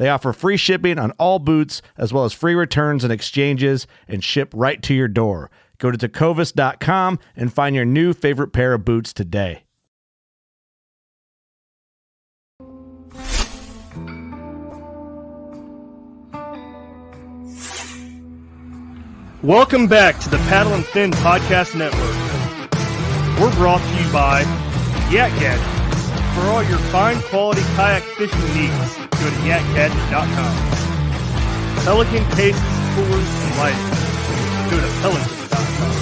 They 0.00 0.08
offer 0.08 0.32
free 0.32 0.56
shipping 0.56 0.98
on 0.98 1.10
all 1.18 1.38
boots, 1.38 1.82
as 1.98 2.10
well 2.10 2.24
as 2.24 2.32
free 2.32 2.54
returns 2.54 3.04
and 3.04 3.12
exchanges, 3.12 3.86
and 4.08 4.24
ship 4.24 4.50
right 4.56 4.82
to 4.84 4.94
your 4.94 5.08
door. 5.08 5.50
Go 5.76 5.90
to 5.90 5.98
tecovas.com 5.98 7.18
and 7.36 7.52
find 7.52 7.76
your 7.76 7.84
new 7.84 8.14
favorite 8.14 8.48
pair 8.48 8.72
of 8.72 8.82
boots 8.82 9.12
today. 9.12 9.64
Welcome 19.42 19.86
back 19.86 20.18
to 20.20 20.30
the 20.30 20.38
Paddle 20.48 20.72
and 20.72 20.86
Fin 20.86 21.10
Podcast 21.10 21.74
Network. 21.74 22.00
We're 23.38 23.54
brought 23.54 23.82
to 23.82 24.02
you 24.02 24.10
by 24.10 24.40
Yak 25.10 25.38
Gadget. 25.38 25.79
For 26.34 26.42
all 26.46 26.62
your 26.62 26.78
fine 26.94 27.20
quality 27.30 27.62
kayak 27.74 28.02
fishing 28.14 28.50
needs, 28.54 28.96
go 29.18 29.26
to 29.26 29.40
yakgadget.com. 29.46 30.54
Pelican 31.84 32.24
cases, 32.36 32.62
coolers, 32.94 33.30
and 33.44 33.52
lighting. 33.58 33.90
Go 34.70 34.76
to 34.78 34.90
pelican.com. 35.02 35.94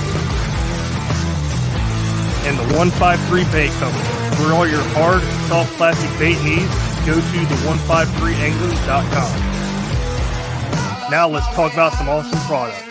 And 2.44 2.54
the 2.58 2.66
153 2.76 3.44
Bait 3.52 3.72
Company. 3.80 4.08
For 4.36 4.52
all 4.54 4.66
your 4.66 4.84
hard, 4.94 5.22
soft 5.48 5.72
plastic 5.76 6.10
bait 6.18 6.38
needs, 6.44 6.70
go 7.04 7.14
to 7.14 7.38
the 7.48 7.58
153anglers.com. 7.66 9.32
Now 11.10 11.28
let's 11.28 11.46
talk 11.54 11.72
about 11.72 11.92
some 11.94 12.08
awesome 12.08 12.38
products. 12.46 12.87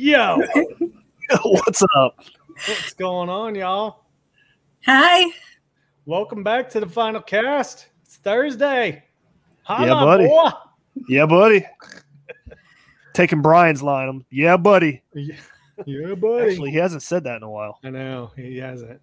Yo, 0.00 0.40
what's 1.42 1.82
up? 1.96 2.14
What's 2.68 2.92
going 2.94 3.28
on, 3.28 3.56
y'all? 3.56 4.04
Hi. 4.86 5.32
Welcome 6.06 6.44
back 6.44 6.70
to 6.70 6.78
the 6.78 6.88
final 6.88 7.20
cast. 7.20 7.88
It's 8.04 8.14
Thursday. 8.18 9.02
Hi, 9.64 9.86
Yeah, 9.86 9.94
buddy. 9.94 10.28
boy. 10.28 10.50
Yeah, 11.08 11.26
buddy. 11.26 11.66
Taking 13.14 13.42
Brian's 13.42 13.82
line. 13.82 14.08
I'm, 14.08 14.24
yeah, 14.30 14.56
buddy. 14.56 15.02
Yeah, 15.14 16.14
buddy. 16.14 16.52
Actually, 16.52 16.70
he 16.70 16.76
hasn't 16.76 17.02
said 17.02 17.24
that 17.24 17.38
in 17.38 17.42
a 17.42 17.50
while. 17.50 17.80
I 17.82 17.90
know 17.90 18.30
he 18.36 18.58
hasn't. 18.58 19.00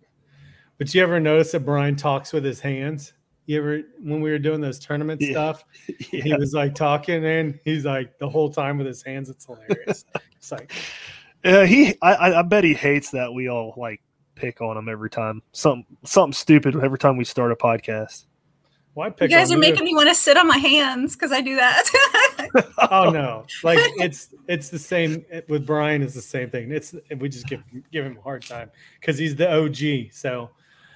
But 0.78 0.96
you 0.96 1.04
ever 1.04 1.20
notice 1.20 1.52
that 1.52 1.66
Brian 1.66 1.98
talks 1.98 2.32
with 2.32 2.46
his 2.46 2.62
hands? 2.62 3.12
You 3.46 3.58
ever 3.60 3.82
when 4.00 4.22
we 4.22 4.32
were 4.32 4.40
doing 4.40 4.62
those 4.62 4.80
tournament 4.80 5.22
Yeah. 5.22 5.32
stuff, 5.32 5.66
he 6.00 6.34
was 6.36 6.54
like 6.54 6.74
talking 6.76 7.24
and 7.26 7.60
he's 7.64 7.86
like 7.86 8.18
the 8.18 8.30
whole 8.30 8.50
time 8.50 8.78
with 8.78 8.88
his 8.88 9.04
hands. 9.04 9.30
It's 9.30 9.46
hilarious. 9.46 10.06
it's 10.38 10.52
like 10.52 10.72
Uh, 11.44 11.64
he, 11.66 11.96
I, 12.02 12.14
I, 12.16 12.40
I 12.40 12.42
bet 12.42 12.64
he 12.64 12.74
hates 12.74 13.12
that 13.12 13.32
we 13.32 13.50
all 13.50 13.74
like 13.78 14.02
pick 14.34 14.62
on 14.62 14.76
him 14.78 14.90
every 14.90 15.10
time. 15.12 15.44
Something, 15.52 15.86
something 16.04 16.34
stupid 16.34 16.76
every 16.84 16.98
time 16.98 17.18
we 17.18 17.24
start 17.24 17.52
a 17.52 17.56
podcast. 17.56 18.26
why 18.96 19.10
pick? 19.12 19.30
You 19.30 19.38
pick 19.38 19.38
guys 19.38 19.52
on 19.52 19.58
are 19.58 19.64
you? 19.64 19.72
making 19.72 19.86
me 19.86 19.94
want 19.94 20.10
to 20.10 20.16
sit 20.16 20.38
on 20.38 20.48
my 20.48 20.58
hands 20.58 21.16
because 21.16 21.32
I 21.32 21.42
do 21.42 21.56
that. 21.56 21.84
oh 22.92 23.12
no 23.12 23.46
like 23.64 23.80
it's 24.00 24.30
it's 24.48 24.70
the 24.70 24.80
same 24.80 25.26
with 25.50 25.66
brian 25.66 26.02
it's 26.02 26.14
the 26.14 26.22
same 26.22 26.50
thing 26.50 26.72
it's 26.72 26.94
we 27.18 27.28
just 27.28 27.48
give 27.48 27.60
give 27.92 28.06
him 28.06 28.18
a 28.18 28.22
hard 28.22 28.46
time 28.46 28.70
because 29.00 29.18
he's 29.18 29.36
the 29.36 29.52
og 29.52 29.76
so 30.14 30.50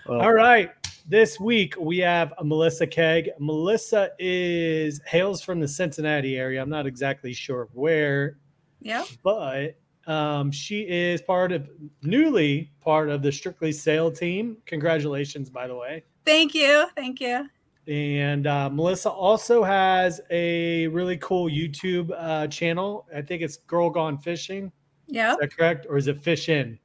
Well, 0.06 0.22
all 0.22 0.32
right 0.34 0.70
this 1.09 1.40
week 1.40 1.74
we 1.78 1.97
have 1.97 2.34
melissa 2.44 2.88
Kegg 2.88 3.30
melissa 3.40 4.12
is 4.20 5.02
hails 5.06 5.42
from 5.42 5.59
the 5.59 5.68
cincinnati 5.68 6.38
area 6.38 6.62
i'm 6.62 6.70
not 6.70 6.88
exactly 6.88 7.34
sure 7.34 7.68
where 7.74 8.38
yeah. 8.81 9.03
but 9.24 9.75
um, 10.08 10.50
she 10.50 10.81
is 10.81 11.22
part 11.22 11.52
of 11.52 11.70
newly 12.02 12.72
part 12.80 13.09
of 13.09 13.22
the 13.22 13.31
strictly 13.31 13.72
sail 13.72 14.09
team 14.09 14.58
congratulations 14.66 15.50
by 15.50 15.68
the 15.68 15.75
way 15.75 16.03
Thank 16.30 16.53
you. 16.53 16.88
Thank 16.96 17.22
you. 17.22 17.50
and 17.88 18.46
uh, 18.46 18.70
Melissa 18.70 19.09
also 19.09 19.64
has 19.64 20.22
a 20.30 20.86
really 20.90 21.18
cool 21.18 21.50
YouTube 21.50 22.12
uh, 22.16 22.46
channel. 22.46 23.08
I 23.16 23.24
think 23.24 23.41
it's 23.41 23.58
Girl 23.58 23.90
Gone 23.90 24.20
Fishing. 24.20 24.72
Yeah. 25.08 25.31
Is 25.31 25.38
that 25.40 25.58
correct? 25.58 25.88
Or 25.90 25.97
is 25.97 26.08
it 26.08 26.20
Fish 26.20 26.47
In? 26.50 26.78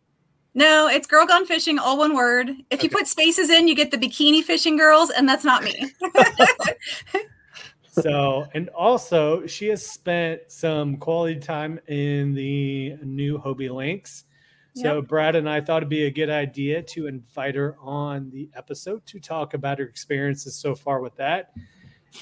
No, 0.54 0.86
it's 0.86 1.06
Girl 1.06 1.26
Gone 1.26 1.46
Fishing, 1.46 1.78
all 1.78 1.98
one 1.98 2.14
word. 2.14 2.50
If 2.70 2.82
you 2.82 2.88
put 2.88 3.08
spaces 3.08 3.50
in, 3.50 3.66
you 3.66 3.74
get 3.74 3.90
the 3.90 3.98
bikini 3.98 4.42
fishing 4.42 4.76
girls, 4.76 5.10
and 5.10 5.28
that's 5.28 5.44
not 5.44 5.64
me. 5.64 5.92
So, 8.02 8.44
and 8.54 8.70
also 8.70 9.46
she 9.46 9.68
has 9.68 9.86
spent 9.86 10.40
some 10.48 10.96
quality 10.96 11.38
time 11.38 11.78
in 11.86 12.34
the 12.34 12.96
new 13.04 13.38
Hobie 13.38 13.72
Lynx. 13.72 14.24
So, 14.74 15.00
Brad 15.00 15.36
and 15.36 15.48
I 15.48 15.60
thought 15.60 15.76
it'd 15.76 15.88
be 15.88 16.06
a 16.06 16.10
good 16.10 16.30
idea 16.30 16.82
to 16.82 17.06
invite 17.06 17.54
her 17.54 17.76
on 17.80 18.30
the 18.30 18.50
episode 18.56 19.06
to 19.06 19.20
talk 19.20 19.54
about 19.54 19.78
her 19.78 19.84
experiences 19.84 20.56
so 20.56 20.74
far 20.74 20.98
with 20.98 21.14
that. 21.14 21.52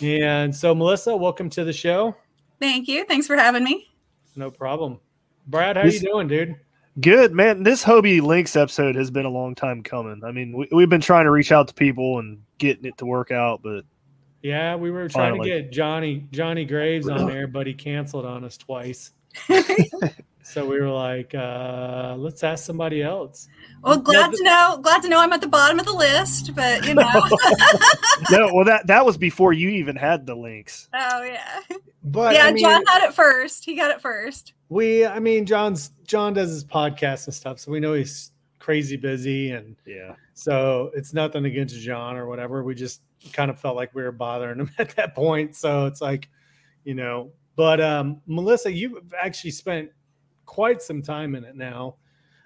And 0.02 0.54
so, 0.54 0.74
Melissa, 0.74 1.16
welcome 1.16 1.48
to 1.48 1.64
the 1.64 1.72
show. 1.72 2.14
Thank 2.60 2.88
you. 2.88 3.06
Thanks 3.06 3.26
for 3.26 3.36
having 3.36 3.64
me. 3.64 3.88
No 4.36 4.50
problem. 4.50 5.00
Brad, 5.46 5.78
how 5.78 5.84
This- 5.84 6.02
you 6.02 6.10
doing, 6.10 6.28
dude? 6.28 6.54
Good 7.00 7.32
man. 7.32 7.62
This 7.62 7.82
Hobie 7.84 8.20
Lynx 8.20 8.54
episode 8.54 8.96
has 8.96 9.10
been 9.10 9.24
a 9.24 9.30
long 9.30 9.54
time 9.54 9.82
coming. 9.82 10.22
I 10.24 10.30
mean, 10.30 10.52
we, 10.56 10.68
we've 10.72 10.90
been 10.90 11.00
trying 11.00 11.24
to 11.24 11.30
reach 11.30 11.50
out 11.50 11.68
to 11.68 11.74
people 11.74 12.18
and 12.18 12.42
getting 12.58 12.84
it 12.84 12.98
to 12.98 13.06
work 13.06 13.30
out, 13.30 13.62
but 13.62 13.84
Yeah, 14.42 14.76
we 14.76 14.90
were 14.90 15.08
trying 15.08 15.32
Finally. 15.32 15.50
to 15.50 15.62
get 15.62 15.72
Johnny 15.72 16.26
Johnny 16.32 16.64
Graves 16.66 17.08
on 17.08 17.26
there, 17.30 17.46
but 17.46 17.66
he 17.66 17.72
canceled 17.74 18.26
on 18.26 18.44
us 18.44 18.56
twice. 18.58 19.12
so 20.42 20.66
we 20.66 20.80
were 20.80 20.90
like, 20.90 21.34
uh, 21.34 22.14
let's 22.18 22.42
ask 22.42 22.64
somebody 22.64 23.02
else. 23.02 23.48
Well, 23.82 23.98
glad 23.98 24.32
to 24.32 24.42
know. 24.44 24.78
Glad 24.82 25.02
to 25.02 25.08
know 25.08 25.18
I'm 25.20 25.32
at 25.32 25.40
the 25.40 25.46
bottom 25.48 25.78
of 25.78 25.86
the 25.86 25.92
list, 25.92 26.54
but 26.54 26.86
you 26.86 26.94
know. 26.94 27.02
no, 28.30 28.52
well 28.54 28.64
that 28.64 28.86
that 28.86 29.04
was 29.04 29.16
before 29.16 29.52
you 29.52 29.68
even 29.70 29.96
had 29.96 30.26
the 30.26 30.34
Lynx. 30.34 30.88
oh 30.94 31.22
yeah. 31.22 31.60
But 32.04 32.34
yeah, 32.34 32.46
I 32.46 32.52
mean, 32.52 32.62
John 32.64 32.84
had 32.86 33.04
it 33.08 33.14
first. 33.14 33.64
He 33.64 33.76
got 33.76 33.90
it 33.90 34.00
first. 34.00 34.54
we 34.68 35.06
I 35.06 35.18
mean 35.20 35.46
John's 35.46 35.90
John 36.06 36.32
does 36.34 36.50
his 36.50 36.64
podcast 36.64 37.26
and 37.26 37.34
stuff, 37.34 37.58
so 37.60 37.70
we 37.70 37.80
know 37.80 37.94
he's 37.94 38.32
crazy 38.58 38.96
busy 38.96 39.50
and 39.50 39.74
Yeah. 39.86 40.14
so 40.34 40.90
it's 40.94 41.12
nothing 41.12 41.44
against 41.46 41.76
John 41.80 42.16
or 42.16 42.26
whatever. 42.26 42.62
We 42.62 42.74
just 42.76 43.02
kind 43.32 43.50
of 43.50 43.58
felt 43.60 43.74
like 43.76 43.92
we 43.94 44.02
were 44.02 44.12
bothering 44.12 44.58
him 44.60 44.70
at 44.78 44.90
that 44.96 45.14
point. 45.14 45.56
So 45.56 45.86
it's 45.86 46.00
like, 46.00 46.28
you 46.84 46.94
know, 46.94 47.30
but 47.56 47.80
um 47.80 48.20
Melissa, 48.26 48.72
you've 48.72 48.98
actually 49.20 49.50
spent 49.52 49.90
quite 50.46 50.82
some 50.82 51.02
time 51.02 51.34
in 51.34 51.44
it 51.44 51.56
now. 51.56 51.96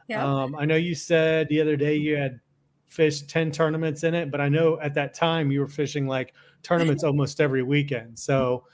Yeah. 0.08 0.24
Um, 0.24 0.54
I 0.56 0.64
know 0.64 0.76
you 0.76 0.94
said 0.94 1.48
the 1.48 1.60
other 1.60 1.76
day 1.76 1.96
you 1.96 2.16
had 2.16 2.40
fished 2.86 3.28
10 3.28 3.50
tournaments 3.50 4.04
in 4.04 4.14
it, 4.14 4.30
but 4.30 4.40
I 4.40 4.48
know 4.48 4.78
at 4.80 4.94
that 4.94 5.14
time 5.14 5.50
you 5.50 5.60
were 5.60 5.68
fishing 5.68 6.06
like 6.06 6.34
tournaments 6.62 7.04
almost 7.04 7.40
every 7.40 7.62
weekend. 7.62 8.18
So, 8.18 8.64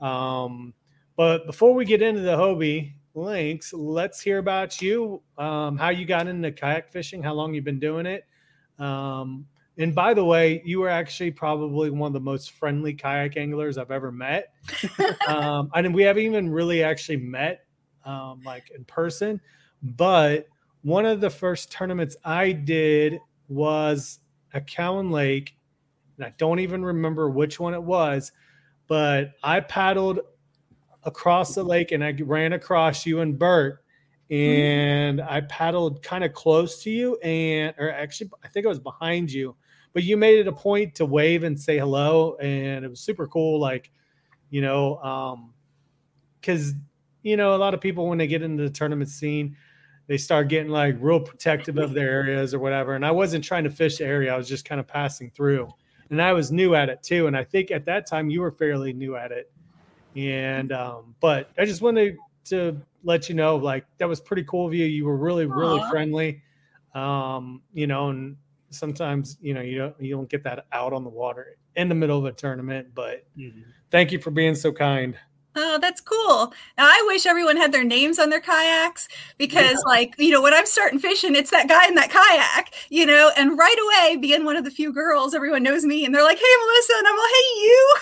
um, 0.00 0.74
but 1.16 1.46
before 1.46 1.74
we 1.74 1.84
get 1.84 2.02
into 2.02 2.20
the 2.20 2.36
Hobie 2.36 2.94
Lynx, 3.14 3.72
let's 3.72 4.20
hear 4.20 4.38
about 4.38 4.80
you, 4.80 5.22
um, 5.38 5.76
how 5.76 5.90
you 5.90 6.04
got 6.04 6.26
into 6.26 6.52
kayak 6.52 6.88
fishing, 6.88 7.22
how 7.22 7.34
long 7.34 7.54
you've 7.54 7.64
been 7.64 7.80
doing 7.80 8.06
it. 8.06 8.24
Um, 8.78 9.46
and 9.78 9.94
by 9.94 10.12
the 10.12 10.24
way, 10.24 10.62
you 10.64 10.80
were 10.80 10.88
actually 10.88 11.30
probably 11.30 11.90
one 11.90 12.08
of 12.08 12.12
the 12.12 12.20
most 12.20 12.52
friendly 12.52 12.92
kayak 12.92 13.36
anglers 13.36 13.78
I've 13.78 13.90
ever 13.90 14.12
met. 14.12 14.52
um, 15.28 15.70
and 15.74 15.94
we 15.94 16.02
haven't 16.02 16.24
even 16.24 16.50
really 16.50 16.82
actually 16.82 17.16
met 17.16 17.64
um, 18.04 18.42
like 18.44 18.70
in 18.74 18.84
person, 18.84 19.40
but 19.82 20.46
one 20.82 21.06
of 21.06 21.20
the 21.20 21.30
first 21.30 21.70
tournaments 21.70 22.16
I 22.24 22.52
did 22.52 23.20
was 23.48 24.20
at 24.52 24.66
Cowan 24.66 25.10
Lake, 25.10 25.56
and 26.16 26.26
I 26.26 26.34
don't 26.38 26.58
even 26.58 26.84
remember 26.84 27.30
which 27.30 27.60
one 27.60 27.74
it 27.74 27.82
was, 27.82 28.32
but 28.88 29.32
I 29.42 29.60
paddled 29.60 30.20
across 31.04 31.54
the 31.54 31.64
lake 31.64 31.92
and 31.92 32.04
I 32.04 32.14
ran 32.22 32.52
across 32.52 33.06
you 33.06 33.20
and 33.20 33.38
Bert, 33.38 33.82
and 34.30 35.20
I 35.20 35.42
paddled 35.42 36.02
kind 36.02 36.24
of 36.24 36.32
close 36.32 36.82
to 36.84 36.90
you, 36.90 37.16
and 37.18 37.74
or 37.78 37.90
actually 37.90 38.30
I 38.42 38.48
think 38.48 38.66
I 38.66 38.68
was 38.68 38.78
behind 38.80 39.30
you, 39.30 39.54
but 39.92 40.04
you 40.04 40.16
made 40.16 40.38
it 40.38 40.48
a 40.48 40.52
point 40.52 40.94
to 40.96 41.06
wave 41.06 41.44
and 41.44 41.58
say 41.58 41.78
hello, 41.78 42.36
and 42.36 42.84
it 42.84 42.88
was 42.88 43.00
super 43.00 43.26
cool. 43.26 43.60
Like, 43.60 43.90
you 44.50 44.62
know, 44.62 44.98
um, 44.98 45.52
because 46.40 46.74
you 47.22 47.36
know 47.36 47.54
a 47.54 47.58
lot 47.58 47.74
of 47.74 47.80
people 47.80 48.08
when 48.08 48.18
they 48.18 48.26
get 48.26 48.42
into 48.42 48.62
the 48.62 48.70
tournament 48.70 49.10
scene 49.10 49.56
they 50.06 50.18
start 50.18 50.48
getting 50.48 50.70
like 50.70 50.96
real 51.00 51.20
protective 51.20 51.78
of 51.78 51.94
their 51.94 52.10
areas 52.10 52.54
or 52.54 52.58
whatever. 52.58 52.94
And 52.94 53.06
I 53.06 53.10
wasn't 53.10 53.44
trying 53.44 53.64
to 53.64 53.70
fish 53.70 53.98
the 53.98 54.04
area, 54.04 54.32
I 54.32 54.36
was 54.36 54.48
just 54.48 54.64
kind 54.64 54.80
of 54.80 54.86
passing 54.86 55.30
through. 55.30 55.68
And 56.10 56.20
I 56.20 56.32
was 56.32 56.52
new 56.52 56.74
at 56.74 56.88
it 56.88 57.02
too. 57.02 57.26
And 57.26 57.36
I 57.36 57.44
think 57.44 57.70
at 57.70 57.86
that 57.86 58.06
time 58.06 58.28
you 58.28 58.40
were 58.40 58.50
fairly 58.50 58.92
new 58.92 59.16
at 59.16 59.32
it. 59.32 59.50
And 60.14 60.72
um, 60.72 61.14
but 61.20 61.50
I 61.56 61.64
just 61.64 61.80
wanted 61.80 62.16
to 62.46 62.78
let 63.04 63.28
you 63.28 63.34
know, 63.34 63.56
like 63.56 63.86
that 63.98 64.08
was 64.08 64.20
pretty 64.20 64.44
cool 64.44 64.66
of 64.66 64.74
you. 64.74 64.84
You 64.84 65.06
were 65.06 65.16
really, 65.16 65.46
really 65.46 65.80
Aw. 65.80 65.90
friendly. 65.90 66.42
Um, 66.94 67.62
you 67.72 67.86
know, 67.86 68.10
and 68.10 68.36
sometimes, 68.68 69.38
you 69.40 69.54
know, 69.54 69.62
you 69.62 69.78
don't 69.78 69.98
you 69.98 70.14
don't 70.14 70.28
get 70.28 70.44
that 70.44 70.66
out 70.72 70.92
on 70.92 71.04
the 71.04 71.10
water 71.10 71.56
in 71.76 71.88
the 71.88 71.94
middle 71.94 72.18
of 72.18 72.26
a 72.26 72.32
tournament. 72.32 72.88
But 72.94 73.24
thank 73.90 74.12
you 74.12 74.18
for 74.18 74.30
being 74.30 74.54
so 74.54 74.72
kind. 74.72 75.16
Oh, 75.54 75.78
that's 75.78 76.00
cool. 76.00 76.52
Now, 76.78 76.86
I 76.86 77.04
wish 77.06 77.26
everyone 77.26 77.56
had 77.56 77.72
their 77.72 77.84
names 77.84 78.18
on 78.18 78.30
their 78.30 78.40
kayaks 78.40 79.06
because, 79.36 79.76
like, 79.86 80.14
you 80.18 80.30
know, 80.30 80.40
when 80.40 80.54
I'm 80.54 80.64
starting 80.66 80.98
fishing, 80.98 81.34
it's 81.34 81.50
that 81.50 81.68
guy 81.68 81.86
in 81.88 81.94
that 81.96 82.10
kayak, 82.10 82.72
you 82.88 83.04
know, 83.04 83.30
and 83.36 83.58
right 83.58 83.76
away, 84.08 84.16
being 84.16 84.44
one 84.44 84.56
of 84.56 84.64
the 84.64 84.70
few 84.70 84.92
girls, 84.92 85.34
everyone 85.34 85.62
knows 85.62 85.84
me 85.84 86.04
and 86.06 86.14
they're 86.14 86.22
like, 86.22 86.38
hey, 86.38 86.44
Melissa. 86.60 86.92
And 86.96 87.06
I'm 87.06 87.16
like, 87.16 87.32
hey, 87.34 87.60
you. 87.60 87.96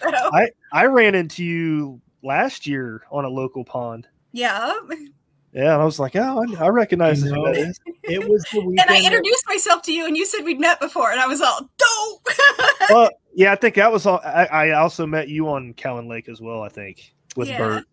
so, 0.20 0.30
I 0.32 0.50
I 0.72 0.86
ran 0.86 1.14
into 1.14 1.44
you 1.44 2.00
last 2.22 2.66
year 2.66 3.02
on 3.10 3.24
a 3.24 3.28
local 3.28 3.64
pond. 3.64 4.06
yeah. 4.32 4.74
Yeah, 5.52 5.72
and 5.74 5.82
I 5.82 5.84
was 5.84 5.98
like, 5.98 6.14
oh, 6.14 6.44
I, 6.58 6.64
I 6.64 6.68
recognize 6.68 7.24
You 7.24 7.32
know, 7.32 7.46
that 7.46 7.56
is. 7.56 7.80
It 8.04 8.28
was 8.28 8.44
the 8.52 8.60
weekend. 8.60 8.80
And 8.80 8.90
I 8.90 9.00
that- 9.00 9.06
introduced 9.06 9.44
myself 9.48 9.82
to 9.82 9.92
you 9.92 10.06
and 10.06 10.16
you 10.16 10.24
said 10.24 10.44
we'd 10.44 10.60
met 10.60 10.78
before. 10.80 11.10
And 11.10 11.20
I 11.20 11.26
was 11.26 11.40
all, 11.40 11.68
dope. 11.78 12.28
well, 12.90 13.10
yeah, 13.34 13.52
I 13.52 13.56
think 13.56 13.74
that 13.74 13.90
was 13.90 14.06
all. 14.06 14.20
I, 14.24 14.44
I 14.46 14.70
also 14.72 15.06
met 15.06 15.28
you 15.28 15.48
on 15.48 15.74
Cowan 15.74 16.08
Lake 16.08 16.28
as 16.28 16.40
well. 16.40 16.62
I 16.62 16.68
think 16.68 17.12
with 17.36 17.48
Yeah. 17.48 17.58
Bert. 17.58 17.84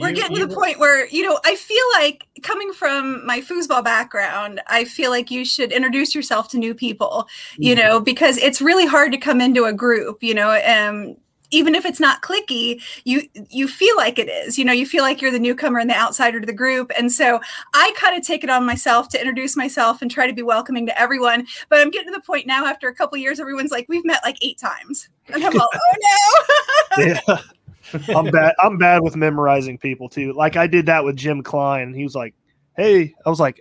We're 0.00 0.10
you- 0.10 0.14
getting 0.16 0.36
you 0.36 0.42
to 0.42 0.46
the 0.46 0.54
were- 0.56 0.62
point 0.64 0.78
where, 0.80 1.06
you 1.08 1.22
know, 1.24 1.38
I 1.44 1.54
feel 1.56 1.84
like 1.94 2.24
coming 2.42 2.72
from 2.72 3.24
my 3.26 3.40
foosball 3.40 3.82
background, 3.84 4.60
I 4.66 4.84
feel 4.84 5.10
like 5.10 5.30
you 5.30 5.44
should 5.44 5.72
introduce 5.72 6.14
yourself 6.14 6.48
to 6.50 6.58
new 6.58 6.74
people, 6.74 7.26
you 7.58 7.74
Mhm. 7.74 7.78
know, 7.78 8.00
because 8.00 8.36
it's 8.38 8.60
really 8.60 8.86
hard 8.86 9.12
to 9.12 9.18
come 9.18 9.40
into 9.40 9.64
a 9.64 9.72
group, 9.72 10.22
you 10.22 10.34
know, 10.34 10.50
um, 10.66 11.16
even 11.50 11.74
if 11.74 11.84
it's 11.84 12.00
not 12.00 12.22
clicky, 12.22 12.82
you 13.04 13.22
you 13.50 13.68
feel 13.68 13.96
like 13.96 14.18
it 14.18 14.28
is. 14.28 14.58
You 14.58 14.64
know, 14.64 14.72
you 14.72 14.86
feel 14.86 15.02
like 15.02 15.22
you're 15.22 15.30
the 15.30 15.38
newcomer 15.38 15.78
and 15.78 15.88
the 15.88 15.96
outsider 15.96 16.40
to 16.40 16.46
the 16.46 16.52
group. 16.52 16.92
And 16.98 17.10
so 17.10 17.40
I 17.74 17.92
kind 17.96 18.16
of 18.16 18.22
take 18.22 18.44
it 18.44 18.50
on 18.50 18.66
myself 18.66 19.08
to 19.10 19.18
introduce 19.18 19.56
myself 19.56 20.02
and 20.02 20.10
try 20.10 20.26
to 20.26 20.32
be 20.32 20.42
welcoming 20.42 20.86
to 20.86 21.00
everyone. 21.00 21.46
But 21.68 21.80
I'm 21.80 21.90
getting 21.90 22.12
to 22.12 22.18
the 22.18 22.24
point 22.24 22.46
now 22.46 22.66
after 22.66 22.88
a 22.88 22.94
couple 22.94 23.18
years, 23.18 23.40
everyone's 23.40 23.70
like, 23.70 23.86
we've 23.88 24.04
met 24.04 24.20
like 24.24 24.36
eight 24.42 24.58
times. 24.58 25.08
And 25.32 25.44
I'm 25.44 25.58
all, 25.60 25.68
oh 25.74 25.96
no. 26.00 27.38
Yeah, 27.88 28.16
I'm 28.16 28.30
bad. 28.30 28.54
I'm 28.58 28.76
bad 28.76 29.02
with 29.02 29.16
memorizing 29.16 29.78
people 29.78 30.08
too. 30.08 30.32
Like 30.32 30.56
I 30.56 30.66
did 30.66 30.86
that 30.86 31.04
with 31.04 31.16
Jim 31.16 31.42
Klein. 31.42 31.94
He 31.94 32.02
was 32.02 32.14
like, 32.14 32.34
"Hey," 32.76 33.14
I 33.24 33.30
was 33.30 33.40
like, 33.40 33.60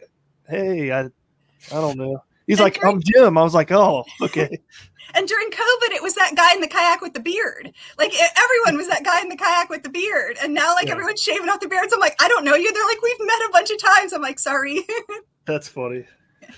"Hey, 0.49 0.91
I, 0.91 1.01
I 1.01 1.09
don't 1.69 1.97
know." 1.97 2.23
He's 2.47 2.59
like, 2.59 2.83
"I'm 2.83 3.01
Jim." 3.01 3.37
I 3.37 3.43
was 3.43 3.53
like, 3.53 3.71
"Oh, 3.71 4.05
okay." 4.21 4.59
And 5.13 5.27
during 5.27 5.49
COVID, 5.49 5.91
it 5.95 6.03
was 6.03 6.15
that 6.15 6.33
guy 6.35 6.53
in 6.53 6.61
the 6.61 6.67
kayak 6.67 7.01
with 7.01 7.13
the 7.13 7.19
beard. 7.19 7.71
Like 7.97 8.13
e- 8.13 8.19
everyone 8.37 8.77
was 8.77 8.87
that 8.89 9.03
guy 9.03 9.21
in 9.21 9.29
the 9.29 9.35
kayak 9.35 9.69
with 9.69 9.83
the 9.83 9.89
beard. 9.89 10.37
And 10.43 10.53
now, 10.53 10.73
like 10.73 10.87
Yeah. 10.87 10.93
everyone's 10.93 11.21
shaving 11.21 11.49
off 11.49 11.59
the 11.59 11.67
beards. 11.67 11.93
I'm 11.93 11.99
like, 11.99 12.15
I 12.21 12.27
don't 12.27 12.43
know 12.45 12.55
you. 12.55 12.71
They're 12.73 12.85
like, 12.85 13.01
we've 13.01 13.19
met 13.27 13.41
a 13.47 13.49
bunch 13.51 13.71
of 13.71 13.79
times. 13.81 14.13
I'm 14.13 14.21
like, 14.21 14.39
sorry. 14.39 14.81
That's 15.45 15.67
funny. 15.67 16.05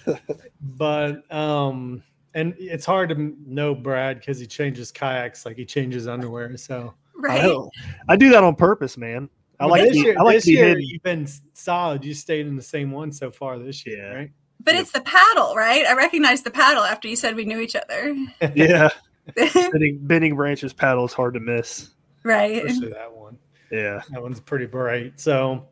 but 0.62 1.31
um 1.34 2.04
and 2.36 2.54
it's 2.60 2.86
hard 2.86 3.10
to 3.10 3.36
know 3.48 3.74
brad 3.74 4.19
because 4.19 4.40
he 4.40 4.46
changes 4.46 4.92
kayaks 4.92 5.46
like 5.46 5.57
he 5.57 5.66
changes 5.66 6.07
underwear 6.07 6.56
so 6.57 6.94
I, 7.18 7.22
right. 7.22 7.42
know. 7.44 7.69
I 8.07 8.16
do 8.16 8.30
that 8.30 8.44
on 8.44 8.56
purpose, 8.56 8.98
man. 8.98 9.30
I 9.60 9.66
Well, 9.66 9.72
like 9.72 9.81
this 9.84 9.94
to 9.94 10.00
year, 10.00 10.16
I 10.18 10.22
like 10.22 10.36
this 10.38 10.48
year 10.48 10.68
hidden. 10.69 10.84
you've 10.84 11.01
been 11.04 11.28
solid 11.54 12.06
you 12.06 12.13
stayed 12.13 12.46
in 12.48 12.56
the 12.56 12.62
same 12.62 12.92
one 12.92 13.12
so 13.12 13.31
far 13.31 13.57
this 13.57 13.86
year 13.86 13.98
Yeah. 13.98 14.13
right 14.13 14.31
But 14.62 14.76
it's 14.76 14.92
the 14.92 15.02
paddle, 15.02 15.56
right? 15.56 15.86
I 15.86 15.94
recognized 15.96 16.44
the 16.44 16.52
paddle 16.52 16.84
after 16.84 17.08
you 17.08 17.16
said 17.16 17.36
we 17.36 17.46
knew 17.46 17.60
each 17.60 17.76
other. 17.76 18.16
Yeah, 18.56 18.90
bending, 19.36 20.00
bending 20.02 20.36
branches 20.36 20.74
paddle 20.74 21.06
is 21.06 21.14
hard 21.14 21.34
to 21.36 21.40
miss. 21.40 21.92
right. 22.24 22.66
especially 22.66 22.90
that 22.90 23.12
one 23.12 23.38
Yeah. 23.72 24.02
that 24.12 24.22
one's 24.22 24.40
pretty 24.40 24.66
bright 24.66 25.20
so 25.20 25.68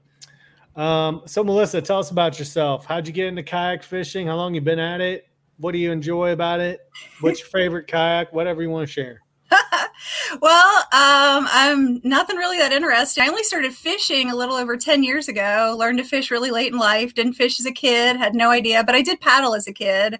um 0.75 1.24
so 1.25 1.44
melissa 1.44 1.81
tell 1.81 1.98
us 1.98 2.12
about 2.12 2.38
yourself 2.38 2.86
how'd 2.86 3.07
you 3.07 3.13
get 3.13 3.25
into 3.25 3.42
kayak 3.42 3.81
fishing 3.84 4.28
how 4.28 4.36
long 4.36 4.54
you 4.54 4.62
been 4.62 4.78
at 4.80 5.01
it 5.01 5.28
what 5.57 5.72
do 5.72 5.80
you 5.80 5.92
enjoy 5.92 6.31
about 6.34 6.60
it 6.60 6.81
what's 7.22 7.39
your 7.39 7.48
favorite 7.57 7.88
kayak 7.88 8.31
whatever 8.31 8.62
you 8.62 8.69
want 8.69 8.88
to 8.88 8.94
share 8.94 9.22
well, 10.42 10.77
um, 10.92 11.48
I'm 11.51 12.01
nothing 12.04 12.38
really 12.38 12.57
that 12.57 12.71
interesting. 12.74 13.24
I 13.24 13.27
only 13.27 13.44
started 13.44 13.74
fishing 13.74 14.30
a 14.31 14.36
little 14.36 14.56
over 14.56 14.77
10 14.77 15.04
years 15.04 15.27
ago, 15.27 15.75
learned 15.77 15.98
to 16.00 16.04
fish 16.04 16.31
really 16.31 16.51
late 16.51 16.71
in 16.74 16.80
life, 16.80 17.13
didn't 17.13 17.33
fish 17.33 17.59
as 17.59 17.65
a 17.65 17.71
kid, 17.71 18.18
had 18.18 18.36
no 18.36 18.50
idea, 18.50 18.83
but 18.83 18.95
I 18.95 19.01
did 19.01 19.19
paddle 19.21 19.56
as 19.56 19.68
a 19.68 19.74
kid. 19.74 20.19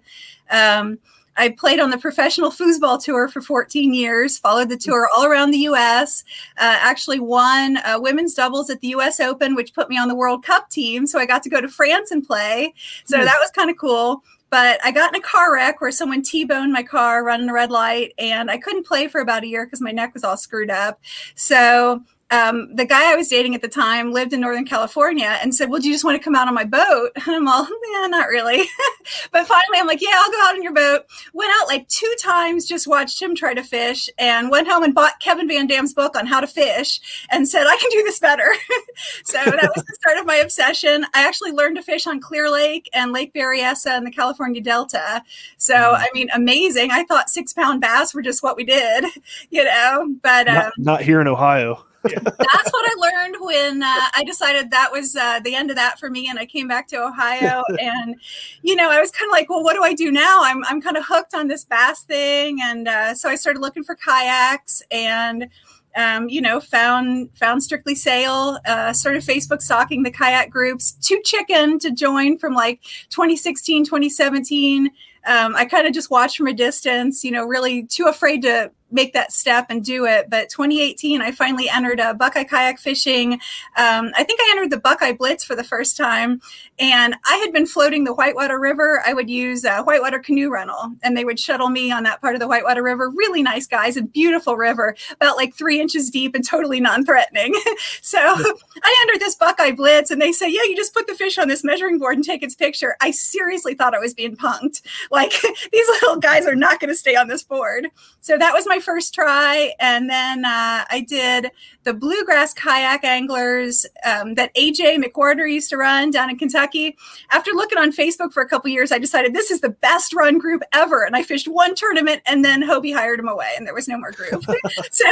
Um, 0.50 0.98
I 1.40 1.50
played 1.50 1.78
on 1.78 1.90
the 1.90 1.98
professional 1.98 2.50
foosball 2.50 3.00
tour 3.00 3.28
for 3.28 3.40
14 3.40 3.94
years, 3.94 4.36
followed 4.36 4.68
the 4.70 4.76
tour 4.76 5.08
all 5.16 5.24
around 5.24 5.52
the 5.52 5.58
US, 5.68 6.24
uh, 6.56 6.78
actually 6.80 7.20
won 7.20 7.76
uh, 7.78 7.96
women's 8.00 8.34
doubles 8.34 8.70
at 8.70 8.80
the 8.80 8.88
US 8.88 9.20
Open, 9.20 9.54
which 9.54 9.72
put 9.72 9.88
me 9.88 9.96
on 9.96 10.08
the 10.08 10.16
World 10.16 10.44
Cup 10.44 10.68
team. 10.68 11.06
So 11.06 11.20
I 11.20 11.26
got 11.26 11.44
to 11.44 11.48
go 11.48 11.60
to 11.60 11.68
France 11.68 12.10
and 12.10 12.26
play. 12.26 12.74
So 13.04 13.18
Hmm. 13.18 13.24
that 13.24 13.36
was 13.40 13.50
kind 13.52 13.70
of 13.70 13.76
cool. 13.76 14.24
But 14.50 14.80
I 14.84 14.92
got 14.92 15.14
in 15.14 15.20
a 15.20 15.24
car 15.24 15.52
wreck 15.52 15.80
where 15.80 15.90
someone 15.90 16.22
T 16.22 16.44
boned 16.44 16.72
my 16.72 16.82
car 16.82 17.24
running 17.24 17.48
a 17.50 17.52
red 17.52 17.70
light, 17.70 18.14
and 18.18 18.50
I 18.50 18.58
couldn't 18.58 18.86
play 18.86 19.08
for 19.08 19.20
about 19.20 19.42
a 19.42 19.46
year 19.46 19.66
because 19.66 19.80
my 19.80 19.92
neck 19.92 20.14
was 20.14 20.24
all 20.24 20.36
screwed 20.36 20.70
up. 20.70 21.00
So 21.34 22.02
um, 22.30 22.74
the 22.74 22.84
guy 22.84 23.12
I 23.12 23.16
was 23.16 23.28
dating 23.28 23.54
at 23.54 23.62
the 23.62 23.68
time 23.68 24.12
lived 24.12 24.32
in 24.32 24.40
Northern 24.40 24.66
California 24.66 25.38
and 25.42 25.54
said, 25.54 25.70
Well, 25.70 25.80
do 25.80 25.88
you 25.88 25.94
just 25.94 26.04
want 26.04 26.16
to 26.18 26.22
come 26.22 26.34
out 26.34 26.46
on 26.48 26.54
my 26.54 26.64
boat? 26.64 27.10
And 27.28 27.36
I'm 27.36 27.48
all, 27.48 27.66
Yeah, 27.92 28.06
not 28.06 28.28
really. 28.28 28.64
but 29.32 29.46
finally, 29.46 29.78
I'm 29.78 29.86
like, 29.86 30.02
Yeah, 30.02 30.12
I'll 30.14 30.30
go 30.30 30.40
out 30.42 30.54
on 30.54 30.62
your 30.62 30.74
boat. 30.74 31.06
Went 31.32 31.52
out 31.60 31.68
like 31.68 31.88
two 31.88 32.12
times, 32.20 32.66
just 32.66 32.86
watched 32.86 33.20
him 33.20 33.34
try 33.34 33.54
to 33.54 33.62
fish, 33.62 34.08
and 34.18 34.50
went 34.50 34.68
home 34.68 34.82
and 34.84 34.94
bought 34.94 35.20
Kevin 35.20 35.48
VanDam's 35.48 35.94
book 35.94 36.16
on 36.16 36.26
how 36.26 36.40
to 36.40 36.46
fish 36.46 37.00
and 37.30 37.48
said, 37.48 37.66
I 37.66 37.76
can 37.76 37.90
do 37.90 38.02
this 38.02 38.18
better. 38.18 38.48
so 39.24 39.38
that 39.38 39.70
was 39.74 39.84
the 39.84 39.94
start 40.00 40.18
of 40.18 40.26
my 40.26 40.36
obsession. 40.36 41.04
I 41.14 41.26
actually 41.26 41.52
learned 41.52 41.76
to 41.76 41.82
fish 41.82 42.06
on 42.06 42.20
Clear 42.20 42.50
Lake 42.50 42.88
and 42.92 43.12
Lake 43.12 43.32
Berryessa 43.34 43.96
in 43.96 44.04
the 44.04 44.10
California 44.10 44.60
Delta. 44.60 45.22
So, 45.56 45.74
Mm. 45.74 45.94
I 45.98 46.08
mean, 46.12 46.28
amazing. 46.34 46.90
I 46.90 47.04
thought 47.04 47.30
six 47.30 47.52
pound 47.52 47.80
bass 47.80 48.12
were 48.14 48.22
just 48.22 48.42
what 48.42 48.56
we 48.56 48.64
did, 48.64 49.04
you 49.50 49.64
know, 49.64 50.14
but 50.22 50.48
um, 50.48 50.54
Not, 50.56 50.72
not 50.78 51.02
here 51.02 51.20
in 51.20 51.28
Ohio. 51.28 51.84
that's 52.04 52.72
what 52.72 52.84
I 52.86 52.94
learned 52.96 53.36
when 53.40 53.82
uh, 53.82 54.06
I 54.14 54.22
decided 54.24 54.70
that 54.70 54.92
was 54.92 55.16
uh, 55.16 55.40
the 55.40 55.54
end 55.54 55.70
of 55.70 55.76
that 55.76 55.98
for 55.98 56.08
me, 56.08 56.28
and 56.28 56.38
I 56.38 56.46
came 56.46 56.68
back 56.68 56.86
to 56.88 57.02
Ohio. 57.02 57.64
and 57.80 58.16
you 58.62 58.76
know, 58.76 58.90
I 58.90 59.00
was 59.00 59.10
kind 59.10 59.28
of 59.28 59.32
like, 59.32 59.50
well, 59.50 59.64
what 59.64 59.74
do 59.74 59.82
I 59.82 59.94
do 59.94 60.10
now? 60.10 60.40
I'm 60.42 60.64
I'm 60.66 60.80
kind 60.80 60.96
of 60.96 61.04
hooked 61.06 61.34
on 61.34 61.48
this 61.48 61.64
bass 61.64 62.04
thing, 62.04 62.58
and 62.62 62.86
uh, 62.86 63.14
so 63.14 63.28
I 63.28 63.34
started 63.34 63.60
looking 63.60 63.84
for 63.84 63.94
kayaks 63.94 64.82
and. 64.90 65.48
Um, 65.96 66.28
you 66.28 66.40
know, 66.40 66.60
found 66.60 67.30
found 67.36 67.62
Strictly 67.64 67.96
Sail, 67.96 68.60
uh, 68.66 68.92
started 68.92 69.22
Facebook 69.22 69.60
stalking 69.60 70.04
the 70.04 70.12
kayak 70.12 70.48
groups. 70.48 70.92
Too 70.92 71.20
chicken 71.24 71.80
to 71.80 71.90
join 71.90 72.38
from 72.38 72.54
like 72.54 72.82
2016, 73.08 73.84
2017. 73.86 74.90
Um, 75.26 75.56
I 75.56 75.64
kind 75.64 75.88
of 75.88 75.94
just 75.94 76.10
watched 76.10 76.36
from 76.36 76.46
a 76.46 76.52
distance. 76.52 77.24
You 77.24 77.32
know, 77.32 77.44
really 77.44 77.82
too 77.84 78.04
afraid 78.04 78.42
to 78.42 78.70
make 78.90 79.12
that 79.12 79.32
step 79.32 79.66
and 79.68 79.84
do 79.84 80.06
it. 80.06 80.30
But 80.30 80.48
2018, 80.50 81.20
I 81.20 81.32
finally 81.32 81.68
entered 81.68 82.00
a 82.00 82.14
Buckeye 82.14 82.44
kayak 82.44 82.78
fishing. 82.78 83.34
Um, 83.76 84.10
I 84.16 84.24
think 84.24 84.40
I 84.40 84.48
entered 84.50 84.70
the 84.70 84.80
Buckeye 84.80 85.12
Blitz 85.12 85.44
for 85.44 85.54
the 85.54 85.64
first 85.64 85.96
time, 85.96 86.40
and 86.78 87.16
I 87.24 87.36
had 87.36 87.52
been 87.52 87.66
floating 87.66 88.04
the 88.04 88.14
Whitewater 88.14 88.58
River. 88.58 89.02
I 89.06 89.12
would 89.12 89.30
use 89.30 89.64
a 89.64 89.82
Whitewater 89.82 90.18
canoe 90.18 90.50
rental, 90.50 90.92
and 91.02 91.16
they 91.16 91.24
would 91.24 91.40
shuttle 91.40 91.68
me 91.68 91.90
on 91.90 92.02
that 92.04 92.20
part 92.20 92.34
of 92.34 92.40
the 92.40 92.48
Whitewater 92.48 92.82
River. 92.82 93.10
Really 93.10 93.42
nice 93.42 93.66
guys, 93.66 93.96
a 93.96 94.02
beautiful 94.02 94.56
river, 94.56 94.96
about 95.12 95.36
like 95.36 95.54
three 95.54 95.80
inches 95.80 96.10
deep 96.10 96.34
and 96.34 96.46
totally 96.46 96.80
non-threatening. 96.80 97.54
so 98.02 98.18
I 98.82 99.06
entered 99.06 99.20
this 99.20 99.34
Buckeye 99.34 99.72
Blitz, 99.72 100.10
and 100.10 100.20
they 100.20 100.32
say, 100.32 100.48
"Yeah, 100.48 100.62
you 100.64 100.76
just 100.76 100.94
put 100.94 101.06
the 101.06 101.14
fish 101.14 101.38
on 101.38 101.48
this 101.48 101.64
measuring 101.64 101.98
board 101.98 102.16
and 102.16 102.24
take 102.24 102.42
its 102.42 102.54
picture." 102.54 102.96
I 103.00 103.10
seriously 103.10 103.74
thought 103.74 103.94
I 103.94 103.98
was 103.98 104.14
being 104.14 104.36
punked. 104.36 104.82
Like 105.10 105.32
these 105.72 105.88
little 105.88 106.16
guys 106.16 106.46
are 106.46 106.54
not 106.54 106.80
going 106.80 106.90
to 106.90 106.96
stay 106.96 107.16
on 107.16 107.28
this 107.28 107.42
board. 107.42 107.88
So 108.20 108.36
that 108.38 108.54
was 108.54 108.66
my 108.66 108.77
first 108.80 109.14
try. 109.14 109.72
And 109.80 110.08
then 110.08 110.44
uh, 110.44 110.84
I 110.90 111.04
did 111.06 111.50
the 111.84 111.94
bluegrass 111.94 112.52
kayak 112.52 113.04
anglers 113.04 113.86
um, 114.04 114.34
that 114.34 114.54
AJ 114.54 115.02
McWhorter 115.02 115.50
used 115.50 115.70
to 115.70 115.76
run 115.76 116.10
down 116.10 116.28
in 116.30 116.36
Kentucky. 116.36 116.96
After 117.30 117.52
looking 117.52 117.78
on 117.78 117.92
Facebook 117.92 118.32
for 118.32 118.42
a 118.42 118.48
couple 118.48 118.70
years, 118.70 118.92
I 118.92 118.98
decided 118.98 119.34
this 119.34 119.50
is 119.50 119.60
the 119.60 119.70
best 119.70 120.14
run 120.14 120.38
group 120.38 120.62
ever. 120.72 121.04
And 121.04 121.16
I 121.16 121.22
fished 121.22 121.48
one 121.48 121.74
tournament 121.74 122.22
and 122.26 122.44
then 122.44 122.62
Hobie 122.62 122.94
hired 122.94 123.18
him 123.18 123.28
away 123.28 123.52
and 123.56 123.66
there 123.66 123.74
was 123.74 123.88
no 123.88 123.98
more 123.98 124.12
group. 124.12 124.44
so, 124.90 125.06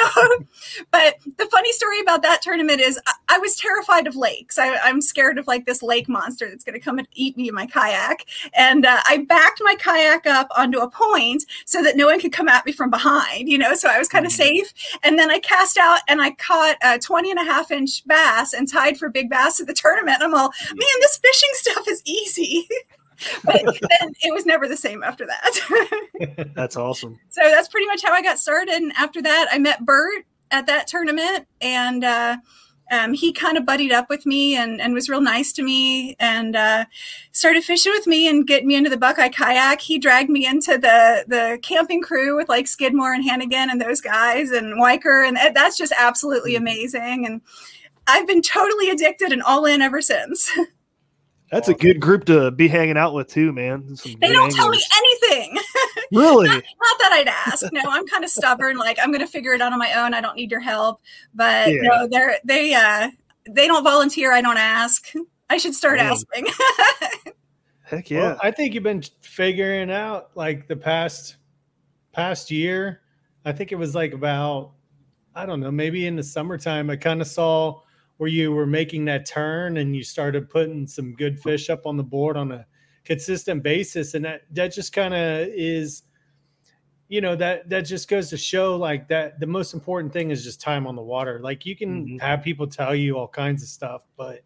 but 0.90 1.14
the 1.38 1.46
funny 1.46 1.72
story 1.72 2.00
about 2.00 2.22
that 2.22 2.42
tournament 2.42 2.80
is 2.80 3.00
I, 3.06 3.12
I 3.30 3.38
was 3.38 3.56
terrified 3.56 4.06
of 4.06 4.16
lakes. 4.16 4.58
I, 4.58 4.66
am 4.88 5.00
scared 5.00 5.38
of 5.38 5.46
like 5.46 5.66
this 5.66 5.82
lake 5.82 6.08
monster 6.08 6.48
that's 6.48 6.64
going 6.64 6.78
to 6.78 6.84
come 6.84 6.98
and 6.98 7.08
eat 7.12 7.36
me 7.36 7.48
in 7.48 7.54
my 7.54 7.66
kayak. 7.66 8.26
And 8.54 8.84
uh, 8.84 9.00
I 9.08 9.18
backed 9.18 9.60
my 9.64 9.76
kayak 9.76 10.26
up 10.26 10.48
onto 10.56 10.78
a 10.78 10.90
point 10.90 11.44
so 11.64 11.82
that 11.82 11.96
no 11.96 12.06
one 12.06 12.20
could 12.20 12.32
come 12.32 12.48
at 12.48 12.66
me 12.66 12.72
from 12.72 12.90
behind, 12.90 13.48
you 13.48 13.55
know, 13.58 13.74
so 13.74 13.88
I 13.88 13.98
was 13.98 14.08
kind 14.08 14.26
of 14.26 14.32
mm-hmm. 14.32 14.42
safe. 14.42 14.72
And 15.02 15.18
then 15.18 15.30
I 15.30 15.38
cast 15.38 15.78
out 15.78 16.00
and 16.08 16.20
I 16.20 16.32
caught 16.32 16.56
caught 16.56 16.76
a 16.82 16.98
20 16.98 17.30
and 17.30 17.40
a 17.40 17.44
half 17.44 17.70
inch 17.70 18.06
bass 18.06 18.52
and 18.52 18.70
tied 18.70 18.98
for 18.98 19.08
big 19.08 19.30
bass 19.30 19.60
at 19.60 19.66
the 19.66 19.74
tournament. 19.74 20.18
I'm 20.20 20.34
all, 20.34 20.52
man, 20.68 21.00
this 21.00 21.18
fishing 21.18 21.50
stuff 21.52 21.88
is 21.88 22.02
easy. 22.04 22.68
but 23.44 23.62
then 23.64 24.12
it 24.22 24.34
was 24.34 24.44
never 24.44 24.68
the 24.68 24.76
same 24.76 25.02
after 25.02 25.26
that. 25.26 26.50
that's 26.54 26.76
awesome. 26.76 27.18
So 27.30 27.42
that's 27.42 27.68
pretty 27.68 27.86
much 27.86 28.02
how 28.04 28.12
I 28.12 28.22
got 28.22 28.38
started. 28.38 28.74
And 28.74 28.92
after 28.96 29.22
that, 29.22 29.48
I 29.50 29.58
met 29.58 29.84
Bert 29.84 30.26
at 30.50 30.66
that 30.66 30.86
tournament 30.86 31.46
and 31.60 32.04
uh, 32.04 32.36
um, 32.90 33.14
he 33.14 33.32
kind 33.32 33.56
of 33.56 33.66
buddied 33.66 33.92
up 33.92 34.08
with 34.08 34.26
me 34.26 34.56
and, 34.56 34.80
and 34.80 34.94
was 34.94 35.08
real 35.08 35.20
nice 35.20 35.52
to 35.54 35.62
me 35.62 36.16
and 36.20 36.54
uh, 36.54 36.84
started 37.32 37.64
fishing 37.64 37.92
with 37.92 38.06
me 38.06 38.28
and 38.28 38.46
getting 38.46 38.68
me 38.68 38.76
into 38.76 38.90
the 38.90 38.96
Buckeye 38.96 39.28
kayak. 39.28 39.80
He 39.80 39.98
dragged 39.98 40.30
me 40.30 40.46
into 40.46 40.78
the 40.78 41.24
the 41.26 41.58
camping 41.62 42.02
crew 42.02 42.36
with 42.36 42.48
like 42.48 42.66
Skidmore 42.66 43.12
and 43.12 43.24
Hannigan 43.24 43.70
and 43.70 43.80
those 43.80 44.00
guys 44.00 44.50
and 44.50 44.80
Weicker, 44.80 45.26
and 45.26 45.36
that's 45.54 45.76
just 45.76 45.92
absolutely 45.98 46.54
mm-hmm. 46.54 46.62
amazing. 46.62 47.26
And 47.26 47.40
I've 48.06 48.26
been 48.26 48.42
totally 48.42 48.90
addicted 48.90 49.32
and 49.32 49.42
all 49.42 49.64
in 49.64 49.82
ever 49.82 50.00
since. 50.00 50.50
That's 51.50 51.68
a 51.68 51.74
good 51.74 52.00
group 52.00 52.24
to 52.24 52.50
be 52.50 52.66
hanging 52.66 52.96
out 52.96 53.14
with 53.14 53.28
too, 53.28 53.52
man. 53.52 53.96
Some 53.96 54.16
they 54.20 54.32
don't 54.32 54.52
tell 54.52 54.68
me 54.68 54.82
anything. 54.96 55.58
Really? 56.12 56.46
not, 56.46 56.62
not, 56.62 56.98
that 57.00 57.12
I'd 57.14 57.26
ask. 57.26 57.66
No, 57.72 57.80
I'm 57.84 58.06
kind 58.06 58.22
of 58.22 58.30
stubborn. 58.30 58.76
Like 58.76 58.96
I'm 59.02 59.10
going 59.10 59.22
to 59.22 59.26
figure 59.26 59.54
it 59.54 59.60
out 59.60 59.72
on 59.72 59.78
my 59.80 59.92
own. 59.94 60.14
I 60.14 60.20
don't 60.20 60.36
need 60.36 60.52
your 60.52 60.60
help. 60.60 61.00
But 61.34 61.68
yeah. 61.68 61.80
no, 61.82 62.06
they're 62.06 62.38
they 62.44 62.74
uh 62.74 63.10
they 63.50 63.66
don't 63.66 63.82
volunteer. 63.82 64.32
I 64.32 64.40
don't 64.40 64.56
ask. 64.56 65.12
I 65.50 65.56
should 65.56 65.74
start 65.74 65.98
Damn. 65.98 66.12
asking. 66.12 66.46
Heck 67.82 68.08
yeah! 68.08 68.20
Well, 68.20 68.38
I 68.40 68.52
think 68.52 68.74
you've 68.74 68.84
been 68.84 69.02
figuring 69.20 69.90
out 69.90 70.30
like 70.36 70.68
the 70.68 70.76
past 70.76 71.36
past 72.12 72.52
year. 72.52 73.00
I 73.44 73.50
think 73.50 73.72
it 73.72 73.76
was 73.76 73.96
like 73.96 74.12
about 74.12 74.72
I 75.34 75.44
don't 75.44 75.58
know, 75.58 75.72
maybe 75.72 76.06
in 76.06 76.14
the 76.14 76.22
summertime. 76.22 76.88
I 76.88 76.96
kind 76.96 77.20
of 77.20 77.26
saw 77.26 77.80
where 78.18 78.30
you 78.30 78.52
were 78.52 78.66
making 78.66 79.04
that 79.06 79.26
turn 79.26 79.76
and 79.76 79.94
you 79.94 80.02
started 80.02 80.48
putting 80.48 80.86
some 80.86 81.14
good 81.14 81.38
fish 81.40 81.68
up 81.68 81.86
on 81.86 81.96
the 81.96 82.02
board 82.02 82.36
on 82.36 82.52
a 82.52 82.66
consistent 83.04 83.62
basis. 83.62 84.14
And 84.14 84.24
that 84.24 84.42
that 84.52 84.68
just 84.68 84.92
kind 84.92 85.14
of 85.14 85.48
is 85.52 86.02
you 87.08 87.20
know 87.20 87.36
that 87.36 87.68
that 87.68 87.82
just 87.82 88.08
goes 88.08 88.30
to 88.30 88.36
show 88.36 88.76
like 88.76 89.08
that 89.08 89.38
the 89.38 89.46
most 89.46 89.74
important 89.74 90.12
thing 90.12 90.30
is 90.30 90.42
just 90.42 90.60
time 90.60 90.86
on 90.86 90.96
the 90.96 91.02
water. 91.02 91.40
Like 91.42 91.66
you 91.66 91.76
can 91.76 92.06
mm-hmm. 92.06 92.18
have 92.18 92.42
people 92.42 92.66
tell 92.66 92.94
you 92.94 93.16
all 93.16 93.28
kinds 93.28 93.62
of 93.62 93.68
stuff 93.68 94.02
but 94.16 94.42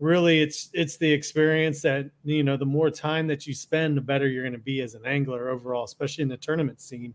really 0.00 0.40
it's 0.40 0.70
it's 0.72 0.96
the 0.96 1.12
experience 1.12 1.82
that 1.82 2.10
you 2.24 2.42
know 2.42 2.56
the 2.56 2.64
more 2.64 2.90
time 2.90 3.26
that 3.26 3.46
you 3.46 3.54
spend 3.54 3.96
the 3.96 4.00
better 4.00 4.26
you're 4.26 4.42
going 4.42 4.52
to 4.52 4.58
be 4.58 4.80
as 4.80 4.94
an 4.94 5.04
angler 5.04 5.50
overall 5.50 5.84
especially 5.84 6.22
in 6.22 6.28
the 6.28 6.38
tournament 6.38 6.80
scene 6.80 7.14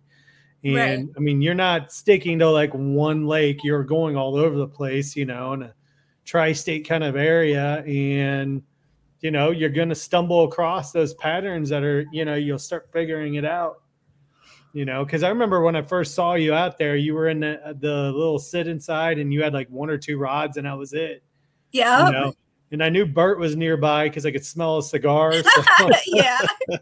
and 0.65 0.75
right. 0.75 1.07
I 1.15 1.19
mean, 1.19 1.43
you're 1.43 1.53
not 1.53 1.91
sticking 1.91 2.39
to 2.39 2.49
like 2.49 2.71
one 2.73 3.27
lake, 3.27 3.63
you're 3.63 3.83
going 3.83 4.17
all 4.17 4.35
over 4.35 4.57
the 4.57 4.67
place, 4.67 5.15
you 5.15 5.25
know, 5.25 5.53
in 5.53 5.61
a 5.61 5.73
tri 6.25 6.53
state 6.53 6.87
kind 6.87 7.03
of 7.03 7.15
area. 7.15 7.83
And, 7.85 8.63
you 9.21 9.29
know, 9.29 9.51
you're 9.51 9.69
going 9.69 9.89
to 9.89 9.95
stumble 9.95 10.45
across 10.45 10.91
those 10.91 11.13
patterns 11.15 11.69
that 11.69 11.83
are, 11.83 12.05
you 12.11 12.25
know, 12.25 12.33
you'll 12.33 12.57
start 12.57 12.89
figuring 12.91 13.35
it 13.35 13.45
out, 13.45 13.83
you 14.73 14.85
know, 14.85 15.05
because 15.05 15.21
I 15.21 15.29
remember 15.29 15.61
when 15.61 15.75
I 15.75 15.83
first 15.83 16.15
saw 16.15 16.33
you 16.33 16.55
out 16.55 16.79
there, 16.79 16.95
you 16.95 17.13
were 17.13 17.29
in 17.29 17.41
the, 17.41 17.61
uh, 17.63 17.73
the 17.73 18.11
little 18.11 18.39
sit 18.39 18.67
inside 18.67 19.19
and 19.19 19.31
you 19.31 19.43
had 19.43 19.53
like 19.53 19.69
one 19.69 19.91
or 19.91 19.99
two 19.99 20.17
rods 20.17 20.57
and 20.57 20.65
that 20.65 20.77
was 20.77 20.93
it. 20.93 21.21
Yeah. 21.73 22.07
You 22.07 22.11
know? 22.11 22.33
And 22.71 22.83
I 22.83 22.89
knew 22.89 23.05
Bert 23.05 23.37
was 23.37 23.55
nearby 23.55 24.09
because 24.09 24.25
I 24.25 24.31
could 24.31 24.45
smell 24.45 24.79
a 24.79 24.83
cigar. 24.83 25.31
So. 25.33 25.89
yeah. 26.07 26.39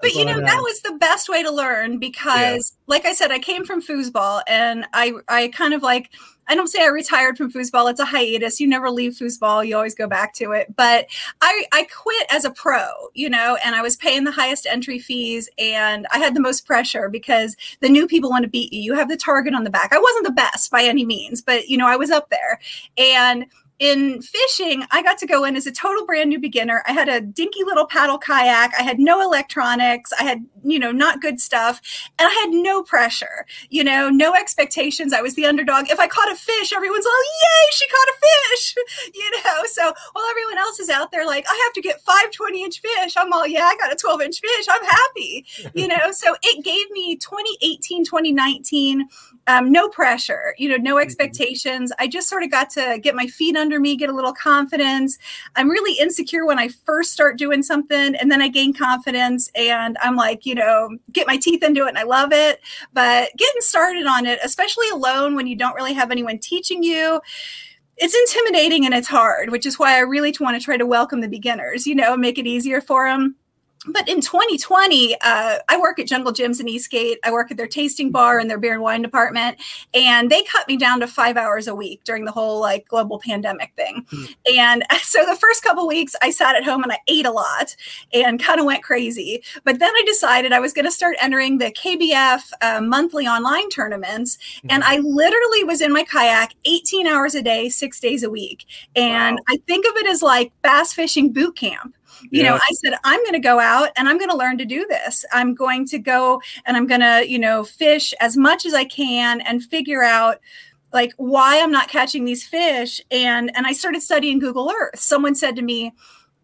But 0.00 0.14
you 0.14 0.24
know, 0.24 0.40
that 0.40 0.60
was 0.62 0.82
the 0.82 0.92
best 0.92 1.28
way 1.28 1.42
to 1.42 1.50
learn 1.50 1.98
because 1.98 2.74
yeah. 2.76 2.82
like 2.86 3.06
I 3.06 3.12
said, 3.12 3.30
I 3.30 3.38
came 3.38 3.64
from 3.64 3.82
foosball 3.82 4.42
and 4.46 4.86
I 4.92 5.14
I 5.28 5.48
kind 5.48 5.74
of 5.74 5.82
like 5.82 6.10
I 6.48 6.54
don't 6.54 6.68
say 6.68 6.82
I 6.82 6.88
retired 6.88 7.36
from 7.36 7.50
foosball. 7.50 7.90
It's 7.90 8.00
a 8.00 8.04
hiatus. 8.04 8.60
You 8.60 8.68
never 8.68 8.90
leave 8.90 9.12
foosball. 9.12 9.66
You 9.66 9.76
always 9.76 9.94
go 9.94 10.06
back 10.06 10.32
to 10.34 10.52
it. 10.52 10.74
But 10.76 11.06
I, 11.40 11.64
I 11.72 11.88
quit 11.92 12.26
as 12.30 12.44
a 12.44 12.50
pro, 12.50 12.86
you 13.14 13.28
know, 13.28 13.58
and 13.64 13.74
I 13.74 13.82
was 13.82 13.96
paying 13.96 14.24
the 14.24 14.30
highest 14.30 14.66
entry 14.66 14.98
fees 14.98 15.48
and 15.58 16.06
I 16.12 16.18
had 16.18 16.34
the 16.34 16.40
most 16.40 16.66
pressure 16.66 17.08
because 17.08 17.56
the 17.80 17.88
new 17.88 18.06
people 18.06 18.30
want 18.30 18.44
to 18.44 18.50
beat 18.50 18.72
you. 18.72 18.80
You 18.80 18.94
have 18.94 19.08
the 19.08 19.16
target 19.16 19.54
on 19.54 19.64
the 19.64 19.70
back. 19.70 19.92
I 19.92 19.98
wasn't 19.98 20.26
the 20.26 20.32
best 20.32 20.70
by 20.70 20.82
any 20.82 21.04
means, 21.04 21.42
but 21.42 21.68
you 21.68 21.76
know, 21.76 21.88
I 21.88 21.96
was 21.96 22.10
up 22.10 22.30
there. 22.30 22.60
And 22.96 23.46
in 23.78 24.22
fishing, 24.22 24.84
I 24.90 25.02
got 25.02 25.18
to 25.18 25.26
go 25.26 25.44
in 25.44 25.54
as 25.54 25.66
a 25.66 25.72
total 25.72 26.06
brand 26.06 26.30
new 26.30 26.38
beginner. 26.38 26.82
I 26.86 26.92
had 26.92 27.08
a 27.08 27.20
dinky 27.20 27.62
little 27.64 27.86
paddle 27.86 28.18
kayak. 28.18 28.72
I 28.78 28.82
had 28.82 28.98
no 28.98 29.20
electronics. 29.20 30.12
I 30.18 30.22
had, 30.22 30.46
you 30.64 30.78
know, 30.78 30.92
not 30.92 31.20
good 31.20 31.40
stuff. 31.40 31.80
And 32.18 32.26
I 32.26 32.32
had 32.32 32.50
no 32.50 32.82
pressure, 32.82 33.46
you 33.68 33.84
know, 33.84 34.08
no 34.08 34.34
expectations. 34.34 35.12
I 35.12 35.20
was 35.20 35.34
the 35.34 35.44
underdog. 35.44 35.90
If 35.90 35.98
I 36.00 36.06
caught 36.06 36.32
a 36.32 36.36
fish, 36.36 36.72
everyone's 36.72 37.04
like, 37.04 37.26
yay, 37.42 37.66
she 37.72 37.86
caught 37.88 38.08
a 38.08 38.16
fish, 38.26 38.74
you 39.14 39.30
know. 39.30 39.62
So 39.66 39.92
while 40.12 40.24
everyone 40.30 40.58
else 40.58 40.80
is 40.80 40.88
out 40.88 41.12
there 41.12 41.26
like, 41.26 41.44
I 41.48 41.62
have 41.64 41.72
to 41.74 41.82
get 41.82 42.00
five 42.00 42.30
20 42.30 42.64
inch 42.64 42.80
fish, 42.80 43.14
I'm 43.16 43.32
all, 43.32 43.46
yeah, 43.46 43.64
I 43.64 43.76
got 43.76 43.92
a 43.92 43.96
12 43.96 44.22
inch 44.22 44.40
fish. 44.40 44.66
I'm 44.70 44.84
happy, 44.84 45.46
you 45.74 45.86
know. 45.86 46.12
So 46.12 46.34
it 46.42 46.64
gave 46.64 46.90
me 46.90 47.16
2018, 47.16 48.04
2019, 48.04 49.08
um, 49.46 49.70
no 49.70 49.88
pressure, 49.88 50.54
you 50.58 50.68
know, 50.68 50.76
no 50.76 50.96
mm-hmm. 50.96 51.04
expectations. 51.04 51.92
I 51.98 52.08
just 52.08 52.28
sort 52.28 52.42
of 52.42 52.50
got 52.50 52.70
to 52.70 52.98
get 53.00 53.14
my 53.14 53.26
feet 53.28 53.56
under 53.56 53.76
under 53.76 53.82
me, 53.82 53.96
get 53.96 54.08
a 54.08 54.14
little 54.14 54.32
confidence. 54.32 55.18
I'm 55.54 55.68
really 55.68 55.98
insecure 55.98 56.46
when 56.46 56.58
I 56.58 56.68
first 56.68 57.12
start 57.12 57.36
doing 57.36 57.62
something 57.62 58.14
and 58.14 58.30
then 58.30 58.40
I 58.40 58.48
gain 58.48 58.72
confidence 58.72 59.50
and 59.54 59.98
I'm 60.00 60.16
like, 60.16 60.46
you 60.46 60.54
know, 60.54 60.96
get 61.12 61.26
my 61.26 61.36
teeth 61.36 61.62
into 61.62 61.84
it 61.84 61.88
and 61.88 61.98
I 61.98 62.04
love 62.04 62.32
it. 62.32 62.60
But 62.94 63.30
getting 63.36 63.60
started 63.60 64.06
on 64.06 64.24
it, 64.24 64.38
especially 64.42 64.88
alone 64.90 65.34
when 65.34 65.46
you 65.46 65.56
don't 65.56 65.74
really 65.74 65.92
have 65.92 66.10
anyone 66.10 66.38
teaching 66.38 66.82
you, 66.82 67.20
it's 67.98 68.14
intimidating 68.14 68.86
and 68.86 68.94
it's 68.94 69.08
hard, 69.08 69.50
which 69.50 69.66
is 69.66 69.78
why 69.78 69.96
I 69.96 70.00
really 70.00 70.34
want 70.40 70.58
to 70.58 70.64
try 70.64 70.76
to 70.76 70.86
welcome 70.86 71.20
the 71.20 71.28
beginners, 71.28 71.86
you 71.86 71.94
know, 71.94 72.16
make 72.16 72.38
it 72.38 72.46
easier 72.46 72.80
for 72.80 73.06
them 73.06 73.36
but 73.86 74.08
in 74.08 74.20
2020, 74.20 75.14
uh, 75.22 75.58
I 75.68 75.78
work 75.78 75.98
at 75.98 76.06
Jungle 76.06 76.32
Jim's 76.32 76.60
in 76.60 76.68
Eastgate. 76.68 77.18
I 77.24 77.30
work 77.30 77.50
at 77.50 77.56
their 77.56 77.66
tasting 77.66 78.10
bar 78.10 78.38
and 78.38 78.50
their 78.50 78.58
beer 78.58 78.74
and 78.74 78.82
wine 78.82 79.02
department, 79.02 79.58
and 79.94 80.30
they 80.30 80.42
cut 80.44 80.66
me 80.68 80.76
down 80.76 81.00
to 81.00 81.06
five 81.06 81.36
hours 81.36 81.66
a 81.66 81.74
week 81.74 82.02
during 82.04 82.24
the 82.24 82.32
whole 82.32 82.60
like 82.60 82.88
global 82.88 83.18
pandemic 83.18 83.72
thing. 83.76 84.06
Mm. 84.12 84.36
And 84.56 84.84
so 85.02 85.24
the 85.24 85.36
first 85.36 85.62
couple 85.62 85.86
weeks, 85.86 86.14
I 86.22 86.30
sat 86.30 86.56
at 86.56 86.64
home 86.64 86.82
and 86.82 86.92
I 86.92 86.98
ate 87.08 87.26
a 87.26 87.30
lot 87.30 87.76
and 88.12 88.42
kind 88.42 88.60
of 88.60 88.66
went 88.66 88.82
crazy. 88.82 89.42
But 89.64 89.78
then 89.78 89.92
I 89.94 90.02
decided 90.06 90.52
I 90.52 90.60
was 90.60 90.72
going 90.72 90.84
to 90.84 90.90
start 90.90 91.16
entering 91.20 91.58
the 91.58 91.70
KBF 91.70 92.50
uh, 92.62 92.80
monthly 92.80 93.26
online 93.26 93.68
tournaments, 93.70 94.38
mm. 94.64 94.70
and 94.70 94.84
I 94.84 94.98
literally 94.98 95.64
was 95.64 95.80
in 95.80 95.92
my 95.92 96.04
kayak 96.04 96.54
18 96.64 97.06
hours 97.06 97.34
a 97.34 97.42
day, 97.42 97.68
six 97.68 98.00
days 98.00 98.22
a 98.22 98.30
week. 98.30 98.66
And 98.94 99.36
wow. 99.36 99.44
I 99.48 99.56
think 99.66 99.86
of 99.86 99.96
it 99.96 100.06
as 100.06 100.22
like 100.22 100.52
bass 100.62 100.92
fishing 100.92 101.32
boot 101.32 101.56
camp 101.56 101.95
you 102.22 102.42
yeah. 102.42 102.50
know 102.50 102.56
i 102.56 102.72
said 102.72 102.98
i'm 103.04 103.20
going 103.20 103.32
to 103.32 103.38
go 103.38 103.58
out 103.58 103.90
and 103.96 104.08
i'm 104.08 104.18
going 104.18 104.30
to 104.30 104.36
learn 104.36 104.58
to 104.58 104.64
do 104.64 104.86
this. 104.88 105.24
I'm 105.32 105.54
going 105.54 105.86
to 105.86 105.98
go 105.98 106.40
and 106.64 106.76
i'm 106.76 106.86
going 106.86 107.00
to 107.00 107.24
you 107.28 107.38
know 107.38 107.64
fish 107.64 108.14
as 108.20 108.36
much 108.36 108.66
as 108.66 108.74
i 108.74 108.84
can 108.84 109.40
and 109.42 109.62
figure 109.62 110.02
out 110.02 110.40
like 110.92 111.12
why 111.16 111.60
i'm 111.62 111.72
not 111.72 111.88
catching 111.88 112.24
these 112.24 112.46
fish. 112.46 113.00
And 113.10 113.50
and 113.56 113.66
i 113.66 113.72
started 113.72 114.02
studying 114.02 114.38
google 114.38 114.70
earth. 114.70 114.98
Someone 114.98 115.34
said 115.34 115.56
to 115.56 115.62
me 115.62 115.92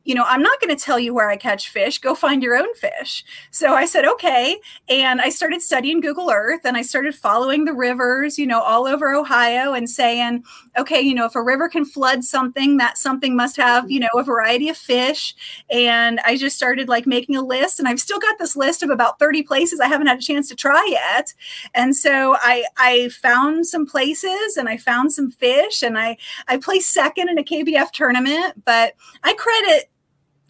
you 0.04 0.14
know, 0.14 0.24
I'm 0.26 0.42
not 0.42 0.60
going 0.60 0.74
to 0.74 0.82
tell 0.82 0.98
you 0.98 1.14
where 1.14 1.30
I 1.30 1.36
catch 1.36 1.68
fish. 1.68 1.98
Go 1.98 2.14
find 2.14 2.42
your 2.42 2.56
own 2.56 2.74
fish. 2.74 3.24
So 3.50 3.74
I 3.74 3.84
said, 3.84 4.04
okay. 4.04 4.58
And 4.88 5.20
I 5.20 5.30
started 5.30 5.62
studying 5.62 6.00
Google 6.00 6.30
Earth 6.30 6.62
and 6.64 6.76
I 6.76 6.82
started 6.82 7.14
following 7.14 7.64
the 7.64 7.72
rivers, 7.72 8.38
you 8.38 8.46
know, 8.46 8.60
all 8.60 8.86
over 8.86 9.14
Ohio 9.14 9.72
and 9.72 9.88
saying, 9.88 10.42
okay, 10.76 11.00
you 11.00 11.14
know, 11.14 11.26
if 11.26 11.36
a 11.36 11.42
river 11.42 11.68
can 11.68 11.84
flood 11.84 12.24
something, 12.24 12.78
that 12.78 12.98
something 12.98 13.36
must 13.36 13.56
have, 13.56 13.90
you 13.90 14.00
know, 14.00 14.08
a 14.16 14.24
variety 14.24 14.68
of 14.68 14.76
fish. 14.76 15.34
And 15.70 16.18
I 16.24 16.36
just 16.36 16.56
started 16.56 16.88
like 16.88 17.06
making 17.06 17.36
a 17.36 17.42
list 17.42 17.78
and 17.78 17.86
I've 17.86 18.00
still 18.00 18.18
got 18.18 18.38
this 18.38 18.56
list 18.56 18.82
of 18.82 18.90
about 18.90 19.18
30 19.18 19.42
places 19.44 19.80
I 19.80 19.86
haven't 19.86 20.08
had 20.08 20.18
a 20.18 20.22
chance 20.22 20.48
to 20.48 20.56
try 20.56 20.84
yet. 20.90 21.32
And 21.74 21.94
so 21.94 22.36
I, 22.40 22.64
I 22.76 23.08
found 23.10 23.66
some 23.66 23.86
places 23.86 24.56
and 24.56 24.68
I 24.68 24.76
found 24.76 25.12
some 25.12 25.30
fish 25.30 25.82
and 25.82 25.96
I, 25.96 26.16
I 26.48 26.56
placed 26.56 26.90
second 26.90 27.28
in 27.28 27.38
a 27.38 27.44
KBF 27.44 27.92
tournament, 27.92 28.64
but 28.64 28.94
I 29.22 29.34
credit 29.34 29.91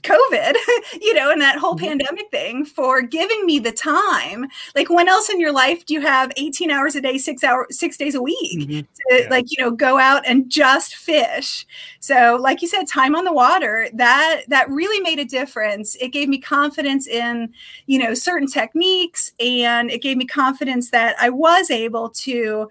COVID, 0.02 0.54
you 1.00 1.14
know, 1.14 1.30
and 1.30 1.40
that 1.40 1.58
whole 1.58 1.74
mm-hmm. 1.74 1.86
pandemic 1.86 2.30
thing 2.30 2.64
for 2.64 3.02
giving 3.02 3.46
me 3.46 3.58
the 3.58 3.72
time. 3.72 4.46
Like 4.74 4.90
when 4.90 5.08
else 5.08 5.30
in 5.30 5.40
your 5.40 5.52
life 5.52 5.86
do 5.86 5.94
you 5.94 6.00
have 6.00 6.32
18 6.36 6.70
hours 6.70 6.94
a 6.94 7.00
day, 7.00 7.18
six 7.18 7.44
hours, 7.44 7.78
six 7.78 7.96
days 7.96 8.14
a 8.14 8.22
week 8.22 8.60
mm-hmm. 8.60 8.80
to 8.80 9.22
yeah. 9.22 9.28
like, 9.30 9.46
you 9.48 9.62
know, 9.62 9.70
go 9.70 9.98
out 9.98 10.22
and 10.26 10.50
just 10.50 10.96
fish. 10.96 11.66
So 12.00 12.38
like 12.40 12.62
you 12.62 12.68
said, 12.68 12.86
time 12.86 13.14
on 13.14 13.24
the 13.24 13.32
water, 13.32 13.88
that 13.94 14.42
that 14.48 14.68
really 14.70 15.00
made 15.00 15.18
a 15.18 15.24
difference. 15.24 15.96
It 15.96 16.08
gave 16.08 16.28
me 16.28 16.38
confidence 16.38 17.06
in, 17.06 17.52
you 17.86 17.98
know, 17.98 18.14
certain 18.14 18.48
techniques 18.48 19.32
and 19.40 19.90
it 19.90 20.02
gave 20.02 20.16
me 20.16 20.26
confidence 20.26 20.90
that 20.90 21.16
I 21.20 21.30
was 21.30 21.70
able 21.70 22.10
to, 22.10 22.68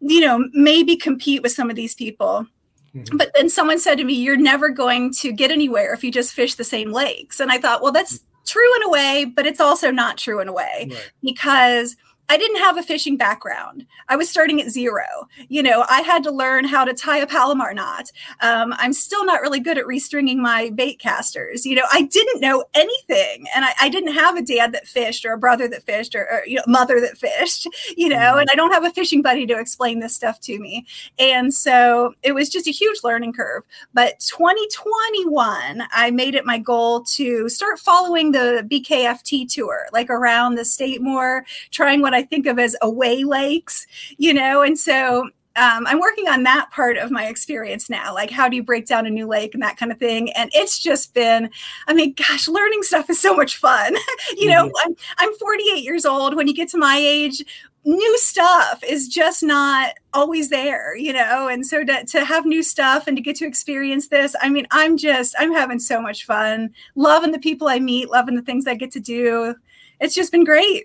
you 0.00 0.20
know, 0.20 0.48
maybe 0.52 0.96
compete 0.96 1.42
with 1.42 1.52
some 1.52 1.68
of 1.68 1.76
these 1.76 1.94
people 1.94 2.46
Mm-hmm. 2.94 3.16
But 3.16 3.30
then 3.34 3.48
someone 3.48 3.78
said 3.78 3.96
to 3.96 4.04
me, 4.04 4.14
You're 4.14 4.36
never 4.36 4.68
going 4.68 5.12
to 5.14 5.32
get 5.32 5.50
anywhere 5.50 5.94
if 5.94 6.02
you 6.02 6.10
just 6.10 6.34
fish 6.34 6.54
the 6.54 6.64
same 6.64 6.92
lakes. 6.92 7.40
And 7.40 7.50
I 7.50 7.58
thought, 7.58 7.82
Well, 7.82 7.92
that's 7.92 8.20
true 8.46 8.76
in 8.76 8.82
a 8.82 8.90
way, 8.90 9.24
but 9.24 9.46
it's 9.46 9.60
also 9.60 9.90
not 9.90 10.18
true 10.18 10.40
in 10.40 10.48
a 10.48 10.52
way 10.52 10.88
right. 10.90 11.12
because 11.22 11.96
I 12.30 12.36
didn't 12.36 12.58
have 12.58 12.78
a 12.78 12.82
fishing 12.84 13.16
background. 13.16 13.84
I 14.08 14.14
was 14.14 14.30
starting 14.30 14.60
at 14.60 14.70
zero. 14.70 15.02
You 15.48 15.64
know, 15.64 15.84
I 15.90 16.02
had 16.02 16.22
to 16.22 16.30
learn 16.30 16.64
how 16.64 16.84
to 16.84 16.94
tie 16.94 17.18
a 17.18 17.26
Palomar 17.26 17.74
knot. 17.74 18.12
Um, 18.40 18.72
I'm 18.78 18.92
still 18.92 19.24
not 19.24 19.40
really 19.40 19.58
good 19.58 19.76
at 19.76 19.84
restringing 19.84 20.36
my 20.36 20.70
bait 20.70 21.00
casters. 21.00 21.66
You 21.66 21.74
know, 21.74 21.86
I 21.92 22.02
didn't 22.02 22.40
know 22.40 22.64
anything, 22.72 23.46
and 23.52 23.64
I, 23.64 23.72
I 23.80 23.88
didn't 23.88 24.14
have 24.14 24.36
a 24.36 24.42
dad 24.42 24.70
that 24.72 24.86
fished 24.86 25.24
or 25.24 25.32
a 25.32 25.38
brother 25.38 25.66
that 25.66 25.82
fished 25.82 26.14
or, 26.14 26.20
or 26.30 26.46
you 26.46 26.54
know, 26.54 26.62
mother 26.68 27.00
that 27.00 27.18
fished. 27.18 27.66
You 27.96 28.08
know, 28.08 28.16
mm-hmm. 28.16 28.38
and 28.38 28.48
I 28.52 28.54
don't 28.54 28.72
have 28.72 28.84
a 28.84 28.90
fishing 28.90 29.22
buddy 29.22 29.44
to 29.46 29.58
explain 29.58 29.98
this 29.98 30.14
stuff 30.14 30.38
to 30.42 30.56
me. 30.60 30.86
And 31.18 31.52
so 31.52 32.14
it 32.22 32.32
was 32.32 32.48
just 32.48 32.68
a 32.68 32.70
huge 32.70 33.02
learning 33.02 33.32
curve. 33.32 33.64
But 33.92 34.20
2021, 34.20 35.82
I 35.92 36.12
made 36.12 36.36
it 36.36 36.46
my 36.46 36.58
goal 36.58 37.02
to 37.02 37.48
start 37.48 37.80
following 37.80 38.30
the 38.30 38.64
BKFT 38.70 39.52
tour, 39.52 39.86
like 39.92 40.10
around 40.10 40.54
the 40.54 40.64
state 40.64 41.02
more, 41.02 41.44
trying 41.72 42.02
what 42.02 42.14
I 42.14 42.19
I 42.20 42.22
think 42.22 42.46
of 42.46 42.58
as 42.58 42.76
away 42.82 43.24
lakes, 43.24 43.86
you 44.18 44.34
know, 44.34 44.62
and 44.62 44.78
so 44.78 45.30
um, 45.56 45.86
I'm 45.86 45.98
working 45.98 46.28
on 46.28 46.44
that 46.44 46.70
part 46.70 46.96
of 46.96 47.10
my 47.10 47.26
experience 47.26 47.90
now. 47.90 48.14
Like, 48.14 48.30
how 48.30 48.48
do 48.48 48.56
you 48.56 48.62
break 48.62 48.86
down 48.86 49.06
a 49.06 49.10
new 49.10 49.26
lake 49.26 49.52
and 49.52 49.62
that 49.62 49.76
kind 49.76 49.90
of 49.90 49.98
thing? 49.98 50.30
And 50.32 50.50
it's 50.54 50.78
just 50.78 51.12
been, 51.12 51.50
I 51.88 51.94
mean, 51.94 52.14
gosh, 52.14 52.46
learning 52.46 52.82
stuff 52.82 53.10
is 53.10 53.20
so 53.20 53.34
much 53.34 53.56
fun. 53.56 53.96
you 54.36 54.48
know, 54.48 54.66
mm-hmm. 54.66 54.90
I'm, 54.90 54.96
I'm 55.18 55.34
48 55.38 55.82
years 55.82 56.06
old. 56.06 56.36
When 56.36 56.46
you 56.46 56.54
get 56.54 56.68
to 56.70 56.78
my 56.78 56.96
age, 56.96 57.42
new 57.84 58.18
stuff 58.18 58.82
is 58.86 59.08
just 59.08 59.42
not 59.42 59.94
always 60.12 60.50
there, 60.50 60.96
you 60.96 61.12
know? 61.12 61.48
And 61.48 61.66
so 61.66 61.82
to, 61.84 62.04
to 62.04 62.24
have 62.24 62.46
new 62.46 62.62
stuff 62.62 63.06
and 63.08 63.16
to 63.16 63.22
get 63.22 63.36
to 63.36 63.46
experience 63.46 64.08
this, 64.08 64.36
I 64.40 64.50
mean, 64.50 64.66
I'm 64.70 64.96
just, 64.96 65.34
I'm 65.38 65.52
having 65.52 65.80
so 65.80 66.00
much 66.00 66.26
fun, 66.26 66.72
loving 66.94 67.32
the 67.32 67.38
people 67.40 67.68
I 67.68 67.80
meet, 67.80 68.10
loving 68.10 68.36
the 68.36 68.42
things 68.42 68.68
I 68.68 68.74
get 68.74 68.92
to 68.92 69.00
do. 69.00 69.56
It's 69.98 70.14
just 70.14 70.30
been 70.30 70.44
great. 70.44 70.84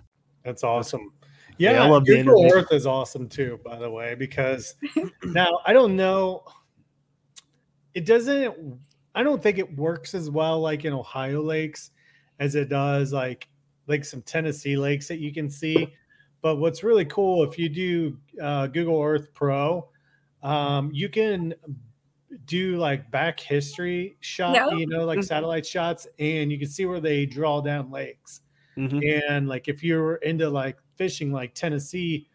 That's 0.43 0.63
awesome. 0.63 1.11
Yeah, 1.57 1.73
yeah 1.73 1.83
I 1.83 1.87
love 1.87 2.05
Google 2.05 2.51
Earth 2.51 2.71
is 2.71 2.87
awesome 2.87 3.27
too, 3.27 3.59
by 3.63 3.77
the 3.77 3.89
way, 3.89 4.15
because 4.15 4.75
now 5.23 5.59
I 5.65 5.73
don't 5.73 5.95
know. 5.95 6.43
It 7.93 8.05
doesn't. 8.05 8.79
I 9.13 9.23
don't 9.23 9.43
think 9.43 9.57
it 9.57 9.77
works 9.77 10.13
as 10.13 10.29
well 10.29 10.61
like 10.61 10.85
in 10.85 10.93
Ohio 10.93 11.41
lakes 11.41 11.91
as 12.39 12.55
it 12.55 12.69
does 12.69 13.11
like 13.13 13.47
like 13.87 14.05
some 14.05 14.21
Tennessee 14.21 14.77
lakes 14.77 15.07
that 15.07 15.19
you 15.19 15.33
can 15.33 15.49
see. 15.49 15.93
But 16.41 16.55
what's 16.55 16.83
really 16.83 17.05
cool 17.05 17.43
if 17.43 17.59
you 17.59 17.69
do 17.69 18.17
uh, 18.41 18.67
Google 18.67 19.01
Earth 19.01 19.27
Pro, 19.33 19.87
um, 20.41 20.89
you 20.91 21.09
can 21.09 21.53
do 22.45 22.77
like 22.77 23.09
back 23.11 23.39
history 23.39 24.17
shot, 24.21 24.55
yep. 24.55 24.79
you 24.79 24.87
know, 24.87 25.05
like 25.05 25.19
mm-hmm. 25.19 25.25
satellite 25.25 25.65
shots, 25.65 26.07
and 26.17 26.51
you 26.51 26.57
can 26.57 26.67
see 26.67 26.85
where 26.85 26.99
they 26.99 27.25
draw 27.25 27.61
down 27.61 27.91
lakes. 27.91 28.41
Mm-hmm. 28.77 28.99
And 29.29 29.47
like 29.47 29.67
if 29.67 29.83
you're 29.83 30.15
into 30.15 30.49
like 30.49 30.77
fishing 30.95 31.31
like 31.31 31.53
Tennessee, 31.53 32.27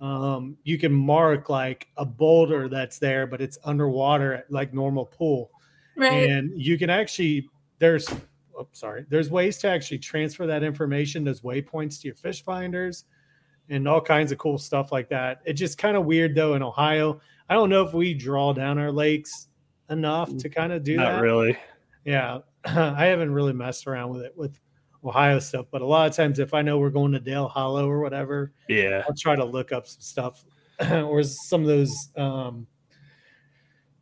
um, 0.00 0.56
you 0.64 0.78
can 0.78 0.92
mark 0.92 1.48
like 1.48 1.88
a 1.96 2.04
boulder 2.04 2.68
that's 2.68 2.98
there, 2.98 3.26
but 3.26 3.40
it's 3.40 3.58
underwater 3.64 4.44
like 4.48 4.74
normal 4.74 5.06
pool. 5.06 5.50
Right. 5.96 6.28
And 6.28 6.50
you 6.60 6.78
can 6.78 6.90
actually 6.90 7.48
there's 7.78 8.08
oh, 8.58 8.68
sorry, 8.72 9.04
there's 9.08 9.30
ways 9.30 9.58
to 9.58 9.68
actually 9.68 9.98
transfer 9.98 10.46
that 10.46 10.62
information, 10.62 11.24
those 11.24 11.42
waypoints 11.42 12.00
to 12.00 12.08
your 12.08 12.14
fish 12.14 12.42
finders 12.44 13.04
and 13.68 13.86
all 13.86 14.00
kinds 14.00 14.32
of 14.32 14.38
cool 14.38 14.58
stuff 14.58 14.92
like 14.92 15.08
that. 15.08 15.40
It's 15.44 15.60
just 15.60 15.78
kind 15.78 15.96
of 15.96 16.04
weird 16.04 16.34
though 16.34 16.54
in 16.54 16.62
Ohio. 16.62 17.20
I 17.48 17.54
don't 17.54 17.70
know 17.70 17.84
if 17.84 17.92
we 17.92 18.14
draw 18.14 18.52
down 18.52 18.78
our 18.78 18.92
lakes 18.92 19.48
enough 19.90 20.36
to 20.38 20.48
kind 20.48 20.72
of 20.72 20.82
do 20.82 20.96
Not 20.96 21.12
that. 21.12 21.20
Really. 21.20 21.56
Yeah. 22.04 22.38
I 22.64 23.06
haven't 23.06 23.32
really 23.32 23.52
messed 23.52 23.86
around 23.86 24.10
with 24.10 24.22
it 24.22 24.36
with 24.36 24.58
Ohio 25.04 25.38
stuff. 25.38 25.66
But 25.70 25.82
a 25.82 25.86
lot 25.86 26.08
of 26.08 26.16
times, 26.16 26.38
if 26.38 26.54
I 26.54 26.62
know 26.62 26.78
we're 26.78 26.90
going 26.90 27.12
to 27.12 27.20
Dale 27.20 27.48
Hollow 27.48 27.88
or 27.88 28.00
whatever, 28.00 28.52
yeah, 28.68 29.02
I'll 29.06 29.14
try 29.14 29.36
to 29.36 29.44
look 29.44 29.72
up 29.72 29.86
some 29.86 30.00
stuff 30.00 30.44
or 30.90 31.22
some 31.22 31.62
of 31.62 31.66
those 31.66 32.10
um, 32.16 32.66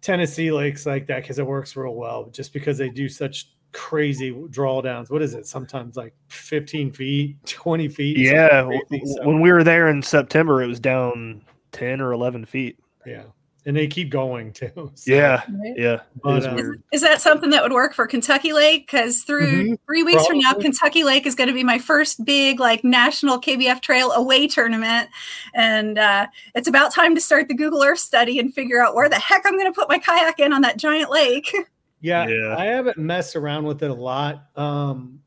Tennessee 0.00 0.52
lakes 0.52 0.86
like 0.86 1.06
that 1.06 1.22
because 1.22 1.38
it 1.38 1.46
works 1.46 1.76
real 1.76 1.94
well. 1.94 2.30
Just 2.30 2.52
because 2.52 2.78
they 2.78 2.88
do 2.88 3.08
such 3.08 3.50
crazy 3.72 4.32
drawdowns. 4.32 5.10
What 5.10 5.22
is 5.22 5.34
it? 5.34 5.46
Sometimes 5.46 5.96
like 5.96 6.14
15 6.28 6.92
feet, 6.92 7.36
20 7.46 7.88
feet. 7.88 8.18
Yeah. 8.18 8.64
Crazy, 8.88 9.04
so. 9.06 9.26
When 9.26 9.40
we 9.40 9.52
were 9.52 9.64
there 9.64 9.88
in 9.88 10.02
September, 10.02 10.62
it 10.62 10.66
was 10.66 10.80
down 10.80 11.42
10 11.72 12.00
or 12.00 12.12
11 12.12 12.46
feet. 12.46 12.78
Yeah 13.06 13.22
and 13.66 13.76
they 13.76 13.86
keep 13.86 14.10
going 14.10 14.52
too. 14.52 14.70
So. 14.94 15.12
Yeah, 15.12 15.42
yeah. 15.76 16.00
But, 16.22 16.46
um, 16.46 16.58
is, 16.58 16.76
is, 16.92 17.00
that 17.02 17.20
something 17.20 17.50
that 17.50 17.62
would 17.62 17.72
work 17.72 17.94
for 17.94 18.06
Kentucky 18.06 18.52
Lake? 18.52 18.86
Because 18.86 19.22
through 19.22 19.46
mm-hmm, 19.46 19.74
three 19.86 20.02
weeks 20.02 20.26
probably. 20.26 20.42
from 20.42 20.52
now, 20.52 20.60
Kentucky 20.60 21.04
Lake 21.04 21.26
is 21.26 21.34
going 21.34 21.48
to 21.48 21.54
be 21.54 21.64
my 21.64 21.78
first 21.78 22.24
big 22.24 22.60
like 22.60 22.84
national 22.84 23.40
KBF 23.40 23.80
Trail 23.80 24.12
away 24.12 24.46
tournament, 24.46 25.08
and 25.54 25.98
uh, 25.98 26.26
it's 26.54 26.68
about 26.68 26.92
time 26.92 27.14
to 27.14 27.20
start 27.20 27.48
the 27.48 27.54
Google 27.54 27.82
Earth 27.82 27.98
study 27.98 28.38
and 28.38 28.52
figure 28.52 28.82
out 28.82 28.94
where 28.94 29.08
the 29.08 29.18
heck 29.18 29.42
I'm 29.46 29.58
going 29.58 29.72
to 29.72 29.78
put 29.78 29.88
my 29.88 29.98
kayak 29.98 30.38
in 30.38 30.52
on 30.52 30.62
that 30.62 30.76
giant 30.76 31.10
lake. 31.10 31.54
Yeah, 32.02 32.26
yeah, 32.28 32.56
I 32.56 32.64
haven't 32.64 32.96
messed 32.96 33.36
around 33.36 33.64
with 33.64 33.82
it 33.82 33.90
a 33.90 33.94
lot. 33.94 34.46
Um, 34.56 35.20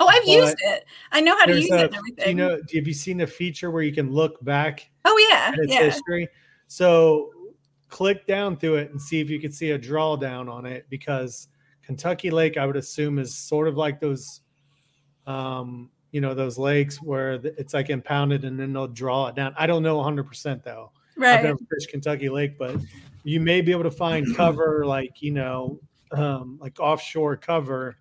oh, 0.00 0.06
I've 0.06 0.26
used 0.26 0.56
it. 0.58 0.86
I 1.12 1.20
know 1.20 1.36
how 1.36 1.44
to 1.44 1.60
use 1.60 1.70
a, 1.70 1.74
it 1.74 1.84
and 1.84 1.94
everything. 1.94 2.28
You 2.28 2.34
know, 2.34 2.56
have 2.74 2.86
you 2.86 2.94
seen 2.94 3.18
the 3.18 3.26
feature 3.26 3.70
where 3.70 3.82
you 3.82 3.92
can 3.92 4.10
look 4.10 4.42
back? 4.42 4.90
Oh 5.04 5.28
yeah, 5.28 5.54
yeah. 5.66 5.82
history. 5.82 6.30
So 6.66 7.33
click 7.94 8.26
down 8.26 8.56
through 8.56 8.74
it 8.74 8.90
and 8.90 9.00
see 9.00 9.20
if 9.20 9.30
you 9.30 9.38
can 9.38 9.52
see 9.52 9.70
a 9.70 9.78
drawdown 9.78 10.50
on 10.50 10.66
it 10.66 10.84
because 10.90 11.46
Kentucky 11.80 12.28
Lake, 12.28 12.56
I 12.56 12.66
would 12.66 12.74
assume, 12.74 13.20
is 13.20 13.32
sort 13.32 13.68
of 13.68 13.76
like 13.76 14.00
those, 14.00 14.40
um, 15.28 15.88
you 16.10 16.20
know, 16.20 16.34
those 16.34 16.58
lakes 16.58 17.00
where 17.00 17.34
it's 17.34 17.72
like 17.72 17.90
impounded 17.90 18.44
and 18.44 18.58
then 18.58 18.72
they'll 18.72 18.88
draw 18.88 19.28
it 19.28 19.36
down. 19.36 19.54
I 19.56 19.68
don't 19.68 19.84
know 19.84 19.98
100% 19.98 20.64
though. 20.64 20.90
Right. 21.16 21.38
I've 21.38 21.44
never 21.44 21.58
fished 21.72 21.88
Kentucky 21.88 22.28
Lake, 22.28 22.58
but 22.58 22.80
you 23.22 23.38
may 23.38 23.60
be 23.60 23.70
able 23.70 23.84
to 23.84 23.92
find 23.92 24.26
cover 24.36 24.84
like, 24.84 25.22
you 25.22 25.30
know, 25.30 25.78
um, 26.10 26.58
like 26.60 26.80
offshore 26.80 27.36
cover 27.36 27.96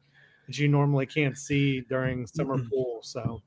that 0.48 0.58
you 0.58 0.70
normally 0.70 1.06
can't 1.06 1.38
see 1.38 1.82
during 1.82 2.26
summer 2.26 2.58
pool. 2.68 3.02
So 3.04 3.44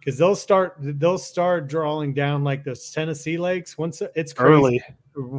because 0.00 0.18
they'll 0.18 0.34
start 0.34 0.76
they'll 0.80 1.18
start 1.18 1.68
drawing 1.68 2.12
down 2.14 2.42
like 2.42 2.64
those 2.64 2.90
Tennessee 2.90 3.36
lakes 3.38 3.78
once 3.78 4.02
it's 4.16 4.32
crazy. 4.32 4.52
Early. 4.52 4.82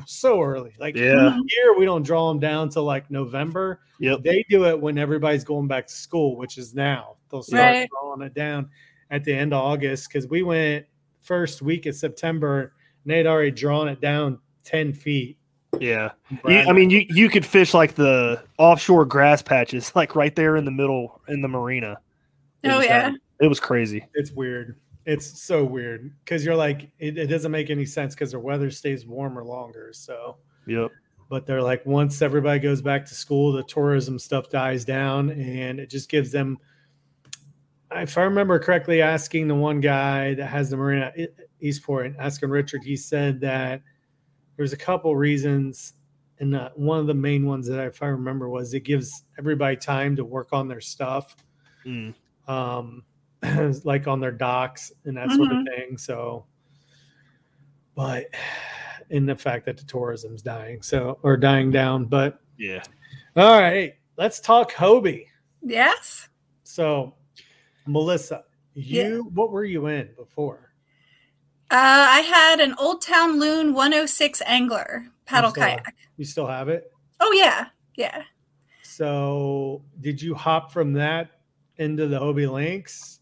so 0.06 0.41
early. 0.41 0.74
Like 0.80 0.95
Yeah. 0.95 1.38
here 1.47 1.74
we 1.78 1.86
don't 1.86 2.04
draw 2.04 2.30
them 2.30 2.39
down 2.39 2.69
till 2.69 2.84
like 2.84 3.10
November. 3.12 3.82
Yep. 4.00 4.21
They 4.24 4.45
do 4.50 4.65
it 4.65 4.80
when 4.80 4.97
everybody's 4.97 5.43
going 5.43 5.67
back 5.67 5.88
to 5.88 5.93
school, 5.93 6.38
which 6.38 6.58
is 6.58 6.74
now. 6.76 7.15
They'll 7.30 7.43
start 7.43 7.62
Right. 7.62 7.89
drawing 7.89 8.21
it 8.21 8.34
down 8.34 8.69
at 9.10 9.24
the 9.24 9.34
end 9.34 9.54
of 9.54 9.62
August 9.63 10.08
because 10.10 10.28
we 10.28 10.43
went 10.43 10.86
first 11.21 11.62
week 11.62 11.86
of 11.86 11.95
September 11.95 12.74
and 13.04 13.12
they'd 13.12 13.28
already 13.28 13.52
drawn 13.52 13.88
it 13.88 14.00
down 14.02 14.39
10 14.63 14.93
feet. 14.93 15.38
Yeah. 15.80 16.12
You, 16.47 16.58
I 16.58 16.74
mean, 16.74 16.89
you 16.89 17.06
you 17.10 17.30
could 17.30 17.45
fish 17.45 17.74
like 17.74 17.95
the 17.95 18.43
offshore 18.58 19.06
grass 19.06 19.41
patches, 19.41 19.93
like 19.95 20.15
right 20.15 20.36
there 20.36 20.58
in 20.58 20.65
the 20.65 20.71
middle 20.71 21.21
in 21.30 21.41
the 21.41 21.47
marina. 21.47 21.97
Oh, 22.65 22.82
yeah. 22.82 23.08
uh, 23.08 23.12
it 23.41 23.47
was 23.47 23.60
crazy. 23.60 24.06
it's 24.13 24.32
weird. 24.32 24.80
It's 25.06 25.41
so 25.41 25.63
weird 25.65 26.13
because 26.23 26.45
you're 26.45 26.56
like, 26.56 26.91
it, 26.99 27.17
it 27.17 27.27
doesn't 27.27 27.51
make 27.51 27.69
any 27.71 27.86
sense 27.86 28.13
because 28.13 28.32
the 28.32 28.39
weather 28.39 28.69
stays 28.71 29.06
warmer 29.06 29.43
longer. 29.43 29.89
So, 29.93 30.38
Yep. 30.67 30.91
but 31.27 31.47
they're 31.47 31.62
like, 31.62 31.84
once 31.86 32.21
everybody 32.21 32.60
goes 32.60 32.82
back 32.84 33.06
to 33.08 33.15
school, 33.15 33.51
the 33.51 33.63
tourism 33.63 34.19
stuff 34.19 34.49
dies 34.49 34.86
down 34.86 35.32
and 35.32 35.80
it 35.80 35.89
just 35.89 36.08
gives 36.10 36.32
them. 36.32 36.58
If 37.93 38.17
I 38.17 38.21
remember 38.21 38.58
correctly, 38.60 39.01
asking 39.01 39.47
the 39.49 39.56
one 39.56 39.82
guy 39.82 40.34
that 40.36 40.45
has 40.47 40.69
the 40.69 40.77
marina 40.77 41.12
Eastport 41.60 42.06
and 42.06 42.17
asking 42.17 42.49
Richard, 42.49 42.84
he 42.84 42.95
said 42.95 43.41
that 43.41 43.82
there's 44.56 44.71
a 44.71 44.77
couple 44.77 45.15
reasons. 45.15 45.93
And 46.39 46.56
uh, 46.56 46.69
one 46.75 46.99
of 46.99 47.08
the 47.08 47.13
main 47.13 47.45
ones 47.45 47.67
that 47.67 47.80
I, 47.80 47.88
if 47.88 48.01
I 48.01 48.08
remember 48.08 48.49
was 48.49 48.73
it 48.73 48.82
gives 48.82 49.23
everybody 49.38 49.75
time 49.75 50.15
to 50.15 50.23
work 50.23 50.49
on 50.54 50.67
their 50.67 50.82
stuff 50.82 51.36
Mm. 51.86 52.13
um, 52.47 53.04
like 53.84 54.08
on 54.08 54.19
their 54.19 54.32
docks 54.32 54.91
and 55.06 55.17
that 55.17 55.32
sort 55.32 55.51
of 55.51 55.65
thing. 55.75 55.97
So, 55.97 56.45
but 57.95 58.27
in 59.10 59.25
the 59.25 59.36
fact 59.36 59.65
that 59.65 59.77
the 59.77 59.84
tourism's 59.84 60.41
dying, 60.41 60.82
so 60.82 61.19
or 61.23 61.38
dying 61.38 61.71
down. 61.71 62.06
But 62.06 62.39
Yeah. 62.58 62.84
all 63.36 63.60
right, 63.60 63.95
let's 64.17 64.39
talk 64.39 64.71
Hobie. 64.71 65.25
Yes. 65.62 66.30
So, 66.63 67.15
Melissa, 67.86 68.45
Yeah. 68.73 69.08
you 69.08 69.23
what 69.34 69.51
were 69.51 69.65
you 69.65 69.88
in 69.88 70.10
before? 70.15 70.73
Uh, 71.71 71.75
I 72.10 72.19
had 72.21 72.60
an 72.60 72.75
Old 72.80 73.01
Town 73.01 73.39
Loon 73.39 73.73
106 73.73 74.41
angler 74.45 75.06
paddle 75.25 75.49
have- 75.51 75.56
kayak. 75.56 75.95
You 76.17 76.25
still 76.25 76.47
have 76.47 76.69
it. 76.69 76.91
Oh 77.19 77.32
yeah, 77.34 77.67
yeah. 77.95 78.23
So, 78.84 79.84
did 80.01 80.21
you 80.21 80.36
hop 80.36 80.71
from 80.71 80.93
that 80.93 81.39
into 81.77 82.08
the 82.08 82.19
Hobie 82.19 82.51
Lynx? 82.51 83.20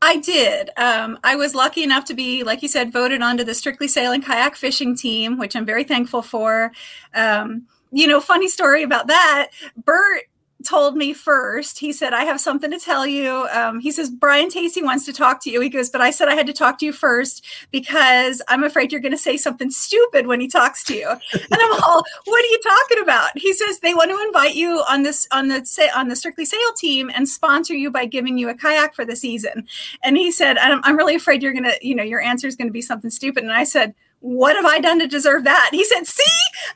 I 0.00 0.18
did. 0.18 0.70
Um, 0.76 1.18
I 1.24 1.34
was 1.34 1.54
lucky 1.54 1.82
enough 1.82 2.04
to 2.06 2.14
be, 2.14 2.44
like 2.44 2.62
you 2.62 2.68
said, 2.68 2.92
voted 2.92 3.20
onto 3.20 3.42
the 3.42 3.54
Strictly 3.54 3.88
Sailing 3.88 4.22
Kayak 4.22 4.54
Fishing 4.54 4.94
team, 4.96 5.38
which 5.38 5.56
I'm 5.56 5.66
very 5.66 5.84
thankful 5.84 6.22
for. 6.22 6.72
Um, 7.14 7.66
you 7.90 8.06
know, 8.06 8.20
funny 8.20 8.48
story 8.48 8.82
about 8.82 9.08
that. 9.08 9.48
Bert 9.76 10.24
told 10.68 10.96
me 10.96 11.12
first. 11.12 11.78
He 11.78 11.92
said, 11.92 12.12
"I 12.12 12.24
have 12.24 12.40
something 12.40 12.70
to 12.70 12.78
tell 12.78 13.06
you." 13.06 13.48
Um, 13.52 13.80
he 13.80 13.90
says, 13.90 14.10
"Brian 14.10 14.50
Tacey 14.50 14.82
wants 14.82 15.04
to 15.06 15.12
talk 15.12 15.42
to 15.44 15.50
you." 15.50 15.60
He 15.60 15.68
goes, 15.68 15.90
"But 15.90 16.00
I 16.00 16.10
said 16.10 16.28
I 16.28 16.34
had 16.34 16.46
to 16.46 16.52
talk 16.52 16.78
to 16.78 16.86
you 16.86 16.92
first 16.92 17.44
because 17.70 18.42
I'm 18.48 18.64
afraid 18.64 18.92
you're 18.92 19.00
going 19.00 19.12
to 19.12 19.18
say 19.18 19.36
something 19.36 19.70
stupid 19.70 20.26
when 20.26 20.40
he 20.40 20.48
talks 20.48 20.84
to 20.84 20.94
you." 20.94 21.08
And 21.08 21.58
I'm 21.60 21.82
all, 21.82 22.04
"What 22.24 22.44
are 22.44 22.48
you 22.48 22.60
talking 22.62 23.02
about?" 23.02 23.30
He 23.36 23.52
says, 23.52 23.80
"They 23.80 23.94
want 23.94 24.10
to 24.10 24.20
invite 24.26 24.54
you 24.54 24.84
on 24.88 25.02
this 25.02 25.26
on 25.32 25.48
the 25.48 25.64
sa- 25.64 25.94
on 25.96 26.08
the 26.08 26.16
Strictly 26.16 26.44
Sail 26.44 26.72
team 26.76 27.10
and 27.14 27.28
sponsor 27.28 27.74
you 27.74 27.90
by 27.90 28.06
giving 28.06 28.38
you 28.38 28.48
a 28.48 28.54
kayak 28.54 28.94
for 28.94 29.04
the 29.04 29.16
season." 29.16 29.66
And 30.02 30.16
he 30.16 30.30
said, 30.30 30.58
I'm, 30.58 30.80
I'm 30.84 30.96
really 30.96 31.14
afraid 31.14 31.42
you're 31.42 31.52
going 31.52 31.64
to, 31.64 31.78
you 31.82 31.94
know, 31.94 32.02
your 32.02 32.20
answer 32.20 32.46
is 32.46 32.56
going 32.56 32.68
to 32.68 32.72
be 32.72 32.82
something 32.82 33.10
stupid. 33.10 33.44
And 33.44 33.52
I 33.52 33.64
said, 33.64 33.94
what 34.20 34.56
have 34.56 34.64
I 34.64 34.80
done 34.80 34.98
to 34.98 35.06
deserve 35.06 35.44
that? 35.44 35.70
He 35.72 35.84
said, 35.84 36.06
see, 36.06 36.22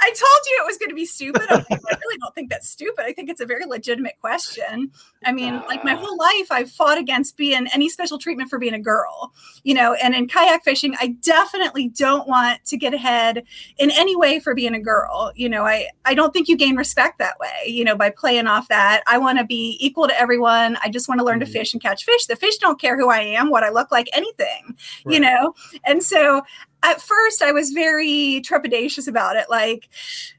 I 0.00 0.06
told 0.06 0.46
you 0.46 0.60
it 0.62 0.66
was 0.66 0.78
going 0.78 0.90
to 0.90 0.94
be 0.94 1.04
stupid. 1.04 1.42
I'm 1.50 1.64
like, 1.70 1.80
I 1.90 1.98
really 2.00 2.18
don't 2.18 2.34
think 2.34 2.50
that's 2.50 2.68
stupid. 2.68 3.04
I 3.04 3.12
think 3.12 3.28
it's 3.28 3.40
a 3.40 3.46
very 3.46 3.64
legitimate 3.66 4.14
question. 4.20 4.90
I 5.24 5.32
mean, 5.32 5.60
like 5.68 5.84
my 5.84 5.94
whole 5.94 6.16
life, 6.16 6.48
I've 6.50 6.70
fought 6.70 6.98
against 6.98 7.36
being 7.36 7.66
any 7.74 7.88
special 7.88 8.18
treatment 8.18 8.48
for 8.48 8.58
being 8.58 8.74
a 8.74 8.78
girl, 8.80 9.32
you 9.64 9.74
know, 9.74 9.94
and 9.94 10.14
in 10.14 10.28
kayak 10.28 10.62
fishing, 10.64 10.94
I 11.00 11.16
definitely 11.20 11.88
don't 11.88 12.28
want 12.28 12.64
to 12.66 12.76
get 12.76 12.94
ahead 12.94 13.42
in 13.78 13.90
any 13.90 14.14
way 14.16 14.38
for 14.38 14.54
being 14.54 14.74
a 14.74 14.80
girl. 14.80 15.32
You 15.34 15.48
know, 15.48 15.64
I, 15.64 15.88
I 16.04 16.14
don't 16.14 16.32
think 16.32 16.48
you 16.48 16.56
gain 16.56 16.76
respect 16.76 17.18
that 17.18 17.38
way, 17.40 17.66
you 17.66 17.84
know, 17.84 17.96
by 17.96 18.10
playing 18.10 18.46
off 18.46 18.68
that. 18.68 19.02
I 19.06 19.18
want 19.18 19.38
to 19.38 19.44
be 19.44 19.76
equal 19.80 20.06
to 20.08 20.20
everyone. 20.20 20.76
I 20.82 20.88
just 20.88 21.08
want 21.08 21.18
to 21.18 21.24
learn 21.24 21.40
Mhm. 21.40 21.46
to 21.46 21.52
fish 21.52 21.72
and 21.72 21.82
catch 21.82 22.04
fish. 22.04 22.26
The 22.26 22.36
fish 22.36 22.58
don't 22.58 22.80
care 22.80 22.96
who 22.96 23.08
I 23.10 23.20
am, 23.20 23.50
what 23.50 23.64
I 23.64 23.70
look 23.70 23.90
like, 23.90 24.08
anything, 24.12 24.76
you 25.06 25.18
know? 25.18 25.54
And 25.84 26.02
so 26.02 26.42
at 26.82 27.00
first 27.00 27.42
I 27.42 27.52
was 27.52 27.70
very 27.70 28.42
trepidatious 28.44 29.08
about 29.08 29.36
it. 29.36 29.46
Like, 29.48 29.88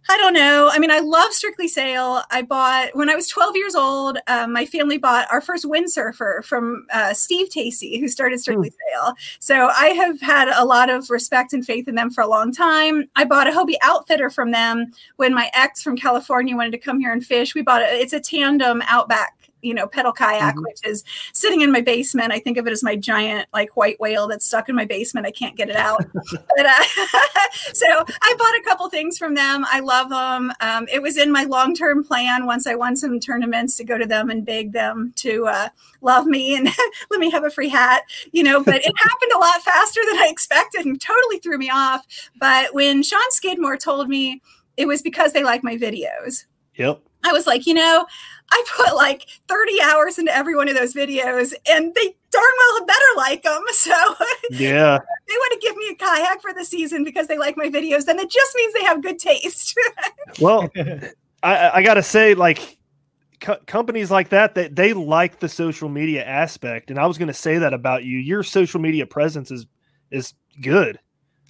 I 0.10 0.18
don't 0.18 0.34
know. 0.34 0.70
I 0.72 0.80
mean, 0.80 0.92
I 0.92 1.00
love 1.00 1.32
Strictly 1.32 1.68
Sail. 1.68 2.24
I 2.30 2.42
bought, 2.42 2.90
when 2.94 3.10
I 3.10 3.16
was 3.16 3.28
12 3.28 3.56
years 3.56 3.76
old, 3.76 4.18
um, 4.28 4.52
my 4.52 4.66
family 4.66 4.98
bought 4.98 5.28
our 5.32 5.40
first 5.40 5.66
windsurfer 5.66 6.44
from 6.44 6.86
uh, 6.92 7.14
Steve 7.14 7.50
Tacey, 7.50 8.00
who 8.00 8.08
started 8.08 8.40
Strictly 8.40 8.72
Sail. 8.72 9.14
So 9.40 9.70
I 9.70 9.88
have 9.88 10.20
had 10.20 10.50
a 10.50 10.66
lot 10.66 10.90
of 10.90 11.10
respect 11.10 11.54
and 11.54 11.66
faith 11.66 11.88
in 11.88 11.96
them 11.96 12.10
for 12.10 12.22
a 12.22 12.28
long 12.28 12.52
time. 12.52 13.10
I 13.16 13.24
bought 13.24 13.48
a 13.48 13.52
Hobie 13.52 13.76
outfitter 13.82 14.30
from 14.30 14.52
them 14.52 14.92
when 15.16 15.34
my 15.34 15.50
ex 15.54 15.82
from 15.82 15.96
California 15.96 16.56
wanted 16.56 16.72
to 16.72 16.78
come 16.78 17.00
here 17.00 17.14
and 17.14 17.26
fish. 17.26 17.56
We 17.56 17.62
bought 17.62 17.82
it. 17.82 17.90
It's 17.94 18.14
a 18.14 18.20
tandem 18.20 18.82
Outback. 18.88 19.43
You 19.64 19.74
know, 19.74 19.88
pedal 19.88 20.12
kayak, 20.14 20.56
Mhm. 20.56 20.64
which 20.64 20.80
is 20.84 21.04
sitting 21.34 21.62
in 21.62 21.72
my 21.72 21.82
basement. 21.82 22.32
I 22.32 22.40
think 22.40 22.58
of 22.58 22.68
it 22.68 22.72
as 22.72 22.84
my 22.84 22.96
giant, 22.96 23.48
like 23.54 23.76
white 23.76 24.00
whale 24.00 24.28
that's 24.28 24.46
stuck 24.46 24.70
in 24.70 24.76
my 24.76 24.86
basement. 24.86 25.26
I 25.26 25.32
can't 25.32 25.56
get 25.56 25.70
it 25.70 25.76
out. 25.76 26.06
but 26.56 26.66
uh, 26.66 26.84
so 27.74 27.88
I 27.88 28.36
bought 28.38 28.56
a 28.56 28.62
couple 28.66 28.90
things 28.90 29.18
from 29.18 29.36
them. 29.36 29.66
I 29.72 29.80
love 29.80 30.10
them. 30.10 30.52
Um, 30.62 30.88
it 30.92 31.02
was 31.02 31.18
in 31.18 31.32
my 31.32 31.44
long 31.46 31.74
term 31.74 32.04
plan 32.04 32.46
once 32.46 32.68
I 32.68 32.76
won 32.76 32.96
some 32.96 33.20
tournaments 33.20 33.76
to 33.78 33.84
go 33.84 33.98
to 33.98 34.06
them 34.06 34.30
and 34.30 34.46
beg 34.46 34.74
them 34.74 35.14
to 35.18 35.48
uh, 35.48 35.70
love 36.02 36.26
me 36.26 36.56
and 36.56 36.68
let 37.10 37.20
me 37.20 37.30
have 37.32 37.44
a 37.44 37.50
free 37.50 37.70
hat, 37.70 38.04
you 38.32 38.44
know. 38.44 38.64
But 38.64 38.76
it 38.86 38.94
happened 38.98 39.32
a 39.36 39.40
lot 39.40 39.62
faster 39.64 40.02
than 40.10 40.18
I 40.20 40.28
expected 40.30 40.86
and 40.86 41.00
totally 41.00 41.40
threw 41.40 41.58
me 41.58 41.70
off. 41.70 42.06
But 42.38 42.74
when 42.74 43.04
Sean 43.04 43.20
Skidmore 43.32 43.78
told 43.78 44.10
me 44.10 44.42
it 44.78 44.88
was 44.88 45.02
because 45.02 45.34
they 45.34 45.44
like 45.44 45.64
my 45.64 45.78
videos, 45.78 46.46
Yep. 46.76 47.00
I 47.24 47.32
was 47.32 47.46
like, 47.48 47.66
you 47.68 47.74
know, 47.76 48.06
I 48.56 48.64
put 48.76 48.96
like 48.96 49.26
30 49.48 49.82
hours 49.82 50.20
into 50.20 50.36
every 50.36 50.56
one 50.56 50.70
of 50.70 50.76
those 50.76 50.94
videos 50.94 51.54
and 51.68 51.94
they 51.96 52.16
darn 52.32 52.54
well 52.60 52.86
better 52.86 53.06
like 53.18 53.42
them. 53.44 53.62
So 53.74 53.92
Yeah. 54.52 55.00
they 55.28 55.34
want 55.36 55.54
to 55.54 55.60
give 55.60 55.76
me 55.76 55.90
a 55.90 55.96
kayak 55.96 56.42
for 56.42 56.54
the 56.54 56.64
season 56.64 57.04
because 57.04 57.28
they 57.28 57.38
like 57.38 57.58
my 57.58 57.68
videos, 57.70 58.06
then 58.06 58.20
it 58.20 58.30
just 58.30 58.56
means 58.56 58.74
they 58.74 58.84
have 58.84 59.02
good 59.02 59.18
taste. 59.20 59.78
Well, 60.40 60.70
I, 61.44 61.70
I 61.76 61.84
got 61.84 61.94
to 61.96 62.04
say, 62.04 62.34
like, 62.34 62.78
co- 63.40 63.60
companies 63.68 64.10
like 64.10 64.30
that, 64.30 64.56
they, 64.56 64.68
they 64.68 64.94
like 64.94 65.40
the 65.40 65.50
social 65.50 65.90
media 65.90 66.24
aspect. 66.26 66.90
And 66.90 66.98
I 67.00 67.06
was 67.06 67.18
going 67.20 67.28
to 67.28 67.34
say 67.36 67.58
that 67.60 67.74
about 67.74 68.04
you. 68.04 68.18
Your 68.18 68.42
social 68.44 68.80
media 68.80 69.06
presence 69.06 69.52
is 69.52 69.66
is 70.10 70.34
good. 70.62 70.98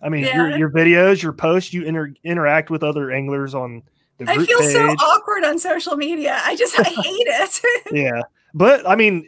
I 0.01 0.09
mean, 0.09 0.23
your, 0.25 0.49
Yeah. 0.49 0.57
your 0.57 0.69
videos, 0.69 1.21
your 1.21 1.31
posts, 1.33 1.73
you 1.73 1.83
inter- 1.83 2.13
interact 2.25 2.69
with 2.69 2.83
other 2.83 3.09
anglers 3.11 3.55
on 3.55 3.83
the 3.92 3.92
I 4.27 4.35
group 4.35 4.47
feel 4.47 4.63
so 4.63 4.87
awkward 4.89 5.43
on 5.43 5.59
social 5.59 5.95
media. 5.95 6.39
I 6.43 6.55
just 6.55 6.77
I 6.79 6.83
hate 6.83 7.27
it. 7.27 7.61
yeah. 7.91 8.21
But 8.53 8.87
I 8.87 8.95
mean, 8.95 9.25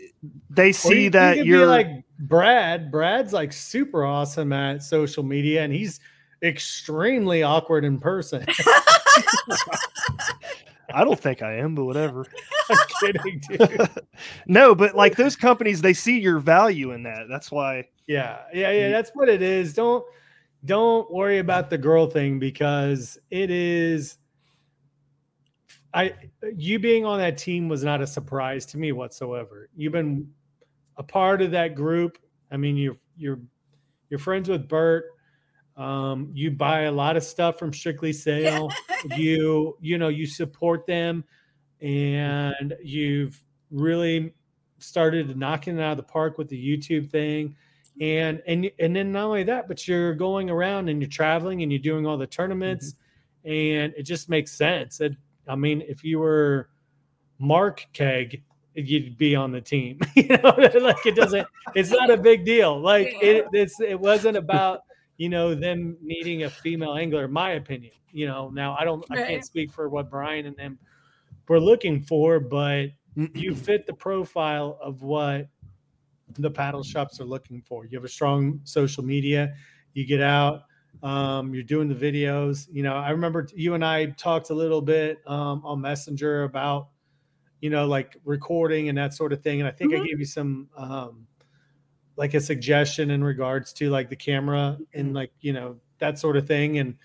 they 0.49 0.71
see 0.71 1.05
you- 1.05 1.10
that 1.12 1.38
you 1.38 1.43
you're 1.43 1.65
like 1.67 1.88
Brad. 2.19 2.91
Brad's 2.91 3.34
like 3.34 3.51
super 3.53 4.05
awesome 4.05 4.53
at 4.53 4.84
social 4.84 5.23
media, 5.23 5.63
and 5.63 5.73
he's 5.73 5.99
extremely 6.43 7.43
awkward 7.43 7.84
in 7.86 7.99
person. 7.99 8.45
I 10.93 11.03
don't 11.03 11.19
think 11.19 11.41
I 11.41 11.55
am, 11.55 11.75
but 11.75 11.86
whatever. 11.86 12.25
I'm 12.69 12.77
kidding, 13.01 13.41
dude. 13.49 13.89
no, 14.47 14.75
but 14.75 14.95
like 14.95 15.15
those 15.15 15.36
companies, 15.36 15.81
they 15.81 15.93
see 15.93 16.19
your 16.19 16.39
value 16.39 16.91
in 16.91 17.03
that. 17.03 17.25
That's 17.29 17.51
why. 17.51 17.88
Yeah, 18.08 18.39
yeah, 18.53 18.71
yeah. 18.71 18.89
That's 18.89 19.12
what 19.13 19.27
it 19.27 19.41
is. 19.41 19.73
Don't 19.73 20.05
don't 20.63 21.12
worry 21.12 21.39
about 21.39 21.69
the 21.69 21.77
girl 21.77 22.08
thing 22.08 22.39
because 22.39 23.17
it 23.31 23.49
is. 23.49 24.17
I 25.95 26.13
you 26.55 26.77
being 26.77 27.05
on 27.05 27.19
that 27.19 27.38
team 27.38 27.69
was 27.69 27.84
not 27.84 28.01
a 28.01 28.08
surprise 28.08 28.65
to 28.67 28.77
me 28.77 28.91
whatsoever. 28.91 29.69
You've 29.75 29.93
been 29.93 30.29
a 30.97 31.03
part 31.03 31.41
of 31.41 31.51
that 31.51 31.73
group. 31.73 32.17
I 32.51 32.58
mean, 32.58 32.75
you're 32.75 32.97
you're 33.17 33.39
you're 34.10 34.19
friends 34.19 34.49
with 34.49 34.67
Bert. 34.67 35.05
Um, 35.77 36.31
you 36.34 36.51
buy 36.51 36.81
a 36.81 36.91
lot 36.91 37.17
of 37.17 37.23
stuff 37.23 37.58
from 37.58 37.73
Strictly 37.73 38.12
Sail. 38.12 38.69
you 39.15 39.77
you 39.79 39.97
know 39.97 40.10
you 40.10 40.25
support 40.25 40.86
them, 40.86 41.23
and 41.79 42.75
you've 42.84 43.41
really 43.71 44.34
started 44.79 45.38
knocking 45.38 45.77
it 45.77 45.81
out 45.81 45.91
of 45.91 45.97
the 45.97 46.03
park 46.03 46.38
with 46.38 46.49
the 46.49 46.77
YouTube 46.77 47.10
thing 47.10 47.55
and 48.01 48.41
and 48.45 48.69
and 48.77 48.95
then 48.95 49.12
not 49.12 49.23
only 49.23 49.43
that 49.43 49.67
but 49.67 49.88
you're 49.88 50.13
going 50.13 50.49
around 50.49 50.89
and 50.89 51.01
you're 51.01 51.10
traveling 51.10 51.63
and 51.63 51.71
you're 51.71 51.79
doing 51.79 52.05
all 52.05 52.17
the 52.17 52.27
tournaments 52.27 52.95
and 53.45 53.93
it 53.95 54.03
just 54.03 54.29
makes 54.29 54.51
sense 54.51 54.99
it, 54.99 55.15
i 55.47 55.55
mean 55.55 55.81
if 55.88 56.03
you 56.03 56.19
were 56.19 56.69
mark 57.39 57.86
Kegg 57.93 58.41
you'd 58.75 59.17
be 59.17 59.36
on 59.36 59.51
the 59.51 59.62
team. 59.62 59.99
you 60.15 60.27
know, 60.27 60.53
like 60.81 61.05
it 61.05 61.15
doesn't. 61.15 61.47
It's 61.73 61.91
not 61.91 62.10
a 62.10 62.17
big 62.17 62.45
deal. 62.45 62.79
Like 62.79 63.15
it, 63.21 63.45
it's 63.53 63.79
it 63.79 63.99
wasn't 63.99 64.38
about 64.38 64.81
you 65.17 65.29
know 65.29 65.55
them 65.55 65.97
needing 66.01 66.43
a 66.43 66.49
female 66.49 66.95
angler. 66.95 67.27
My 67.27 67.51
opinion. 67.51 67.93
You 68.12 68.27
know, 68.27 68.49
now 68.49 68.75
I 68.79 68.86
don't. 68.86 69.03
I 69.12 69.15
can't 69.17 69.45
speak 69.45 69.71
for 69.71 69.89
what 69.89 70.10
Brian 70.10 70.45
and 70.45 70.55
them 70.55 70.77
were 71.47 71.60
looking 71.60 72.01
for, 72.01 72.39
but 72.39 72.88
you 73.34 73.55
fit 73.55 73.86
the 73.86 73.93
profile 73.93 74.77
of 74.81 75.01
what 75.01 75.47
the 76.39 76.49
paddle 76.49 76.84
shops 76.84 77.19
are 77.19 77.25
looking 77.25 77.62
for. 77.62 77.86
You 77.86 77.97
have 77.97 78.05
a 78.05 78.10
strong 78.10 78.60
social 78.63 79.03
media. 79.03 79.53
You 79.93 80.05
get 80.05 80.21
out. 80.21 80.63
Um, 81.03 81.53
you're 81.53 81.63
doing 81.63 81.88
the 81.89 81.95
videos. 81.95 82.67
You 82.71 82.84
know, 82.84 82.95
I 82.95 83.12
remember 83.12 83.47
you 83.55 83.73
and 83.75 83.86
I 83.86 84.08
talked 84.08 84.49
a 84.49 84.53
little 84.55 84.81
bit 84.81 85.21
um, 85.27 85.65
on 85.65 85.81
Messenger 85.81 86.43
about, 86.43 86.89
you 87.62 87.69
know, 87.69 87.88
like 87.88 88.17
recording 88.25 88.89
and 88.89 88.97
that 88.97 89.13
sort 89.13 89.34
of 89.34 89.43
thing. 89.43 89.62
And 89.62 89.67
I 89.67 89.71
think 89.71 89.93
I 89.93 89.97
Mhm. 89.97 90.08
gave 90.10 90.19
you 90.19 90.25
some, 90.25 90.69
um, 90.77 91.27
like 92.17 92.34
a 92.34 92.41
suggestion 92.41 93.12
in 93.12 93.23
regards 93.23 93.73
to 93.73 93.89
like 93.89 94.10
the 94.10 94.15
camera 94.15 94.81
and 94.93 95.13
like 95.13 95.31
you 95.41 95.53
know 95.53 95.79
that 95.99 96.19
sort 96.19 96.38
of 96.38 96.47
thing. 96.47 96.77
And 96.79 96.97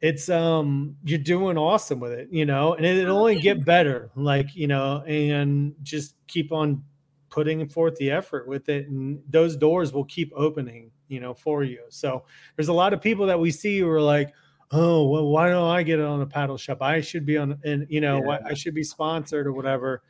it's 0.00 0.28
um 0.28 0.96
you're 1.04 1.18
doing 1.18 1.58
awesome 1.58 2.00
with 2.00 2.12
it, 2.12 2.28
you 2.30 2.46
know, 2.46 2.74
and 2.74 2.84
it'll 2.86 3.18
only 3.18 3.36
get 3.36 3.64
better. 3.64 4.10
Like 4.14 4.54
you 4.54 4.66
know, 4.68 5.02
and 5.06 5.74
just 5.82 6.14
keep 6.28 6.52
on 6.52 6.84
putting 7.30 7.68
forth 7.68 7.96
the 7.96 8.10
effort 8.10 8.48
with 8.48 8.68
it 8.68 8.88
and 8.88 9.22
those 9.28 9.56
doors 9.56 9.92
will 9.92 10.04
keep 10.04 10.32
opening 10.34 10.90
you 11.08 11.20
know 11.20 11.34
for 11.34 11.64
you. 11.64 11.82
So 11.88 12.24
there's 12.56 12.68
a 12.68 12.72
lot 12.72 12.92
of 12.92 13.00
people 13.00 13.26
that 13.26 13.38
we 13.40 13.50
see 13.50 13.78
who 13.80 13.88
are 13.88 14.00
like 14.00 14.32
oh 14.70 15.08
well 15.08 15.26
why 15.28 15.48
don't 15.48 15.70
i 15.70 15.82
get 15.82 15.98
it 15.98 16.04
on 16.04 16.20
a 16.20 16.26
paddle 16.26 16.58
shop? 16.58 16.82
I 16.82 17.00
should 17.00 17.24
be 17.24 17.38
on 17.38 17.58
and 17.64 17.86
you 17.88 18.00
know 18.00 18.20
why 18.20 18.38
i 18.44 18.54
should 18.54 18.74
be 18.74 18.82
sponsored 18.84 19.46
or 19.46 19.52
whatever. 19.52 20.02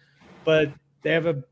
But 0.45 0.75
they 1.03 1.13
have 1.13 1.27
a 1.27 1.43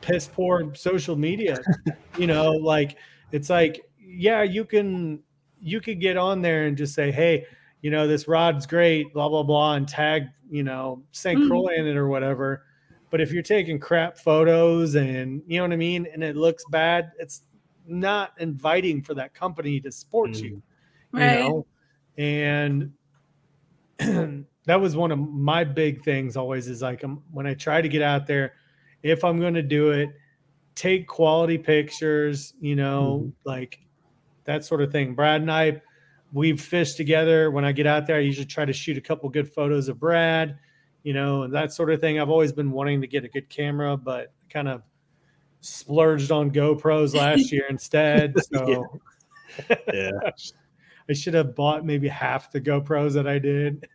piss 0.00 0.28
poor 0.28 0.74
social 0.74 1.16
media 1.16 1.56
you 2.18 2.26
know 2.26 2.50
like 2.52 2.98
it's 3.30 3.48
like 3.48 3.80
yeah 3.98 4.42
you 4.42 4.64
can 4.64 5.22
you 5.60 5.80
could 5.80 6.00
get 6.00 6.16
on 6.16 6.42
there 6.42 6.66
and 6.66 6.76
just 6.76 6.94
say 6.94 7.10
hey 7.12 7.46
you 7.82 7.90
know 7.90 8.06
this 8.06 8.26
rod's 8.28 8.66
great 8.66 9.12
blah 9.14 9.28
blah 9.28 9.42
blah 9.44 9.74
and 9.74 9.88
tag 9.88 10.24
you 10.50 10.62
know 10.62 11.02
st 11.12 11.40
Mhm. 11.40 11.48
croix 11.48 11.74
in 11.76 11.86
it 11.86 11.96
or 11.96 12.08
whatever. 12.08 12.64
But 13.10 13.20
if 13.20 13.30
you're 13.30 13.42
taking 13.42 13.78
crap 13.78 14.16
photos 14.18 14.94
and 14.94 15.42
you 15.46 15.58
know 15.58 15.64
what 15.64 15.72
I 15.72 15.76
mean, 15.76 16.06
and 16.12 16.24
it 16.24 16.34
looks 16.34 16.64
bad, 16.70 17.10
it's 17.18 17.42
not 17.92 18.32
inviting 18.38 19.02
for 19.02 19.14
that 19.14 19.34
company 19.34 19.80
to 19.80 19.92
support 19.92 20.30
Mm. 20.30 20.42
you. 20.42 20.62
Right. 21.12 21.42
You 21.42 21.48
know? 21.48 21.66
And 22.18 22.92
that 24.66 24.80
was 24.80 24.96
one 24.96 25.12
of 25.12 25.18
my 25.18 25.64
big 25.64 26.02
things 26.02 26.36
always 26.36 26.68
is 26.68 26.82
like 26.82 27.04
um, 27.04 27.22
when 27.30 27.46
I 27.46 27.54
try 27.54 27.80
to 27.80 27.88
get 27.88 28.02
out 28.02 28.26
there, 28.26 28.54
if 29.02 29.24
I'm 29.24 29.38
going 29.40 29.54
to 29.54 29.62
do 29.62 29.90
it, 29.90 30.10
take 30.74 31.06
quality 31.06 31.58
pictures, 31.58 32.54
you 32.60 32.76
know, 32.76 33.32
like 33.44 33.80
that 34.44 34.64
sort 34.64 34.80
of 34.80 34.90
thing. 34.90 35.14
Brad 35.14 35.40
and 35.42 35.50
I, 35.52 35.82
we've 36.32 36.60
fished 36.60 36.96
together. 36.96 37.50
When 37.50 37.64
I 37.64 37.72
get 37.72 37.86
out 37.86 38.06
there, 38.06 38.16
I 38.16 38.20
usually 38.20 38.46
try 38.46 38.64
to 38.64 38.72
shoot 38.72 38.96
a 38.96 39.00
couple 39.00 39.28
good 39.28 39.52
photos 39.52 39.88
of 39.88 40.00
Brad, 40.00 40.58
you 41.02 41.12
know, 41.12 41.42
and 41.42 41.54
that 41.54 41.72
sort 41.72 41.90
of 41.90 42.00
thing. 42.00 42.18
I've 42.20 42.30
always 42.30 42.52
been 42.52 42.70
wanting 42.70 43.00
to 43.02 43.06
get 43.06 43.24
a 43.24 43.28
good 43.28 43.48
camera, 43.48 43.96
but 43.96 44.32
kind 44.48 44.68
of 44.68 44.82
splurged 45.62 46.30
on 46.30 46.50
GoPros 46.50 47.14
last 47.18 47.50
year 47.50 47.64
instead. 47.70 48.34
So 48.52 49.00
Yeah. 49.92 50.10
I 51.08 51.14
should 51.14 51.34
have 51.34 51.56
bought 51.56 51.84
maybe 51.84 52.06
half 52.06 52.52
the 52.52 52.60
GoPros 52.60 53.12
that 53.14 53.26
I 53.26 53.38
did. 53.38 53.88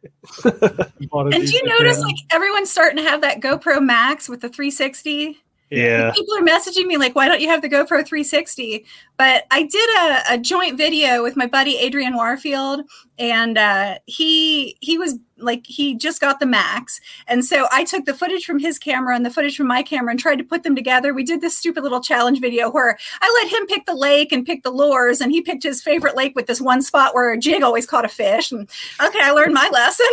And 0.43 1.47
do 1.47 1.51
you 1.51 1.63
notice 1.63 2.01
like 2.01 2.17
everyone's 2.32 2.69
starting 2.69 2.97
to 2.97 3.03
have 3.10 3.21
that 3.21 3.39
GoPro 3.39 3.82
Max 3.82 4.27
with 4.27 4.41
the 4.41 4.49
360? 4.49 5.38
Yeah. 5.69 6.12
People 6.12 6.38
are 6.38 6.41
messaging 6.41 6.86
me 6.86 6.97
like, 6.97 7.15
why 7.15 7.27
don't 7.27 7.41
you 7.41 7.47
have 7.47 7.62
the 7.62 7.69
GoPro 7.69 8.06
360? 8.06 8.86
But 9.17 9.45
I 9.51 9.63
did 9.63 9.89
a, 9.97 10.34
a 10.34 10.38
joint 10.38 10.77
video 10.77 11.23
with 11.23 11.38
my 11.38 11.47
buddy 11.47 11.77
Adrian 11.77 12.15
Warfield, 12.15 12.82
and 13.19 13.58
uh, 13.58 13.99
he 14.06 14.77
he 14.82 14.97
was 14.97 15.15
like 15.39 15.65
he 15.67 15.95
just 15.95 16.19
got 16.19 16.39
the 16.39 16.45
Max, 16.45 16.99
and 17.27 17.45
so 17.45 17.67
I 17.71 17.84
took 17.84 18.06
the 18.06 18.13
footage 18.13 18.45
from 18.45 18.60
his 18.60 18.80
camera 18.80 19.15
and 19.15 19.25
the 19.25 19.30
footage 19.30 19.56
from 19.56 19.67
my 19.67 19.84
camera 19.84 20.12
and 20.12 20.19
tried 20.19 20.38
to 20.38 20.43
put 20.43 20.63
them 20.63 20.75
together. 20.75 21.13
We 21.13 21.23
did 21.23 21.41
this 21.41 21.58
stupid 21.58 21.84
little 21.84 22.01
challenge 22.01 22.39
video 22.41 22.69
where 22.69 22.97
I 23.21 23.41
let 23.43 23.51
him 23.51 23.67
pick 23.67 23.86
the 23.86 23.95
lake 23.95 24.32
and 24.32 24.45
pick 24.45 24.63
the 24.63 24.71
lures, 24.71 25.21
and 25.21 25.32
he 25.32 25.41
picked 25.41 25.63
his 25.63 25.82
favorite 25.82 26.15
lake 26.15 26.36
with 26.36 26.47
this 26.47 26.62
one 26.62 26.82
spot 26.82 27.13
where 27.13 27.32
a 27.32 27.38
jig 27.38 27.63
always 27.63 27.86
caught 27.86 28.06
a 28.06 28.10
fish. 28.10 28.51
And 28.51 28.69
okay, 29.03 29.19
I 29.21 29.32
learned 29.32 29.53
my 29.53 29.69
lesson. 29.71 30.08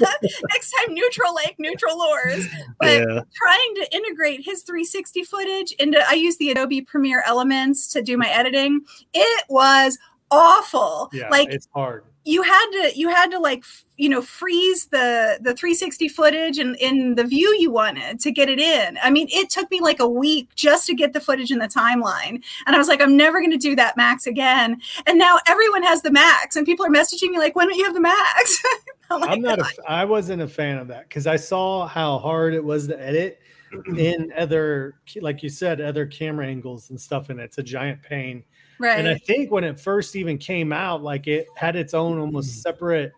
Next 0.50 0.72
time, 0.72 0.94
neutral 0.94 1.34
lake, 1.34 1.56
neutral 1.58 1.98
lures. 1.98 2.46
But 2.80 2.92
Yeah. 2.92 3.20
trying 3.34 3.74
to 3.76 3.88
integrate 3.92 4.44
his 4.44 4.62
360 4.62 5.24
footage 5.24 5.72
into 5.72 6.02
I 6.08 6.14
use 6.14 6.36
the 6.38 6.50
Adobe 6.50 6.82
Premiere 6.82 7.22
Elements 7.26 7.86
to 7.92 8.02
do 8.02 8.16
my 8.16 8.28
editing. 8.28 8.80
It 9.14 9.44
was 9.48 9.98
awful. 10.30 11.08
Yeah, 11.12 11.28
like 11.30 11.48
it's 11.50 11.68
hard. 11.74 12.04
You 12.26 12.42
had 12.42 12.66
to 12.72 12.92
you 12.98 13.08
had 13.08 13.30
to 13.30 13.38
like 13.38 13.64
you 13.96 14.08
know 14.08 14.20
freeze 14.20 14.86
the 14.86 15.38
the 15.40 15.54
360 15.54 16.08
footage 16.08 16.58
and 16.58 16.76
in 16.76 17.14
the 17.14 17.24
view 17.24 17.56
you 17.58 17.70
wanted 17.70 18.18
to 18.20 18.30
get 18.32 18.48
it 18.48 18.58
in. 18.58 18.98
I 19.02 19.10
mean, 19.10 19.28
it 19.30 19.48
took 19.48 19.70
me 19.70 19.80
like 19.80 20.00
a 20.00 20.08
week 20.08 20.48
just 20.56 20.86
to 20.86 20.94
get 20.94 21.12
the 21.12 21.20
footage 21.20 21.52
in 21.52 21.58
the 21.58 21.68
timeline. 21.68 22.42
And 22.66 22.74
I 22.74 22.78
was 22.78 22.88
like, 22.88 23.00
I'm 23.00 23.16
never 23.16 23.40
going 23.40 23.52
to 23.52 23.56
do 23.56 23.76
that 23.76 23.96
Max 23.96 24.26
again. 24.26 24.80
And 25.06 25.18
now 25.18 25.38
everyone 25.46 25.84
has 25.84 26.02
the 26.02 26.10
Max 26.10 26.56
and 26.56 26.66
people 26.66 26.84
are 26.84 26.90
messaging 26.90 27.30
me 27.30 27.38
like, 27.38 27.54
"When 27.54 27.68
don't 27.68 27.78
you 27.78 27.84
have 27.84 27.94
the 27.94 28.00
Max?" 28.00 28.62
I'm 29.10 29.20
like, 29.20 29.30
I'm 29.30 29.40
not. 29.40 29.60
A, 29.60 29.66
I 29.88 30.04
wasn't 30.04 30.42
a 30.42 30.48
fan 30.48 30.78
of 30.78 30.88
that 30.88 31.08
because 31.08 31.28
I 31.28 31.36
saw 31.36 31.86
how 31.86 32.18
hard 32.18 32.54
it 32.54 32.64
was 32.64 32.88
to 32.88 33.00
edit 33.00 33.40
mm-hmm. 33.72 33.96
in 33.96 34.32
other, 34.36 34.96
like 35.20 35.44
you 35.44 35.48
said, 35.48 35.80
other 35.80 36.06
camera 36.06 36.46
angles 36.46 36.90
and 36.90 37.00
stuff, 37.00 37.30
and 37.30 37.38
it's 37.38 37.58
a 37.58 37.62
giant 37.62 38.02
pain. 38.02 38.42
Right. 38.78 38.98
And 38.98 39.08
I 39.08 39.14
think 39.16 39.50
when 39.50 39.64
it 39.64 39.78
first 39.80 40.16
even 40.16 40.38
came 40.38 40.72
out, 40.72 41.02
like 41.02 41.26
it 41.26 41.46
had 41.56 41.76
its 41.76 41.94
own 41.94 42.16
Mm. 42.18 42.22
almost 42.22 42.62
separate, 42.62 43.12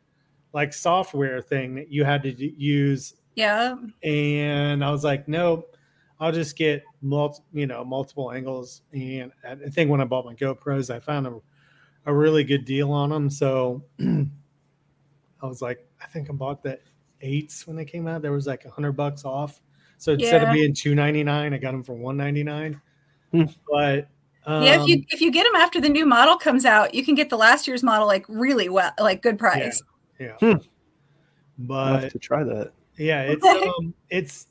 like 0.53 0.73
software 0.73 1.41
thing 1.43 1.75
that 1.77 1.91
you 1.93 2.05
had 2.05 2.23
to 2.25 2.33
d- 2.33 2.55
use, 2.57 3.15
yeah. 3.35 3.77
and 4.03 4.85
I 4.85 4.91
was 4.91 5.05
like, 5.05 5.29
nope. 5.29 5.75
I'll 6.21 6.33
just 6.33 6.57
get 6.57 6.83
multi, 7.01 7.41
you 7.53 7.69
know, 7.69 7.85
multiple 7.85 8.33
angles. 8.33 8.83
And 8.93 9.31
I 9.49 9.55
think 9.71 9.89
when 9.89 10.01
I 10.01 10.05
bought 10.05 10.25
my 10.25 10.35
GoPros, 10.35 10.93
I 10.93 10.99
found 10.99 11.29
a, 11.29 11.39
a 12.07 12.13
really 12.13 12.43
good 12.43 12.65
deal 12.65 12.91
on 12.91 13.11
them. 13.11 13.31
So 13.31 13.85
I 14.01 15.47
was 15.47 15.63
like, 15.63 15.87
I 16.03 16.07
think 16.07 16.29
I 16.29 16.33
bought 16.33 16.63
the 16.65 16.81
eights 17.21 17.69
when 17.69 17.77
they 17.77 17.85
came 17.85 18.09
out. 18.09 18.23
There 18.23 18.33
was 18.33 18.49
like 18.49 18.65
a 18.65 18.71
hundred 18.71 18.93
bucks 18.93 19.25
off. 19.25 19.61
So 19.99 20.13
instead 20.15 20.43
Yeah. 20.43 20.49
of 20.49 20.53
being 20.55 20.75
two 20.75 20.95
ninety 20.97 21.23
nine, 21.23 21.55
I 21.55 21.59
got 21.59 21.71
them 21.73 21.85
for 21.85 21.95
one 21.95 22.17
ninety 22.17 22.43
nine. 22.43 22.81
Hmm. 23.31 23.45
But 23.71 24.09
um, 24.49 24.63
yeah, 24.63 24.81
if 24.83 24.89
you 24.89 25.05
if 25.11 25.21
you 25.21 25.31
get 25.31 25.45
them 25.45 25.55
after 25.61 25.81
the 25.81 25.89
new 25.89 26.07
model 26.07 26.37
comes 26.37 26.65
out, 26.65 26.95
you 26.95 27.05
can 27.05 27.15
get 27.15 27.31
the 27.31 27.37
last 27.37 27.69
year's 27.69 27.83
model 27.83 28.07
like 28.07 28.25
really 28.29 28.69
well, 28.69 28.93
like 28.99 29.23
good 29.23 29.39
price. 29.39 29.81
yeah, 30.19 30.33
Hmm. 30.41 30.47
I'll 30.53 30.61
but 31.59 32.03
have 32.03 32.13
to 32.13 32.19
try 32.19 32.43
that. 32.45 32.73
yeah, 32.97 33.23
it's 33.23 33.45
um, 33.45 33.95
it's 34.11 34.47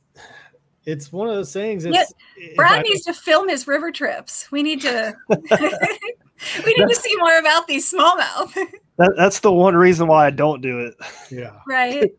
it's 0.85 1.11
one 1.11 1.27
of 1.27 1.35
those 1.35 1.51
things. 1.51 1.83
It's, 1.85 1.95
Yeah, 2.37 2.47
Brad 2.55 2.79
I- 2.79 2.81
needs 2.83 3.03
to 3.05 3.13
film 3.13 3.49
his 3.49 3.67
river 3.67 3.91
trips. 3.91 4.49
We 4.51 4.63
need 4.63 4.81
to 4.81 5.15
we 5.29 6.73
need 6.73 6.87
to 6.87 6.95
see 6.95 7.15
more 7.17 7.37
about 7.39 7.67
these 7.67 7.91
smallmouth. 7.91 8.53
that. 8.97 9.13
That's 9.17 9.39
the 9.41 9.51
one 9.51 9.75
reason 9.75 10.07
why 10.07 10.27
I 10.27 10.29
don't 10.31 10.61
do 10.61 10.79
it. 10.79 10.95
yeah. 11.31 11.57
right. 11.67 12.11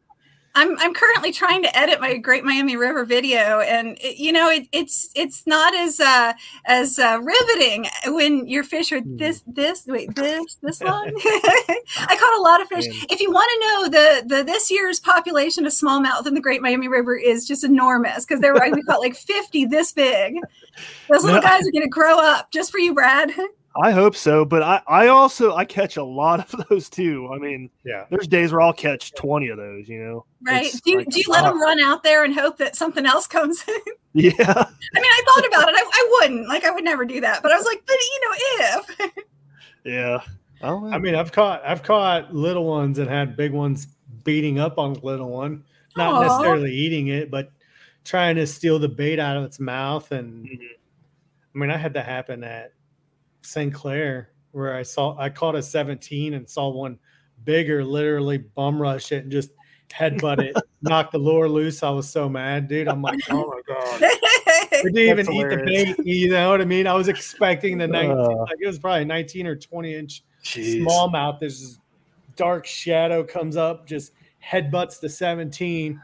I'm 0.59 0.77
I'm 0.81 0.93
currently 0.93 1.31
trying 1.31 1.63
to 1.63 1.79
edit 1.79 2.01
my 2.01 2.17
Great 2.17 2.45
Miami 2.45 2.77
River 2.77 3.05
video, 3.05 3.61
and 3.61 3.97
it, 4.01 4.19
you 4.19 4.33
know 4.33 4.51
it, 4.51 4.67
it's 4.73 5.09
it's 5.15 5.47
not 5.47 5.73
as 5.73 6.01
uh, 6.01 6.33
as 6.65 6.99
uh, 6.99 7.21
riveting 7.23 7.87
when 8.07 8.45
your 8.49 8.65
fish 8.65 8.91
are 8.91 9.01
this 9.05 9.45
this 9.47 9.87
wait 9.87 10.17
this 10.17 10.57
this 10.61 10.83
long. 10.89 11.13
I 11.25 12.17
caught 12.19 12.39
a 12.39 12.43
lot 12.43 12.61
of 12.61 12.67
fish. 12.67 12.87
If 13.09 13.21
you 13.21 13.31
want 13.31 13.49
to 13.53 13.67
know 13.67 13.89
the 13.89 14.37
the 14.37 14.43
this 14.43 14.69
year's 14.69 14.99
population 14.99 15.65
of 15.65 15.73
smallmouth 15.73 16.27
in 16.27 16.35
the 16.35 16.41
Great 16.41 16.61
Miami 16.61 16.89
River 16.89 17.17
is 17.17 17.47
just 17.47 17.63
enormous 17.63 18.25
because 18.25 18.41
there 18.41 18.53
were 18.53 18.69
we 18.73 18.83
caught 18.83 19.01
like 19.01 19.15
50 19.15 19.67
this 19.67 19.93
big. 19.93 20.35
Those 21.09 21.23
little 21.23 21.41
No. 21.41 21.47
guys 21.47 21.67
are 21.67 21.73
going 21.73 21.85
to 21.85 21.89
grow 21.89 22.19
up 22.19 22.51
just 22.51 22.73
for 22.73 22.79
you, 22.79 22.95
Brad. 22.95 23.31
I 23.79 23.93
hope 23.93 24.17
so, 24.17 24.45
but 24.45 24.63
I, 24.63 24.83
I 24.89 25.07
also 25.09 25.55
I 25.55 25.65
catch 25.65 25.97
a 25.97 26.03
lot 26.03 26.41
of 26.41 26.67
those 26.69 26.89
too. 26.89 27.31
I 27.33 27.39
mean, 27.39 27.71
Yeah. 27.85 28.07
there's 28.11 28.27
days 28.27 28.53
where 28.53 28.61
I'll 28.61 28.73
catch 28.73 29.13
20 29.15 29.49
of 29.49 29.57
those, 29.57 29.89
you 29.89 30.03
know. 30.03 30.25
Right? 30.43 30.67
It's 30.67 30.81
Do 30.81 30.91
you, 30.93 30.99
like 30.99 31.09
do 31.09 31.19
you 31.19 31.25
let 31.29 31.43
them 31.43 31.61
run 31.61 31.81
out 31.81 32.03
there 32.03 32.25
and 32.25 32.35
hope 32.35 32.57
that 32.59 32.77
something 32.77 33.07
else 33.07 33.27
comes 33.27 33.65
in? 33.67 33.75
Yeah. 34.15 34.33
I 34.39 35.01
mean, 35.01 35.05
I 35.05 35.23
thought 35.27 35.47
about 35.47 35.69
it. 35.69 35.75
I, 35.77 35.91
I 35.93 36.09
wouldn't. 36.21 36.49
Like, 36.49 36.65
I 36.65 36.71
would 36.71 36.83
never 36.83 37.05
do 37.05 37.21
that. 37.21 37.41
But 37.43 37.53
I 37.53 37.57
was 37.57 37.67
like, 37.67 37.83
but 37.87 37.95
you 37.95 38.21
know, 38.23 38.35
if. 39.07 39.15
Yeah. 39.85 40.21
I, 40.63 40.67
don't 40.67 40.91
know. 40.91 40.97
I 40.97 40.99
mean, 40.99 41.15
I've 41.15 41.31
caught 41.31 41.63
I've 41.65 41.83
caught 41.85 42.35
little 42.35 42.65
ones 42.65 42.99
and 42.99 43.09
had 43.09 43.37
big 43.37 43.53
ones 43.53 43.87
beating 44.25 44.59
up 44.59 44.77
on 44.79 44.95
the 44.95 45.01
little 45.01 45.29
one, 45.31 45.63
not 45.97 46.15
Aw. 46.15 46.23
necessarily 46.23 46.73
eating 46.75 47.09
it, 47.09 47.31
but 47.31 47.53
trying 48.05 48.35
to 48.37 48.47
steal 48.47 48.79
the 48.81 48.89
bait 48.89 49.21
out 49.21 49.37
of 49.37 49.45
its 49.45 49.61
mouth. 49.61 50.11
And 50.11 50.45
Mhm. 50.47 50.59
I 51.55 51.59
mean, 51.59 51.71
I 51.71 51.77
had 51.77 51.93
that 51.95 52.07
happen 52.07 52.43
at 52.43 52.73
St. 53.43 53.73
Clair 53.73 54.31
where 54.53 54.75
I 54.75 54.83
saw 54.83 55.17
I 55.19 55.29
caught 55.29 55.55
a 55.55 55.63
17 55.63 56.35
and 56.35 56.49
saw 56.49 56.69
one 56.69 56.99
bigger 57.45 57.85
literally 57.85 58.39
bum 58.39 58.81
rush 58.81 59.13
it 59.13 59.23
and 59.23 59.33
just 59.33 59.51
headbutt 59.89 60.41
it, 60.41 60.57
knocked 60.83 61.13
the 61.13 61.19
lure 61.19 61.49
loose. 61.49 61.83
I 61.83 61.91
was 61.91 62.09
so 62.09 62.29
mad, 62.29 62.69
dude. 62.69 62.89
I'm 62.89 63.03
like, 63.03 63.21
oh 63.31 63.47
my 63.47 63.61
god. 63.67 64.01
We 64.85 64.93
didn't 64.93 64.99
even 64.99 65.17
That's 65.17 65.31
eat 65.31 65.49
the 65.49 65.95
bait. 65.97 66.07
You 66.07 66.31
know 66.31 66.51
what 66.51 66.61
I 66.61 66.65
mean? 66.65 66.87
I 66.87 66.95
was 66.95 67.09
expecting 67.09 67.79
the 67.79 67.87
19, 67.87 68.11
Uh. 68.11 68.29
like 68.43 68.59
it 68.61 68.67
was 68.67 68.79
probably 68.79 69.05
19 69.05 69.47
or 69.47 69.57
20 69.57 69.95
inch 69.95 70.25
Jeez. 70.45 70.83
smallmouth. 70.83 71.41
There's 71.41 71.61
this 71.61 71.79
dark 72.37 72.67
shadow 72.67 73.25
comes 73.25 73.57
up, 73.57 73.87
just 73.87 74.13
headbutts 74.45 75.01
the 75.01 75.09
17, 75.09 76.01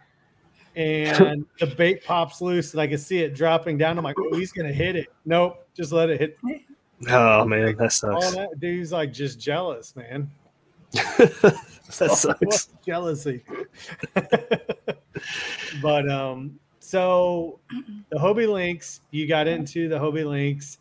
and 0.77 1.47
the 1.61 1.67
bait 1.67 2.05
pops 2.05 2.41
loose, 2.41 2.73
and 2.73 2.81
I 2.81 2.87
can 2.87 2.99
see 2.99 3.19
it 3.19 3.35
dropping 3.35 3.79
down. 3.79 3.97
I'm 3.99 4.05
like, 4.05 4.17
oh, 4.19 4.37
he's 4.37 4.53
gonna 4.53 4.73
hit 4.73 4.97
it. 4.97 5.09
Nope, 5.25 5.67
just 5.75 5.93
let 5.93 6.11
it 6.11 6.21
hit. 6.21 6.39
Oh 7.11 7.45
man, 7.45 7.77
that 7.77 7.83
All 7.83 7.91
sucks. 7.91 8.35
that 8.35 8.59
dude's 8.61 8.93
like 8.93 9.13
just 9.13 9.39
jealous, 9.41 9.95
man. 9.97 10.31
that 10.93 11.59
What 11.99 12.13
sucks. 12.17 12.69
jealousy. 12.87 13.45
but 15.83 16.09
um, 16.09 16.59
so 16.81 17.59
the 18.11 18.17
Hobie 18.19 18.51
Lynx, 18.51 19.01
you 19.11 19.27
got 19.27 19.47
into 19.47 19.89
the 19.89 19.99
Hobie 19.99 20.27
Lynx, 20.27 20.79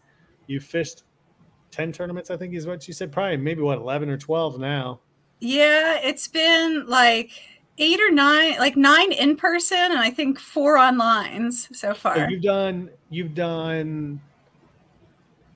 you 0.47 0.59
fished 0.59 1.03
10 1.71 1.91
tournaments, 1.91 2.29
I 2.31 2.37
think 2.37 2.53
is 2.53 2.67
what 2.67 2.87
you 2.87 2.93
said. 2.93 3.11
Probably 3.11 3.37
maybe 3.37 3.61
what 3.61 3.79
11 3.79 4.09
or 4.09 4.17
12 4.17 4.59
now. 4.59 4.99
Yeah, 5.39 5.99
it's 6.01 6.27
been 6.27 6.85
like 6.87 7.31
eight 7.77 7.99
or 7.99 8.11
nine, 8.11 8.57
like 8.59 8.77
nine 8.77 9.11
in 9.11 9.35
person, 9.35 9.77
and 9.77 9.97
I 9.99 10.09
think 10.09 10.39
four 10.39 10.77
online 10.77 11.51
so 11.51 11.73
So 11.73 11.93
far. 11.93 12.29
you've 12.29 12.43
done 12.43 12.89
you've 13.09 13.33
done 13.35 14.21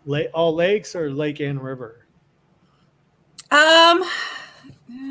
lake 0.07 0.29
all 0.33 0.55
lakes 0.55 0.95
or 0.95 1.11
lake 1.11 1.39
and 1.39 1.61
river. 1.61 2.05
Um, 3.51 4.03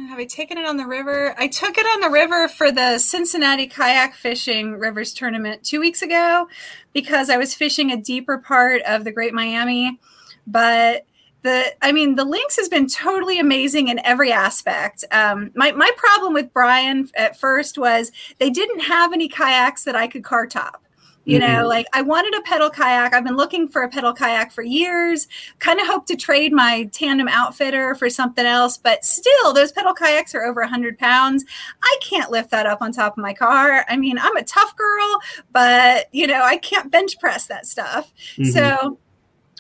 have 0.08 0.18
I 0.18 0.24
taken 0.24 0.58
it 0.58 0.66
on 0.66 0.76
the 0.76 0.86
river? 0.86 1.34
I 1.38 1.46
took 1.48 1.78
it 1.78 1.86
on 1.86 2.00
the 2.00 2.10
river 2.10 2.48
for 2.48 2.72
the 2.72 2.98
Cincinnati 2.98 3.66
Kayak 3.66 4.14
Fishing 4.14 4.78
Rivers 4.78 5.12
Tournament 5.12 5.62
two 5.62 5.80
weeks 5.80 6.02
ago 6.02 6.48
because 6.92 7.30
I 7.30 7.36
was 7.36 7.54
fishing 7.54 7.92
a 7.92 7.96
deeper 7.96 8.38
part 8.38 8.82
of 8.82 9.04
the 9.04 9.12
Great 9.12 9.34
Miami. 9.34 10.00
But 10.46 11.06
the, 11.42 11.74
I 11.82 11.92
mean, 11.92 12.16
the 12.16 12.24
Lynx 12.24 12.56
has 12.56 12.68
been 12.68 12.86
totally 12.88 13.38
amazing 13.38 13.88
in 13.88 14.00
every 14.04 14.32
aspect. 14.32 15.04
Um, 15.12 15.50
my 15.54 15.72
my 15.72 15.90
problem 15.96 16.32
with 16.32 16.52
Brian 16.52 17.08
at 17.14 17.38
first 17.38 17.78
was 17.78 18.12
they 18.38 18.50
didn't 18.50 18.80
have 18.80 19.12
any 19.12 19.28
kayaks 19.28 19.84
that 19.84 19.94
I 19.94 20.08
could 20.08 20.24
car 20.24 20.46
top. 20.46 20.85
You 21.26 21.40
know, 21.40 21.66
like 21.66 21.86
I 21.92 22.02
wanted 22.02 22.34
a 22.34 22.42
pedal 22.42 22.70
kayak. 22.70 23.12
I've 23.12 23.24
been 23.24 23.36
looking 23.36 23.66
for 23.68 23.82
a 23.82 23.88
pedal 23.88 24.12
kayak 24.12 24.52
for 24.52 24.62
years 24.62 25.26
kind 25.58 25.80
of 25.80 25.86
hope 25.86 26.06
to 26.06 26.16
trade 26.16 26.52
my 26.52 26.84
tandem 26.92 27.26
outfitter 27.28 27.96
for 27.96 28.08
something 28.08 28.46
else, 28.46 28.78
but 28.78 29.04
still, 29.04 29.52
those 29.52 29.72
pedal 29.72 29.92
kayaks 29.92 30.34
are 30.36 30.44
over 30.44 30.60
100 30.62 30.98
pounds. 30.98 31.44
I 31.82 31.98
can't 32.00 32.30
lift 32.30 32.50
that 32.52 32.64
up 32.66 32.80
on 32.80 32.92
top 32.92 33.18
of 33.18 33.22
my 33.22 33.34
car. 33.34 33.84
I 33.88 33.96
mean, 33.96 34.18
I'm 34.18 34.36
a 34.36 34.44
tough 34.44 34.76
girl, 34.76 35.20
but 35.52 36.06
you 36.12 36.28
know, 36.28 36.42
I 36.42 36.58
can't 36.58 36.92
bench 36.92 37.18
press 37.18 37.46
that 37.48 37.66
stuff. 37.66 38.12
Mhm. 38.38 38.52
So, 38.52 38.98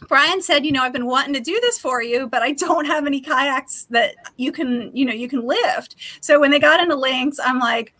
Brian 0.08 0.42
said, 0.42 0.66
you 0.66 0.72
know, 0.72 0.82
I've 0.82 0.92
been 0.92 1.06
wanting 1.06 1.32
to 1.34 1.40
do 1.40 1.58
this 1.62 1.78
for 1.78 2.02
you, 2.02 2.28
but 2.28 2.42
I 2.42 2.52
don't 2.52 2.84
have 2.84 3.06
any 3.06 3.20
kayaks 3.20 3.86
that 3.90 4.14
you 4.36 4.52
can, 4.52 4.90
you 4.94 5.06
know, 5.06 5.14
you 5.14 5.26
can 5.26 5.40
lift. 5.40 5.96
So 6.20 6.38
when 6.38 6.50
they 6.50 6.58
got 6.58 6.80
into 6.80 6.94
Lynx, 6.94 7.40
I'm 7.42 7.58
like, 7.58 7.94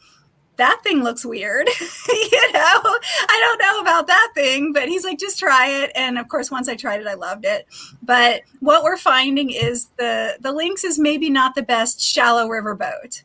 that 0.57 0.81
thing 0.83 1.03
looks 1.03 1.25
weird. 1.25 1.69
you 2.09 2.53
know, 2.53 2.81
I 2.83 3.41
don't 3.41 3.61
know 3.61 3.81
about 3.81 4.07
that 4.07 4.33
thing, 4.35 4.73
but 4.73 4.89
he's 4.89 5.05
like, 5.05 5.19
just 5.19 5.39
try 5.39 5.69
it. 5.69 5.93
And 5.95 6.19
of 6.19 6.29
course, 6.29 6.51
once 6.51 6.69
I 6.69 6.77
tried 6.77 7.01
it, 7.01 7.07
I 7.07 7.15
loved 7.15 7.45
it. 7.45 7.67
But 8.03 8.43
what 8.61 8.83
we're 8.85 8.97
finding 8.97 9.51
is 9.51 9.87
the 9.97 10.37
the 10.41 10.53
Lynx 10.53 10.85
is 10.85 10.99
maybe 10.99 11.31
not 11.31 11.55
the 11.55 11.63
best 11.63 12.01
shallow 12.01 12.49
river 12.49 12.75
boat. 12.75 13.23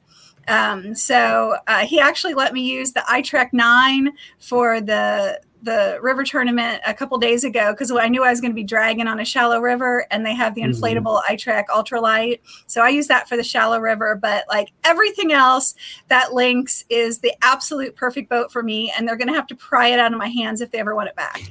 Um, 0.48 0.96
so 0.96 1.56
uh, 1.68 1.86
he 1.86 2.00
actually 2.00 2.34
let 2.34 2.54
me 2.54 2.62
use 2.62 2.94
the 2.94 3.02
iTrek 3.02 3.54
9 3.54 4.12
for 4.40 4.82
the 4.82 5.40
the 5.64 6.00
river 6.02 6.24
tournament 6.24 6.82
a 6.86 6.94
couple 6.94 7.18
days 7.18 7.44
ago 7.44 7.72
because 7.72 7.92
I 7.92 8.08
knew 8.08 8.24
I 8.24 8.30
was 8.30 8.42
going 8.42 8.52
to 8.52 8.56
be 8.56 8.64
dragging 8.64 9.08
on 9.08 9.20
a 9.20 9.26
shallow 9.26 9.60
river 9.60 10.06
and 10.12 10.26
they 10.26 10.34
have 10.34 10.56
the 10.56 10.62
Mhm. 10.62 10.74
inflatable 10.80 11.22
iTrek 11.30 11.66
ultralight. 11.68 12.40
So 12.68 12.82
I 12.82 12.90
use 12.90 13.08
that 13.08 13.30
for 13.30 13.38
the 13.38 13.44
shallow 13.44 13.80
river, 13.80 14.16
but 14.16 14.46
like 14.50 14.72
everything 14.84 15.32
else, 15.32 15.76
that 16.08 16.34
Lynx 16.34 16.84
is 16.90 17.20
the 17.20 17.34
absolute 17.44 17.96
perfect 17.96 18.30
boat 18.30 18.52
for 18.52 18.64
me 18.64 18.92
and 18.98 19.08
they're 19.08 19.18
going 19.18 19.28
to 19.28 19.34
have 19.34 19.48
to 19.48 19.56
pry 19.56 19.88
it 19.88 20.00
out 20.00 20.12
of 20.12 20.18
my 20.18 20.28
hands 20.28 20.62
if 20.62 20.72
they 20.72 20.80
ever 20.80 20.96
want 20.96 21.10
it 21.10 21.16
back. 21.16 21.42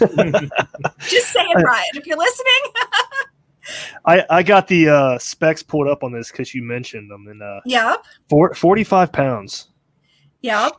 Just 1.08 1.32
saying, 1.32 1.54
Brian, 1.60 1.84
if 1.94 2.06
you're 2.06 2.18
listening. 2.18 2.62
I, 4.04 4.24
I 4.30 4.42
got 4.42 4.66
the 4.66 4.88
uh, 4.88 5.18
specs 5.18 5.62
pulled 5.62 5.86
up 5.86 6.02
on 6.02 6.12
this 6.12 6.30
because 6.30 6.54
you 6.54 6.62
mentioned 6.62 7.10
them, 7.10 7.28
and 7.28 7.42
uh, 7.42 7.60
yep. 7.64 8.04
four, 8.28 8.54
45 8.54 9.12
pounds. 9.12 9.68
Yep. 10.42 10.72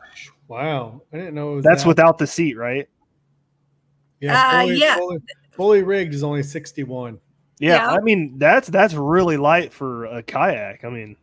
Wow, 0.52 1.02
I 1.14 1.18
didn't 1.18 1.34
know 1.36 1.54
it 1.54 1.56
was 1.56 1.64
That's 1.64 1.84
that. 1.84 1.88
without 1.88 2.18
the 2.18 2.28
seat, 2.28 2.58
right? 2.58 2.86
yeah, 4.20 4.50
Uh, 4.50 4.62
fully, 4.64 4.76
yeah. 4.78 4.96
fully, 4.98 5.18
fully 5.52 5.82
rigged 5.84 6.14
is 6.14 6.24
only 6.24 6.44
61. 6.44 7.18
Yeah, 7.60 7.76
Yeah. 7.76 7.88
I 7.92 8.02
mean 8.02 8.38
that's 8.38 8.68
that's 8.68 8.94
really 8.94 9.38
light 9.38 9.72
for 9.72 10.06
a 10.08 10.22
kayak. 10.22 10.84
I 10.84 10.90
mean, 10.90 11.16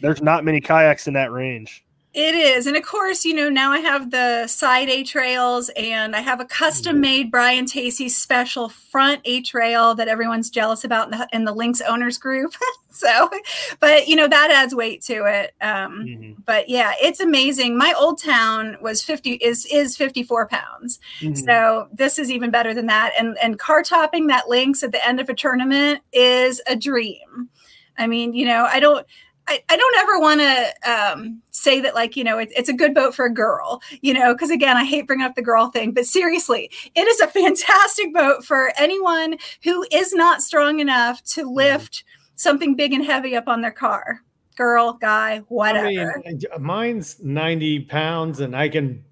there's 0.00 0.22
not 0.22 0.44
many 0.44 0.60
kayaks 0.60 1.08
in 1.08 1.14
that 1.14 1.32
range. 1.32 1.84
It 2.20 2.34
is. 2.34 2.66
And 2.66 2.76
of 2.76 2.82
course, 2.82 3.24
you 3.24 3.32
know, 3.32 3.48
now 3.48 3.70
I 3.70 3.78
have 3.78 4.10
the 4.10 4.48
side 4.48 4.88
H-rails 4.88 5.70
and 5.76 6.16
I 6.16 6.20
have 6.20 6.40
a 6.40 6.44
custom 6.44 7.00
made 7.00 7.30
Brian 7.30 7.64
Tacey 7.64 8.08
special 8.08 8.68
front 8.68 9.20
H-rail 9.24 9.94
that 9.94 10.08
everyone's 10.08 10.50
jealous 10.50 10.82
about 10.82 11.12
in 11.12 11.18
the, 11.18 11.28
in 11.32 11.44
the 11.44 11.52
Lynx 11.54 11.80
owners 11.80 12.18
group. 12.18 12.54
so, 12.90 13.30
but 13.78 14.08
you 14.08 14.16
know, 14.16 14.26
that 14.26 14.50
adds 14.50 14.74
weight 14.74 15.00
to 15.02 15.26
it. 15.26 15.54
Um, 15.60 16.04
Mhm. 16.04 16.36
but 16.44 16.68
yeah, 16.68 16.92
it's 17.00 17.20
amazing. 17.20 17.78
My 17.78 17.94
old 17.96 18.20
town 18.20 18.78
was 18.80 19.00
50 19.00 19.34
is 19.34 19.64
is 19.66 19.96
54 19.96 20.48
pounds. 20.48 20.98
Mhm. 21.20 21.38
So 21.44 21.86
this 21.92 22.18
is 22.18 22.32
even 22.32 22.50
better 22.50 22.74
than 22.74 22.86
that. 22.86 23.12
And 23.16 23.38
and 23.40 23.60
car 23.60 23.84
topping 23.84 24.26
that 24.26 24.48
Lynx 24.48 24.82
at 24.82 24.90
the 24.90 25.06
end 25.06 25.20
of 25.20 25.28
a 25.28 25.34
tournament 25.34 26.00
is 26.12 26.60
a 26.66 26.74
dream. 26.74 27.48
I 27.96 28.08
mean, 28.08 28.32
you 28.34 28.44
know, 28.46 28.64
I 28.64 28.80
don't 28.80 29.06
I, 29.48 29.62
I 29.68 29.76
don't 29.76 29.96
ever 29.96 30.20
want 30.20 30.40
to 30.40 30.90
um, 30.92 31.42
say 31.50 31.80
that 31.80 31.94
like 31.94 32.16
you 32.16 32.22
know 32.22 32.38
it, 32.38 32.50
it's 32.56 32.68
a 32.68 32.74
good 32.74 32.94
boat 32.94 33.14
for 33.14 33.24
a 33.24 33.32
girl 33.32 33.82
you 34.00 34.14
know 34.14 34.32
because 34.32 34.50
again 34.50 34.76
i 34.76 34.84
hate 34.84 35.06
bringing 35.06 35.26
up 35.26 35.34
the 35.34 35.42
girl 35.42 35.70
thing 35.70 35.92
but 35.92 36.06
seriously 36.06 36.70
it 36.94 37.08
is 37.08 37.20
a 37.20 37.26
fantastic 37.38 38.14
boat 38.14 38.44
for 38.44 38.72
anyone 38.78 39.36
who 39.64 39.84
is 39.90 40.12
not 40.12 40.42
strong 40.42 40.78
enough 40.78 41.22
to 41.24 41.50
lift 41.50 42.04
something 42.38 42.74
big 42.74 42.92
and 42.92 43.04
heavy 43.04 43.36
up 43.36 43.48
on 43.48 43.60
their 43.60 43.72
car. 43.72 44.20
Girl 44.56 44.94
guy 44.94 45.38
whatever. 45.48 45.86
I 46.26 46.30
mean, 46.30 46.40
mine's 46.58 47.22
90 47.22 47.80
pounds 47.80 48.40
and 48.40 48.56
I 48.56 48.68
can 48.68 49.04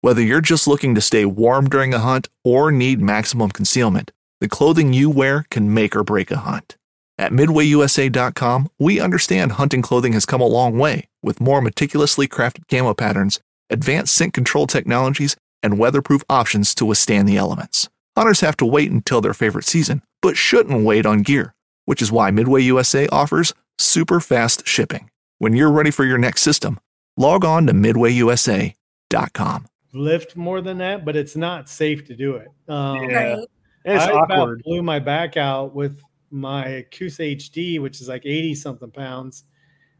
Whether 0.00 0.22
you're 0.22 0.40
just 0.40 0.66
looking 0.66 0.94
to 0.94 1.00
stay 1.00 1.24
warm 1.26 1.68
during 1.68 1.92
a 1.92 1.98
hunt 1.98 2.28
or 2.42 2.72
need 2.72 3.00
maximum 3.00 3.50
concealment, 3.50 4.12
the 4.40 4.48
clothing 4.48 4.94
you 4.94 5.10
wear 5.10 5.44
can 5.50 5.74
make 5.74 5.94
or 5.94 6.04
break 6.04 6.30
a 6.30 6.38
hunt. 6.38 6.76
At 7.20 7.32
MidwayUSA.com, 7.32 8.70
we 8.78 8.98
understand 8.98 9.52
hunting 9.52 9.82
clothing 9.82 10.14
has 10.14 10.24
come 10.24 10.40
a 10.40 10.46
long 10.46 10.78
way 10.78 11.06
with 11.22 11.38
more 11.38 11.60
meticulously 11.60 12.26
crafted 12.26 12.66
camo 12.70 12.94
patterns, 12.94 13.40
advanced 13.68 14.14
scent 14.14 14.32
control 14.32 14.66
technologies, 14.66 15.36
and 15.62 15.78
weatherproof 15.78 16.22
options 16.30 16.74
to 16.76 16.86
withstand 16.86 17.28
the 17.28 17.36
elements. 17.36 17.90
Hunters 18.16 18.40
have 18.40 18.56
to 18.56 18.64
wait 18.64 18.90
until 18.90 19.20
their 19.20 19.34
favorite 19.34 19.66
season, 19.66 20.00
but 20.22 20.38
shouldn't 20.38 20.82
wait 20.82 21.04
on 21.04 21.20
gear, 21.20 21.52
which 21.84 22.00
is 22.00 22.10
why 22.10 22.30
Midway 22.30 22.62
USA 22.62 23.06
offers 23.08 23.52
super 23.76 24.18
fast 24.20 24.66
shipping. 24.66 25.10
When 25.36 25.54
you're 25.54 25.70
ready 25.70 25.90
for 25.90 26.06
your 26.06 26.16
next 26.16 26.40
system, 26.40 26.80
log 27.18 27.44
on 27.44 27.66
to 27.66 27.74
MidwayUSA.com. 27.74 29.66
lift 29.92 30.36
more 30.36 30.62
than 30.62 30.78
that, 30.78 31.04
but 31.04 31.16
it's 31.16 31.36
not 31.36 31.68
safe 31.68 32.06
to 32.06 32.16
do 32.16 32.36
it. 32.36 32.48
Um, 32.66 33.10
Yeah. 33.10 33.34
right 33.34 33.44
it's 33.84 34.04
I 34.04 34.10
about 34.10 34.30
awkward. 34.30 34.62
blew 34.64 34.82
my 34.82 34.98
back 35.00 35.36
out 35.36 35.74
with 35.74 36.00
my 36.30 36.84
Coosa 36.96 37.22
HD, 37.22 37.80
which 37.80 38.00
is 38.00 38.08
like 38.08 38.24
80 38.24 38.54
something 38.54 38.90
pounds, 38.90 39.44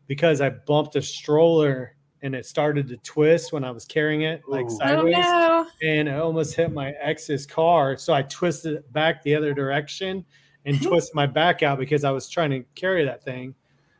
because 0.07 0.41
I 0.41 0.51
bumped 0.51 0.97
a 0.97 1.03
stroller 1.03 1.97
and 2.23 2.35
it 2.35 2.45
started 2.45 2.89
to 2.89 2.97
twist 2.99 3.53
when 3.53 3.65
I 3.65 3.71
was 3.71 3.85
carrying 3.85 4.23
it 4.23 4.43
like 4.47 4.67
Ooh. 4.67 4.75
oh 4.75 4.79
sideways. 4.79 5.17
no 5.17 5.67
And 5.83 6.09
it 6.09 6.15
almost 6.21 6.55
hit 6.55 6.73
my 6.73 6.91
ex's 7.01 7.47
car. 7.47 7.97
So 7.97 8.13
I 8.13 8.23
twisted 8.23 8.75
it 8.75 8.93
back 8.93 9.23
the 9.23 9.35
other 9.35 9.55
direction 9.55 10.25
and 10.67 10.83
twisted 10.83 11.15
my 11.15 11.27
back 11.27 11.63
out 11.63 11.79
because 11.79 12.05
I 12.05 12.11
was 12.11 12.29
trying 12.29 12.51
to 12.51 12.65
carry 12.75 13.05
that 13.05 13.25
thing. 13.25 13.55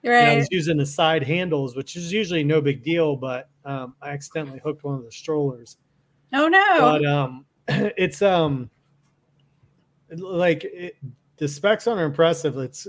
Right. 0.05 0.15
And 0.15 0.31
I 0.31 0.37
was 0.37 0.49
using 0.51 0.77
the 0.77 0.87
side 0.87 1.23
handles, 1.23 1.77
which 1.77 1.97
is 1.97 2.13
usually 2.13 2.45
no 2.45 2.61
big 2.61 2.83
deal, 2.83 3.17
but 3.17 3.49
um, 3.65 3.95
I 4.01 4.11
accidentally 4.11 4.61
hooked 4.63 4.85
one 4.85 4.97
of 4.97 5.05
the 5.05 5.13
strollers 5.13 5.77
oh 6.33 6.49
no 6.49 6.79
but 6.79 7.05
um 7.05 7.45
it's 7.69 8.23
um 8.23 8.71
like 10.17 10.65
it, 10.65 10.97
the 11.41 11.49
specs 11.49 11.87
on 11.89 11.99
are 11.99 12.05
impressive 12.05 12.57
it's 12.59 12.87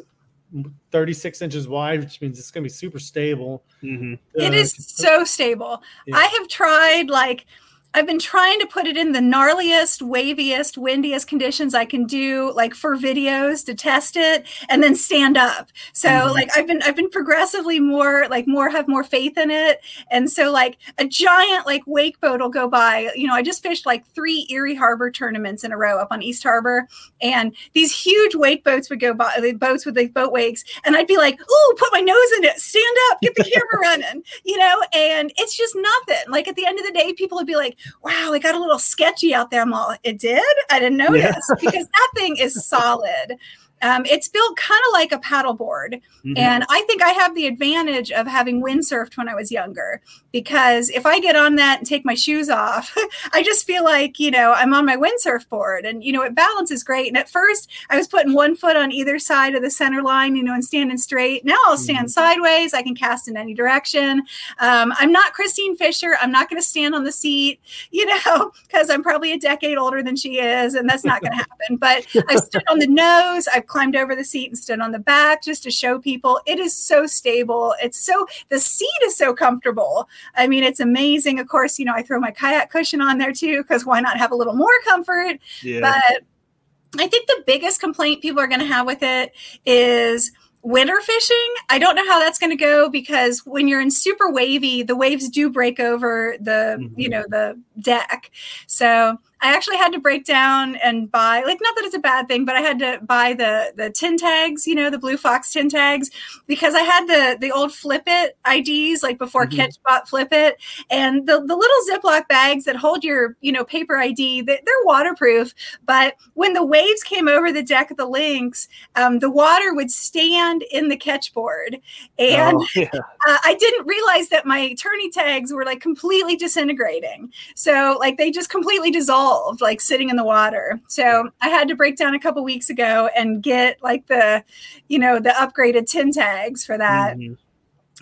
36 0.92 1.42
inches 1.42 1.68
wide 1.68 2.02
which 2.02 2.20
means 2.22 2.38
it's 2.38 2.52
going 2.52 2.62
to 2.64 2.66
be 2.66 2.70
super 2.74 3.00
stable 3.00 3.64
Mhm. 3.82 4.20
Uh, 4.40 4.52
is 4.54 4.74
so 4.78 5.24
stable 5.24 5.82
yeah. 6.06 6.18
I 6.18 6.26
have 6.26 6.48
tried 6.48 7.10
like 7.10 7.46
I've 7.94 8.08
been 8.08 8.20
trying 8.20 8.60
to 8.60 8.68
put 8.68 8.88
it 8.88 8.96
in 8.96 9.12
the 9.12 9.20
gnarliest, 9.20 10.02
waviest, 10.02 10.78
windiest 10.78 11.28
conditions 11.28 11.76
I 11.76 11.84
can 11.84 12.06
do, 12.06 12.54
like 12.54 12.74
for 12.74 12.96
videos 12.96 13.66
to 13.66 13.76
test 13.76 14.16
it 14.16 14.48
and 14.70 14.82
then 14.82 14.96
stand 14.96 15.38
up. 15.38 15.70
So 15.92 16.08
mm-hmm. 16.08 16.34
like 16.34 16.50
I've 16.56 16.68
been 16.68 16.82
I've 16.84 16.96
been 16.96 17.10
progressively 17.10 17.80
more 17.80 18.28
like 18.30 18.48
more 18.48 18.70
have 18.70 18.88
more 18.88 19.04
faith 19.04 19.38
in 19.38 19.52
it. 19.52 19.82
And 20.10 20.30
so 20.30 20.52
like 20.52 20.78
a 20.98 21.06
giant 21.06 21.66
like 21.66 21.82
wake 21.86 22.20
boat 22.22 22.40
will 22.40 22.50
go 22.50 22.70
by. 22.70 23.12
You 23.16 23.28
know, 23.28 23.34
I 23.34 23.42
just 23.42 23.62
fished 23.62 23.86
like 23.86 24.06
three 24.08 24.48
Erie 24.50 24.76
Harbor 24.76 25.12
tournaments 25.12 25.66
in 25.66 25.74
a 25.74 25.78
row 25.78 26.00
up 26.00 26.08
on 26.12 26.24
East 26.24 26.44
Harbor, 26.44 26.88
and 27.22 27.54
these 27.74 27.94
huge 27.94 28.36
wake 28.36 28.64
boats 28.64 28.90
would 28.90 29.02
go 29.02 29.14
by 29.14 29.38
the 29.42 29.52
boats 29.52 29.86
with 29.86 29.96
the 29.96 30.08
boat 30.08 30.32
wakes, 30.32 30.64
and 30.86 30.96
I'd 30.96 31.08
be 31.08 31.18
like, 31.18 31.40
"Ooh, 31.40 31.76
put 31.78 31.92
my 31.92 32.00
nose 32.00 32.32
in 32.38 32.46
it, 32.46 32.58
stand 32.60 32.98
up, 33.10 33.20
get 33.22 33.36
the 33.36 33.44
camera 33.54 33.82
running," 33.82 34.24
you 34.46 34.58
know. 34.58 34.82
And 34.94 35.32
it's 35.38 35.58
just 35.58 35.76
nothing. 35.76 36.32
Like 36.32 36.48
at 36.48 36.56
the 36.56 36.66
end 36.66 36.80
of 36.80 36.86
the 36.86 36.94
day, 36.94 37.14
people 37.14 37.38
would 37.38 37.48
be 37.48 37.56
like, 37.56 37.78
wow, 38.04 38.32
it 38.34 38.44
got 38.44 38.56
a 38.56 38.60
little 38.60 38.80
sketchy 38.80 39.34
out 39.34 39.52
there. 39.52 39.62
I'm 39.62 39.74
all, 39.74 39.96
it 40.04 40.20
did? 40.20 40.44
I 40.70 40.80
didn't 40.80 40.98
notice 40.98 41.22
yeah. 41.50 41.56
because 41.60 41.88
that 41.88 42.12
thing 42.16 42.38
is 42.38 42.66
solid. 42.66 43.38
Um, 43.82 44.06
it's 44.06 44.28
built 44.28 44.58
kind 44.58 44.82
of 44.88 44.94
like 44.94 45.12
a 45.12 45.18
paddleboard. 45.18 46.02
Mm-hmm. 46.26 46.38
And 46.38 46.66
I 46.70 46.82
think 46.84 47.02
I 47.02 47.10
have 47.10 47.36
the 47.36 47.48
advantage 47.48 48.12
of 48.12 48.28
having 48.28 48.62
windsurfed 48.62 49.18
when 49.18 49.28
I 49.28 49.36
was 49.36 49.52
younger 49.52 50.02
because 50.32 50.90
if 50.90 51.06
I 51.06 51.20
get 51.20 51.36
on 51.36 51.56
that 51.56 51.80
and 51.80 51.88
take 51.88 52.06
my 52.06 52.14
shoes 52.14 52.50
off, 52.50 52.96
I 53.34 53.44
just 53.44 53.66
feel 53.66 53.84
like, 53.84 54.20
you 54.20 54.32
know, 54.32 54.54
I'm 54.54 54.74
on 54.74 54.86
my 54.86 54.98
windsurf 54.98 55.48
board 55.50 55.86
and, 55.86 56.04
you 56.04 56.12
know, 56.12 56.22
it 56.22 56.36
balances 56.36 56.84
great. 56.84 57.08
And 57.08 57.18
at 57.18 57.30
first 57.30 57.70
I 57.90 57.98
was 57.98 58.08
putting 58.08 58.34
one 58.34 58.56
foot 58.56 58.76
on 58.76 58.92
either 58.92 59.20
side 59.20 59.56
of 59.56 59.62
the 59.62 59.72
center 59.72 60.02
line, 60.02 60.36
you 60.36 60.44
know, 60.44 60.54
and 60.54 60.64
standing 60.64 60.98
straight. 60.98 61.44
Now 61.46 61.58
I'll 61.66 61.78
stand 61.78 62.08
mm-hmm. 62.08 62.08
sideways. 62.08 62.74
I 62.74 62.82
can 62.82 62.96
cast 62.96 63.28
in 63.28 63.38
any 63.38 63.54
direction. 63.54 64.24
Um, 64.60 64.94
I'm 64.98 65.12
not 65.12 65.34
Kristine 65.34 65.76
Fischer. 65.78 66.16
I'm 66.22 66.32
not 66.32 66.50
going 66.50 66.62
to 66.62 66.68
stand 66.68 66.96
on 66.96 67.04
the 67.04 67.12
seat, 67.12 67.60
you 67.92 68.06
know, 68.06 68.52
because 68.64 68.90
I'm 68.90 69.04
probably 69.04 69.32
a 69.34 69.40
decade 69.40 69.78
older 69.78 70.04
than 70.04 70.16
she 70.16 70.40
is. 70.40 70.76
And 70.76 70.88
that's 70.90 71.04
not 71.04 71.22
going 71.22 71.32
to 71.38 71.38
happen. 71.38 71.78
But 71.78 72.06
I've 72.30 72.40
stood 72.40 72.64
on 72.70 72.80
the 72.80 72.88
nose. 72.88 73.48
I've 73.48 73.68
climbed 73.72 73.96
over 73.96 74.16
the 74.16 74.26
seat 74.26 74.50
and 74.50 74.58
stood 74.58 74.82
on 74.82 74.92
the 74.92 75.00
back 75.00 75.42
just 75.42 75.64
to 75.64 75.72
show 75.72 75.98
people 75.98 76.42
it 76.46 76.60
is 76.60 76.76
so 76.76 77.08
stable. 77.08 77.74
It's 77.82 78.00
so, 78.00 78.28
the 78.50 78.60
seat 78.60 79.02
is 79.06 79.16
so 79.16 79.34
comfortable. 79.34 80.10
I 80.36 80.48
mean, 80.48 80.64
it's 80.64 80.82
amazing. 80.82 81.40
Of 81.40 81.48
course, 81.48 81.80
you 81.80 81.86
know, 81.86 81.94
I 81.96 82.04
throw 82.04 82.20
my 82.20 82.32
kayak 82.32 82.70
cushion 82.70 83.02
on 83.02 83.18
there 83.18 83.32
too, 83.32 83.64
because 83.64 83.86
why 83.86 84.02
not 84.02 84.18
have 84.18 84.32
a 84.32 84.36
little 84.36 84.56
more 84.56 84.68
comfort? 84.84 85.40
Yeah. 85.64 85.80
But 85.80 87.02
I 87.02 87.08
think 87.08 87.28
the 87.28 87.44
biggest 87.48 87.80
complaint 87.80 88.22
people 88.22 88.42
are 88.42 88.48
going 88.48 88.60
to 88.60 88.66
have 88.66 88.86
with 88.86 89.02
it 89.02 89.32
is 89.66 90.32
winter 90.64 91.00
fishing. 91.02 91.54
I 91.70 91.80
don't 91.80 91.96
know 91.96 92.06
how 92.06 92.20
that's 92.20 92.38
going 92.38 92.52
to 92.52 92.58
go 92.58 92.90
because 92.90 93.46
when 93.46 93.70
you're 93.70 93.82
in 93.82 93.90
super 93.90 94.30
wavy, 94.30 94.84
the 94.84 94.98
waves 94.98 95.30
do 95.30 95.50
break 95.50 95.80
over 95.80 96.36
the, 96.40 96.78
mm-hmm. 96.78 97.00
you 97.00 97.10
know, 97.10 97.24
the 97.30 97.60
deck. 97.80 98.30
So 98.68 99.18
I 99.42 99.54
actually 99.56 99.78
had 99.78 99.92
to 99.94 100.00
break 100.00 100.24
down 100.24 100.76
and 100.78 101.12
buy 101.12 101.42
like 101.42 101.60
not 101.62 101.76
that 101.76 101.86
it's 101.86 101.96
a 101.96 102.00
bad 102.00 102.28
thing, 102.28 102.46
but 102.46 102.56
I 102.56 102.62
had 102.62 102.78
to 102.80 103.00
buy 103.04 103.34
the 103.34 103.74
the 103.76 103.90
tin 103.90 104.16
tags, 104.16 104.68
you 104.68 104.76
know, 104.76 104.92
the 104.92 105.00
Blue 105.00 105.18
Fox 105.18 105.52
tin 105.52 105.68
tags 105.68 106.12
because 106.46 106.76
I 106.76 106.82
had 106.82 107.08
the 107.08 107.38
the 107.40 107.52
old 107.52 107.74
Flip 107.74 108.04
It 108.06 108.38
IDs 108.48 109.02
like 109.02 109.18
before 109.18 109.48
mm-hmm. 109.48 109.58
Catch 109.58 109.82
bought 109.84 110.08
Flip 110.08 110.28
It, 110.32 110.58
and 110.92 111.28
the 111.28 111.44
the 111.44 111.56
little 111.56 111.78
Ziploc 111.90 112.28
bags 112.28 112.66
that 112.66 112.76
hold 112.76 113.04
your 113.04 113.36
you 113.42 113.52
know 113.52 113.64
paper 113.64 113.98
ID 113.98 114.42
they, 114.42 114.58
are 114.58 114.86
waterproof, 114.86 115.56
but 115.86 116.16
when 116.36 116.54
the 116.54 116.66
waves 116.66 117.02
came 117.02 117.28
over 117.28 117.52
the 117.52 117.64
deck 117.64 117.90
of 117.90 117.98
the 117.98 118.06
Lynx, 118.06 118.68
um, 118.96 119.20
the 119.20 119.30
water 119.30 119.74
would 119.74 119.90
stand 119.90 120.64
in 120.72 120.90
the 120.90 120.98
catch 120.98 121.34
board, 121.34 121.80
and 122.20 122.58
oh, 122.58 122.68
yeah. 122.76 122.90
uh, 122.94 123.38
I 123.44 123.56
didn't 123.60 123.88
realize 123.88 124.30
that 124.30 124.46
my 124.46 124.74
tourney 124.74 125.10
tags 125.10 125.52
were 125.52 125.66
like 125.66 125.82
completely 125.82 126.36
disintegrating, 126.36 127.34
so 127.56 127.98
like 128.00 128.18
they 128.18 128.30
just 128.30 128.52
completely 128.52 128.92
dissolved 128.92 129.31
like 129.62 129.82
sitting 129.82 130.10
in 130.10 130.16
the 130.16 130.24
water. 130.24 130.80
So 130.88 131.30
I 131.42 131.50
had 131.50 131.68
to 131.68 131.76
break 131.76 131.98
down 131.98 132.14
a 132.14 132.20
couple 132.20 132.44
weeks 132.44 132.70
ago 132.70 133.10
and 133.16 133.42
get 133.42 133.82
like 133.82 134.08
the, 134.08 134.44
you 134.88 135.00
know, 135.00 135.20
the 135.20 135.30
upgraded 135.30 135.88
tin 135.88 136.12
tags 136.12 136.66
for 136.66 136.78
that. 136.78 137.18
Mm-hmm. 137.18 137.34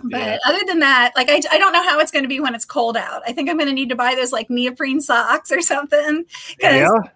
But 0.09 0.21
yeah. 0.21 0.37
other 0.45 0.61
than 0.65 0.79
that, 0.79 1.11
like 1.15 1.29
I, 1.29 1.41
I 1.51 1.57
don't 1.57 1.73
know 1.73 1.83
how 1.83 1.99
it's 1.99 2.11
going 2.11 2.23
to 2.23 2.29
be 2.29 2.39
when 2.39 2.55
it's 2.55 2.65
cold 2.65 2.95
out. 2.95 3.21
I 3.27 3.33
think 3.33 3.49
I'm 3.49 3.57
going 3.57 3.67
to 3.67 3.73
need 3.73 3.89
to 3.89 3.95
buy 3.95 4.15
those 4.15 4.31
like 4.31 4.49
neoprene 4.49 5.01
socks 5.01 5.51
or 5.51 5.61
something 5.61 6.25
because 6.57 6.75
yeah. 6.75 7.11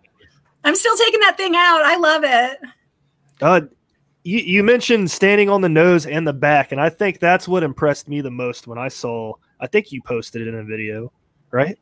I'm 0.64 0.76
still 0.76 0.97
taking 0.97 1.22
that 1.22 1.38
thing 1.38 1.55
out. 1.55 1.82
I 1.84 1.95
love 1.97 2.24
it. 2.26 2.59
Uh, 3.41 3.61
you, 4.24 4.39
you 4.39 4.64
mentioned 4.64 5.11
standing 5.11 5.49
on 5.49 5.61
the 5.61 5.70
nose 5.70 6.05
and 6.05 6.28
the 6.28 6.34
back, 6.34 6.72
and 6.72 6.80
I 6.80 6.89
think 6.89 7.20
that's 7.20 7.47
what 7.47 7.64
impressed 7.64 8.07
me 8.07 8.22
the 8.22 8.32
most 8.32 8.68
when 8.68 8.78
I 8.78 8.88
saw. 8.88 9.34
I 9.59 9.68
think 9.68 9.91
you 9.91 10.01
posted 10.01 10.41
it 10.41 10.47
in 10.47 10.55
a 10.55 10.64
video, 10.64 11.11
right? 11.51 11.78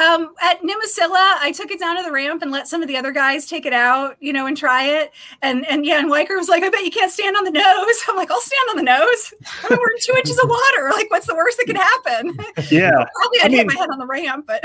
Um, 0.00 0.32
at 0.42 0.62
Nimisila, 0.62 1.36
I 1.40 1.52
took 1.54 1.70
it 1.70 1.78
down 1.78 1.96
to 1.98 2.02
the 2.02 2.10
ramp 2.10 2.40
and 2.40 2.50
let 2.50 2.66
some 2.66 2.80
of 2.80 2.88
the 2.88 2.96
other 2.96 3.12
guys 3.12 3.46
take 3.46 3.66
it 3.66 3.74
out, 3.74 4.16
you 4.20 4.32
know, 4.32 4.46
and 4.46 4.56
try 4.56 4.84
it. 4.84 5.12
And 5.42 5.66
and 5.66 5.84
yeah, 5.84 5.98
and 5.98 6.10
Weicker 6.10 6.36
was 6.38 6.48
like, 6.48 6.62
"I 6.62 6.70
bet 6.70 6.84
you 6.84 6.90
can't 6.90 7.12
stand 7.12 7.36
on 7.36 7.44
the 7.44 7.50
nose." 7.50 8.04
I'm 8.08 8.16
like, 8.16 8.30
"I'll 8.30 8.40
stand 8.40 8.70
on 8.70 8.76
the 8.76 8.82
nose. 8.82 9.34
I 9.62 9.70
mean, 9.70 9.78
we're 9.78 9.90
in 9.90 10.00
two 10.00 10.14
inches 10.16 10.38
of 10.38 10.48
water. 10.48 10.90
Like, 10.90 11.10
what's 11.10 11.26
the 11.26 11.34
worst 11.34 11.58
that 11.58 11.66
could 11.66 11.76
happen?" 11.76 12.38
Yeah, 12.70 12.90
probably 13.14 13.40
I'd 13.40 13.46
I 13.46 13.48
mean, 13.48 13.56
hit 13.58 13.66
my 13.66 13.74
head 13.74 13.90
on 13.90 13.98
the 13.98 14.06
ramp, 14.06 14.46
but 14.46 14.64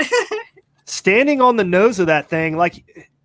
standing 0.84 1.40
on 1.40 1.56
the 1.56 1.64
nose 1.64 1.98
of 1.98 2.06
that 2.06 2.28
thing, 2.28 2.56
like 2.56 2.84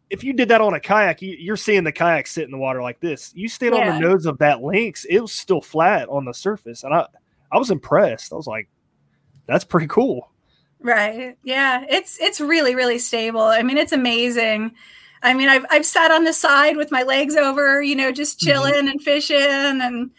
if 0.10 0.24
you 0.24 0.34
did 0.34 0.50
that 0.50 0.60
on 0.60 0.74
a 0.74 0.80
kayak, 0.80 1.22
you, 1.22 1.54
are 1.54 1.58
seeing 1.58 1.84
the 1.84 1.92
kayak 1.92 2.28
sit 2.28 2.44
in 2.44 2.52
the 2.52 2.58
water 2.58 2.82
like 2.82 3.00
this. 3.00 3.32
You 3.36 3.48
stand 3.48 3.76
yeah. 3.76 3.92
on 3.92 4.02
the 4.02 4.08
nose 4.08 4.26
of 4.26 4.38
that 4.40 4.62
lynx, 4.62 5.06
it 5.06 5.20
was 5.20 5.32
still 5.32 5.62
flat 5.62 6.10
on 6.10 6.26
the 6.26 6.34
surface, 6.34 6.84
and 6.84 6.94
I 6.94 7.06
I 7.52 7.58
was 7.58 7.72
impressed. 7.72 8.34
I 8.34 8.36
was 8.36 8.48
like, 8.48 8.68
"That's 9.46 9.64
pretty 9.64 9.88
cool." 9.88 10.32
Right. 10.82 11.38
Yeah. 11.44 11.86
It's 11.90 12.20
it's 12.20 12.42
really 12.42 12.76
really 12.76 12.98
stable. 12.98 13.42
I 13.42 13.64
mean, 13.64 13.78
it's 13.78 13.92
amazing. 13.92 14.74
I 15.24 15.34
mean, 15.34 15.50
I've 15.50 15.66
I've 15.70 15.86
sat 15.86 16.12
on 16.12 16.24
the 16.24 16.34
side 16.34 16.78
with 16.78 16.92
my 16.92 17.04
legs 17.04 17.36
over, 17.36 17.82
you 17.82 17.96
know, 17.96 18.12
just 18.12 18.40
mm-hmm. 18.40 18.50
chilling 18.50 18.74
mm-hmm. 18.74 18.88
and 18.88 19.02
fishing 19.02 19.38
and 19.38 20.12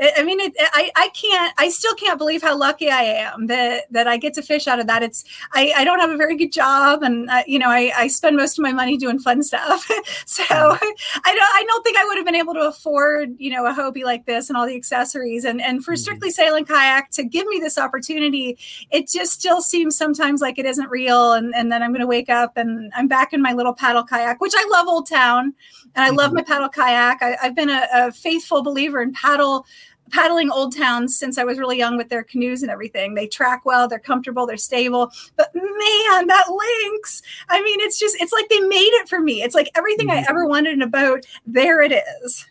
I 0.00 0.22
mean, 0.22 0.38
it, 0.40 0.54
I, 0.58 0.90
I 0.96 1.08
can't, 1.08 1.52
I 1.58 1.68
still 1.68 1.94
can't 1.94 2.18
believe 2.18 2.40
how 2.40 2.56
lucky 2.56 2.88
I 2.88 3.02
am 3.02 3.46
that, 3.48 3.90
that 3.90 4.06
I 4.06 4.16
get 4.16 4.32
to 4.34 4.42
fish 4.42 4.68
out 4.68 4.78
of 4.78 4.86
that. 4.86 5.02
It's, 5.02 5.24
I, 5.52 5.72
I 5.76 5.84
don't 5.84 5.98
have 5.98 6.10
a 6.10 6.16
very 6.16 6.36
good 6.36 6.52
job 6.52 7.02
and, 7.02 7.28
uh, 7.28 7.42
you 7.46 7.58
know, 7.58 7.68
I, 7.68 7.92
I 7.96 8.06
spend 8.06 8.36
most 8.36 8.58
of 8.58 8.62
my 8.62 8.72
money 8.72 8.96
doing 8.96 9.18
fun 9.18 9.42
stuff. 9.42 9.84
so 10.26 10.44
mm-hmm. 10.44 11.20
I 11.24 11.34
don't, 11.34 11.50
I 11.54 11.64
don't 11.66 11.82
think 11.82 11.96
I 11.98 12.04
would 12.04 12.16
have 12.16 12.26
been 12.26 12.36
able 12.36 12.54
to 12.54 12.68
afford, 12.68 13.34
you 13.38 13.50
know, 13.50 13.66
a 13.66 13.72
Hobie 13.72 14.04
like 14.04 14.26
this 14.26 14.48
and 14.48 14.56
all 14.56 14.66
the 14.66 14.76
accessories. 14.76 15.44
And, 15.44 15.60
and 15.60 15.84
for 15.84 15.94
mm-hmm. 15.94 15.98
Strictly 15.98 16.30
Sail 16.30 16.64
& 16.64 16.64
Kayak 16.64 17.10
to 17.12 17.24
give 17.24 17.46
me 17.48 17.58
this 17.58 17.76
opportunity, 17.76 18.56
it 18.90 19.08
just 19.08 19.32
still 19.32 19.60
seems 19.60 19.96
sometimes 19.96 20.40
like 20.40 20.58
it 20.58 20.66
isn't 20.66 20.88
real. 20.90 21.32
And, 21.32 21.52
and 21.56 21.72
then 21.72 21.82
I'm 21.82 21.90
going 21.90 22.00
to 22.00 22.06
wake 22.06 22.30
up 22.30 22.56
and 22.56 22.92
I'm 22.96 23.08
back 23.08 23.32
in 23.32 23.42
my 23.42 23.52
little 23.52 23.74
paddle 23.74 24.04
kayak, 24.04 24.40
which 24.40 24.54
I 24.56 24.68
love 24.70 24.86
Old 24.86 25.08
Town 25.08 25.54
and 25.96 26.04
I 26.04 26.10
love 26.10 26.28
mm-hmm. 26.28 26.36
my 26.36 26.42
paddle 26.42 26.68
kayak. 26.68 27.20
I, 27.20 27.36
have 27.40 27.56
been 27.56 27.70
a, 27.70 27.86
a 27.92 28.12
faithful 28.12 28.62
believer 28.62 29.02
in 29.02 29.12
paddle 29.12 29.66
paddling 30.10 30.50
old 30.50 30.76
towns 30.76 31.18
since 31.18 31.38
I 31.38 31.44
was 31.44 31.58
really 31.58 31.78
young 31.78 31.96
with 31.96 32.08
their 32.08 32.22
canoes 32.22 32.62
and 32.62 32.70
everything. 32.70 33.14
They 33.14 33.26
track 33.26 33.64
well, 33.64 33.88
they're 33.88 33.98
comfortable, 33.98 34.46
they're 34.46 34.56
stable. 34.56 35.10
But 35.36 35.54
man, 35.54 36.26
that 36.26 36.46
Lynx, 36.48 37.22
I 37.48 37.62
mean, 37.62 37.80
it's 37.80 37.98
just, 37.98 38.16
it's 38.20 38.32
like 38.32 38.48
they 38.48 38.60
made 38.60 38.92
it 38.94 39.08
for 39.08 39.20
me. 39.20 39.42
It's 39.42 39.54
like 39.54 39.70
everything 39.74 40.08
mm-hmm. 40.08 40.18
I 40.18 40.26
ever 40.28 40.46
wanted 40.46 40.74
in 40.74 40.82
a 40.82 40.86
boat, 40.86 41.26
there 41.46 41.82
it 41.82 41.92
is. 42.22 42.46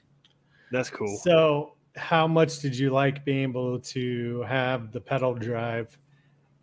That's 0.71 0.89
cool. 0.89 1.17
So, 1.17 1.73
how 1.95 2.27
much 2.27 2.59
did 2.59 2.77
you 2.77 2.91
like 2.91 3.25
being 3.25 3.43
able 3.43 3.79
to 3.79 4.41
have 4.43 4.91
the 4.91 5.01
pedal 5.01 5.33
drive? 5.33 5.97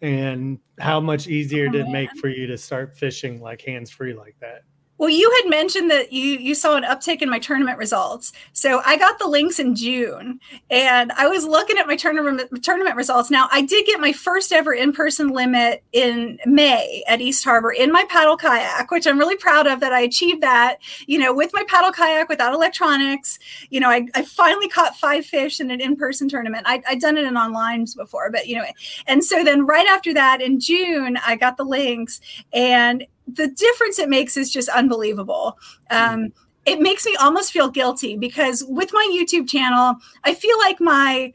And 0.02 0.58
how 0.78 1.00
much 1.00 1.28
easier 1.28 1.68
oh, 1.68 1.72
did 1.72 1.86
it 1.86 1.90
make 1.90 2.10
for 2.20 2.28
you 2.28 2.46
to 2.46 2.58
start 2.58 2.96
fishing 2.96 3.40
like 3.40 3.62
hands 3.62 3.90
free 3.90 4.12
like 4.12 4.36
that? 4.40 4.62
Well, 4.96 5.10
you 5.10 5.30
had 5.42 5.50
mentioned 5.50 5.90
that 5.90 6.12
you 6.12 6.38
you 6.38 6.54
saw 6.54 6.76
an 6.76 6.84
uptick 6.84 7.20
in 7.20 7.28
my 7.28 7.40
tournament 7.40 7.78
results. 7.78 8.32
So 8.52 8.80
I 8.84 8.96
got 8.96 9.18
the 9.18 9.26
Lynx 9.26 9.58
in 9.58 9.74
June, 9.74 10.38
and 10.70 11.10
I 11.12 11.26
was 11.26 11.44
looking 11.44 11.78
at 11.78 11.88
my 11.88 11.96
tournament 11.96 12.62
tournament 12.62 12.94
results. 12.94 13.28
Now 13.28 13.48
I 13.50 13.62
did 13.62 13.86
get 13.86 13.98
my 13.98 14.12
first 14.12 14.52
ever 14.52 14.72
in 14.72 14.92
person 14.92 15.30
limit 15.30 15.82
in 15.92 16.38
May 16.46 17.02
at 17.08 17.20
East 17.20 17.44
Harbor 17.44 17.72
in 17.72 17.90
my 17.90 18.04
paddle 18.08 18.36
kayak, 18.36 18.90
which 18.92 19.06
I'm 19.06 19.18
really 19.18 19.36
proud 19.36 19.66
of 19.66 19.80
that 19.80 19.92
I 19.92 20.00
achieved 20.00 20.42
that. 20.42 20.78
You 21.06 21.18
know, 21.18 21.34
with 21.34 21.50
my 21.52 21.64
paddle 21.66 21.90
kayak 21.90 22.28
without 22.28 22.54
electronics. 22.54 23.38
You 23.70 23.80
know, 23.80 23.90
I, 23.90 24.06
I 24.14 24.22
finally 24.22 24.68
caught 24.68 24.96
five 24.96 25.26
fish 25.26 25.58
in 25.58 25.72
an 25.72 25.80
in 25.80 25.96
person 25.96 26.28
tournament. 26.28 26.64
I, 26.66 26.80
I'd 26.88 27.00
done 27.00 27.18
it 27.18 27.24
in 27.24 27.36
online 27.36 27.86
before, 27.96 28.30
but 28.30 28.46
you 28.46 28.56
know, 28.56 28.64
and 29.08 29.24
so 29.24 29.42
then 29.42 29.66
right 29.66 29.88
after 29.88 30.14
that 30.14 30.40
in 30.40 30.60
June 30.60 31.18
I 31.26 31.34
got 31.34 31.56
the 31.56 31.64
Lynx, 31.64 32.20
and 32.52 33.04
the 33.26 33.48
difference 33.48 33.98
it 33.98 34.08
makes 34.08 34.36
is 34.36 34.50
just 34.50 34.68
unbelievable. 34.68 35.58
Um, 35.90 36.32
it 36.66 36.80
makes 36.80 37.04
me 37.04 37.14
almost 37.20 37.52
feel 37.52 37.68
guilty 37.68 38.16
because 38.16 38.64
with 38.64 38.90
my 38.92 39.08
YouTube 39.12 39.48
channel, 39.48 39.96
I 40.24 40.34
feel 40.34 40.58
like 40.58 40.80
my 40.80 41.32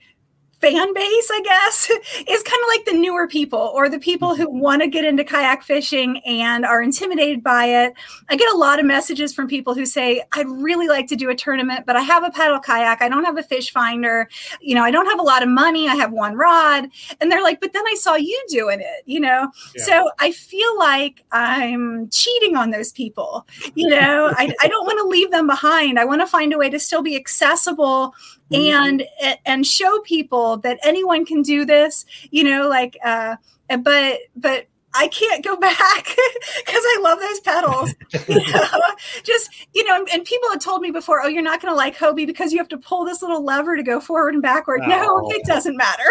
fan 0.61 0.93
base, 0.93 1.29
I 1.31 1.41
guess, 1.43 1.89
is 2.27 2.43
kind 2.43 2.61
of 2.61 2.67
like 2.67 2.85
the 2.85 2.93
newer 2.99 3.27
people 3.27 3.71
or 3.73 3.87
the 3.89 3.99
people 3.99 4.35
who 4.35 4.49
Mm-hmm. 4.49 4.59
want 4.59 4.81
to 4.81 4.87
get 4.87 5.05
into 5.05 5.23
kayak 5.23 5.63
fishing 5.63 6.19
and 6.25 6.65
are 6.65 6.81
intimidated 6.81 7.43
by 7.43 7.65
it. 7.65 7.93
I 8.29 8.35
get 8.35 8.51
a 8.53 8.57
lot 8.57 8.79
of 8.79 8.85
messages 8.85 9.33
from 9.33 9.47
people 9.47 9.73
who 9.75 9.85
say, 9.85 10.23
I'd 10.31 10.47
really 10.47 10.87
like 10.87 11.07
to 11.07 11.15
do 11.15 11.29
a 11.29 11.35
tournament, 11.35 11.85
but 11.85 11.95
I 11.95 12.01
have 12.01 12.23
a 12.23 12.31
paddle 12.31 12.59
kayak. 12.59 13.01
I 13.01 13.09
don't 13.09 13.23
have 13.25 13.37
a 13.37 13.43
fish 13.43 13.71
finder. 13.71 14.27
You 14.59 14.75
know, 14.75 14.83
I 14.83 14.91
don't 14.91 15.05
have 15.05 15.19
a 15.19 15.23
lot 15.23 15.43
of 15.43 15.49
money. 15.49 15.87
I 15.87 15.95
have 15.95 16.11
one 16.11 16.35
rod. 16.35 16.89
And 17.21 17.31
they're 17.31 17.43
like, 17.43 17.61
but 17.61 17.73
then 17.73 17.85
I 17.85 17.95
saw 17.95 18.15
you 18.15 18.43
doing 18.49 18.79
it, 18.79 19.03
you 19.05 19.19
know? 19.19 19.51
Yeah. 19.75 19.83
So 19.83 20.09
I 20.19 20.31
feel 20.31 20.77
like 20.79 21.23
I'm 21.31 22.09
cheating 22.09 22.55
on 22.55 22.71
those 22.71 22.91
people. 22.91 23.45
You 23.75 23.89
know, 23.89 24.33
I, 24.35 24.53
I 24.61 24.67
don't 24.67 24.85
want 24.85 24.99
to 24.99 25.07
leave 25.07 25.31
them 25.31 25.47
behind. 25.47 25.99
I 25.99 26.05
want 26.05 26.21
to 26.21 26.27
find 26.27 26.53
a 26.53 26.57
way 26.57 26.69
to 26.69 26.79
still 26.79 27.01
be 27.03 27.15
accessible 27.15 28.15
and 28.51 29.03
and 29.45 29.65
show 29.65 29.99
people 30.01 30.57
that 30.57 30.79
anyone 30.83 31.25
can 31.25 31.41
do 31.41 31.65
this 31.65 32.05
you 32.31 32.43
know 32.43 32.67
like 32.67 32.97
uh 33.05 33.35
but 33.83 34.19
but 34.35 34.67
I 34.91 35.07
can't 35.09 35.43
go 35.45 35.55
back 35.69 36.05
because 36.05 36.81
I 36.83 36.99
love 37.03 37.19
those 37.19 37.39
pedals. 37.41 37.93
You 38.27 38.53
know? 38.53 38.69
Just 39.23 39.51
you 39.75 39.83
know, 39.83 39.95
and, 39.97 40.09
and 40.11 40.25
people 40.25 40.49
had 40.49 40.59
told 40.59 40.81
me 40.81 40.89
before, 40.89 41.21
"Oh, 41.21 41.27
you're 41.27 41.43
not 41.43 41.61
going 41.61 41.71
to 41.71 41.77
like 41.77 41.95
Hobie 41.95 42.25
because 42.25 42.51
you 42.51 42.57
have 42.57 42.69
to 42.69 42.77
pull 42.79 43.05
this 43.05 43.21
little 43.21 43.45
lever 43.45 43.75
to 43.77 43.83
go 43.83 43.99
forward 43.99 44.33
and 44.33 44.41
backward." 44.41 44.81
No, 44.87 45.05
Oh. 45.23 45.29
it 45.31 45.45
doesn't 45.45 45.77
matter. 45.77 46.03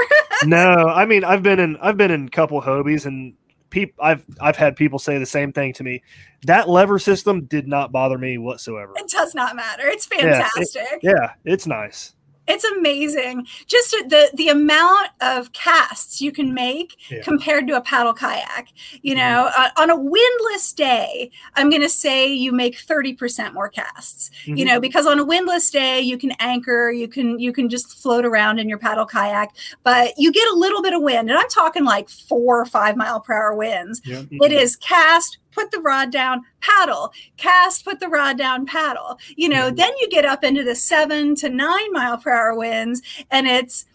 no, 0.45 0.64
I 0.86 1.07
mean 1.07 1.24
I've 1.24 1.43
been 1.43 1.59
in 1.59 1.76
I've 1.78 1.97
been 1.97 2.12
in 2.12 2.26
a 2.26 2.30
couple 2.30 2.62
Hobies 2.62 3.05
and 3.05 3.34
peop 3.70 3.95
I've 4.01 4.24
I've 4.41 4.57
had 4.57 4.76
people 4.76 5.01
say 5.01 5.18
the 5.18 5.26
same 5.26 5.53
thing 5.53 5.72
to 5.72 5.82
me. 5.82 6.01
That 6.47 6.68
lever 6.68 7.01
system 7.01 7.47
did 7.47 7.66
not 7.66 7.91
bother 7.91 8.16
me 8.16 8.39
whatsoever. 8.39 8.93
it 8.95 9.11
does 9.11 9.34
not 9.34 9.57
matter. 9.57 9.89
It's 9.89 10.09
Yeah, 10.12 10.18
it- 10.18 10.47
fantastic. 10.53 11.01
Yeah, 11.03 11.32
it's 11.45 11.66
nice. 11.66 12.14
It's 12.49 12.64
amazing. 12.64 13.46
Just 13.66 13.90
the 14.09 14.30
the 14.34 14.49
amount 14.49 15.09
of 15.20 15.53
casts 15.53 16.20
you 16.20 16.32
can 16.32 16.55
make 16.55 16.96
Yeah. 17.11 17.22
compared 17.22 17.66
to 17.68 17.76
a 17.76 17.80
paddle 17.82 18.14
kayak. 18.14 18.68
You 19.03 19.14
know, 19.14 19.51
uh, 19.57 19.68
on 19.76 19.90
a 19.90 19.96
windless 19.96 20.72
day, 20.72 21.30
I'm 21.57 21.68
going 21.70 21.82
to 21.82 21.88
say 21.88 22.26
you 22.32 22.51
make 22.53 22.76
30% 22.78 23.53
more 23.53 23.68
casts. 23.68 24.30
You 24.46 24.55
Mhm. 24.57 24.66
know, 24.66 24.80
because 24.80 25.07
on 25.07 25.18
a 25.18 25.24
windless 25.24 25.70
day, 25.70 26.01
you 26.01 26.16
can 26.18 26.32
anchor, 26.40 26.90
you 26.90 27.07
can 27.07 27.38
you 27.38 27.53
can 27.53 27.68
just 27.68 28.01
float 28.03 28.24
around 28.24 28.59
in 28.59 28.68
your 28.68 28.78
paddle 28.78 29.07
kayak, 29.07 29.51
but 29.84 30.14
you 30.16 30.32
get 30.32 30.49
a 30.49 30.55
little 30.57 30.82
bit 30.82 30.94
of 30.94 31.03
wind, 31.03 31.28
and 31.30 31.38
I'm 31.38 31.49
talking 31.51 31.84
like 31.84 32.09
4 32.09 32.61
or 32.61 32.64
5 32.64 32.96
mile 32.96 33.20
per 33.20 33.34
hour 33.34 33.55
winds. 33.55 34.01
Yeah. 34.05 34.22
It 34.30 34.53
is 34.53 34.74
cast, 34.76 35.36
put 35.59 35.70
the 35.72 35.80
rod 35.80 36.12
down, 36.12 36.42
paddle, 36.61 37.12
cast, 37.36 37.84
put 37.84 37.98
the 38.00 38.09
rod 38.09 38.38
down, 38.38 38.64
paddle. 38.66 39.18
You 39.36 39.48
know, 39.48 39.70
Mhm. 39.70 39.76
then 39.76 39.90
you 40.00 40.09
get 40.09 40.24
up 40.24 40.44
into 40.44 40.62
the 40.62 40.74
seven 40.76 41.34
to 41.36 41.48
nine 41.48 41.92
mile 41.92 42.18
per 42.18 42.30
hour 42.32 42.54
winds, 42.56 43.02
and 43.30 43.46
it's 43.46 43.86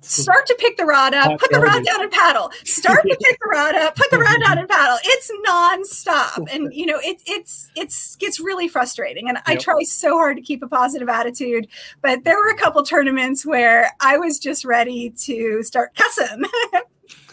start 0.00 0.46
to 0.46 0.54
pick 0.58 0.76
the 0.76 0.84
rod 0.84 1.14
up, 1.14 1.38
put 1.38 1.50
the 1.50 1.58
rod 1.60 1.82
down 1.84 2.02
and 2.02 2.10
paddle. 2.12 2.50
Start 2.64 2.98
to 3.08 3.16
pick 3.22 3.38
the 3.40 3.48
rod 3.50 3.74
up, 3.74 3.96
put 3.96 4.10
the 4.10 4.18
rod 4.18 4.38
down 4.46 4.58
and 4.58 4.68
paddle. 4.68 4.98
It's 5.04 5.30
nonstop, 5.46 6.44
and 6.52 6.72
you 6.74 6.86
know 6.86 6.98
it, 7.02 7.22
it's 7.26 7.70
it's 7.74 8.16
gets 8.16 8.40
really 8.40 8.68
frustrating. 8.68 9.28
And 9.28 9.38
I 9.46 9.52
Yep. 9.52 9.62
try 9.62 9.82
so 9.82 10.14
hard 10.16 10.36
to 10.36 10.42
keep 10.42 10.62
a 10.62 10.68
positive 10.68 11.08
attitude, 11.08 11.68
but 12.02 12.24
there 12.24 12.36
were 12.36 12.50
a 12.50 12.56
couple 12.56 12.82
tournaments 12.82 13.44
where 13.46 13.90
I 14.00 14.16
was 14.18 14.38
just 14.38 14.64
ready 14.64 15.10
to 15.24 15.62
start 15.62 15.94
cussing. 15.94 16.44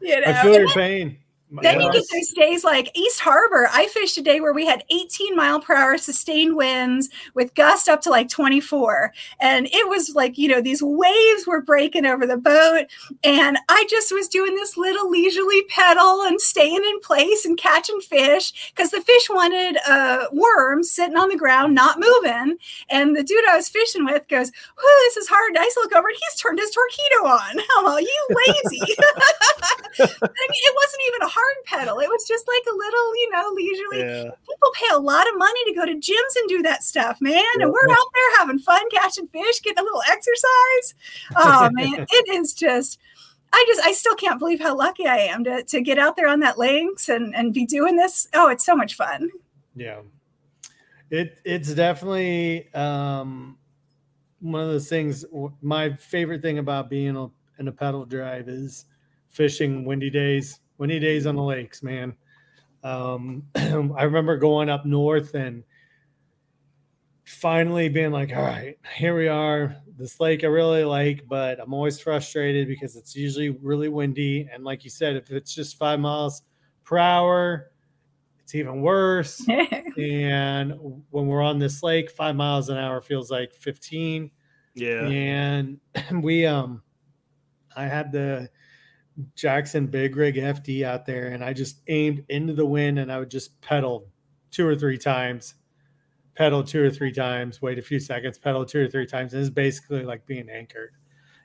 you 0.00 0.20
know, 0.20 0.28
I 0.28 0.42
feel 0.42 0.58
your 0.58 0.68
pain. 0.68 1.18
Then 1.50 1.80
you 1.80 1.92
get 1.92 2.04
those 2.12 2.30
days 2.34 2.64
like 2.64 2.96
East 2.96 3.20
Harbor. 3.20 3.68
I 3.72 3.86
fished 3.88 4.16
a 4.16 4.22
day 4.22 4.40
where 4.40 4.52
we 4.52 4.66
had 4.66 4.84
18 4.90 5.34
mile 5.34 5.60
per 5.60 5.74
hour 5.74 5.98
sustained 5.98 6.56
winds 6.56 7.08
with 7.34 7.54
gusts 7.54 7.88
up 7.88 8.00
to 8.02 8.10
like 8.10 8.28
24. 8.28 9.12
And 9.40 9.66
it 9.66 9.88
was 9.88 10.14
like, 10.14 10.38
you 10.38 10.48
know, 10.48 10.60
these 10.60 10.82
waves 10.82 11.46
were 11.46 11.60
breaking 11.60 12.06
over 12.06 12.26
the 12.26 12.36
boat. 12.36 12.86
And 13.24 13.58
I 13.68 13.84
just 13.90 14.12
was 14.12 14.28
doing 14.28 14.54
this 14.54 14.76
little 14.76 15.10
leisurely 15.10 15.62
pedal 15.64 16.22
and 16.22 16.40
staying 16.40 16.84
in 16.84 17.00
place 17.00 17.44
and 17.44 17.58
catching 17.58 18.00
fish 18.00 18.72
because 18.74 18.90
the 18.90 19.00
fish 19.00 19.28
wanted 19.28 19.78
uh, 19.88 20.26
worms 20.32 20.90
sitting 20.90 21.16
on 21.16 21.28
the 21.28 21.36
ground, 21.36 21.74
not 21.74 21.98
moving. 21.98 22.58
And 22.88 23.16
the 23.16 23.24
dude 23.24 23.48
I 23.48 23.56
was 23.56 23.68
fishing 23.68 24.04
with 24.04 24.28
goes, 24.28 24.52
Whew, 24.78 25.00
this 25.06 25.16
is 25.16 25.28
hard. 25.28 25.56
I 25.56 25.64
just 25.64 25.76
look 25.76 25.94
over 25.94 26.08
and 26.08 26.16
he's 26.16 26.40
turned 26.40 26.58
his 26.58 26.70
torpedo 26.70 27.26
on. 27.26 27.58
I'm 27.78 28.00
you 28.00 28.28
lazy. 28.30 28.80
I 30.00 30.04
mean, 30.04 30.62
it 30.62 30.74
wasn't 30.76 31.02
even 31.08 31.22
a 31.22 31.28
hard 31.28 31.39
pedal. 31.66 31.98
It 31.98 32.08
was 32.08 32.26
just 32.26 32.46
like 32.48 32.62
a 32.72 32.76
little, 32.76 33.16
you 33.16 33.30
know, 33.30 33.52
leisurely. 33.54 34.00
Yeah. 34.00 34.30
People 34.48 34.70
pay 34.74 34.94
a 34.94 34.98
lot 34.98 35.28
of 35.28 35.38
money 35.38 35.64
to 35.66 35.74
go 35.74 35.86
to 35.86 35.94
gyms 35.94 36.36
and 36.36 36.48
do 36.48 36.62
that 36.62 36.82
stuff, 36.82 37.20
man. 37.20 37.42
And 37.60 37.70
we're 37.70 37.90
out 37.90 38.06
there 38.14 38.38
having 38.38 38.58
fun 38.58 38.82
catching 38.90 39.26
fish, 39.28 39.62
getting 39.62 39.78
a 39.78 39.82
little 39.82 40.02
exercise. 40.08 40.94
Oh 41.36 41.70
man, 41.72 42.06
it 42.10 42.28
is 42.28 42.54
just. 42.54 42.98
I 43.52 43.64
just, 43.66 43.84
I 43.84 43.90
still 43.90 44.14
can't 44.14 44.38
believe 44.38 44.60
how 44.60 44.76
lucky 44.76 45.08
I 45.08 45.16
am 45.16 45.42
to 45.42 45.64
to 45.64 45.80
get 45.80 45.98
out 45.98 46.14
there 46.14 46.28
on 46.28 46.38
that 46.40 46.56
Lynx 46.56 47.08
and 47.08 47.34
and 47.34 47.52
be 47.52 47.66
doing 47.66 47.96
this. 47.96 48.28
Oh, 48.32 48.48
it's 48.48 48.64
so 48.64 48.76
much 48.76 48.94
fun. 48.94 49.28
Yeah. 49.74 50.02
It 51.10 51.38
it's 51.44 51.74
definitely 51.74 52.72
um 52.74 53.58
one 54.40 54.62
of 54.62 54.68
those 54.68 54.88
things 54.88 55.24
my 55.60 55.92
favorite 55.94 56.42
thing 56.42 56.58
about 56.58 56.88
being 56.88 57.16
a, 57.16 57.28
in 57.58 57.68
a 57.68 57.72
pedal 57.72 58.04
drive 58.04 58.48
is 58.48 58.86
fishing 59.28 59.84
windy 59.84 60.10
days, 60.10 60.60
windy 60.80 60.98
days 60.98 61.26
on 61.26 61.36
the 61.36 61.42
lakes, 61.42 61.82
man. 61.82 62.14
Um 62.82 63.44
I 63.54 64.02
remember 64.02 64.36
going 64.36 64.68
up 64.68 64.84
north 64.84 65.34
and 65.34 65.62
finally 67.24 67.88
being 67.88 68.10
like, 68.10 68.32
all 68.34 68.42
right, 68.42 68.76
here 68.96 69.16
we 69.16 69.28
are. 69.28 69.76
This 69.96 70.18
lake 70.18 70.42
I 70.42 70.48
really 70.48 70.84
like, 70.84 71.24
but 71.28 71.60
I'm 71.60 71.74
always 71.74 72.00
frustrated 72.00 72.66
because 72.66 72.96
it's 72.96 73.14
usually 73.14 73.50
really 73.50 73.88
windy. 73.88 74.48
And 74.52 74.64
like 74.64 74.82
you 74.82 74.90
said, 74.90 75.14
if 75.14 75.30
it's 75.30 75.54
just 75.54 75.78
five 75.78 76.00
miles 76.00 76.42
per 76.84 76.98
hour, 76.98 77.70
it's 78.42 78.54
even 78.54 78.80
worse. 78.80 79.46
and 79.98 80.74
when 81.10 81.26
we're 81.26 81.42
on 81.42 81.58
this 81.58 81.82
lake, 81.82 82.10
five 82.10 82.34
miles 82.34 82.68
an 82.68 82.78
hour 82.78 83.00
feels 83.00 83.30
like 83.30 83.54
15. 83.54 84.30
Yeah. 84.74 85.06
And 85.06 85.78
we, 86.22 86.46
um, 86.46 86.82
I 87.76 87.84
had 87.84 88.10
the 88.10 88.50
Jackson 89.34 89.86
Big 89.86 90.16
Rig 90.16 90.36
FD 90.36 90.84
out 90.84 91.04
there 91.06 91.28
and 91.28 91.44
I 91.44 91.52
just 91.52 91.80
aimed 91.88 92.24
into 92.28 92.52
the 92.52 92.66
wind 92.66 92.98
and 92.98 93.10
I 93.12 93.18
would 93.18 93.30
just 93.30 93.60
pedal 93.60 94.08
two 94.50 94.66
or 94.66 94.74
three 94.74 94.98
times, 94.98 95.54
pedal 96.34 96.62
two 96.64 96.82
or 96.82 96.90
three 96.90 97.12
times, 97.12 97.60
wait 97.60 97.78
a 97.78 97.82
few 97.82 98.00
seconds, 98.00 98.38
pedal 98.38 98.64
two 98.64 98.80
or 98.84 98.88
three 98.88 99.06
times. 99.06 99.34
And 99.34 99.40
it's 99.40 99.50
basically 99.50 100.04
like 100.04 100.24
being 100.26 100.48
anchored. 100.48 100.92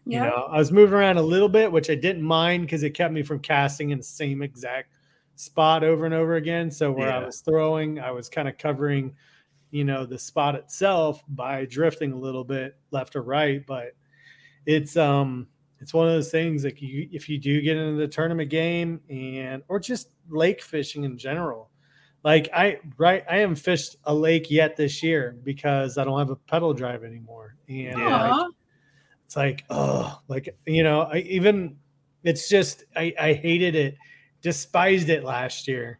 You 0.05 0.20
Yeah. 0.20 0.26
know, 0.30 0.47
I 0.51 0.57
was 0.57 0.72
moving 0.72 0.93
around 0.93 1.18
a 1.18 1.22
little 1.24 1.49
bit, 1.49 1.72
which 1.72 1.89
I 1.89 1.95
didn't 1.95 2.22
mind 2.22 2.63
because 2.63 2.84
it 2.84 2.91
kept 2.91 3.13
me 3.13 3.24
from 3.24 3.39
casting 3.39 3.89
in 3.89 3.97
the 3.97 4.03
same 4.03 4.41
exact 4.41 4.97
spot 5.36 5.84
over 5.84 6.05
and 6.05 6.13
over 6.13 6.36
again. 6.36 6.70
So 6.72 6.91
where 6.91 7.11
I 7.11 7.26
was 7.26 7.41
throwing, 7.41 7.99
I 7.99 8.11
was 8.11 8.30
kind 8.30 8.47
of 8.47 8.57
covering, 8.57 9.16
you 9.72 9.84
know, 9.84 10.05
the 10.05 10.20
spot 10.20 10.55
itself 10.55 11.24
by 11.28 11.66
drifting 11.66 12.13
a 12.13 12.18
little 12.18 12.43
bit 12.43 12.78
left 12.91 13.16
or 13.16 13.24
right. 13.24 13.66
But 13.66 13.93
it's 14.66 14.95
um 14.95 15.47
it's 15.80 15.93
one 15.93 16.07
of 16.07 16.13
those 16.13 16.32
things 16.32 16.63
like 16.63 16.82
you 16.82 17.07
if 17.11 17.28
you 17.30 17.38
do 17.38 17.61
get 17.61 17.78
into 17.78 17.97
the 17.97 18.07
tournament 18.07 18.49
game 18.49 19.01
and 19.09 19.61
or 19.67 19.80
just 19.80 20.09
lake 20.30 20.61
fishing 20.61 21.03
in 21.03 21.17
general. 21.17 21.69
Like 22.23 22.49
I 22.53 22.80
right 22.97 23.23
I 23.30 23.38
haven't 23.38 23.57
fished 23.57 23.97
a 24.05 24.13
lake 24.13 24.49
yet 24.49 24.76
this 24.76 25.03
year 25.03 25.38
because 25.43 25.97
I 25.97 26.03
don't 26.03 26.17
have 26.17 26.32
a 26.32 26.36
pedal 26.36 26.73
drive 26.73 27.03
anymore. 27.03 27.55
And 27.67 27.99
Yeah. 27.99 28.32
like, 28.32 28.51
it's 29.26 29.36
like 29.36 29.63
oh 29.69 30.19
like 30.28 30.57
you 30.65 30.84
know 30.84 31.01
I 31.01 31.17
even 31.19 31.78
it's 32.23 32.49
just 32.49 32.84
I 32.95 33.13
I 33.19 33.34
hated 33.34 33.76
it 33.76 33.95
despised 34.41 35.09
it 35.09 35.23
last 35.23 35.67
year 35.67 35.99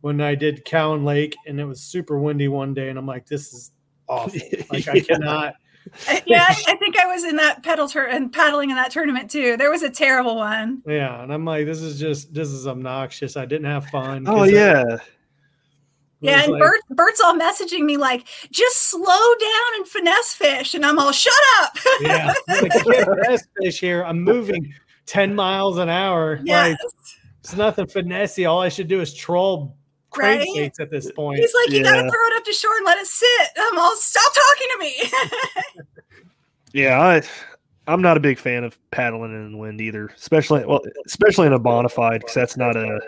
when 0.00 0.20
I 0.20 0.34
did 0.34 0.64
Cowan 0.64 1.04
Lake 1.04 1.34
and 1.46 1.58
it 1.60 1.64
was 1.64 1.80
super 1.82 2.18
windy 2.18 2.48
one 2.48 2.72
day 2.72 2.88
and 2.88 2.98
I'm 2.98 3.06
like 3.06 3.26
this 3.26 3.52
is 3.52 3.72
awful 4.08 4.40
like 4.70 4.88
I 4.88 4.94
Yeah. 4.94 5.00
cannot 5.02 5.54
yeah, 6.26 6.44
I, 6.48 6.62
I 6.68 6.76
think 6.76 6.98
I 6.98 7.06
was 7.06 7.24
in 7.24 7.36
that 7.36 7.62
pedal 7.62 7.88
tur- 7.88 8.06
and 8.06 8.32
paddling 8.32 8.70
in 8.70 8.76
that 8.76 8.90
tournament 8.90 9.30
too. 9.30 9.56
There 9.56 9.70
was 9.70 9.82
a 9.82 9.90
terrible 9.90 10.36
one. 10.36 10.82
yeah 10.86 11.22
and 11.22 11.32
I'm 11.32 11.44
like 11.44 11.66
this 11.66 11.80
is 11.80 11.98
just 11.98 12.32
this 12.34 12.48
is 12.48 12.66
obnoxious 12.66 13.36
I 13.36 13.46
didn't 13.46 13.66
have 13.66 13.86
fun 13.86 14.24
Oh 14.28 14.44
yeah. 14.44 14.84
it 14.94 15.00
Yeah, 16.20 16.42
and 16.42 16.52
like- 16.52 16.60
Bert, 16.62 16.80
Bert's 16.90 17.20
all 17.20 17.38
messaging 17.38 17.84
me 17.84 17.96
like, 17.96 18.26
just 18.50 18.76
slow 18.90 19.04
down 19.40 19.70
and 19.76 19.86
finesse 19.88 20.34
fish. 20.34 20.74
And 20.74 20.84
I'm 20.84 20.98
all, 20.98 21.12
shut 21.12 21.32
up. 21.62 21.76
yeah 22.00 22.32
like, 22.48 22.74
I 22.74 22.78
can't 22.80 23.08
finesse 23.22 23.46
fish 23.62 23.80
here 23.80 24.04
I'm 24.04 24.22
moving 24.22 24.72
10 25.06 25.34
miles 25.34 25.78
an 25.78 25.88
hour 25.88 26.40
yes. 26.44 26.70
like 26.70 26.78
it's 27.40 27.56
nothing 27.56 27.86
finessey 27.86 28.48
all 28.50 28.60
I 28.60 28.68
should 28.68 28.88
do 28.88 29.00
is 29.00 29.14
troll 29.14 29.76
Right? 30.16 30.40
crankbaits 30.40 30.80
at 30.80 30.90
this 30.90 31.10
point 31.12 31.38
He's 31.40 31.52
like, 31.54 31.70
you 31.76 31.82
got 31.82 31.96
to 31.96 32.00
throw 32.02 32.26
it 32.26 32.36
up 32.36 32.44
to 32.44 32.52
shore 32.52 32.76
and 32.78 32.86
let 32.86 32.98
it 32.98 33.06
sit. 33.06 33.48
I'm 33.58 33.78
all, 33.78 33.94
stop 33.96 34.32
talking 34.34 34.68
to 34.72 34.78
me. 34.78 35.82
Yeah, 36.72 37.00
I 37.00 37.22
I'm 37.90 38.02
not 38.02 38.16
a 38.18 38.20
big 38.20 38.38
fan 38.38 38.62
of 38.64 38.78
paddling 38.90 39.32
in 39.32 39.52
the 39.52 39.58
wind 39.58 39.80
either, 39.80 40.06
especially 40.16 40.64
well, 40.66 40.80
especially 41.06 41.46
in 41.46 41.54
a 41.54 41.58
Bonafide 41.60 42.20
because 42.20 42.34
that's 42.34 42.56
not 42.58 42.76
a 42.76 43.00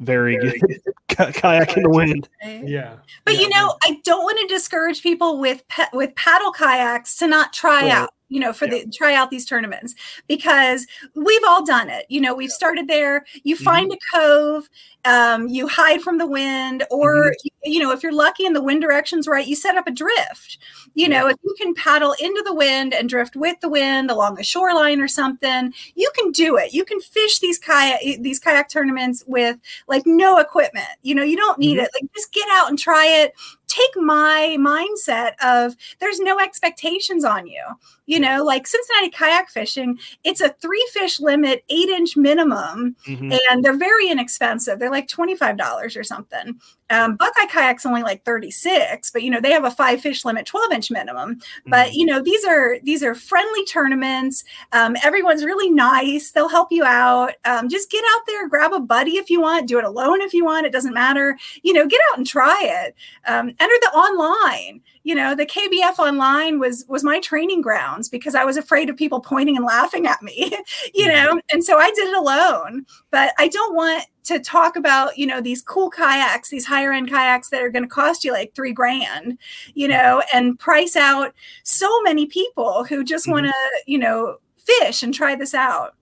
very 0.00 0.36
good 0.36 0.60
kayak 1.34 1.76
in 1.76 1.84
the 1.84 1.90
wind. 1.90 2.28
yeah 2.42 2.96
But 3.24 3.34
Yeah, 3.34 3.40
you 3.42 3.48
know, 3.50 3.76
I 3.84 4.00
don't 4.04 4.24
want 4.24 4.38
to 4.40 4.46
discourage 4.52 5.02
people 5.02 5.38
with 5.38 5.66
pa- 5.68 5.88
with 5.92 6.14
paddle 6.16 6.52
kayaks 6.52 7.16
to 7.18 7.28
not 7.28 7.52
try 7.52 7.82
Right. 7.82 7.92
out 7.92 8.10
you 8.28 8.40
know, 8.40 8.52
for 8.52 8.66
yeah. 8.66 8.84
the 8.84 8.90
try 8.90 9.14
out 9.14 9.30
these 9.30 9.44
tournaments 9.44 9.94
because 10.26 10.86
we've 11.14 11.42
all 11.46 11.64
done 11.64 11.88
it. 11.88 12.06
You 12.08 12.20
know, 12.20 12.34
we've 12.34 12.50
started 12.50 12.88
there. 12.88 13.24
You 13.44 13.56
find 13.56 13.90
mm-hmm. 13.90 14.16
a 14.16 14.20
cove, 14.20 14.68
um, 15.04 15.48
you 15.48 15.68
hide 15.68 16.02
from 16.02 16.18
the 16.18 16.26
wind, 16.26 16.84
or 16.90 17.26
mm-hmm. 17.26 17.48
you, 17.64 17.72
you, 17.74 17.80
know, 17.80 17.92
if 17.92 18.02
you're 18.02 18.12
lucky 18.12 18.44
and 18.44 18.56
the 18.56 18.62
wind 18.62 18.82
direction's 18.82 19.28
right, 19.28 19.46
you 19.46 19.54
set 19.54 19.76
up 19.76 19.86
a 19.86 19.92
drift. 19.92 20.58
You 20.94 21.08
yeah. 21.08 21.20
know, 21.20 21.28
if 21.28 21.36
you 21.44 21.54
can 21.58 21.74
paddle 21.74 22.14
into 22.18 22.42
the 22.44 22.54
wind 22.54 22.94
and 22.94 23.08
drift 23.08 23.36
with 23.36 23.60
the 23.60 23.68
wind 23.68 24.10
along 24.10 24.40
a 24.40 24.44
shoreline 24.44 25.00
or 25.00 25.08
something, 25.08 25.72
you 25.94 26.10
can 26.16 26.32
do 26.32 26.56
it. 26.56 26.72
You 26.72 26.84
can 26.84 27.00
fish 27.00 27.38
these 27.38 27.58
kayak 27.58 28.00
these 28.20 28.40
kayak 28.40 28.68
tournaments 28.68 29.22
with 29.26 29.56
like 29.86 30.02
no 30.06 30.38
equipment. 30.38 30.88
You 31.02 31.14
know, 31.14 31.22
you 31.22 31.36
don't 31.36 31.58
need 31.58 31.76
mm-hmm. 31.76 31.84
it. 31.84 31.90
Like 31.94 32.12
just 32.14 32.32
get 32.32 32.48
out 32.52 32.68
and 32.68 32.78
try 32.78 33.06
it 33.06 33.34
take 33.76 33.96
my 33.96 34.56
mindset 34.58 35.32
of 35.42 35.76
there's 36.00 36.20
no 36.20 36.38
expectations 36.38 37.24
on 37.24 37.46
you. 37.46 37.62
You 38.06 38.20
know, 38.20 38.44
like 38.44 38.66
Cincinnati 38.66 39.10
kayak 39.10 39.50
fishing, 39.50 39.98
it's 40.24 40.40
a 40.40 40.50
three 40.60 40.86
fish 40.92 41.20
limit, 41.20 41.64
eight 41.68 41.88
inch 41.88 42.16
minimum, 42.16 42.96
mm-hmm. 43.06 43.32
and 43.50 43.64
they're 43.64 43.76
very 43.76 44.08
inexpensive. 44.08 44.78
They're 44.78 44.90
like 44.90 45.08
$25 45.08 45.96
or 45.96 46.04
something. 46.04 46.60
Um, 46.90 47.16
Buckeye 47.16 47.46
kayak's 47.46 47.86
only 47.86 48.02
like 48.02 48.24
36, 48.24 49.10
but 49.10 49.22
you 49.22 49.30
know, 49.30 49.40
they 49.40 49.52
have 49.52 49.64
a 49.64 49.70
five 49.70 50.00
fish 50.00 50.24
limit, 50.24 50.46
12 50.46 50.72
inch 50.72 50.90
minimum. 50.90 51.40
But 51.66 51.94
you 51.94 52.06
know, 52.06 52.22
these 52.22 52.44
are 52.44 52.78
these 52.82 53.02
are 53.02 53.14
friendly 53.14 53.64
tournaments. 53.64 54.44
Um, 54.72 54.96
everyone's 55.02 55.44
really 55.44 55.70
nice. 55.70 56.30
They'll 56.30 56.48
help 56.48 56.70
you 56.70 56.84
out. 56.84 57.32
Um, 57.44 57.68
just 57.68 57.90
get 57.90 58.04
out 58.14 58.22
there, 58.26 58.48
grab 58.48 58.72
a 58.72 58.80
buddy 58.80 59.16
if 59.16 59.30
you 59.30 59.40
want, 59.40 59.68
do 59.68 59.78
it 59.78 59.84
alone 59.84 60.20
if 60.20 60.32
you 60.32 60.44
want. 60.44 60.66
It 60.66 60.72
doesn't 60.72 60.94
matter. 60.94 61.36
You 61.62 61.72
know, 61.72 61.86
get 61.86 62.00
out 62.10 62.18
and 62.18 62.26
try 62.26 62.58
it. 62.62 62.94
Um, 63.26 63.48
enter 63.58 63.74
the 63.80 63.90
online 63.90 64.82
you 65.06 65.14
know 65.14 65.36
the 65.36 65.46
kbf 65.46 66.00
online 66.00 66.58
was 66.58 66.84
was 66.88 67.04
my 67.04 67.20
training 67.20 67.62
grounds 67.62 68.08
because 68.08 68.34
i 68.34 68.44
was 68.44 68.56
afraid 68.56 68.90
of 68.90 68.96
people 68.96 69.20
pointing 69.20 69.56
and 69.56 69.64
laughing 69.64 70.04
at 70.04 70.20
me 70.20 70.50
you 70.94 71.06
mm-hmm. 71.06 71.34
know 71.34 71.40
and 71.52 71.62
so 71.62 71.78
i 71.78 71.90
did 71.92 72.08
it 72.08 72.16
alone 72.16 72.84
but 73.12 73.32
i 73.38 73.46
don't 73.46 73.74
want 73.74 74.04
to 74.26 74.40
talk 74.40 74.76
about 74.76 75.16
you 75.16 75.26
know 75.26 75.40
these 75.40 75.62
cool 75.62 75.88
kayaks 75.88 76.50
these 76.50 76.66
higher 76.66 76.92
end 76.92 77.08
kayaks 77.08 77.48
that 77.50 77.62
are 77.62 77.70
going 77.70 77.82
to 77.82 77.88
cost 77.88 78.24
you 78.24 78.32
like 78.32 78.54
three 78.54 78.72
grand 78.72 79.38
you 79.74 79.88
know 79.88 80.22
and 80.32 80.58
price 80.58 80.96
out 80.96 81.32
so 81.62 82.02
many 82.02 82.26
people 82.26 82.84
who 82.84 83.04
just 83.04 83.24
mm-hmm. 83.24 83.32
want 83.32 83.46
to 83.46 83.54
you 83.86 83.98
know 83.98 84.36
fish 84.56 85.02
and 85.02 85.14
try 85.14 85.34
this 85.34 85.54
out 85.54 85.94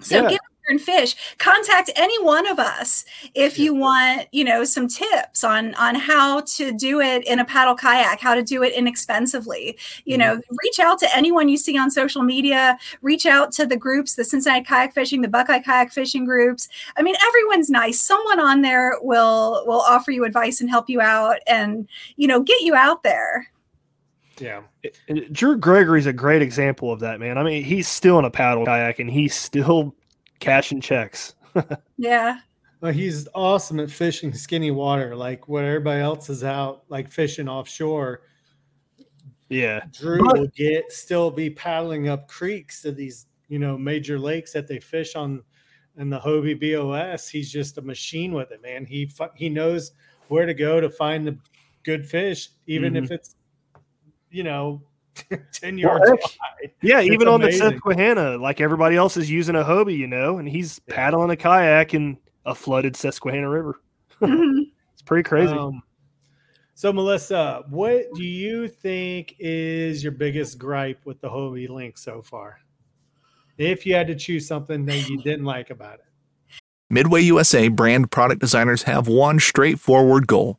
so 0.00 0.22
yeah. 0.22 0.30
get 0.30 0.40
and 0.68 0.80
fish 0.80 1.36
contact 1.38 1.90
any 1.96 2.22
one 2.22 2.46
of 2.46 2.58
us 2.58 3.04
if 3.34 3.58
you 3.58 3.74
want 3.74 4.26
you 4.32 4.44
know 4.44 4.64
some 4.64 4.86
tips 4.86 5.42
on 5.42 5.74
on 5.74 5.94
how 5.94 6.40
to 6.40 6.72
do 6.72 7.00
it 7.00 7.26
in 7.26 7.38
a 7.38 7.44
paddle 7.44 7.74
kayak 7.74 8.20
how 8.20 8.34
to 8.34 8.42
do 8.42 8.62
it 8.62 8.72
inexpensively 8.74 9.78
you 10.04 10.16
know 10.16 10.36
mm-hmm. 10.36 10.56
reach 10.62 10.78
out 10.78 10.98
to 10.98 11.16
anyone 11.16 11.48
you 11.48 11.56
see 11.56 11.78
on 11.78 11.90
social 11.90 12.22
media 12.22 12.78
reach 13.02 13.26
out 13.26 13.50
to 13.50 13.66
the 13.66 13.76
groups 13.76 14.14
the 14.14 14.24
cincinnati 14.24 14.64
kayak 14.64 14.92
fishing 14.92 15.22
the 15.22 15.28
buckeye 15.28 15.60
kayak 15.60 15.90
fishing 15.92 16.24
groups 16.24 16.68
i 16.96 17.02
mean 17.02 17.16
everyone's 17.26 17.70
nice 17.70 18.00
someone 18.00 18.40
on 18.40 18.62
there 18.62 18.92
will 19.02 19.64
will 19.66 19.80
offer 19.80 20.10
you 20.10 20.24
advice 20.24 20.60
and 20.60 20.70
help 20.70 20.88
you 20.88 21.00
out 21.00 21.38
and 21.46 21.88
you 22.16 22.26
know 22.26 22.42
get 22.42 22.60
you 22.60 22.74
out 22.74 23.02
there 23.02 23.46
yeah. 24.40 24.62
Drew 25.32 25.56
Gregory's 25.56 26.06
a 26.06 26.12
great 26.12 26.42
example 26.42 26.92
of 26.92 27.00
that, 27.00 27.18
man. 27.18 27.38
I 27.38 27.42
mean, 27.42 27.64
he's 27.64 27.88
still 27.88 28.20
in 28.20 28.24
a 28.24 28.30
paddle 28.30 28.64
kayak 28.64 29.00
and 29.00 29.10
he's 29.10 29.34
still 29.34 29.96
cashing 30.40 30.80
checks. 30.80 31.34
yeah. 31.96 32.38
Well, 32.80 32.92
he's 32.92 33.26
awesome 33.34 33.80
at 33.80 33.90
fishing 33.90 34.32
skinny 34.32 34.70
water, 34.70 35.16
like 35.16 35.48
where 35.48 35.66
everybody 35.66 36.00
else 36.00 36.30
is 36.30 36.44
out, 36.44 36.84
like 36.88 37.10
fishing 37.10 37.48
offshore. 37.48 38.22
Yeah, 39.48 39.80
Drew 39.92 40.22
but, 40.24 40.38
will 40.38 40.46
get 40.48 40.92
still 40.92 41.30
be 41.30 41.50
paddling 41.50 42.08
up 42.08 42.28
creeks 42.28 42.82
to 42.82 42.92
these, 42.92 43.26
you 43.48 43.58
know, 43.58 43.76
major 43.76 44.18
lakes 44.18 44.52
that 44.52 44.68
they 44.68 44.78
fish 44.78 45.16
on, 45.16 45.42
in 45.96 46.10
the 46.10 46.20
Hobie 46.20 46.60
BOS. 46.60 47.28
He's 47.28 47.50
just 47.50 47.78
a 47.78 47.82
machine 47.82 48.32
with 48.32 48.52
it, 48.52 48.62
man. 48.62 48.84
He 48.84 49.10
he 49.34 49.48
knows 49.48 49.92
where 50.28 50.46
to 50.46 50.54
go 50.54 50.80
to 50.80 50.88
find 50.90 51.26
the 51.26 51.36
good 51.82 52.06
fish, 52.06 52.50
even 52.66 52.92
mm-hmm. 52.92 53.04
if 53.04 53.10
it's, 53.10 53.36
you 54.30 54.44
know, 54.44 54.82
10 55.52 55.78
yards 55.78 56.04
well, 56.06 56.18
wide. 56.20 56.72
Yeah, 56.82 57.00
it's 57.00 57.12
even 57.12 57.28
on 57.28 57.40
the 57.40 57.52
Susquehanna, 57.52 58.38
like 58.38 58.60
everybody 58.60 58.96
else 58.96 59.16
is 59.16 59.30
using 59.30 59.54
a 59.54 59.64
Hobie, 59.64 59.96
you 59.96 60.06
know, 60.06 60.38
and 60.38 60.48
he's 60.48 60.80
yeah. 60.86 60.94
paddling 60.94 61.30
a 61.30 61.36
kayak 61.36 61.94
in 61.94 62.18
a 62.44 62.54
flooded 62.54 62.96
Susquehanna 62.96 63.48
River. 63.48 63.80
Mm-hmm. 64.20 64.62
it's 64.92 65.02
pretty 65.02 65.22
crazy. 65.22 65.52
Um, 65.52 65.80
so, 66.74 66.92
Melissa, 66.92 67.62
what 67.70 68.06
do 68.14 68.24
you 68.24 68.66
think 68.66 69.36
is 69.38 70.02
your 70.02 70.10
biggest 70.10 70.58
gripe 70.58 70.98
with 71.04 71.20
the 71.20 71.28
Hobie 71.28 71.68
Lynx 71.68 72.02
so 72.02 72.20
far? 72.20 72.58
If 73.58 73.86
you 73.86 73.94
had 73.94 74.08
to 74.08 74.16
choose 74.16 74.44
something 74.44 74.84
that 74.86 75.08
you 75.08 75.22
didn't 75.22 75.44
like 75.44 75.70
about 75.70 76.00
it, 76.00 76.06
Midway 76.90 77.20
USA 77.22 77.68
brand 77.68 78.10
product 78.10 78.40
designers 78.40 78.82
have 78.84 79.08
one 79.08 79.38
straightforward 79.38 80.26
goal 80.26 80.58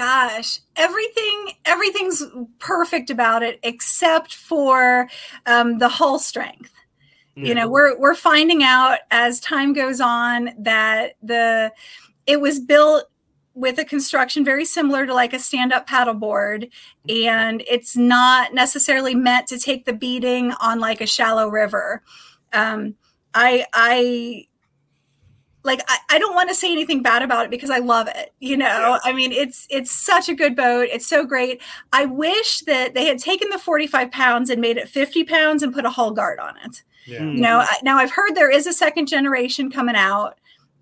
gosh 0.00 0.60
everything 0.76 1.52
everything's 1.66 2.22
perfect 2.58 3.10
about 3.10 3.42
it 3.42 3.60
except 3.62 4.34
for 4.34 5.10
um, 5.44 5.76
the 5.76 5.90
hull 5.90 6.18
strength 6.18 6.72
yeah. 7.36 7.48
you 7.48 7.54
know 7.54 7.68
we're 7.68 7.98
we're 7.98 8.14
finding 8.14 8.62
out 8.62 9.00
as 9.10 9.40
time 9.40 9.74
goes 9.74 10.00
on 10.00 10.52
that 10.58 11.16
the 11.22 11.70
it 12.26 12.40
was 12.40 12.58
built 12.60 13.10
with 13.52 13.78
a 13.78 13.84
construction 13.84 14.42
very 14.42 14.64
similar 14.64 15.04
to 15.04 15.12
like 15.12 15.34
a 15.34 15.38
stand-up 15.38 15.86
paddleboard 15.86 16.70
and 17.10 17.62
it's 17.68 17.94
not 17.94 18.54
necessarily 18.54 19.14
meant 19.14 19.46
to 19.46 19.58
take 19.58 19.84
the 19.84 19.92
beating 19.92 20.50
on 20.62 20.80
like 20.80 21.02
a 21.02 21.06
shallow 21.06 21.46
river 21.46 22.02
um, 22.54 22.94
i 23.34 23.66
i 23.74 24.46
like 25.62 25.80
I, 25.88 25.98
I 26.10 26.18
don't 26.18 26.34
want 26.34 26.48
to 26.48 26.54
say 26.54 26.72
anything 26.72 27.02
bad 27.02 27.22
about 27.22 27.44
it 27.44 27.50
because 27.50 27.70
I 27.70 27.78
love 27.78 28.08
it. 28.08 28.32
You 28.40 28.56
know, 28.56 28.66
yeah. 28.66 28.98
I 29.04 29.12
mean, 29.12 29.32
it's 29.32 29.66
it's 29.70 29.90
such 29.90 30.28
a 30.28 30.34
good 30.34 30.56
boat. 30.56 30.88
It's 30.90 31.06
so 31.06 31.24
great. 31.24 31.60
I 31.92 32.06
wish 32.06 32.60
that 32.62 32.94
they 32.94 33.06
had 33.06 33.18
taken 33.18 33.50
the 33.50 33.58
45 33.58 34.10
pounds 34.10 34.50
and 34.50 34.60
made 34.60 34.76
it 34.76 34.88
50 34.88 35.24
pounds 35.24 35.62
and 35.62 35.72
put 35.72 35.84
a 35.84 35.90
hull 35.90 36.12
guard 36.12 36.38
on 36.38 36.54
it. 36.64 36.82
Yeah. 37.06 37.20
You 37.20 37.40
know, 37.40 37.64
now 37.82 37.98
I've 37.98 38.12
heard 38.12 38.34
there 38.34 38.50
is 38.50 38.66
a 38.66 38.72
second 38.72 39.06
generation 39.06 39.70
coming 39.70 39.96
out. 39.96 40.38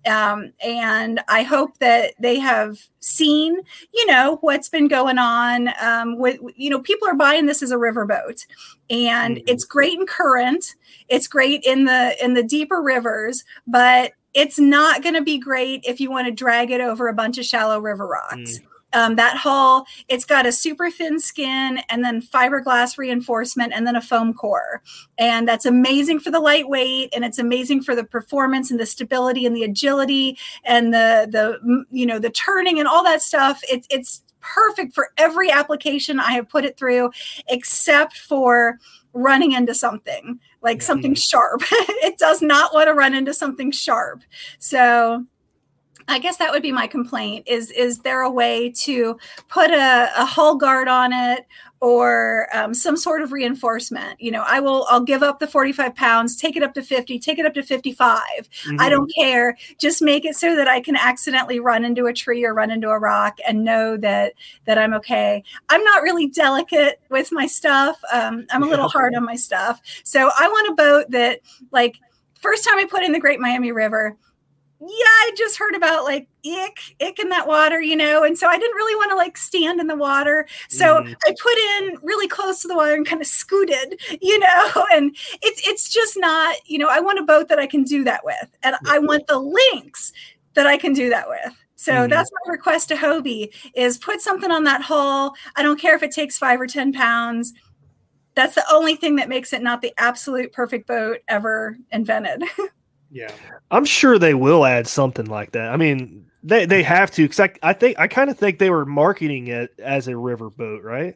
Um, 0.07 0.53
and 0.63 1.19
I 1.27 1.43
hope 1.43 1.77
that 1.79 2.13
they 2.19 2.39
have 2.39 2.77
seen, 2.99 3.59
you 3.93 4.05
know, 4.05 4.37
what's 4.39 4.69
been 4.69 4.87
going 4.87 5.17
on. 5.17 5.69
Um, 5.81 6.17
with 6.17 6.39
you 6.55 6.69
know, 6.69 6.79
people 6.79 7.07
are 7.07 7.15
buying 7.15 7.47
this 7.47 7.61
as 7.61 7.71
a 7.71 7.75
riverboat, 7.75 8.45
and 8.89 9.37
mm-hmm. 9.37 9.43
it's 9.47 9.65
great 9.65 9.99
in 9.99 10.05
current. 10.05 10.75
It's 11.09 11.27
great 11.27 11.63
in 11.65 11.83
the 11.83 12.15
in 12.23 12.33
the 12.33 12.43
deeper 12.43 12.81
rivers, 12.81 13.43
but 13.67 14.13
it's 14.33 14.59
not 14.59 15.01
going 15.01 15.15
to 15.15 15.21
be 15.21 15.37
great 15.37 15.83
if 15.85 15.99
you 15.99 16.11
want 16.11 16.27
to 16.27 16.31
drag 16.31 16.71
it 16.71 16.81
over 16.81 17.07
a 17.07 17.13
bunch 17.13 17.37
of 17.37 17.45
shallow 17.45 17.79
river 17.79 18.07
rocks. 18.07 18.59
Mm. 18.59 18.65
Um, 18.91 19.15
that 19.17 19.37
hull, 19.37 19.85
it's 20.07 20.25
got 20.25 20.47
a 20.47 20.51
super 20.51 20.89
thin 20.89 21.19
skin 21.19 21.79
and 21.89 22.03
then 22.03 22.21
fiberglass 22.21 22.97
reinforcement 22.97 23.71
and 23.73 23.85
then 23.85 23.95
a 23.95 24.01
foam 24.01 24.33
core. 24.33 24.81
And 25.19 25.47
that's 25.47 25.65
amazing 25.65 26.21
for 26.21 26.31
the 26.31 26.39
lightweight 26.39 27.13
and 27.13 27.23
it's 27.23 27.37
amazing 27.37 27.83
for 27.83 27.93
the 27.93 28.03
performance 28.03 28.71
and 28.71 28.79
the 28.79 28.87
stability 28.87 29.45
and 29.45 29.55
the 29.55 29.63
agility 29.63 30.39
and 30.63 30.91
the 30.91 31.27
the 31.29 31.85
you 31.91 32.05
know 32.05 32.17
the 32.17 32.31
turning 32.31 32.79
and 32.79 32.87
all 32.87 33.03
that 33.03 33.21
stuff. 33.21 33.61
It's 33.69 33.85
it's 33.91 34.23
perfect 34.41 34.93
for 34.95 35.09
every 35.17 35.51
application 35.51 36.19
I 36.19 36.31
have 36.31 36.49
put 36.49 36.65
it 36.65 36.77
through, 36.77 37.11
except 37.47 38.17
for 38.17 38.79
running 39.13 39.51
into 39.51 39.75
something 39.75 40.39
like 40.61 40.81
something 40.81 41.13
sharp. 41.15 41.61
it 41.71 42.17
does 42.17 42.41
not 42.41 42.73
want 42.73 42.87
to 42.87 42.93
run 42.93 43.13
into 43.13 43.33
something 43.33 43.71
sharp. 43.71 44.21
So 44.59 45.25
I 46.09 46.19
guess 46.19 46.37
that 46.37 46.51
would 46.51 46.63
be 46.63 46.71
my 46.71 46.87
complaint 46.87 47.47
is 47.47 47.71
is 47.71 47.99
there 47.99 48.21
a 48.21 48.31
way 48.31 48.71
to 48.71 49.17
put 49.47 49.69
a, 49.69 50.11
a 50.17 50.25
hull 50.25 50.55
guard 50.55 50.87
on 50.87 51.13
it 51.13 51.45
or 51.81 52.47
um, 52.53 52.73
some 52.73 52.97
sort 52.97 53.21
of 53.21 53.31
reinforcement? 53.31 54.19
You 54.19 54.31
know 54.31 54.43
i 54.47 54.59
will 54.59 54.85
i'll 54.89 55.03
give 55.03 55.23
up 55.23 55.39
the 55.39 55.47
45 55.47 55.95
pounds 55.95 56.35
take 56.35 56.55
it 56.57 56.63
up 56.63 56.73
to 56.73 56.81
50 56.81 57.19
take 57.19 57.39
it 57.39 57.45
up 57.45 57.53
to 57.53 57.63
55 57.63 58.19
mm-hmm. 58.19 58.75
i 58.79 58.89
don't 58.89 59.11
care. 59.15 59.55
Just 59.77 60.01
make 60.01 60.25
it 60.25 60.35
so 60.35 60.55
that 60.55 60.67
i 60.67 60.81
can 60.81 60.95
accidentally 60.95 61.59
run 61.59 61.85
into 61.85 62.07
a 62.07 62.13
tree 62.13 62.43
or 62.43 62.53
run 62.53 62.71
into 62.71 62.89
a 62.89 62.99
rock 62.99 63.37
and 63.47 63.63
know 63.63 63.95
that 63.97 64.33
that 64.65 64.77
i'm 64.77 64.93
okay. 64.95 65.43
I'm 65.69 65.83
not 65.83 66.01
really 66.01 66.27
delicate 66.27 66.99
with 67.09 67.31
my 67.31 67.45
stuff. 67.45 67.99
Um, 68.11 68.47
i'm 68.51 68.63
a 68.63 68.67
little 68.67 68.89
hard 68.89 69.15
on 69.15 69.23
my 69.23 69.35
stuff. 69.35 69.79
So 70.03 70.31
i 70.39 70.47
want 70.47 70.69
a 70.71 70.75
boat 70.75 71.11
that 71.11 71.41
like 71.71 71.99
first 72.39 72.63
time 72.63 72.77
I 72.77 72.85
put 72.85 73.03
in 73.03 73.11
the 73.11 73.19
Great 73.19 73.39
Miami 73.39 73.71
River, 73.71 74.15
yeah, 74.81 74.87
I 74.87 75.31
just 75.37 75.57
heard 75.57 75.75
about 75.75 76.05
like 76.05 76.29
ick, 76.45 76.79
ick 77.01 77.19
in 77.19 77.27
that 77.29 77.47
water, 77.47 77.81
you 77.81 77.97
know, 77.97 78.23
and 78.23 78.37
so 78.37 78.47
I 78.47 78.57
didn't 78.57 78.75
really 78.75 78.95
want 78.95 79.11
to 79.11 79.17
like 79.17 79.35
stand 79.35 79.81
in 79.81 79.87
the 79.87 79.95
water. 79.95 80.47
So 80.69 80.85
mm. 80.85 81.15
I 81.27 81.35
put 81.41 81.57
in 81.57 81.97
really 82.01 82.29
close 82.29 82.61
to 82.61 82.69
the 82.69 82.75
water 82.75 82.93
and 82.93 83.05
kind 83.05 83.21
of 83.21 83.27
scooted, 83.27 83.99
you 84.21 84.39
know, 84.39 84.85
and 84.93 85.15
it's 85.41 85.67
it's 85.67 85.89
just 85.89 86.15
not, 86.17 86.55
you 86.65 86.77
know, 86.77 86.87
I 86.89 87.01
want 87.01 87.19
a 87.19 87.23
boat 87.23 87.49
that 87.49 87.59
I 87.59 87.67
can 87.67 87.83
do 87.83 88.05
that 88.05 88.23
with, 88.23 88.57
and 88.63 88.77
I 88.87 88.99
want 88.99 89.27
the 89.27 89.39
Lynx 89.39 90.13
that 90.53 90.65
I 90.65 90.77
can 90.77 90.93
do 90.93 91.09
that 91.09 91.27
with. 91.27 91.53
So 91.75 91.91
mm. 91.91 92.09
that's 92.09 92.31
my 92.45 92.51
request 92.51 92.87
to 92.89 92.95
Hobie 92.95 93.53
is 93.75 93.97
put 93.97 94.21
something 94.21 94.51
on 94.51 94.63
that 94.63 94.81
hull. 94.81 95.35
I 95.57 95.63
don't 95.63 95.79
care 95.79 95.95
if 95.95 96.03
it 96.03 96.11
takes 96.11 96.37
five 96.37 96.61
or 96.61 96.67
ten 96.67 96.93
pounds. 96.93 97.53
That's 98.35 98.55
the 98.55 98.65
only 98.71 98.95
thing 98.95 99.17
that 99.17 99.27
makes 99.27 99.51
it 99.51 99.61
not 99.61 99.81
the 99.81 99.93
absolute 99.97 100.53
perfect 100.53 100.87
boat 100.87 101.19
ever 101.27 101.77
invented. 101.91 102.43
Yeah, 103.11 103.31
I'm 103.71 103.85
sure 103.85 104.19
they 104.19 104.33
will 104.33 104.65
add 104.65 104.87
something 104.87 105.25
like 105.25 105.51
that. 105.51 105.69
I 105.71 105.77
mean, 105.77 106.25
they 106.43 106.65
they 106.65 106.83
have 106.83 107.11
to 107.11 107.23
because 107.23 107.39
I, 107.39 107.53
I 107.63 107.73
think 107.73 107.99
I 107.99 108.07
kind 108.07 108.29
of 108.29 108.37
think 108.37 108.59
they 108.59 108.69
were 108.69 108.85
marketing 108.85 109.47
it 109.47 109.73
as 109.79 110.07
a 110.07 110.13
riverboat, 110.13 110.83
right? 110.83 111.15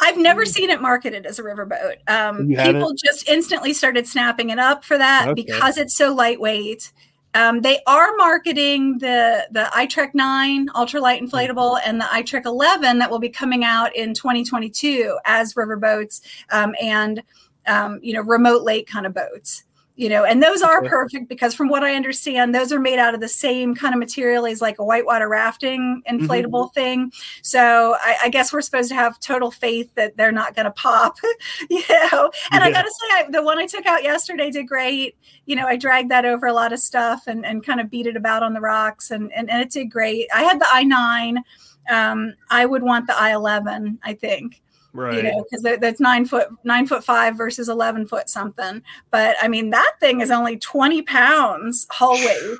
I've 0.00 0.18
never 0.18 0.44
seen 0.44 0.68
it 0.68 0.82
marketed 0.82 1.26
as 1.26 1.38
a 1.38 1.42
riverboat. 1.42 1.96
Um, 2.08 2.48
people 2.48 2.92
just 2.92 3.28
instantly 3.28 3.72
started 3.72 4.06
snapping 4.06 4.50
it 4.50 4.58
up 4.58 4.84
for 4.84 4.98
that 4.98 5.28
okay. 5.28 5.42
because 5.42 5.78
it's 5.78 5.94
so 5.94 6.12
lightweight. 6.12 6.92
Um, 7.34 7.62
they 7.62 7.78
are 7.86 8.14
marketing 8.16 8.98
the 8.98 9.46
the 9.52 9.70
iTrek 9.72 10.10
9 10.12 10.68
ultralight 10.70 11.20
inflatable 11.20 11.80
and 11.84 12.00
the 12.00 12.04
iTrek 12.04 12.44
11 12.44 12.98
that 12.98 13.10
will 13.10 13.18
be 13.18 13.30
coming 13.30 13.64
out 13.64 13.94
in 13.96 14.12
2022 14.12 15.18
as 15.24 15.54
riverboats 15.54 16.20
um, 16.50 16.74
and 16.82 17.22
um, 17.66 18.00
you 18.02 18.12
know 18.12 18.20
remote 18.20 18.64
lake 18.64 18.86
kind 18.86 19.06
of 19.06 19.14
boats 19.14 19.64
you 20.02 20.08
know 20.08 20.24
and 20.24 20.42
those 20.42 20.62
are 20.62 20.82
perfect 20.82 21.28
because 21.28 21.54
from 21.54 21.68
what 21.68 21.84
i 21.84 21.94
understand 21.94 22.52
those 22.52 22.72
are 22.72 22.80
made 22.80 22.98
out 22.98 23.14
of 23.14 23.20
the 23.20 23.28
same 23.28 23.72
kind 23.72 23.94
of 23.94 24.00
material 24.00 24.46
as 24.46 24.60
like 24.60 24.80
a 24.80 24.84
whitewater 24.84 25.28
rafting 25.28 26.02
inflatable 26.10 26.66
mm-hmm. 26.66 26.80
thing. 26.80 27.12
So 27.42 27.94
I, 28.00 28.16
I, 28.24 28.28
guess 28.28 28.52
we're 28.52 28.62
supposed 28.62 28.88
to 28.88 28.96
have 28.96 29.20
total 29.20 29.50
faith 29.50 29.94
that 29.94 30.16
they're 30.16 30.32
not 30.32 30.56
going 30.56 30.64
to 30.64 30.72
pop 30.72 31.16
you 31.70 31.82
know? 31.88 32.32
And 32.50 32.60
yeah. 32.60 32.64
i 32.64 32.70
gotta 32.72 32.90
say 32.90 33.06
I, 33.14 33.26
the 33.30 33.42
one 33.42 33.58
i 33.58 33.66
took 33.66 33.86
out 33.86 34.02
yesterday 34.02 34.50
did 34.50 34.66
great. 34.66 35.16
You 35.46 35.54
know 35.54 35.66
i 35.66 35.76
dragged 35.76 36.10
that 36.10 36.24
over 36.24 36.46
a 36.46 36.52
lot 36.52 36.72
of 36.72 36.80
stuff 36.80 37.28
and, 37.28 37.46
and 37.46 37.64
kind 37.64 37.80
of 37.80 37.88
beat 37.88 38.06
it 38.06 38.16
about 38.16 38.42
on 38.42 38.54
the 38.54 38.60
rocks 38.60 39.12
and, 39.12 39.32
and, 39.32 39.48
and 39.48 39.62
it 39.62 39.70
did 39.70 39.86
great. 39.86 40.26
I 40.34 40.42
had 40.42 40.60
the 40.60 40.64
i9 40.64 41.42
um, 41.90 42.34
i 42.50 42.66
would 42.66 42.82
want 42.82 43.06
the 43.06 43.12
i11 43.12 43.98
i 44.02 44.14
think 44.14 44.62
right. 44.92 45.16
you 45.16 45.22
know 45.22 45.44
because 45.50 45.62
that's 45.80 46.00
nine 46.00 46.24
foot 46.24 46.48
nine 46.64 46.86
foot 46.86 47.04
five 47.04 47.36
versus 47.36 47.68
11 47.68 48.06
foot 48.06 48.28
something. 48.28 48.82
But 49.10 49.36
i 49.42 49.48
mean 49.48 49.70
that 49.70 49.94
thing 50.00 50.20
is 50.20 50.30
only 50.30 50.56
20 50.58 51.02
pounds 51.02 51.86
hull 51.90 52.14
weight. 52.14 52.58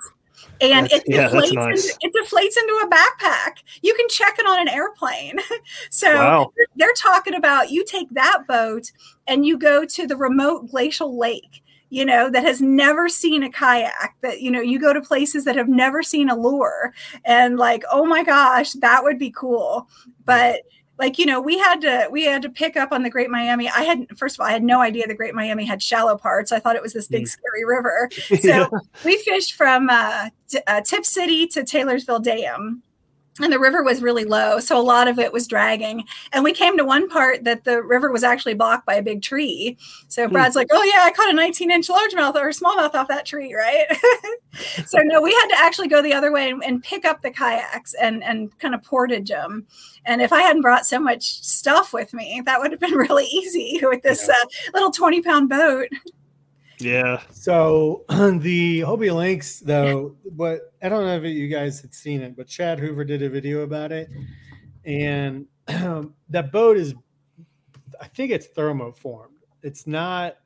And 0.60 0.90
it, 0.92 1.02
yeah, 1.06 1.28
deflates 1.28 1.54
nice. 1.54 1.90
into, 1.90 1.98
it 2.02 2.12
deflates 2.14 2.56
into 2.56 2.80
a 2.84 2.88
backpack. 2.88 3.64
You 3.82 3.94
can 3.94 4.08
check 4.08 4.38
it 4.38 4.46
on 4.46 4.60
an 4.60 4.68
airplane. 4.68 5.38
So 5.90 6.14
wow. 6.14 6.52
they're, 6.56 6.66
they're 6.76 6.94
talking 6.94 7.34
about 7.34 7.70
you 7.70 7.84
take 7.84 8.08
that 8.10 8.44
boat 8.46 8.90
and 9.26 9.44
you 9.44 9.58
go 9.58 9.84
to 9.84 10.06
the 10.06 10.16
remote 10.16 10.70
glacial 10.70 11.18
lake 11.18 11.62
you 11.92 12.06
know, 12.06 12.30
that 12.30 12.42
has 12.42 12.62
never 12.62 13.06
seen 13.06 13.42
a 13.42 13.50
kayak, 13.50 14.16
that, 14.22 14.40
you 14.40 14.50
know, 14.50 14.62
you 14.62 14.80
go 14.80 14.94
to 14.94 15.00
places 15.02 15.44
that 15.44 15.56
have 15.56 15.68
never 15.68 16.02
seen 16.02 16.30
a 16.30 16.34
lure. 16.34 16.94
And 17.26 17.58
like, 17.58 17.84
oh 17.92 18.06
my 18.06 18.24
gosh, 18.24 18.72
that 18.72 19.04
would 19.04 19.18
be 19.18 19.30
cool. 19.30 19.86
But 20.24 20.62
like 21.02 21.18
you 21.18 21.26
know 21.26 21.40
we 21.40 21.58
had 21.58 21.80
to 21.80 22.08
we 22.12 22.22
had 22.22 22.40
to 22.40 22.48
pick 22.48 22.76
up 22.76 22.92
on 22.92 23.02
the 23.02 23.10
great 23.10 23.28
miami 23.28 23.68
i 23.70 23.82
had 23.82 24.06
first 24.16 24.36
of 24.36 24.40
all 24.40 24.46
i 24.46 24.52
had 24.52 24.62
no 24.62 24.80
idea 24.80 25.04
the 25.06 25.14
great 25.14 25.34
miami 25.34 25.64
had 25.64 25.82
shallow 25.82 26.16
parts 26.16 26.52
i 26.52 26.60
thought 26.60 26.76
it 26.76 26.82
was 26.82 26.92
this 26.92 27.08
big 27.08 27.24
mm. 27.24 27.28
scary 27.28 27.64
river 27.64 28.08
so 28.28 28.36
yeah. 28.42 28.66
we 29.04 29.16
fished 29.18 29.54
from 29.54 29.90
uh, 29.90 30.28
uh, 30.68 30.80
Tipp 30.82 31.04
City 31.04 31.46
to 31.48 31.64
taylorsville 31.64 32.20
dam 32.20 32.82
and 33.40 33.52
the 33.52 33.58
river 33.58 33.82
was 33.82 34.02
really 34.02 34.24
low 34.24 34.60
so 34.60 34.78
a 34.78 34.82
lot 34.82 35.08
of 35.08 35.18
it 35.18 35.32
was 35.32 35.46
dragging. 35.46 36.04
And 36.32 36.44
we 36.44 36.52
came 36.52 36.76
to 36.76 36.84
one 36.84 37.08
part 37.08 37.44
that 37.44 37.64
the 37.64 37.82
river 37.82 38.12
was 38.12 38.24
actually 38.24 38.54
blocked 38.54 38.84
by 38.84 38.94
a 38.94 39.02
big 39.02 39.22
tree. 39.22 39.78
So 40.08 40.26
hmm. 40.26 40.32
brad's 40.32 40.56
like 40.56 40.68
oh 40.70 40.82
yeah 40.82 41.04
i 41.04 41.12
caught 41.12 41.30
a 41.30 41.32
19 41.32 41.70
inch 41.70 41.88
largemouth 41.88 42.34
or 42.34 42.50
smallmouth 42.50 42.94
off 42.94 43.08
that 43.08 43.26
tree 43.26 43.54
right? 43.54 43.86
So 44.84 44.98
no 44.98 45.22
we 45.22 45.32
had 45.32 45.46
to 45.46 45.58
actually 45.58 45.88
go 45.88 46.02
the 46.02 46.12
other 46.12 46.30
way 46.30 46.50
and, 46.50 46.62
and, 46.62 46.82
pick 46.82 47.06
up 47.06 47.22
the 47.22 47.30
kayaks 47.30 47.94
and 47.94 48.22
and 48.22 48.56
kind 48.58 48.74
of 48.74 48.82
portage 48.82 49.28
them 49.28 49.66
and 50.04 50.20
if 50.20 50.32
i 50.32 50.42
hadn't 50.42 50.60
brought 50.62 50.84
so 50.84 50.98
much 50.98 51.42
stuff 51.42 51.94
with 51.94 52.12
me 52.12 52.42
that 52.44 52.60
would 52.60 52.70
have 52.70 52.80
been 52.80 52.92
really 53.08 53.24
easy 53.26 53.80
with 53.82 54.02
this 54.02 54.28
yeah. 54.28 54.34
uh, 54.34 54.70
little 54.74 54.90
20 54.90 55.22
pound 55.22 55.48
boat 55.48 55.88
yeah. 56.82 57.20
So 57.30 58.04
the 58.08 58.80
Hobie 58.80 59.14
Lynx, 59.14 59.60
though, 59.60 60.16
but 60.32 60.72
I 60.82 60.88
don't 60.88 61.04
know 61.04 61.16
if 61.16 61.24
you 61.24 61.48
guys 61.48 61.80
had 61.80 61.94
seen 61.94 62.20
it, 62.20 62.36
but 62.36 62.46
Chad 62.48 62.78
Hoover 62.78 63.04
did 63.04 63.22
a 63.22 63.28
video 63.28 63.62
about 63.62 63.92
it, 63.92 64.10
and 64.84 65.46
that 65.66 66.52
boat 66.52 66.76
is, 66.76 66.94
I 68.00 68.08
think 68.08 68.32
it's 68.32 68.48
thermoformed. 68.48 69.28
It's 69.62 69.86
not. 69.86 70.36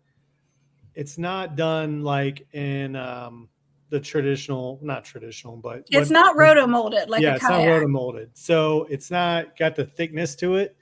It's 0.94 1.18
not 1.18 1.56
done 1.56 2.02
like 2.02 2.46
in 2.54 2.96
um, 2.96 3.50
the 3.90 4.00
traditional, 4.00 4.78
not 4.82 5.04
traditional, 5.04 5.56
but 5.56 5.86
it's 5.90 6.10
not 6.10 6.36
roto 6.36 6.66
molded 6.66 7.10
like 7.10 7.22
yeah, 7.22 7.34
it's 7.34 7.42
not 7.42 7.66
roto 7.66 7.86
molded. 7.86 8.30
So 8.32 8.86
it's 8.90 9.10
not 9.10 9.58
got 9.58 9.76
the 9.76 9.84
thickness 9.84 10.34
to 10.36 10.56
it. 10.56 10.76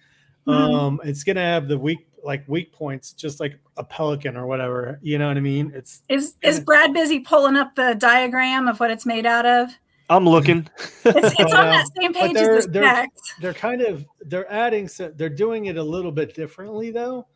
Mm-hmm. 0.46 0.74
Um, 0.74 1.00
it's 1.04 1.24
gonna 1.24 1.40
have 1.40 1.68
the 1.68 1.78
weak 1.78 2.06
like 2.24 2.44
weak 2.48 2.72
points, 2.72 3.12
just 3.12 3.40
like 3.40 3.58
a 3.76 3.84
pelican 3.84 4.36
or 4.36 4.46
whatever. 4.46 4.98
You 5.02 5.18
know 5.18 5.28
what 5.28 5.36
I 5.36 5.40
mean? 5.40 5.72
It's 5.74 6.02
is 6.08 6.34
is 6.42 6.60
Brad 6.60 6.92
busy 6.92 7.20
pulling 7.20 7.56
up 7.56 7.74
the 7.74 7.94
diagram 7.98 8.68
of 8.68 8.80
what 8.80 8.90
it's 8.90 9.06
made 9.06 9.26
out 9.26 9.46
of? 9.46 9.70
I'm 10.10 10.28
looking. 10.28 10.68
it's, 11.04 11.34
it's 11.38 11.40
on 11.54 11.66
that 11.66 11.86
same 11.98 12.12
page 12.12 12.34
they're, 12.34 12.56
as 12.56 12.66
the 12.66 12.72
they're, 12.72 13.06
they're 13.40 13.54
kind 13.54 13.80
of 13.80 14.04
they're 14.22 14.50
adding 14.52 14.88
so 14.88 15.12
they're 15.14 15.28
doing 15.28 15.66
it 15.66 15.76
a 15.76 15.82
little 15.82 16.12
bit 16.12 16.34
differently 16.34 16.90
though. 16.90 17.26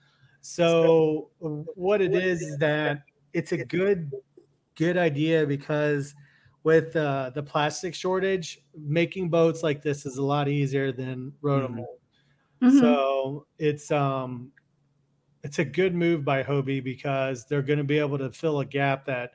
So 0.41 1.31
what 1.39 2.01
it 2.01 2.15
is 2.15 2.43
is 2.43 2.59
that 2.59 3.03
it's 3.33 3.53
a 3.53 3.65
good 3.65 4.13
good 4.77 4.97
idea 4.97 5.47
because 5.47 6.15
with 6.65 6.95
uh, 6.97 7.31
the 7.35 7.43
plastic 7.43 7.95
shortage, 7.95 8.61
making 8.77 9.31
boats 9.31 9.63
like 9.63 9.83
this 9.83 10.05
is 10.05 10.17
a 10.19 10.23
lot 10.23 10.49
easier 10.49 10.93
than 10.93 11.33
rotomold. 11.43 11.87
Mm-hmm. 12.63 12.79
So 12.79 13.47
it's 13.59 13.91
um 13.91 14.51
it's 15.43 15.59
a 15.59 15.65
good 15.65 15.95
move 15.95 16.25
by 16.25 16.43
Hobie 16.43 16.83
because 16.83 17.45
they're 17.45 17.63
going 17.63 17.79
to 17.79 17.85
be 17.85 17.99
able 17.99 18.19
to 18.19 18.31
fill 18.31 18.61
a 18.61 18.65
gap 18.65 19.05
that 19.07 19.33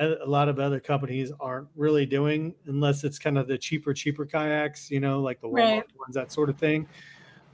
a 0.00 0.26
lot 0.26 0.48
of 0.48 0.60
other 0.60 0.78
companies 0.78 1.32
aren't 1.40 1.68
really 1.74 2.06
doing 2.06 2.54
unless 2.66 3.02
it's 3.02 3.18
kind 3.18 3.36
of 3.36 3.48
the 3.48 3.58
cheaper 3.58 3.92
cheaper 3.92 4.24
kayaks 4.24 4.90
you 4.90 5.00
know 5.00 5.20
like 5.20 5.40
the 5.40 5.48
Walmart 5.48 5.54
right. 5.54 5.84
ones 5.98 6.14
that 6.14 6.30
sort 6.30 6.48
of 6.48 6.56
thing 6.56 6.86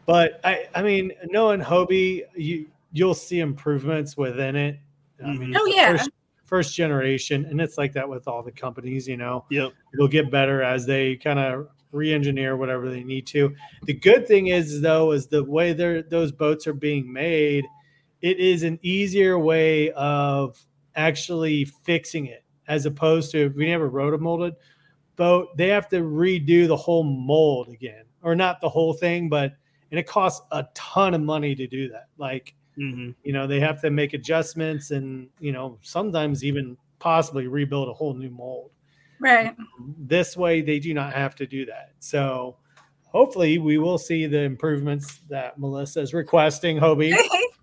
but 0.06 0.40
i 0.44 0.66
i 0.74 0.82
mean 0.82 1.12
knowing 1.26 1.60
hobie 1.60 2.22
you 2.36 2.66
you'll 2.92 3.14
see 3.14 3.40
improvements 3.40 4.16
within 4.16 4.56
it 4.56 4.78
i 5.24 5.28
mean 5.28 5.40
mm-hmm. 5.40 5.56
oh 5.58 5.66
yeah 5.66 5.92
first, 5.92 6.10
first, 6.44 6.76
generation 6.76 7.46
and 7.46 7.60
it's 7.60 7.78
like 7.78 7.92
that 7.92 8.06
with 8.06 8.28
all 8.28 8.42
the 8.42 8.52
companies 8.52 9.08
you 9.08 9.16
know 9.16 9.44
yep. 9.50 9.72
it'll 9.94 10.08
get 10.08 10.30
better 10.30 10.62
as 10.62 10.84
they 10.84 11.16
kind 11.16 11.38
of 11.38 11.68
re-engineer 11.94 12.56
whatever 12.56 12.90
they 12.90 13.04
need 13.04 13.26
to 13.26 13.54
the 13.84 13.94
good 13.94 14.26
thing 14.26 14.48
is 14.48 14.80
though 14.80 15.12
is 15.12 15.26
the 15.26 15.42
way 15.44 15.72
those 15.72 16.32
boats 16.32 16.66
are 16.66 16.74
being 16.74 17.10
made 17.12 17.64
it 18.20 18.38
is 18.38 18.62
an 18.62 18.78
easier 18.82 19.38
way 19.38 19.90
of 19.92 20.58
actually 20.96 21.64
fixing 21.64 22.26
it 22.26 22.44
as 22.68 22.86
opposed 22.86 23.30
to 23.30 23.46
if 23.46 23.54
we 23.54 23.66
never 23.66 23.88
roto 23.88 24.18
molded 24.18 24.54
boat, 25.16 25.56
they 25.56 25.68
have 25.68 25.88
to 25.88 26.00
redo 26.00 26.66
the 26.66 26.76
whole 26.76 27.04
mold 27.04 27.68
again, 27.68 28.04
or 28.22 28.34
not 28.34 28.60
the 28.60 28.68
whole 28.68 28.92
thing, 28.92 29.28
but 29.28 29.52
and 29.90 29.98
it 30.00 30.06
costs 30.06 30.44
a 30.50 30.66
ton 30.74 31.14
of 31.14 31.20
money 31.20 31.54
to 31.54 31.66
do 31.66 31.88
that. 31.88 32.08
Like, 32.18 32.54
mm-hmm. 32.78 33.10
you 33.22 33.32
know, 33.32 33.46
they 33.46 33.60
have 33.60 33.80
to 33.82 33.90
make 33.90 34.14
adjustments 34.14 34.90
and 34.90 35.28
you 35.38 35.52
know 35.52 35.78
sometimes 35.82 36.44
even 36.44 36.76
possibly 36.98 37.46
rebuild 37.46 37.88
a 37.88 37.92
whole 37.92 38.14
new 38.14 38.30
mold. 38.30 38.70
Right. 39.20 39.54
This 39.98 40.36
way, 40.36 40.60
they 40.60 40.78
do 40.78 40.94
not 40.94 41.12
have 41.14 41.34
to 41.36 41.46
do 41.46 41.66
that. 41.66 41.92
So 42.00 42.56
hopefully, 43.06 43.58
we 43.58 43.78
will 43.78 43.98
see 43.98 44.26
the 44.26 44.40
improvements 44.40 45.20
that 45.28 45.58
Melissa 45.58 46.00
is 46.00 46.14
requesting. 46.14 46.78
Hobie. 46.78 47.16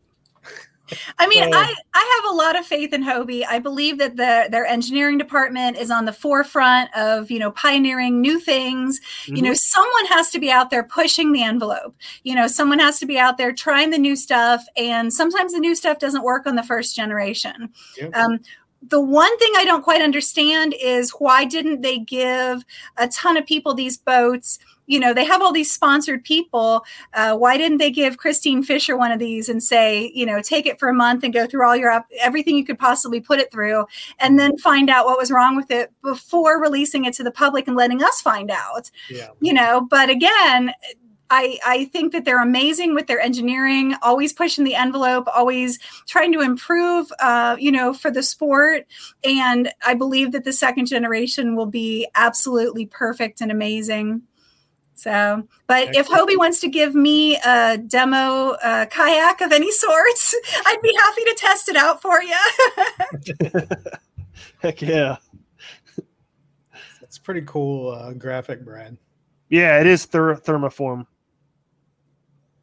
I 1.19 1.27
mean, 1.27 1.43
so, 1.51 1.57
I, 1.57 1.73
I 1.93 2.21
have 2.21 2.33
a 2.33 2.35
lot 2.35 2.57
of 2.57 2.65
faith 2.65 2.93
in 2.93 3.03
Hobie. 3.03 3.45
I 3.47 3.59
believe 3.59 3.97
that 3.99 4.17
the 4.17 4.47
their 4.49 4.65
engineering 4.65 5.17
department 5.17 5.77
is 5.77 5.91
on 5.91 6.05
the 6.05 6.13
forefront 6.13 6.95
of, 6.95 7.31
you 7.31 7.39
know, 7.39 7.51
pioneering 7.51 8.21
new 8.21 8.39
things. 8.39 8.99
Mm-hmm. 8.99 9.35
You 9.35 9.41
know, 9.43 9.53
someone 9.53 10.05
has 10.07 10.29
to 10.31 10.39
be 10.39 10.51
out 10.51 10.69
there 10.69 10.83
pushing 10.83 11.31
the 11.31 11.43
envelope. 11.43 11.95
You 12.23 12.35
know, 12.35 12.47
someone 12.47 12.79
has 12.79 12.99
to 12.99 13.05
be 13.05 13.17
out 13.17 13.37
there 13.37 13.53
trying 13.53 13.91
the 13.91 13.97
new 13.97 14.15
stuff. 14.15 14.65
And 14.75 15.13
sometimes 15.13 15.53
the 15.53 15.59
new 15.59 15.75
stuff 15.75 15.99
doesn't 15.99 16.23
work 16.23 16.45
on 16.45 16.55
the 16.55 16.63
first 16.63 16.95
generation. 16.95 17.69
Yep. 17.97 18.15
Um, 18.15 18.39
the 18.81 19.01
one 19.01 19.37
thing 19.37 19.51
I 19.55 19.65
don't 19.65 19.83
quite 19.83 20.01
understand 20.01 20.73
is 20.79 21.11
why 21.11 21.45
didn't 21.45 21.81
they 21.81 21.99
give 21.99 22.65
a 22.97 23.07
ton 23.07 23.37
of 23.37 23.45
people 23.45 23.73
these 23.73 23.97
boats? 23.97 24.59
You 24.87 24.99
know, 24.99 25.13
they 25.13 25.23
have 25.23 25.41
all 25.41 25.53
these 25.53 25.71
sponsored 25.71 26.23
people. 26.23 26.83
Uh, 27.13 27.37
why 27.37 27.55
didn't 27.55 27.77
they 27.77 27.91
give 27.91 28.17
Kristine 28.17 28.65
Fischer 28.65 28.97
one 28.97 29.11
of 29.11 29.19
these 29.19 29.47
and 29.47 29.63
say, 29.63 30.11
you 30.13 30.25
know, 30.25 30.41
take 30.41 30.65
it 30.65 30.79
for 30.79 30.89
a 30.89 30.93
month 30.93 31.23
and 31.23 31.33
go 31.33 31.47
through 31.47 31.65
all 31.65 31.75
your 31.77 32.03
everything 32.19 32.57
you 32.57 32.65
could 32.65 32.79
possibly 32.79 33.21
put 33.21 33.39
it 33.39 33.51
through, 33.51 33.85
and 34.19 34.37
then 34.37 34.57
find 34.57 34.89
out 34.89 35.05
what 35.05 35.17
was 35.17 35.31
wrong 35.31 35.55
with 35.55 35.71
it 35.71 35.91
before 36.01 36.59
releasing 36.59 37.05
it 37.05 37.13
to 37.13 37.23
the 37.23 37.31
public 37.31 37.67
and 37.67 37.77
letting 37.77 38.03
us 38.03 38.19
find 38.21 38.51
out? 38.51 38.91
Yeah. 39.09 39.29
You 39.39 39.53
know, 39.53 39.87
but 39.89 40.09
again, 40.09 40.73
I, 41.31 41.57
I 41.65 41.85
think 41.85 42.11
that 42.11 42.25
they're 42.25 42.43
amazing 42.43 42.93
with 42.93 43.07
their 43.07 43.21
engineering, 43.21 43.95
always 44.01 44.33
pushing 44.33 44.65
the 44.65 44.75
envelope, 44.75 45.29
always 45.33 45.79
trying 46.05 46.33
to 46.33 46.41
improve, 46.41 47.11
uh, 47.19 47.55
you 47.57 47.71
know, 47.71 47.93
for 47.93 48.11
the 48.11 48.21
sport. 48.21 48.85
And 49.23 49.71
I 49.85 49.93
believe 49.93 50.33
that 50.33 50.43
the 50.43 50.51
second 50.51 50.87
generation 50.87 51.55
will 51.55 51.67
be 51.67 52.05
absolutely 52.15 52.85
perfect 52.85 53.39
and 53.39 53.49
amazing. 53.49 54.23
So, 54.93 55.47
but 55.67 55.87
Excellent. 55.87 55.97
if 55.97 56.07
Hobie 56.09 56.37
wants 56.37 56.59
to 56.59 56.67
give 56.67 56.95
me 56.95 57.37
a 57.37 57.77
demo 57.77 58.51
uh, 58.61 58.85
kayak 58.87 59.39
of 59.39 59.53
any 59.53 59.71
sorts, 59.71 60.35
I'd 60.65 60.81
be 60.83 60.93
happy 60.99 61.23
to 61.23 61.35
test 61.39 61.69
it 61.69 61.77
out 61.77 62.01
for 62.01 62.21
you. 62.21 63.51
Heck 64.59 64.81
yeah. 64.81 65.15
That's 66.99 67.17
pretty 67.17 67.43
cool 67.43 67.91
uh, 67.93 68.11
graphic, 68.13 68.65
Brad. 68.65 68.97
Yeah, 69.47 69.79
it 69.79 69.87
is 69.87 70.05
ther- 70.05 70.35
thermoform 70.35 71.07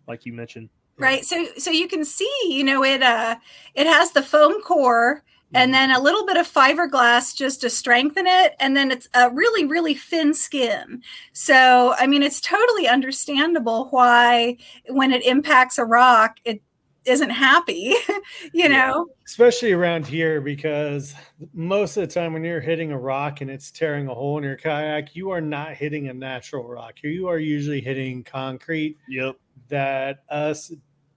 like 0.08 0.26
you 0.26 0.32
mentioned. 0.32 0.68
Right. 0.98 1.24
So 1.24 1.46
so 1.58 1.70
you 1.70 1.86
can 1.86 2.04
see, 2.04 2.30
you 2.46 2.64
know, 2.64 2.82
it 2.84 3.02
uh 3.02 3.36
it 3.74 3.86
has 3.86 4.12
the 4.12 4.22
foam 4.22 4.60
core 4.62 5.22
and 5.54 5.72
mm-hmm. 5.72 5.88
then 5.88 5.90
a 5.90 6.02
little 6.02 6.26
bit 6.26 6.36
of 6.36 6.50
fiberglass 6.50 7.34
just 7.34 7.60
to 7.60 7.70
strengthen 7.70 8.26
it 8.26 8.54
and 8.60 8.76
then 8.76 8.90
it's 8.90 9.08
a 9.14 9.30
really 9.30 9.64
really 9.64 9.94
thin 9.94 10.34
skin 10.34 11.02
so 11.32 11.94
i 11.98 12.06
mean 12.06 12.22
it's 12.22 12.40
totally 12.40 12.86
understandable 12.86 13.88
why 13.90 14.56
when 14.88 15.12
it 15.12 15.24
impacts 15.24 15.78
a 15.78 15.84
rock 15.84 16.38
it 16.44 16.60
isn't 17.04 17.30
happy 17.30 17.94
you 18.52 18.68
know 18.68 19.06
yeah. 19.08 19.24
especially 19.26 19.72
around 19.72 20.06
here 20.06 20.42
because 20.42 21.14
most 21.54 21.96
of 21.96 22.06
the 22.06 22.12
time 22.12 22.34
when 22.34 22.44
you're 22.44 22.60
hitting 22.60 22.92
a 22.92 22.98
rock 22.98 23.40
and 23.40 23.50
it's 23.50 23.70
tearing 23.70 24.08
a 24.08 24.14
hole 24.14 24.36
in 24.36 24.44
your 24.44 24.56
kayak 24.56 25.16
you 25.16 25.30
are 25.30 25.40
not 25.40 25.72
hitting 25.72 26.08
a 26.08 26.12
natural 26.12 26.68
rock 26.68 26.96
you 27.02 27.26
are 27.26 27.38
usually 27.38 27.80
hitting 27.80 28.22
concrete 28.22 28.98
yep 29.08 29.36
that 29.68 30.24
us 30.28 30.72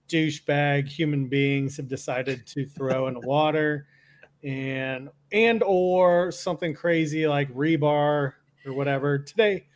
douchebag 0.08 0.88
human 0.88 1.26
beings 1.26 1.76
have 1.76 1.88
decided 1.88 2.46
to 2.46 2.66
throw 2.66 3.06
in 3.08 3.14
the 3.14 3.20
water 3.20 3.86
and 4.44 5.08
and 5.32 5.62
or 5.62 6.30
something 6.30 6.74
crazy 6.74 7.26
like 7.26 7.52
rebar 7.54 8.34
or 8.66 8.72
whatever. 8.72 9.18
Today 9.18 9.66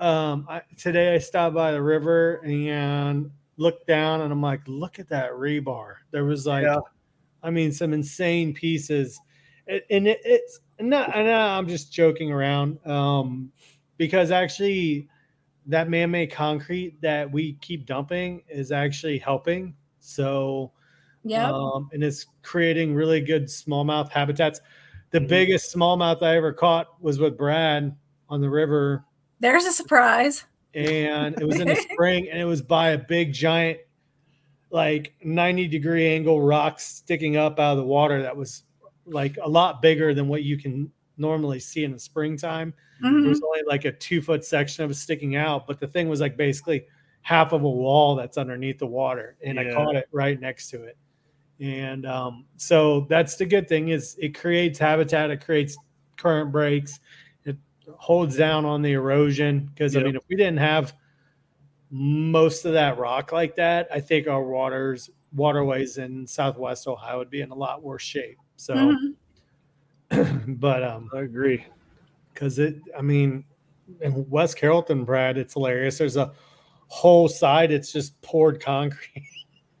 um 0.00 0.46
I, 0.48 0.62
today 0.76 1.14
i 1.14 1.18
stopped 1.18 1.56
by 1.56 1.72
the 1.72 1.82
river 1.82 2.40
and 2.44 3.32
looked 3.56 3.88
down 3.88 4.20
and 4.20 4.32
i'm 4.32 4.40
like 4.40 4.60
look 4.66 4.98
at 4.98 5.08
that 5.08 5.32
rebar. 5.32 5.94
There 6.12 6.24
was 6.24 6.46
like 6.46 6.64
yeah. 6.64 6.78
i 7.42 7.50
mean 7.50 7.72
some 7.72 7.92
insane 7.92 8.54
pieces. 8.54 9.20
It, 9.66 9.84
and 9.90 10.06
it, 10.06 10.20
it's 10.24 10.60
not 10.80 11.16
and 11.16 11.28
i'm 11.28 11.66
just 11.66 11.92
joking 11.92 12.30
around 12.30 12.78
um 12.86 13.50
because 13.96 14.30
actually 14.30 15.08
that 15.68 15.90
man-made 15.90 16.32
concrete 16.32 17.00
that 17.02 17.30
we 17.30 17.52
keep 17.54 17.86
dumping 17.86 18.42
is 18.48 18.72
actually 18.72 19.18
helping. 19.18 19.74
So, 20.00 20.72
yeah, 21.24 21.50
um, 21.50 21.90
and 21.92 22.02
it's 22.02 22.26
creating 22.42 22.94
really 22.94 23.20
good 23.20 23.44
smallmouth 23.44 24.10
habitats. 24.10 24.60
The 25.10 25.18
mm-hmm. 25.18 25.28
biggest 25.28 25.74
smallmouth 25.74 26.22
I 26.22 26.36
ever 26.36 26.52
caught 26.52 27.00
was 27.02 27.18
with 27.18 27.36
Brad 27.36 27.94
on 28.28 28.40
the 28.40 28.48
river. 28.48 29.04
There's 29.40 29.66
a 29.66 29.72
surprise. 29.72 30.44
And 30.74 31.38
it 31.40 31.44
was 31.46 31.60
in 31.60 31.68
the 31.68 31.76
spring, 31.92 32.28
and 32.30 32.40
it 32.40 32.44
was 32.44 32.62
by 32.62 32.90
a 32.90 32.98
big 32.98 33.32
giant, 33.32 33.78
like 34.70 35.14
90 35.22 35.68
degree 35.68 36.08
angle 36.08 36.40
rock 36.40 36.80
sticking 36.80 37.36
up 37.36 37.58
out 37.58 37.72
of 37.72 37.78
the 37.78 37.84
water 37.84 38.22
that 38.22 38.36
was 38.36 38.62
like 39.06 39.38
a 39.42 39.48
lot 39.48 39.82
bigger 39.82 40.14
than 40.14 40.28
what 40.28 40.42
you 40.42 40.58
can 40.58 40.90
normally 41.18 41.60
see 41.60 41.84
in 41.84 41.92
the 41.92 41.98
springtime. 41.98 42.72
Mm-hmm. 43.04 43.20
There 43.20 43.28
was 43.28 43.42
only 43.42 43.62
like 43.66 43.84
a 43.84 43.92
two 43.92 44.22
foot 44.22 44.44
section 44.44 44.84
of 44.84 44.90
it 44.90 44.94
sticking 44.94 45.36
out, 45.36 45.66
but 45.66 45.80
the 45.80 45.86
thing 45.86 46.08
was 46.08 46.20
like 46.20 46.36
basically 46.36 46.86
half 47.22 47.52
of 47.52 47.62
a 47.62 47.70
wall 47.70 48.16
that's 48.16 48.38
underneath 48.38 48.78
the 48.78 48.86
water, 48.86 49.36
and 49.44 49.56
yeah. 49.56 49.70
I 49.70 49.74
caught 49.74 49.96
it 49.96 50.08
right 50.12 50.40
next 50.40 50.70
to 50.70 50.82
it. 50.84 50.96
And 51.60 52.06
um, 52.06 52.44
so 52.56 53.06
that's 53.08 53.36
the 53.36 53.46
good 53.46 53.68
thing 53.68 53.88
is 53.88 54.16
it 54.18 54.38
creates 54.38 54.78
habitat, 54.78 55.30
it 55.30 55.44
creates 55.44 55.76
current 56.16 56.52
breaks, 56.52 57.00
it 57.44 57.56
holds 57.96 58.36
down 58.36 58.64
on 58.64 58.82
the 58.82 58.92
erosion. 58.92 59.70
Because 59.74 59.94
yep. 59.94 60.02
I 60.02 60.06
mean, 60.06 60.16
if 60.16 60.22
we 60.28 60.36
didn't 60.36 60.58
have 60.58 60.94
most 61.90 62.64
of 62.64 62.74
that 62.74 62.98
rock 62.98 63.32
like 63.32 63.56
that, 63.56 63.88
I 63.92 64.00
think 64.00 64.28
our 64.28 64.42
waters 64.42 65.10
waterways 65.32 65.98
in 65.98 66.26
Southwest 66.26 66.86
Ohio 66.86 67.18
would 67.18 67.30
be 67.30 67.40
in 67.40 67.50
a 67.50 67.54
lot 67.54 67.82
worse 67.82 68.02
shape. 68.02 68.38
So, 68.56 68.74
mm-hmm. 68.74 69.10
but 70.46 70.82
um, 70.82 71.10
I 71.14 71.20
agree 71.20 71.64
because 72.32 72.58
it, 72.58 72.76
I 72.96 73.02
mean, 73.02 73.44
in 74.00 74.28
West 74.28 74.56
Carrollton, 74.56 75.04
Brad, 75.04 75.38
it's 75.38 75.54
hilarious. 75.54 75.98
There's 75.98 76.16
a 76.16 76.32
whole 76.88 77.28
side, 77.28 77.72
it's 77.72 77.92
just 77.92 78.20
poured 78.22 78.60
concrete. 78.60 79.24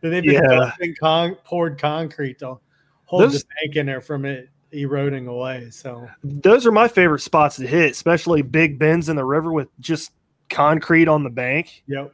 They've 0.00 0.22
been 0.22 0.24
yeah. 0.24 0.72
con- 1.00 1.36
poured 1.44 1.78
concrete 1.78 2.38
to 2.38 2.58
hold 3.04 3.22
those, 3.22 3.42
the 3.42 3.48
bank 3.62 3.76
in 3.76 3.86
there 3.86 4.00
from 4.00 4.24
it 4.24 4.48
eroding 4.72 5.26
away. 5.26 5.70
So 5.70 6.08
those 6.22 6.66
are 6.66 6.72
my 6.72 6.88
favorite 6.88 7.20
spots 7.20 7.56
to 7.56 7.66
hit, 7.66 7.92
especially 7.92 8.42
big 8.42 8.78
bends 8.78 9.08
in 9.08 9.16
the 9.16 9.24
river 9.24 9.52
with 9.52 9.68
just 9.80 10.12
concrete 10.50 11.08
on 11.08 11.22
the 11.22 11.30
bank. 11.30 11.82
Yep. 11.86 12.12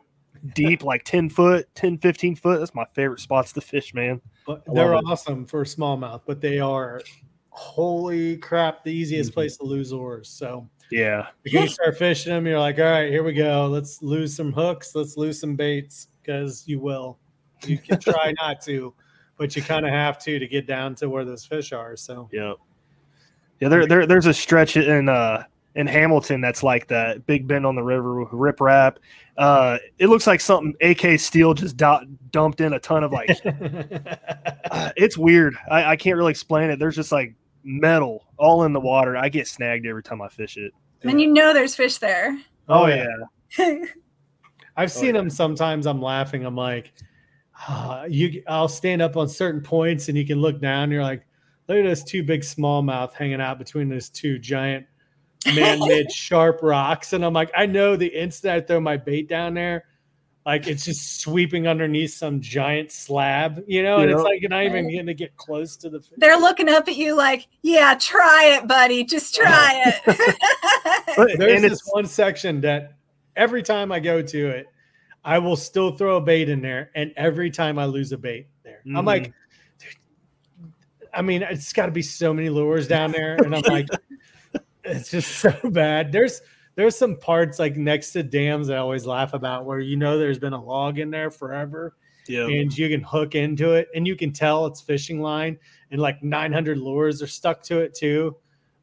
Deep, 0.55 0.83
like 0.83 1.05
10 1.05 1.29
foot, 1.29 1.69
10, 1.75 1.99
15 1.99 2.35
foot. 2.35 2.61
That's 2.61 2.75
my 2.75 2.87
favorite 2.95 3.21
spots 3.21 3.53
to 3.53 3.61
fish, 3.61 3.93
man. 3.93 4.23
But 4.47 4.63
they're 4.67 4.95
awesome 4.95 5.45
for 5.45 5.65
smallmouth, 5.65 6.23
but 6.25 6.41
they 6.41 6.59
are 6.59 7.03
holy 7.61 8.39
crap, 8.39 8.83
the 8.83 8.91
easiest 8.91 9.31
mm-hmm. 9.31 9.35
place 9.35 9.57
to 9.59 9.65
lose 9.65 9.93
oars. 9.93 10.31
So 10.31 10.67
yeah, 10.91 11.27
you 11.45 11.69
start 11.69 11.99
fishing 11.99 12.33
them, 12.33 12.47
you're 12.47 12.59
like, 12.59 12.79
all 12.79 12.85
right, 12.85 13.11
here 13.11 13.23
we 13.23 13.35
go. 13.35 13.67
Let's 13.67 14.03
lose 14.03 14.35
some 14.35 14.51
hooks. 14.51 14.95
Let's 14.95 15.19
lose 15.19 15.39
some 15.39 15.57
baits 15.57 16.09
because 16.23 16.67
you 16.67 16.81
will. 16.81 17.19
You 17.67 17.77
can 17.77 18.01
try 18.01 18.33
not 18.41 18.63
to, 18.63 18.95
but 19.37 19.55
you 19.55 19.63
kind 19.63 19.85
of 19.85 19.93
have 19.93 20.19
to 20.21 20.39
to 20.39 20.49
get 20.49 20.67
down 20.67 20.95
to 20.97 21.11
where 21.11 21.25
those 21.25 21.45
fish 21.45 21.73
are. 21.73 21.97
So 21.97 22.31
yeah, 22.33 22.55
yeah. 23.61 23.69
There, 23.69 23.87
there 23.87 24.07
there's 24.07 24.27
a 24.27 24.35
stretch 24.35 24.79
in 24.79 25.11
uh 25.11 25.45
in 25.75 25.87
Hamilton 25.87 26.41
that's 26.41 26.63
like 26.63 26.89
that 26.89 27.27
big 27.27 27.47
bend 27.47 27.67
on 27.67 27.75
the 27.75 27.83
river 27.83 28.25
rip 28.33 28.61
rap. 28.61 28.99
Uh, 29.37 29.79
it 29.99 30.09
looks 30.09 30.27
like 30.27 30.41
something 30.41 30.75
AK 30.81 31.21
Steel 31.21 31.55
just 31.55 31.77
do- 31.77 32.07
dumped 32.31 32.61
in 32.61 32.73
a 32.73 32.81
ton 32.81 33.05
of 33.05 33.13
like. 33.13 33.31
uh, 34.71 34.91
it's 34.97 35.17
weird. 35.17 35.57
I, 35.71 35.93
I 35.93 35.97
can't 35.97 36.17
really 36.17 36.33
explain 36.33 36.71
it. 36.71 36.79
There's 36.79 36.97
just 36.97 37.13
like 37.13 37.35
metal 37.65 38.27
all 38.37 38.65
in 38.65 38.73
the 38.73 38.81
water. 38.81 39.17
I 39.17 39.29
get 39.29 39.47
snagged 39.47 39.87
every 39.87 40.03
time 40.03 40.23
I 40.23 40.29
fish 40.29 40.57
it. 40.57 40.73
And 41.03 41.21
you 41.21 41.33
know 41.33 41.53
there's 41.53 41.75
fish 41.75 41.99
there. 41.99 42.39
Oh, 42.69 42.85
oh 42.85 42.87
yeah. 42.87 43.07
I've 44.77 44.91
oh, 44.91 44.93
seen 44.93 45.05
oh, 45.05 45.07
yeah. 45.07 45.13
them 45.13 45.31
sometimes. 45.31 45.87
I'm 45.87 46.03
laughing. 46.03 46.45
I'm 46.45 46.57
like, 46.57 46.93
oh, 47.69 48.05
you. 48.09 48.43
I'll 48.47 48.69
stand 48.69 49.03
up 49.03 49.17
on 49.17 49.29
certain 49.29 49.61
points 49.61 50.09
and 50.09 50.17
you 50.17 50.27
can 50.27 50.41
look 50.41 50.61
down. 50.61 50.91
you're 50.91 51.03
like, 51.03 51.27
look 51.69 51.79
at 51.79 51.85
those 51.85 52.05
two 52.05 52.23
big 52.23 52.43
smallmouth 52.43 53.13
hanging 53.13 53.41
out 53.41 53.59
between 53.59 53.89
those 53.89 54.09
two 54.09 54.39
giant 54.39 54.87
man-made 55.47 56.11
sharp 56.13 56.61
rocks. 56.63 57.13
And 57.13 57.25
I'm 57.25 57.33
like, 57.33 57.51
I 57.57 57.67
know 57.67 57.97
the 57.97 58.07
instant 58.07 58.55
I 58.55 58.61
throw 58.61 58.81
my 58.81 58.97
bait 58.97 59.29
down 59.29 59.55
there, 59.55 59.85
like 60.47 60.67
it's 60.67 60.85
just 60.85 61.21
sweeping 61.21 61.67
underneath 61.67 62.15
some 62.15 62.41
giant 62.41 62.91
slab, 62.91 63.63
you 63.67 63.83
know, 63.83 63.99
and 63.99 64.11
it's 64.11 64.23
like 64.23 64.41
you're 64.41 64.51
not 64.51 64.65
even 64.65 64.91
going 64.91 65.07
to 65.07 65.15
get 65.15 65.37
close 65.37 65.77
to 65.77 65.91
the. 65.91 66.01
Fish. 66.01 66.13
They're 66.17 66.39
looking 66.39 66.69
up 66.69 66.89
at 66.89 66.97
you 66.97 67.15
like, 67.15 67.47
"Yeah, 67.63 67.95
try 68.01 68.57
it, 68.57 68.67
buddy. 68.67 69.05
Just 69.05 69.35
try 69.35 69.95
it." 70.07 71.39
There's 71.39 71.63
this 71.63 71.83
one 71.91 72.07
section 72.07 72.63
that 72.63 72.95
every 73.37 73.63
time 73.63 73.93
I 73.93 74.01
go 74.01 74.23
to 74.23 74.49
it, 74.49 74.67
I 75.25 75.39
will 75.39 75.57
still 75.57 75.97
throw 75.97 76.17
a 76.17 76.21
bait 76.21 76.49
in 76.49 76.63
there, 76.63 76.91
and 76.95 77.13
every 77.17 77.51
time 77.51 77.79
I 77.79 77.85
lose 77.85 78.13
a 78.13 78.19
bait 78.19 78.47
there, 78.65 78.81
mm-hmm. 78.87 78.97
I'm 78.97 79.05
like, 79.05 79.35
I 81.13 81.21
mean, 81.21 81.43
it's 81.43 81.73
got 81.75 81.87
to 81.87 81.93
be 81.93 82.03
so 82.03 82.33
many 82.33 82.49
lures 82.49 82.89
down 82.89 83.13
there, 83.13 83.37
and 83.37 83.55
I'm 83.55 83.63
like, 83.63 83.89
it's 84.85 85.11
just 85.11 85.37
so 85.37 85.53
bad. 85.65 86.13
There's 86.13 86.41
there's 86.81 86.97
some 86.97 87.15
parts 87.15 87.59
like 87.59 87.77
next 87.77 88.13
to 88.13 88.23
dams 88.23 88.69
that 88.69 88.79
I 88.79 88.81
always 88.81 89.05
laugh 89.05 89.35
about 89.35 89.67
where 89.67 89.81
you 89.81 89.97
know 89.97 90.17
there's 90.19 90.39
been 90.39 90.55
a 90.55 90.63
log 90.63 90.99
in 90.99 91.11
there 91.11 91.31
forever. 91.31 91.95
Yeah. 92.27 92.47
And 92.47 92.77
you 92.77 92.89
can 92.89 93.03
hook 93.03 93.35
into 93.35 93.75
it 93.75 93.89
and 93.95 94.07
you 94.07 94.17
can 94.17 94.33
tell 94.33 94.65
it's 94.65 94.81
fishing 94.81 95.21
line 95.21 95.59
and 95.91 96.01
like 96.01 96.23
900 96.23 96.79
lures 96.79 97.21
are 97.21 97.27
stuck 97.27 97.63
to 97.65 97.81
it 97.81 97.93
too. 97.95 98.35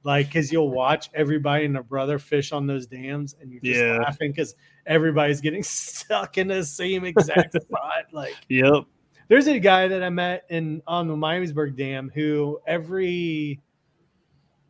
Like, 0.04 0.32
cause 0.32 0.52
you'll 0.52 0.70
watch 0.70 1.10
everybody 1.16 1.66
and 1.66 1.74
their 1.74 1.82
brother 1.82 2.20
fish 2.20 2.52
on 2.52 2.68
those 2.68 2.86
dams 2.86 3.36
and 3.42 3.52
you're 3.52 3.62
just 3.62 3.80
yeah. 3.80 3.98
laughing 3.98 4.32
because 4.32 4.54
everybody's 4.86 5.42
getting 5.42 5.64
stuck 5.64 6.38
in 6.38 6.50
the 6.50 6.64
same 6.64 7.04
exact 7.04 7.54
spot. 7.62 8.06
Like, 8.12 8.36
yep. 8.48 8.84
there's 9.28 9.48
a 9.48 9.58
guy 9.58 9.88
that 9.88 10.04
I 10.04 10.10
met 10.10 10.46
in 10.50 10.84
on 10.86 11.08
the 11.08 11.16
Miamisburg 11.16 11.76
Dam 11.76 12.12
who 12.14 12.60
every 12.68 13.60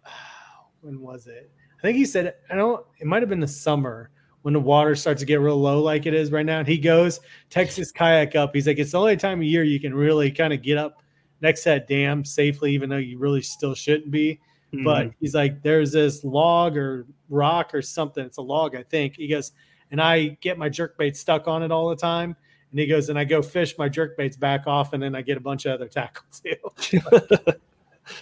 when 0.82 1.02
was 1.02 1.28
it? 1.28 1.52
I 1.78 1.82
think 1.82 1.98
he 1.98 2.06
said 2.06 2.36
I 2.50 2.56
don't. 2.56 2.86
It 3.00 3.08
might 3.08 3.22
have 3.22 3.30
been 3.30 3.40
the 3.40 3.48
summer 3.48 4.10
when 4.48 4.54
the 4.54 4.60
water 4.62 4.96
starts 4.96 5.20
to 5.20 5.26
get 5.26 5.42
real 5.42 5.58
low, 5.58 5.82
like 5.82 6.06
it 6.06 6.14
is 6.14 6.32
right 6.32 6.46
now. 6.46 6.60
And 6.60 6.68
he 6.68 6.78
goes, 6.78 7.20
his 7.54 7.92
kayak 7.92 8.36
up. 8.36 8.52
He's 8.54 8.66
like, 8.66 8.78
it's 8.78 8.92
the 8.92 9.00
only 9.00 9.18
time 9.18 9.40
of 9.40 9.44
year 9.44 9.64
you 9.64 9.78
can 9.78 9.94
really 9.94 10.32
kind 10.32 10.54
of 10.54 10.62
get 10.62 10.78
up 10.78 11.04
next 11.42 11.64
to 11.64 11.70
that 11.72 11.88
dam 11.88 12.24
safely, 12.24 12.74
even 12.74 12.90
though 12.90 12.96
you 12.96 13.18
really 13.18 13.42
still 13.42 13.76
shouldn't 13.76 14.10
be. 14.10 14.40
Mm-hmm. 14.74 14.86
But 14.86 15.12
he's 15.20 15.36
like, 15.36 15.62
there's 15.64 15.92
this 15.92 16.24
log 16.24 16.78
or 16.78 17.08
rock 17.30 17.74
or 17.74 17.82
something. 17.82 18.24
It's 18.24 18.38
a 18.38 18.42
log, 18.42 18.76
I 18.76 18.84
think. 18.84 19.16
He 19.18 19.28
goes, 19.28 19.52
and 19.92 20.02
I 20.02 20.38
get 20.42 20.58
my 20.58 20.70
jerk 20.70 20.98
bait 20.98 21.18
stuck 21.18 21.48
on 21.48 21.62
it 21.62 21.72
all 21.72 21.90
the 21.90 21.96
time. 21.98 22.36
And 22.72 22.80
he 22.80 22.88
goes, 22.88 23.10
and 23.10 23.20
I 23.20 23.26
go 23.26 23.42
fish 23.42 23.78
my 23.78 23.90
jerk 23.90 24.16
baits 24.16 24.38
back 24.38 24.68
off, 24.68 24.94
and 24.94 25.02
then 25.04 25.16
I 25.16 25.22
get 25.22 25.38
a 25.38 25.42
bunch 25.42 25.66
of 25.66 25.74
other 25.74 25.88
tackles 25.88 26.42
too. 26.42 27.02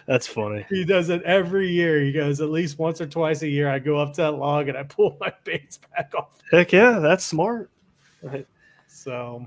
That's 0.08 0.28
funny. 0.28 0.66
He 0.70 0.86
does 0.86 1.10
it 1.10 1.22
every 1.24 1.70
year. 1.70 2.02
He 2.02 2.12
goes 2.12 2.42
at 2.42 2.50
least 2.50 2.80
once 2.80 3.02
or 3.02 3.08
twice 3.08 3.42
a 3.42 3.48
year. 3.48 3.70
I 3.70 3.80
go 3.80 3.98
up 3.98 4.14
to 4.14 4.22
that 4.24 4.32
log 4.32 4.70
and 4.70 4.78
I 4.78 4.84
pull 4.84 5.18
my 5.20 5.34
baits 5.44 5.80
back 5.96 6.14
off. 6.18 6.38
Heck 6.52 6.72
yeah, 6.72 7.00
that's 7.00 7.26
smart. 7.26 7.70
Right. 8.22 8.48
So 8.88 9.46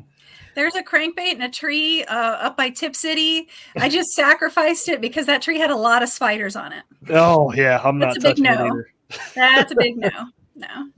there's 0.54 0.74
a 0.74 0.82
crankbait 0.82 1.34
in 1.34 1.42
a 1.42 1.50
tree 1.50 2.04
uh, 2.04 2.14
up 2.14 2.56
by 2.56 2.70
Tipp 2.70 2.96
City. 2.96 3.48
I 3.76 3.88
just 3.90 4.10
sacrificed 4.10 4.88
it 4.88 5.00
because 5.00 5.26
that 5.26 5.42
tree 5.42 5.58
had 5.58 5.70
a 5.70 5.76
lot 5.76 6.02
of 6.02 6.08
spiders 6.08 6.56
on 6.56 6.72
it. 6.72 6.84
Oh 7.10 7.52
yeah, 7.52 7.80
I'm 7.84 7.98
That's 7.98 8.22
not 8.22 8.32
a 8.32 8.34
big 8.34 8.42
no. 8.42 8.52
it 8.52 8.60
either. 8.60 8.90
That's 9.34 9.72
a 9.72 9.76
big 9.76 9.96
no. 9.96 10.10
No. 10.58 10.90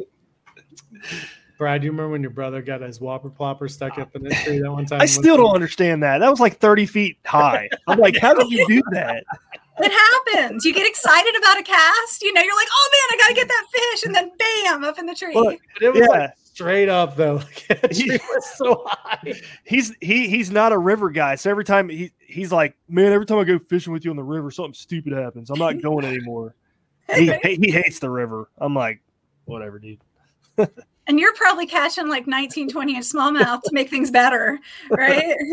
Brad, 1.61 1.83
do 1.83 1.85
you 1.85 1.91
remember 1.91 2.13
when 2.13 2.23
your 2.23 2.31
brother 2.31 2.63
got 2.63 2.81
his 2.81 3.03
whopper 3.03 3.29
plopper 3.29 3.71
stuck 3.71 3.99
up 3.99 4.17
in 4.17 4.23
the 4.23 4.31
tree 4.31 4.61
that 4.61 4.73
one 4.73 4.87
time? 4.87 4.99
I 5.03 5.05
still 5.05 5.37
don't 5.37 5.55
understand 5.55 6.03
that. 6.03 6.17
That 6.19 6.31
was 6.31 6.41
like 6.41 6.57
30 6.59 6.87
feet 6.87 7.19
high. 7.27 7.69
I'm 7.87 7.99
like, 7.99 8.17
how 8.17 8.33
did 8.33 8.51
you 8.51 8.67
do 8.67 8.83
that? 8.93 9.23
It 9.83 9.91
happens. 9.93 10.63
You 10.67 10.75
get 10.75 10.87
excited 10.87 11.35
about 11.37 11.59
a 11.59 11.63
cast. 11.63 12.21
You 12.23 12.35
know, 12.35 12.43
you're 12.43 12.55
like, 12.55 12.69
oh 12.71 12.91
man, 12.93 13.19
I 13.19 13.23
got 13.23 13.29
to 13.29 13.35
get 13.35 13.49
that 13.49 13.65
fish. 13.73 14.03
And 14.05 14.15
then 14.15 14.31
bam, 14.39 14.85
up 14.85 14.99
in 14.99 15.07
the 15.07 15.15
tree. 15.15 15.35
Look, 15.35 15.59
But 15.73 15.83
it 15.83 15.91
was 15.95 16.01
Yeah. 16.01 16.07
like 16.09 16.31
straight 16.45 16.89
up 16.91 17.17
though. 17.17 17.37
Like, 17.71 17.81
that 17.81 17.95
tree 17.97 18.19
was 18.29 18.51
so 18.57 18.85
high. 18.87 19.33
He's 19.65 19.95
he 20.03 20.29
he's 20.29 20.51
not 20.51 20.73
a 20.73 20.79
river 20.79 21.09
guy. 21.09 21.37
So 21.37 21.49
every 21.51 21.65
time 21.65 21.89
he 21.89 22.13
he's 22.19 22.53
like, 22.53 22.77
man, 22.91 23.11
every 23.13 23.25
time 23.25 23.39
I 23.39 23.45
go 23.45 23.59
fishing 23.59 23.95
with 23.95 24.05
you 24.05 24.11
on 24.11 24.19
the 24.19 24.23
river, 24.23 24.51
something 24.51 24.75
stupid 24.75 25.15
happens. 25.15 25.49
I'm 25.49 25.59
not 25.59 25.81
going 25.81 26.05
anymore. 26.05 26.55
he 27.15 27.33
he 27.43 27.71
hates 27.71 28.01
the 28.01 28.11
river. 28.11 28.51
I'm 28.59 28.75
like, 28.75 29.01
whatever, 29.47 29.79
dude. 29.79 30.01
And 31.11 31.19
you're 31.19 31.35
probably 31.35 31.67
catching 31.67 32.09
like 32.09 32.29
19, 32.29 32.69
20 32.69 32.95
inch 32.95 33.05
smallmouth 33.05 33.63
to 33.63 33.71
make 33.73 33.91
things 33.91 34.13
better, 34.13 34.59
right? 34.91 35.37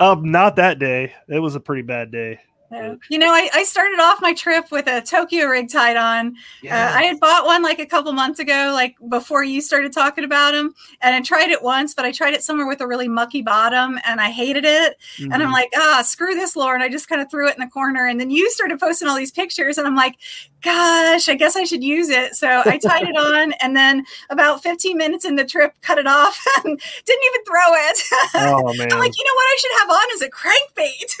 Um, 0.00 0.32
not 0.32 0.56
that 0.56 0.80
day. 0.80 1.14
It 1.28 1.38
was 1.38 1.54
a 1.54 1.60
pretty 1.60 1.82
bad 1.82 2.10
day. 2.10 2.40
Yeah. 2.72 2.94
You 3.10 3.18
know, 3.18 3.28
I, 3.30 3.48
I 3.52 3.62
started 3.64 4.00
off 4.00 4.20
my 4.22 4.32
trip 4.32 4.70
with 4.70 4.86
a 4.86 5.00
Tokyo 5.02 5.46
rig 5.46 5.70
tied 5.70 5.96
on. 5.96 6.36
Uh, 6.64 6.92
I 6.96 7.02
had 7.04 7.20
bought 7.20 7.44
one 7.44 7.62
like 7.62 7.78
a 7.78 7.86
couple 7.86 8.12
months 8.12 8.40
ago, 8.40 8.70
like 8.74 8.96
before 9.08 9.44
you 9.44 9.60
started 9.60 9.92
talking 9.92 10.24
about 10.24 10.52
them. 10.52 10.74
And 11.02 11.14
I 11.14 11.20
tried 11.20 11.50
it 11.50 11.62
once, 11.62 11.92
but 11.94 12.04
I 12.04 12.12
tried 12.12 12.34
it 12.34 12.42
somewhere 12.42 12.66
with 12.66 12.80
a 12.80 12.86
really 12.86 13.08
mucky 13.08 13.42
bottom 13.42 13.98
and 14.06 14.20
I 14.20 14.30
hated 14.30 14.64
it. 14.64 14.96
And 15.20 15.34
I'm 15.34 15.48
Mhm. 15.50 15.52
like, 15.52 15.70
ah, 15.76 16.02
screw 16.02 16.34
this, 16.34 16.56
Lauren. 16.56 16.80
I 16.82 16.88
just 16.88 17.08
kind 17.08 17.20
of 17.20 17.30
threw 17.30 17.46
it 17.48 17.54
in 17.54 17.60
the 17.60 17.70
corner. 17.70 18.06
And 18.06 18.18
then 18.18 18.30
you 18.30 18.50
started 18.50 18.80
posting 18.80 19.06
all 19.08 19.16
these 19.16 19.30
pictures. 19.32 19.76
And 19.78 19.86
I'm 19.86 19.94
like, 19.96 20.16
gosh, 20.62 21.28
I 21.28 21.34
guess 21.34 21.56
I 21.56 21.64
should 21.64 21.82
use 21.84 22.08
it. 22.08 22.34
So 22.36 22.62
I 22.64 22.78
tied 22.78 23.02
it 23.02 23.16
on. 23.16 23.52
And 23.62 23.76
then 23.76 24.04
about 24.30 24.62
15 24.62 24.96
minutes 24.96 25.24
in 25.24 25.36
the 25.36 25.44
trip, 25.44 25.72
cut 25.82 25.98
it 25.98 26.06
off 26.06 26.38
and 26.64 26.80
didn't 27.06 27.24
even 27.26 27.44
throw 27.44 27.74
it. 27.74 28.02
oh 28.34 28.74
man. 28.76 28.88
I'm 28.92 28.98
like, 28.98 29.16
you 29.16 29.24
know 29.24 29.34
what 29.34 29.44
I 29.44 29.56
should 29.58 29.72
have 29.80 29.90
on 29.90 30.14
is 30.14 30.22
a 30.22 30.30
crankbait. 30.30 31.16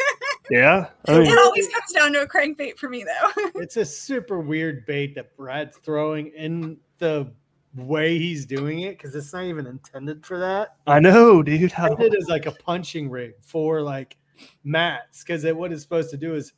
yeah. 0.50 0.86
I 1.08 1.18
mean, 1.18 1.26
it 1.32 1.38
always 1.42 1.68
comes 1.68 1.92
down 1.92 2.12
to 2.14 2.22
a 2.22 2.26
crankbait 2.26 2.76
for 2.78 2.88
me, 2.88 3.04
though. 3.04 3.50
It's 3.60 3.76
a 3.76 3.84
super 3.84 4.40
weird 4.40 4.86
bait 4.86 5.14
that 5.14 5.36
Brad's 5.36 5.76
throwing 5.78 6.28
in 6.36 6.78
the 6.98 7.32
way 7.76 8.18
he's 8.18 8.44
doing 8.46 8.80
it 8.80 8.98
because 8.98 9.14
it's 9.14 9.32
not 9.32 9.44
even 9.44 9.66
intended 9.66 10.24
for 10.26 10.38
that. 10.38 10.76
I 10.86 11.00
know, 11.00 11.42
dude. 11.42 11.72
How, 11.72 11.90
Intended 11.92 12.20
as 12.20 12.28
like 12.28 12.46
a 12.46 12.52
punching 12.52 13.08
rig 13.10 13.32
for 13.40 13.80
like 13.80 14.16
mats 14.64 15.22
because 15.22 15.44
what 15.54 15.72
it's 15.72 15.82
supposed 15.82 16.10
to 16.10 16.16
do 16.16 16.34
is 16.34 16.52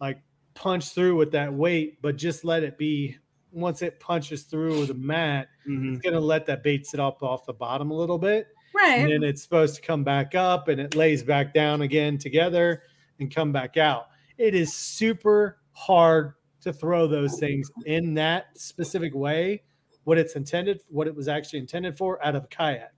like 0.00 0.18
punch 0.54 0.90
through 0.94 1.16
with 1.16 1.30
that 1.32 1.52
weight, 1.52 2.00
but 2.02 2.16
just 2.16 2.44
let 2.44 2.62
it 2.62 2.78
be. 2.78 3.16
Once 3.52 3.80
it 3.80 3.98
punches 4.00 4.42
through 4.42 4.84
the 4.86 4.94
mat, 4.94 5.48
Mhm. 5.66 5.94
it's 5.94 6.02
gonna 6.02 6.20
let 6.20 6.44
that 6.46 6.62
bait 6.62 6.86
sit 6.86 7.00
up 7.00 7.22
off 7.22 7.46
the 7.46 7.52
bottom 7.54 7.90
a 7.90 7.94
little 7.94 8.18
bit, 8.18 8.48
Right. 8.74 8.98
and 9.00 9.10
then 9.10 9.22
it's 9.22 9.42
supposed 9.42 9.76
to 9.76 9.82
come 9.82 10.04
back 10.04 10.34
up 10.34 10.68
and 10.68 10.78
it 10.80 10.94
lays 10.94 11.22
back 11.22 11.54
down 11.54 11.80
again 11.82 12.18
together 12.18 12.82
and 13.18 13.34
come 13.34 13.52
back 13.52 13.76
out. 13.78 14.08
It 14.38 14.54
is 14.54 14.72
super 14.72 15.58
hard 15.72 16.34
to 16.62 16.72
throw 16.72 17.06
those 17.06 17.38
things 17.38 17.70
in 17.86 18.14
that 18.14 18.58
specific 18.58 19.14
way, 19.14 19.62
what 20.04 20.18
it's 20.18 20.36
intended, 20.36 20.80
what 20.88 21.06
it 21.06 21.14
was 21.14 21.28
actually 21.28 21.60
intended 21.60 21.96
for 21.96 22.24
out 22.24 22.34
of 22.34 22.44
a 22.44 22.46
kayak. 22.48 22.92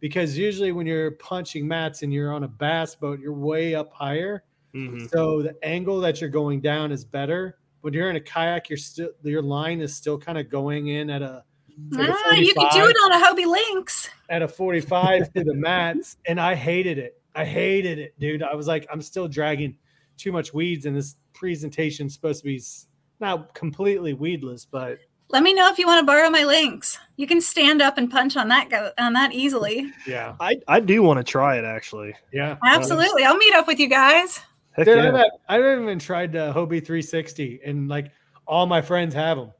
Because 0.00 0.36
usually 0.36 0.72
when 0.72 0.86
you're 0.86 1.12
punching 1.12 1.66
mats 1.68 2.02
and 2.02 2.12
you're 2.12 2.32
on 2.32 2.42
a 2.44 2.48
bass 2.48 2.94
boat, 2.94 3.20
you're 3.20 3.32
way 3.34 3.74
up 3.74 3.92
higher. 3.92 4.44
Mhm. 4.74 5.08
So 5.10 5.42
the 5.42 5.54
angle 5.62 6.00
that 6.00 6.20
you're 6.20 6.30
going 6.30 6.60
down 6.60 6.90
is 6.90 7.04
better. 7.04 7.58
When 7.82 7.92
you're 7.92 8.10
in 8.10 8.16
a 8.16 8.20
kayak, 8.20 8.68
you're 8.70 8.76
still 8.78 9.10
your 9.22 9.42
line 9.42 9.80
is 9.80 9.94
still 9.94 10.18
kind 10.18 10.38
of 10.38 10.48
going 10.48 10.88
in 10.88 11.10
at 11.10 11.22
a 11.22 11.44
like 11.90 12.08
Ah, 12.10 12.34
you 12.34 12.52
can 12.54 12.68
do 12.72 12.86
it 12.86 12.96
on 13.04 13.12
a 13.12 13.24
Hobie 13.24 13.46
Lynx. 13.46 14.08
at 14.28 14.42
a 14.42 14.48
45 14.48 15.32
to 15.34 15.44
the 15.44 15.54
mats 15.54 16.16
and 16.26 16.40
I 16.40 16.54
hated 16.54 16.98
it. 16.98 17.20
I 17.34 17.44
hated 17.44 17.98
it, 17.98 18.18
dude. 18.18 18.42
I 18.42 18.54
was 18.54 18.66
like, 18.66 18.86
I'm 18.92 19.00
still 19.02 19.26
dragging 19.28 19.76
too 20.22 20.32
much 20.32 20.54
weeds, 20.54 20.86
and 20.86 20.96
this 20.96 21.16
presentation's 21.34 22.14
supposed 22.14 22.40
to 22.40 22.44
be 22.46 22.56
s- 22.56 22.86
not 23.20 23.52
completely 23.54 24.14
weedless, 24.14 24.64
but 24.64 24.98
Let 25.28 25.42
me 25.42 25.54
know 25.54 25.68
if 25.70 25.78
you 25.78 25.86
want 25.86 26.00
to 26.00 26.06
borrow 26.06 26.28
my 26.30 26.44
Lynx. 26.44 26.98
You 27.16 27.26
can 27.26 27.40
stand 27.40 27.80
up 27.82 27.96
and 27.98 28.10
punch 28.10 28.36
on 28.36 28.48
that 28.48 28.68
go 28.70 28.90
on 28.98 29.12
that 29.14 29.32
easily. 29.32 29.90
yeah, 30.06 30.34
I 30.40 30.56
I 30.68 30.80
do 30.80 31.02
want 31.02 31.18
to 31.18 31.24
try 31.24 31.56
it 31.56 31.64
actually. 31.64 32.14
yeah. 32.32 32.56
Absolutely. 32.64 33.24
I'll 33.24 33.36
meet 33.36 33.54
up 33.54 33.66
with 33.66 33.78
you 33.80 33.88
guys. 33.88 34.40
Heck 34.72 34.86
Dude, 34.86 34.96
yeah. 34.98 35.08
I've, 35.08 35.14
had- 35.14 35.30
I 35.48 35.54
haven't 35.56 35.82
even 35.84 35.98
tried 35.98 36.32
the 36.32 36.52
Hobie 36.52 36.84
360, 36.84 37.60
and 37.64 37.88
like 37.88 38.10
all 38.46 38.66
my 38.66 38.80
friends 38.82 39.14
have 39.14 39.36
them. 39.38 39.52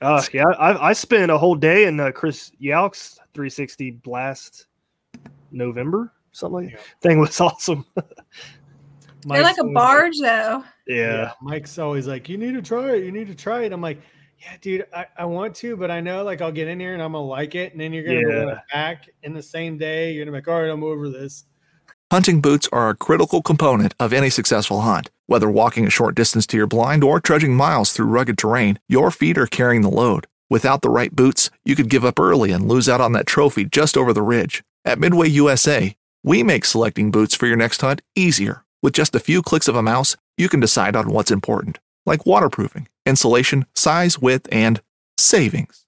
Uh, 0.00 0.22
yeah, 0.32 0.44
I, 0.58 0.90
I 0.90 0.92
spent 0.92 1.30
a 1.30 1.38
whole 1.38 1.54
day 1.56 1.86
in 1.86 1.98
uh, 1.98 2.12
Chris 2.12 2.52
Yalk's 2.60 3.16
360 3.34 3.90
blast 3.92 4.66
November, 5.50 6.12
something 6.32 6.66
like 6.66 6.76
that. 6.76 6.84
Thing 7.00 7.18
was 7.18 7.40
awesome. 7.48 7.84
They're 9.26 9.42
like 9.42 9.58
a 9.58 9.64
barge, 9.64 10.18
though. 10.20 10.64
yeah. 10.86 11.32
Mike's 11.42 11.78
always 11.78 12.06
like, 12.06 12.28
you 12.28 12.38
need 12.38 12.54
to 12.54 12.62
try 12.62 12.92
it. 12.94 13.04
You 13.04 13.12
need 13.12 13.26
to 13.28 13.34
try 13.34 13.62
it. 13.62 13.72
I'm 13.72 13.80
like, 13.80 14.00
yeah, 14.40 14.56
dude, 14.60 14.86
I, 14.94 15.06
I 15.16 15.24
want 15.24 15.56
to, 15.56 15.76
but 15.76 15.90
I 15.90 16.00
know 16.00 16.22
like 16.22 16.40
I'll 16.40 16.52
get 16.52 16.68
in 16.68 16.78
here 16.78 16.94
and 16.94 17.02
I'm 17.02 17.12
gonna 17.12 17.24
like 17.24 17.56
it, 17.56 17.72
and 17.72 17.80
then 17.80 17.92
you're 17.92 18.04
gonna 18.04 18.20
Yeah. 18.20 18.44
go 18.44 18.58
back 18.72 19.08
in 19.24 19.34
the 19.34 19.42
same 19.42 19.76
day. 19.78 20.12
You're 20.12 20.24
gonna 20.24 20.32
be 20.36 20.38
like, 20.38 20.48
all 20.48 20.60
right, 20.62 20.70
I'm 20.70 20.84
over 20.84 21.08
this. 21.10 21.44
Hunting 22.12 22.40
boots 22.40 22.68
are 22.72 22.88
a 22.88 22.94
critical 22.96 23.42
component 23.42 23.94
of 24.00 24.12
any 24.12 24.30
successful 24.30 24.80
hunt. 24.82 25.10
Whether 25.26 25.50
walking 25.50 25.86
a 25.86 25.90
short 25.90 26.14
distance 26.14 26.46
to 26.46 26.56
your 26.56 26.66
blind 26.68 27.02
or 27.04 27.20
trudging 27.20 27.54
miles 27.54 27.92
through 27.92 28.06
rugged 28.06 28.38
terrain, 28.38 28.78
your 28.88 29.10
feet 29.10 29.36
are 29.36 29.46
carrying 29.46 29.82
the 29.82 29.90
load. 29.90 30.26
Without 30.48 30.80
the 30.80 30.88
right 30.88 31.14
boots, 31.14 31.50
you 31.66 31.74
could 31.76 31.90
give 31.90 32.04
up 32.06 32.18
early 32.18 32.50
and 32.52 32.66
lose 32.68 32.88
out 32.88 33.02
on 33.02 33.12
that 33.12 33.26
trophy 33.26 33.66
just 33.66 33.96
over 33.96 34.14
the 34.14 34.22
ridge. 34.22 34.62
At 34.86 34.98
Midway 34.98 35.28
USA, 35.28 35.94
we 36.22 36.42
make 36.42 36.64
selecting 36.64 37.10
boots 37.10 37.34
for 37.34 37.46
your 37.46 37.56
next 37.56 37.82
hunt 37.82 38.00
easier. 38.14 38.64
With 38.82 38.94
just 38.94 39.14
a 39.14 39.20
few 39.20 39.42
clicks 39.42 39.68
of 39.68 39.76
a 39.76 39.82
mouse, 39.82 40.16
you 40.36 40.48
can 40.48 40.60
decide 40.60 40.96
on 40.96 41.10
what's 41.10 41.30
important, 41.30 41.78
like 42.06 42.26
waterproofing, 42.26 42.88
insulation, 43.04 43.66
size, 43.74 44.18
width, 44.18 44.48
and 44.52 44.80
savings. 45.16 45.84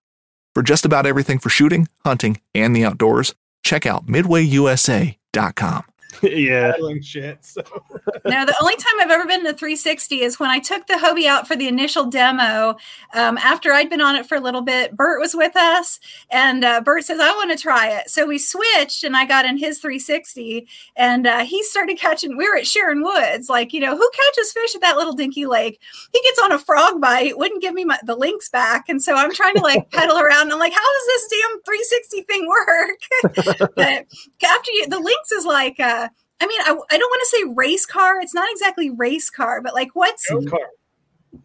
For 0.55 0.63
just 0.63 0.85
about 0.85 1.07
everything 1.07 1.39
for 1.39 1.51
shooting, 1.51 1.89
hunting, 2.05 2.41
and 2.55 2.75
the 2.75 2.85
outdoors, 2.85 3.35
check 3.63 3.87
out 3.87 4.07
midwayusa.com. 4.07 5.85
yeah. 6.23 6.73
Peddling 6.73 7.03
shit. 7.03 7.45
So 7.45 7.63
No, 8.25 8.45
the 8.45 8.57
only 8.61 8.77
time 8.77 8.95
I've 9.01 9.11
ever 9.11 9.27
been 9.27 9.41
in 9.41 9.47
to 9.47 9.55
360 9.55 10.23
is 10.23 10.39
when 10.39 10.51
I 10.51 10.59
took 10.59 10.87
the 10.87 10.95
Hobie 10.95 11.27
out 11.27 11.47
for 11.47 11.57
the 11.57 11.69
initial 11.69 12.07
demo. 12.07 12.77
Um, 13.15 13.39
after 13.39 13.73
I'd 13.73 13.91
been 13.91 14.01
on 14.01 14.17
it 14.17 14.27
for 14.27 14.37
a 14.37 14.41
little 14.41 14.63
bit, 14.63 14.97
Bert 14.97 15.21
was 15.21 15.35
with 15.35 15.57
us, 15.57 16.01
and 16.31 16.65
uh, 16.65 16.81
Bert 16.81 17.05
says, 17.05 17.21
"I 17.21 17.31
want 17.33 17.51
to 17.51 17.57
try 17.57 17.89
it." 17.89 18.11
So 18.11 18.27
we 18.27 18.39
switched, 18.39 19.05
and 19.05 19.17
I 19.17 19.25
got 19.27 19.45
in 19.45 19.57
his 19.57 19.79
360, 19.79 20.67
and 20.97 21.27
uh, 21.27 21.45
he 21.45 21.63
started 21.63 21.99
catching. 21.99 22.37
We 22.37 22.49
were 22.49 22.57
at 22.57 22.67
Sharon 22.67 23.03
Woods, 23.03 23.49
like 23.49 23.73
you 23.73 23.81
know, 23.81 23.97
who 23.97 24.11
catches 24.11 24.53
fish 24.53 24.75
at 24.75 24.81
that 24.81 24.97
little 24.97 25.15
dinky 25.15 25.47
lake? 25.47 25.81
He 26.13 26.21
gets 26.23 26.41
on 26.41 26.53
a 26.53 26.59
frog 26.59 27.01
bite, 27.01 27.39
wouldn't 27.39 27.63
give 27.63 27.75
me 27.75 27.85
my, 27.85 27.99
the 28.05 28.17
Lynx 28.17 28.49
back, 28.49 28.89
and 28.89 29.03
so 29.03 29.15
I'm 29.15 29.33
trying 29.33 29.55
to 29.55 29.63
like 29.63 29.91
pedal 29.93 30.19
around. 30.19 30.43
And 30.43 30.53
I'm 30.53 30.59
like, 30.59 30.73
how 30.73 30.79
does 30.79 31.07
this 31.07 31.29
damn 31.29 31.63
360 31.63 32.23
thing 32.23 32.49
work? 32.49 33.75
but 33.77 34.07
after 34.45 34.71
you, 34.73 34.87
the 34.89 35.01
Lynx 35.01 35.33
is 35.33 35.45
like. 35.45 35.79
Uh, 35.81 36.00
I 36.41 36.47
mean, 36.47 36.61
I, 36.63 36.71
I 36.71 36.99
don't 36.99 37.11
want 37.11 37.21
to 37.23 37.27
say 37.37 37.45
race 37.55 37.85
car. 37.87 38.21
It's 38.21 38.35
not 38.35 38.51
exactly 38.51 38.91
race 38.91 39.29
car, 39.31 39.61
but 39.63 39.75
like 39.75 39.91
what's 39.95 40.27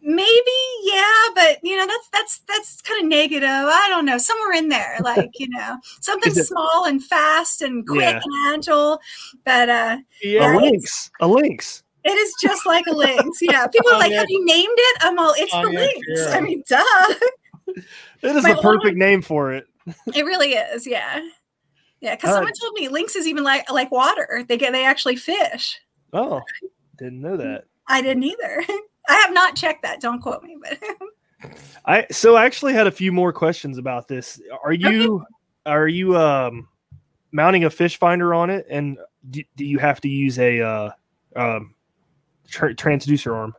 maybe 0.02 0.50
yeah 0.82 1.04
but 1.34 1.58
you 1.62 1.76
know 1.76 1.86
that's 1.86 2.08
that's 2.12 2.38
that's 2.48 2.80
kind 2.82 3.02
of 3.04 3.08
negative 3.08 3.48
i 3.48 3.86
don't 3.88 4.04
know 4.04 4.18
somewhere 4.18 4.52
in 4.52 4.68
there 4.68 4.96
like 5.04 5.30
you 5.38 5.48
know 5.48 5.76
something 6.00 6.34
small 6.34 6.86
and 6.86 7.04
fast 7.04 7.62
and 7.62 7.86
quick 7.86 8.00
Yeah. 8.00 8.20
and 8.24 8.54
agile 8.58 8.98
but 9.44 9.68
uh 9.68 9.98
Yeah, 10.22 10.56
a 10.56 10.58
lynx, 10.58 11.10
a 11.20 11.28
lynx. 11.28 11.84
it 12.04 12.10
is 12.10 12.34
just 12.42 12.66
like 12.66 12.84
a 12.88 12.92
lynx 12.92 13.38
yeah 13.40 13.66
people 13.72 13.92
are 13.92 13.98
like 14.00 14.12
have 14.12 14.26
you 14.28 14.44
named 14.44 14.74
it 14.76 14.96
i'm 15.02 15.18
all 15.20 15.34
it's 15.36 15.52
the 15.52 15.68
lynx 15.68 16.34
i 16.34 16.40
mean 16.40 16.62
duh 16.68 16.82
It 18.22 18.34
is 18.36 18.42
My 18.42 18.54
the 18.54 18.62
perfect 18.62 18.96
name 18.96 19.22
for 19.22 19.52
it. 19.52 19.66
it 20.14 20.24
really 20.24 20.54
is 20.54 20.84
yeah 20.86 21.20
yeah 22.00 22.14
because 22.14 22.30
someone 22.30 22.52
told 22.60 22.74
me 22.74 22.88
lynx 22.88 23.16
is 23.16 23.26
even 23.26 23.42
like 23.44 23.70
like 23.70 23.90
water 23.90 24.44
they 24.48 24.56
get 24.56 24.72
they 24.72 24.84
actually 24.84 25.16
fish 25.16 25.80
Oh, 26.12 26.40
didn't 26.98 27.20
know 27.20 27.36
that. 27.36 27.64
i 27.88 28.00
didn't 28.00 28.22
either 28.24 28.62
i 29.08 29.14
have 29.14 29.32
not 29.32 29.56
checked 29.56 29.82
that 29.82 30.00
don't 30.00 30.20
quote 30.20 30.42
me 30.42 30.56
but 30.62 30.78
I 31.84 32.06
so 32.10 32.36
I 32.36 32.44
actually 32.44 32.72
had 32.72 32.86
a 32.86 32.90
few 32.90 33.12
more 33.12 33.32
questions 33.32 33.78
about 33.78 34.08
this. 34.08 34.40
Are 34.64 34.72
you 34.72 35.24
are 35.66 35.86
you 35.88 36.16
um 36.16 36.68
mounting 37.32 37.64
a 37.64 37.70
fish 37.70 37.98
finder 37.98 38.34
on 38.34 38.50
it, 38.50 38.66
and 38.68 38.98
do, 39.30 39.42
do 39.56 39.64
you 39.64 39.78
have 39.78 40.00
to 40.00 40.08
use 40.08 40.38
a 40.38 40.60
uh, 40.60 40.90
um 41.36 41.74
tra- 42.48 42.74
transducer 42.74 43.34
arm? 43.34 43.54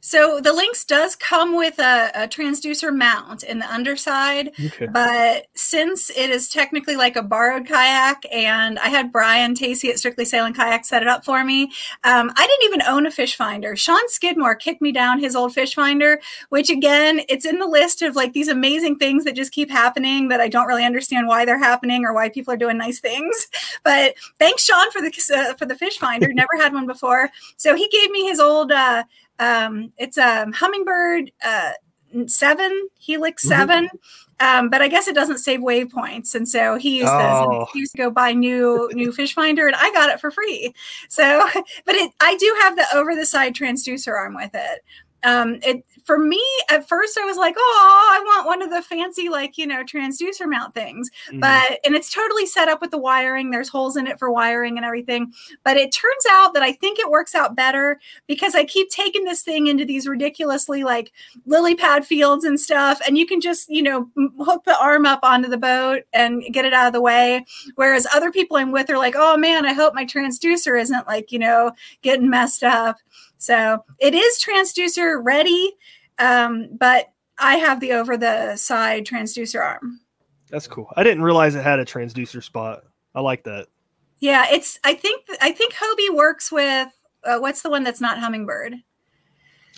So 0.00 0.38
the 0.38 0.52
Lynx 0.52 0.84
does 0.84 1.16
come 1.16 1.56
with 1.56 1.78
a, 1.78 2.10
a 2.14 2.28
transducer 2.28 2.94
mount 2.94 3.42
in 3.42 3.58
the 3.58 3.72
underside, 3.72 4.50
Okay. 4.66 4.86
but 4.86 5.46
since 5.54 6.10
it 6.10 6.28
is 6.28 6.50
technically 6.50 6.94
like 6.94 7.16
a 7.16 7.22
borrowed 7.22 7.66
kayak, 7.66 8.26
and 8.30 8.78
I 8.80 8.88
had 8.88 9.10
Brian 9.10 9.54
Tacey 9.54 9.88
at 9.88 9.98
Strictly 9.98 10.26
Sail 10.26 10.52
& 10.52 10.54
Kayak 10.54 10.84
set 10.84 11.00
it 11.00 11.08
up 11.08 11.24
for 11.24 11.42
me, 11.42 11.72
um, 12.04 12.30
I 12.36 12.46
didn't 12.46 12.64
even 12.64 12.82
own 12.82 13.06
a 13.06 13.10
fish 13.10 13.34
finder. 13.34 13.76
Sean 13.76 14.06
Skidmore 14.08 14.54
kicked 14.54 14.82
me 14.82 14.92
down 14.92 15.20
his 15.20 15.34
old 15.34 15.54
fish 15.54 15.74
finder, 15.74 16.20
which 16.50 16.68
again, 16.68 17.22
it's 17.30 17.46
in 17.46 17.58
the 17.58 17.66
list 17.66 18.02
of 18.02 18.14
like 18.14 18.34
these 18.34 18.48
amazing 18.48 18.98
things 18.98 19.24
that 19.24 19.34
just 19.34 19.52
keep 19.52 19.70
happening 19.70 20.28
that 20.28 20.40
I 20.40 20.48
don't 20.48 20.66
really 20.66 20.84
understand 20.84 21.28
why 21.28 21.46
they're 21.46 21.58
happening 21.58 22.04
or 22.04 22.12
why 22.12 22.28
people 22.28 22.52
are 22.52 22.58
doing 22.58 22.76
nice 22.76 23.00
things. 23.00 23.48
But 23.82 24.16
thanks, 24.38 24.64
Sean, 24.64 24.90
for 24.90 25.00
the 25.00 25.10
uh, 25.34 25.54
for 25.54 25.64
the 25.64 25.74
fish 25.74 25.96
finder. 25.96 26.28
Never 26.34 26.58
had 26.58 26.74
one 26.74 26.86
before, 26.86 27.30
so 27.56 27.74
he 27.74 27.88
gave 27.88 28.10
me 28.10 28.26
his 28.26 28.38
old. 28.38 28.70
Uh, 28.70 29.04
um, 29.38 29.92
it's 29.98 30.16
a 30.16 30.46
Humminbird 30.46 31.32
uh, 31.44 31.72
seven 32.26 32.88
helix 32.98 33.44
Mhm. 33.44 33.48
7 33.48 33.88
um, 34.40 34.68
but 34.68 34.82
I 34.82 34.88
guess 34.88 35.06
it 35.06 35.14
doesn't 35.14 35.38
save 35.38 35.60
waypoints, 35.60 36.34
and 36.34 36.48
so 36.48 36.76
he 36.76 36.98
used. 36.98 37.08
Oh. 37.08 37.60
And 37.60 37.66
he 37.72 37.78
used 37.80 37.92
to 37.92 37.98
go 37.98 38.10
buy 38.10 38.32
new 38.32 38.90
new 38.92 39.12
fish 39.12 39.34
finder, 39.34 39.66
and 39.66 39.76
I 39.76 39.92
got 39.92 40.10
it 40.10 40.20
for 40.20 40.30
free. 40.30 40.74
So, 41.08 41.48
but 41.86 41.94
it 41.94 42.12
I 42.20 42.36
do 42.36 42.56
have 42.62 42.76
the 42.76 42.84
over 42.94 43.14
the 43.14 43.26
side 43.26 43.54
transducer 43.54 44.12
arm 44.12 44.34
with 44.34 44.50
it. 44.54 44.84
Um, 45.24 45.58
it 45.62 45.84
for 46.04 46.18
me 46.18 46.42
at 46.70 46.86
first 46.88 47.16
I 47.18 47.24
was 47.24 47.36
like, 47.36 47.54
oh, 47.56 48.10
I 48.12 48.22
want 48.24 48.46
one 48.46 48.62
of 48.62 48.70
the 48.70 48.82
fancy 48.82 49.28
like 49.28 49.56
you 49.56 49.66
know 49.66 49.82
transducer 49.84 50.46
mount 50.48 50.74
things. 50.74 51.10
Mhm. 51.32 51.40
but 51.40 51.80
and 51.84 51.94
it's 51.94 52.12
totally 52.12 52.46
set 52.46 52.68
up 52.68 52.80
with 52.80 52.90
the 52.90 52.98
wiring. 52.98 53.50
There's 53.50 53.68
holes 53.68 53.96
in 53.96 54.06
it 54.06 54.18
for 54.18 54.30
wiring 54.30 54.76
and 54.76 54.84
everything. 54.84 55.32
But 55.64 55.76
it 55.76 55.92
turns 55.92 56.24
out 56.30 56.54
that 56.54 56.62
i 56.62 56.72
think 56.72 56.98
it 56.98 57.10
works 57.10 57.34
out 57.34 57.56
better 57.56 57.98
because 58.26 58.54
i 58.54 58.64
keep 58.64 58.90
taking 58.90 59.24
this 59.24 59.42
thing 59.42 59.66
into 59.66 59.84
these 59.84 60.06
ridiculously 60.06 60.84
like 60.84 61.12
lily 61.46 61.74
pad 61.74 62.06
fields 62.06 62.44
and 62.44 62.58
stuff 62.60 63.00
and 63.06 63.16
you 63.18 63.26
can 63.26 63.40
just 63.40 63.68
you 63.68 63.82
know 63.82 64.08
hook 64.44 64.62
the 64.64 64.78
arm 64.80 65.06
up 65.06 65.20
onto 65.22 65.48
the 65.48 65.56
boat 65.58 66.02
and 66.12 66.42
get 66.52 66.64
it 66.64 66.74
out 66.74 66.86
of 66.86 66.92
the 66.92 67.00
way. 67.00 67.44
Whereas 67.76 68.06
other 68.14 68.30
people 68.30 68.56
i'm 68.56 68.72
with 68.72 68.90
are 68.90 68.98
like 68.98 69.14
oh 69.16 69.36
man 69.36 69.64
i 69.66 69.72
hope 69.72 69.94
my 69.94 70.04
transducer 70.04 70.78
isn't 70.80 71.06
like 71.06 71.32
you 71.32 71.38
know 71.38 71.72
getting 72.02 72.28
messed 72.28 72.62
up 72.62 72.96
so 73.38 73.84
it 73.98 74.14
is 74.14 74.42
transducer 74.42 75.20
ready 75.22 75.72
um, 76.18 76.68
but 76.78 77.12
i 77.38 77.56
have 77.56 77.80
the 77.80 77.92
over 77.92 78.16
the 78.16 78.56
side 78.56 79.04
transducer 79.04 79.60
arm 79.60 80.00
That's 80.50 80.68
cool. 80.68 80.88
I 80.96 81.02
didn't 81.02 81.22
realize 81.24 81.56
it 81.56 81.64
had 81.64 81.80
a 81.80 81.84
transducer 81.84 82.40
spot. 82.40 82.84
I 83.14 83.20
like 83.20 83.42
that. 83.44 83.66
Yeah, 84.20 84.46
it's. 84.50 84.78
I 84.84 84.94
think. 84.94 85.26
I 85.40 85.50
think 85.50 85.74
Hobie 85.74 86.14
works 86.14 86.52
with. 86.52 86.88
Uh, 87.24 87.38
what's 87.38 87.62
the 87.62 87.70
one 87.70 87.82
that's 87.82 88.00
not 88.00 88.18
Humminbird? 88.18 88.74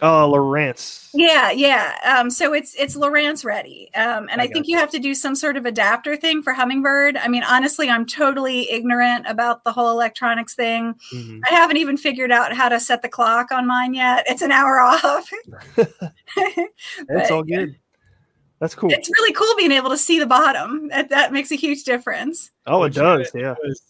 Oh, 0.03 0.31
Lowrance. 0.31 1.09
Yeah, 1.15 1.51
yeah. 1.51 1.97
Um, 2.05 2.29
so 2.29 2.53
it's 2.53 2.75
it's 2.75 2.97
Lowrance 2.97 3.45
ready, 3.47 3.89
um, 3.95 4.29
and 4.31 4.41
I 4.43 4.45
I, 4.45 4.47
think 4.49 4.57
gotcha. 4.67 4.71
you 4.71 4.77
have 4.79 4.91
to 4.91 4.99
do 4.99 5.15
some 5.15 5.35
sort 5.35 5.57
of 5.57 5.65
adapter 5.65 6.17
thing 6.17 6.43
for 6.43 6.53
Humminbird. 6.53 7.19
I 7.23 7.29
mean, 7.29 7.43
honestly, 7.45 7.89
I'm 7.89 8.05
totally 8.05 8.71
ignorant 8.71 9.25
about 9.27 9.65
the 9.65 9.73
whole 9.73 9.91
electronics 9.91 10.55
thing. 10.55 10.95
Mhm. 11.15 11.41
I 11.51 11.55
haven't 11.55 11.79
even 11.79 11.97
figured 11.97 12.31
out 12.31 12.53
how 12.53 12.69
to 12.69 12.79
set 12.79 13.01
the 13.01 13.09
clock 13.09 13.51
on 13.53 13.67
mine 13.67 13.95
yet. 13.95 14.25
It's 14.29 14.43
an 14.43 14.53
hour 14.53 14.81
off. 14.81 15.31
It's 16.37 17.07
But- 17.09 17.31
all 17.31 17.43
good. 17.43 17.77
That's 18.59 18.75
cool. 18.75 18.91
it's 18.91 19.11
really 19.19 19.33
cool 19.35 19.55
being 19.59 19.73
able 19.73 19.91
to 19.91 19.99
see 19.99 20.19
the 20.19 20.27
bottom. 20.27 20.89
That, 20.89 21.11
that 21.11 21.31
makes 21.31 21.51
a 21.53 21.57
huge 21.57 21.85
difference, 21.85 22.51
Oh, 22.67 22.83
it 22.85 22.95
does. 22.95 23.31
did 23.31 23.43
Yeah. 23.43 23.55
was 23.63 23.83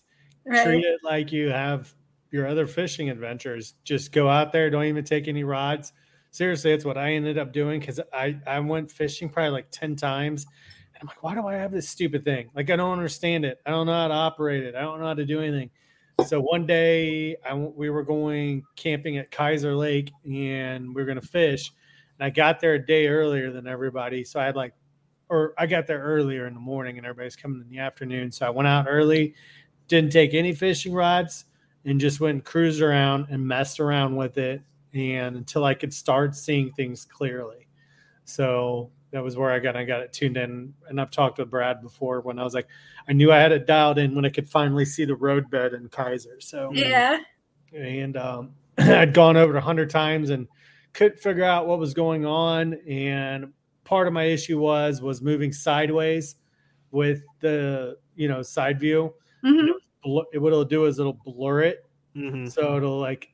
right? 0.45 0.65
Treat 0.65 0.85
it 0.85 0.99
like 1.05 1.31
you 1.31 1.51
have 1.51 1.93
your 2.31 2.47
other 2.47 2.67
fishing 2.67 3.11
adventures. 3.11 3.75
Just 3.85 4.13
go 4.13 4.29
out 4.29 4.53
there. 4.53 4.71
Don't 4.71 4.85
even 4.85 5.05
take 5.05 5.29
any 5.29 5.45
rods. 5.45 5.93
Seriously, 6.31 6.73
it's 6.73 6.85
what 6.85 6.99
I 6.99 7.13
ended 7.13 7.39
up 7.39 7.53
doing 7.53 7.81
because 7.81 8.01
I, 8.13 8.39
I 8.47 8.61
went 8.61 8.91
fishing 8.91 9.29
probably 9.29 9.51
like 9.51 9.71
10 9.71 9.97
times. 9.97 10.47
And 10.95 11.03
I'm 11.03 11.07
like, 11.07 11.23
why 11.23 11.35
do 11.35 11.47
I 11.47 11.55
have 11.55 11.73
this 11.73 11.89
stupid 11.89 12.25
thing? 12.25 12.51
Like, 12.55 12.71
I 12.71 12.77
don't 12.77 12.93
understand 12.93 13.45
it. 13.45 13.59
I 13.65 13.71
don't 13.71 13.87
know 13.87 13.93
how 13.93 14.09
to 14.09 14.15
operate 14.15 14.65
it. 14.65 14.75
I 14.75 14.83
don't 14.83 15.01
know 15.01 15.07
how 15.07 15.15
to 15.15 15.25
do 15.25 15.41
anything. 15.41 15.71
So 16.27 16.41
one 16.41 16.67
day 16.67 17.37
I, 17.49 17.55
we 17.55 17.91
were 17.91 18.03
going 18.03 18.65
camping 18.75 19.19
at 19.19 19.31
Kaiser 19.31 19.75
Lake 19.75 20.13
and 20.25 20.89
we 20.95 21.03
were 21.03 21.07
going 21.07 21.21
to 21.21 21.27
fish. 21.27 21.73
And 22.19 22.27
I 22.27 22.31
got 22.31 22.61
there 22.61 22.75
a 22.75 22.85
day 22.85 23.09
earlier 23.09 23.53
than 23.53 23.67
everybody. 23.67 24.25
So 24.25 24.41
I 24.41 24.45
had 24.45 24.57
like, 24.57 24.73
or 25.29 25.55
I 25.59 25.67
got 25.67 25.87
there 25.87 26.01
earlier 26.01 26.47
in 26.47 26.55
the 26.55 26.61
morning 26.61 26.99
and 26.99 27.07
everybody's 27.07 27.37
coming 27.37 27.61
in 27.61 27.69
the 27.69 27.79
afternoon. 27.79 28.31
So 28.31 28.47
I 28.47 28.51
went 28.51 28.67
out 28.67 28.87
early, 28.89 29.35
didn't 29.89 30.13
take 30.13 30.35
any 30.35 30.55
fishing 30.55 30.93
rods, 30.93 31.46
and 31.87 31.99
just 32.01 32.21
went 32.21 32.35
and 32.35 32.45
cruised 32.45 32.83
around 32.83 33.29
and 33.31 33.47
messed 33.47 33.81
around 33.81 34.17
with 34.17 34.37
it. 34.37 34.61
And 34.93 35.37
until 35.37 35.65
I 35.65 35.75
could 35.75 35.95
start 35.95 36.35
seeing 36.35 36.73
things 36.73 37.05
clearly. 37.05 37.69
So 38.25 38.91
that 39.13 39.23
was 39.23 39.37
where 39.37 39.51
I 39.53 39.59
got 39.61 39.77
I 39.77 39.85
got 39.85 40.01
it 40.01 40.13
tuned 40.13 40.37
in. 40.37 40.75
And 40.89 41.01
I've 41.01 41.11
talked 41.11 41.39
with 41.39 41.51
Brad 41.51 41.81
before 41.81 42.21
when 42.21 42.39
I 42.39 42.45
was 42.45 42.55
like, 42.55 42.67
I 43.09 43.13
knew 43.13 43.31
I 43.33 43.39
had 43.39 43.53
it 43.53 43.67
dialed 43.67 43.99
in 43.99 44.15
when 44.15 44.25
I 44.25 44.31
could 44.31 44.49
finally 44.49 44.85
see 44.85 45.05
the 45.05 45.15
roadbed 45.15 45.75
in 45.75 45.89
Kaiser. 45.89 46.41
So 46.41 46.73
Yeah. 46.75 47.19
and 47.73 48.17
um, 48.17 48.51
I'd 48.79 49.15
gone 49.15 49.37
over 49.37 49.55
it 49.55 49.59
a 49.59 49.63
hundred 49.63 49.91
times 49.91 50.31
and 50.31 50.49
couldn't 50.93 51.19
figure 51.21 51.45
out 51.45 51.67
what 51.67 51.79
was 51.79 51.95
going 51.95 52.27
on. 52.27 52.75
And 52.89 53.53
part 53.85 54.07
of 54.09 54.13
my 54.13 54.25
issue 54.25 54.59
was 54.59 55.01
was 55.01 55.23
moving 55.23 55.53
sideways 55.53 56.37
with 56.91 57.23
the 57.41 57.97
you 58.17 58.29
know 58.29 58.43
side 58.43 58.81
view. 58.81 59.15
hmm 59.45 59.71
Bl- 60.07 60.39
What 60.39 60.53
it'll 60.53 60.65
do 60.65 60.85
is 60.87 60.99
it'll 61.01 61.19
blur 61.25 61.63
it, 61.63 61.85
Mhm. 62.15 62.51
so 62.51 62.77
it'll 62.77 63.01
like 63.01 63.29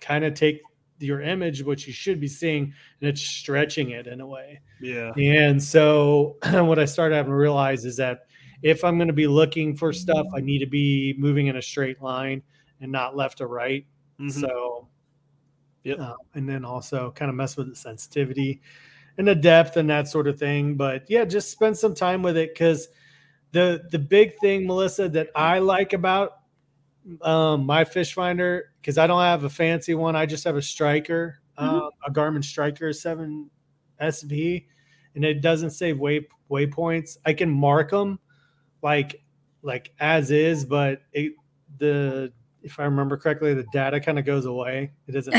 kind 0.00 0.24
of 0.24 0.34
take 0.34 0.60
your 0.98 1.20
image, 1.22 1.62
which 1.62 1.86
you 1.86 1.92
should 1.92 2.20
be 2.20 2.28
seeing, 2.28 2.72
and 3.00 3.08
it's 3.08 3.20
stretching 3.22 3.90
it 3.90 4.06
in 4.06 4.20
a 4.20 4.26
way. 4.26 4.60
Yeah. 4.80 5.12
And 5.16 5.62
so 5.62 6.36
what 6.52 6.78
I 6.78 6.84
started 6.84 7.14
having 7.16 7.32
to 7.32 7.36
realize 7.36 7.84
is 7.84 7.96
that 7.96 8.26
if 8.62 8.84
I'm 8.84 8.96
going 8.98 9.08
to 9.08 9.14
be 9.14 9.26
looking 9.26 9.74
for 9.76 9.92
stuff, 9.92 10.26
I 10.34 10.40
need 10.40 10.58
to 10.60 10.66
be 10.66 11.14
moving 11.18 11.46
in 11.48 11.56
a 11.56 11.62
straight 11.62 12.00
line 12.02 12.42
and 12.80 12.90
not 12.92 13.16
left 13.16 13.38
to 13.38 13.46
right. 13.46 13.86
Mhm. 14.20 14.30
So, 14.32 14.88
Yep. 15.84 15.98
uh, 16.00 16.14
and 16.34 16.48
then 16.48 16.64
also 16.64 17.10
kind 17.12 17.28
of 17.28 17.34
mess 17.36 17.56
with 17.56 17.68
the 17.68 17.76
sensitivity 17.76 18.60
and 19.18 19.26
the 19.28 19.34
depth 19.34 19.76
and 19.76 19.88
that 19.90 20.08
sort 20.08 20.26
of 20.28 20.38
thing. 20.38 20.74
But 20.76 21.04
yeah, 21.08 21.24
just 21.24 21.50
spend 21.50 21.76
some 21.76 21.94
time 21.94 22.22
with 22.22 22.36
it 22.36 22.54
because 22.54 22.88
the 23.52 23.86
the 23.90 23.98
big 23.98 24.38
thing, 24.38 24.66
Melissa, 24.66 25.08
that 25.10 25.28
I 25.34 25.58
like 25.58 25.92
about 25.92 26.40
um, 27.22 27.64
my 27.64 27.84
fish 27.84 28.14
finder 28.14 28.72
because 28.80 28.98
I 28.98 29.06
don't 29.06 29.20
have 29.20 29.44
a 29.44 29.50
fancy 29.50 29.94
one. 29.94 30.16
I 30.16 30.26
just 30.26 30.44
have 30.44 30.56
a 30.56 30.62
striker, 30.62 31.38
um, 31.56 31.90
a 32.06 32.10
Garmin 32.10 32.44
Striker 32.44 32.92
Seven 32.92 33.50
SV, 34.00 34.66
and 35.14 35.24
it 35.24 35.40
doesn't 35.40 35.70
save 35.70 35.98
way 35.98 36.26
waypoints. 36.50 37.18
I 37.24 37.32
can 37.32 37.50
mark 37.50 37.90
them 37.90 38.18
like 38.82 39.22
like 39.62 39.92
as 40.00 40.30
is, 40.30 40.64
but 40.64 41.02
it 41.12 41.32
the 41.78 42.32
if 42.62 42.80
I 42.80 42.84
remember 42.84 43.16
correctly, 43.16 43.54
the 43.54 43.66
data 43.72 44.00
kind 44.00 44.18
of 44.18 44.24
goes 44.24 44.44
away. 44.44 44.92
It 45.06 45.12
doesn't. 45.12 45.34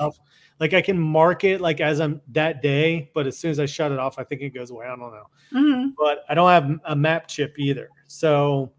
Like 0.62 0.74
I 0.74 0.80
can 0.80 0.96
mark 0.96 1.42
it 1.42 1.60
like 1.60 1.80
as 1.80 2.00
I'm 2.00 2.20
that 2.28 2.62
day, 2.62 3.10
but 3.14 3.26
as 3.26 3.36
soon 3.36 3.50
as 3.50 3.58
I 3.58 3.66
shut 3.66 3.90
it 3.90 3.98
off, 3.98 4.16
I 4.16 4.22
think 4.22 4.42
it 4.42 4.50
goes 4.50 4.70
away. 4.70 4.86
I 4.86 4.90
don't 4.90 5.00
know 5.00 5.26
hmm 5.50 5.88
but 5.98 6.24
I 6.28 6.34
don't 6.34 6.48
have 6.50 6.80
a 6.84 6.94
map 6.94 7.26
chip 7.26 7.58
either. 7.58 7.88
So, 8.06 8.70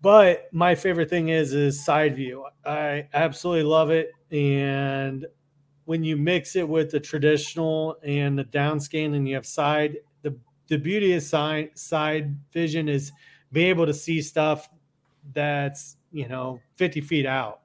but 0.00 0.48
my 0.52 0.76
favorite 0.76 1.10
thing 1.10 1.30
is 1.30 1.52
is 1.52 1.84
side 1.84 2.14
view. 2.14 2.46
I 2.64 3.08
absolutely 3.12 3.64
love 3.64 3.90
it, 3.90 4.12
and 4.30 5.26
when 5.86 6.04
you 6.04 6.16
mix 6.16 6.54
it 6.54 6.68
with 6.68 6.92
the 6.92 7.00
traditional 7.00 7.96
and 8.04 8.38
the 8.38 8.44
downscan, 8.44 9.16
and 9.16 9.28
you 9.28 9.34
have 9.34 9.44
side, 9.44 9.96
the 10.22 10.36
the 10.68 10.78
beauty 10.78 11.14
of 11.14 11.22
side 11.24 11.76
side 11.76 12.36
vision 12.52 12.88
is 12.88 13.10
being 13.50 13.66
able 13.66 13.86
to 13.86 13.94
see 13.94 14.22
stuff 14.22 14.70
that's 15.34 15.96
you 16.12 16.28
know 16.28 16.60
50 16.76 17.00
feet 17.00 17.26
out 17.26 17.62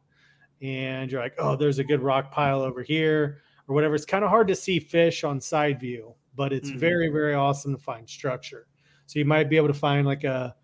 and 0.62 1.12
you're 1.12 1.22
like 1.22 1.34
oh 1.40 1.56
there's 1.56 1.80
a 1.80 1.84
good 1.84 2.02
rock 2.02 2.32
pile 2.32 2.62
over 2.62 2.82
here 2.84 3.42
or 3.68 3.74
whatever, 3.76 3.96
it's 3.96 4.06
kind 4.06 4.24
of 4.24 4.30
hard 4.30 4.48
to 4.48 4.56
see 4.56 4.80
fish 4.80 5.24
on 5.24 5.42
side 5.42 5.80
view, 5.80 6.14
but 6.36 6.54
it's 6.54 6.70
Mhm. 6.70 6.80
very, 6.80 7.10
very 7.10 7.34
awesome 7.34 7.74
to 7.76 7.82
find 7.82 8.08
structure. 8.08 8.68
So 9.08 9.18
you 9.20 9.26
might 9.26 9.50
be 9.50 9.58
able 9.58 9.70
to 9.70 9.74
find 9.74 10.06
like 10.06 10.24
a 10.24 10.56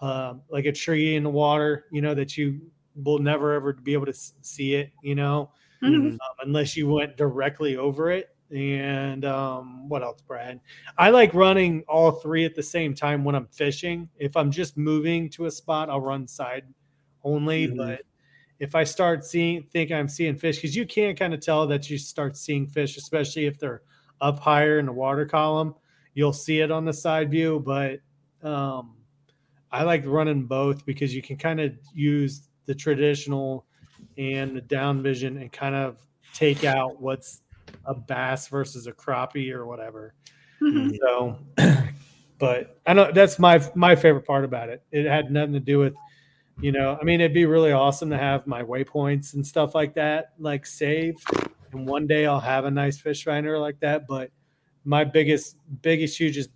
uh, 0.00 0.34
like 0.48 0.64
a 0.66 0.72
tree 0.72 1.14
in 1.16 1.22
the 1.22 1.30
water, 1.30 1.86
you 1.92 2.00
know, 2.02 2.14
that 2.14 2.36
you 2.36 2.60
will 2.96 3.18
never 3.20 3.52
ever 3.52 3.72
be 3.72 3.92
able 3.92 4.06
to 4.06 4.12
see 4.12 4.74
it, 4.74 4.90
you 5.02 5.14
know, 5.14 5.50
Mhm. 5.82 6.12
um, 6.12 6.18
unless 6.44 6.76
you 6.76 6.88
went 6.88 7.16
directly 7.16 7.76
over 7.76 8.10
it. 8.10 8.34
And 8.54 9.24
um, 9.24 9.88
what 9.88 10.02
else, 10.02 10.20
Brad? 10.22 10.60
I 10.98 11.10
like 11.10 11.32
running 11.34 11.84
all 11.88 12.10
three 12.12 12.44
at 12.44 12.54
the 12.56 12.62
same 12.64 12.94
time 12.94 13.22
when 13.24 13.34
I'm 13.36 13.46
fishing. 13.46 14.08
If 14.18 14.36
I'm 14.36 14.50
just 14.50 14.76
moving 14.76 15.30
to 15.30 15.46
a 15.46 15.50
spot, 15.50 15.88
I'll 15.88 16.00
run 16.00 16.26
side 16.26 16.64
only. 17.22 17.68
Mhm. 17.68 17.76
But 17.76 18.02
if 18.60 18.74
I 18.74 18.84
start 18.84 19.24
seeing, 19.24 19.62
think 19.72 19.90
I'm 19.90 20.08
seeing 20.08 20.36
fish, 20.36 20.56
because 20.56 20.76
you 20.76 20.86
can 20.86 21.16
kind 21.16 21.32
of 21.34 21.40
tell 21.40 21.66
that 21.66 21.88
you 21.90 21.98
start 21.98 22.36
seeing 22.36 22.66
fish, 22.66 22.98
especially 22.98 23.46
if 23.46 23.58
they're 23.58 23.82
up 24.20 24.38
higher 24.38 24.78
in 24.78 24.86
the 24.86 24.92
water 24.92 25.24
column. 25.24 25.74
You'll 26.14 26.34
see 26.34 26.60
it 26.60 26.70
on 26.70 26.84
the 26.84 26.92
side 26.92 27.30
view, 27.30 27.62
but 27.64 28.00
um, 28.46 28.96
I 29.72 29.82
like 29.82 30.04
running 30.06 30.44
both 30.44 30.84
because 30.84 31.14
you 31.14 31.22
can 31.22 31.38
kind 31.38 31.58
of 31.58 31.72
use 31.94 32.48
the 32.66 32.74
traditional 32.74 33.64
and 34.18 34.54
the 34.54 34.60
down 34.60 35.02
vision 35.02 35.38
and 35.38 35.50
kind 35.50 35.74
of 35.74 35.98
take 36.34 36.64
out 36.64 37.00
what's 37.00 37.40
a 37.86 37.94
bass 37.94 38.48
versus 38.48 38.86
a 38.86 38.92
crappie 38.92 39.52
or 39.52 39.64
whatever. 39.66 40.14
Mhm. 40.60 40.98
So, 40.98 41.38
but 42.38 42.78
I 42.86 42.92
know 42.92 43.10
that's 43.12 43.38
my 43.38 43.62
my 43.74 43.96
favorite 43.96 44.26
part 44.26 44.44
about 44.44 44.68
it. 44.68 44.82
It 44.90 45.06
had 45.06 45.30
nothing 45.30 45.54
to 45.54 45.60
do 45.60 45.78
with, 45.78 45.94
you 46.60 46.72
know, 46.72 46.98
I 47.00 47.04
mean, 47.04 47.20
it'd 47.20 47.34
be 47.34 47.46
really 47.46 47.72
awesome 47.72 48.10
to 48.10 48.18
have 48.18 48.46
my 48.46 48.62
waypoints 48.62 49.34
and 49.34 49.46
stuff 49.46 49.74
like 49.74 49.94
that, 49.94 50.32
like 50.38 50.66
saved, 50.66 51.24
and 51.72 51.86
one 51.86 52.06
day 52.06 52.26
I'll 52.26 52.40
have 52.40 52.64
a 52.64 52.70
nice 52.70 52.98
fish 52.98 53.24
finder 53.24 53.58
like 53.58 53.78
that. 53.80 54.06
But 54.06 54.30
my 54.84 55.04
biggest, 55.04 55.56
biggest, 55.82 56.18
hugest 56.18 56.50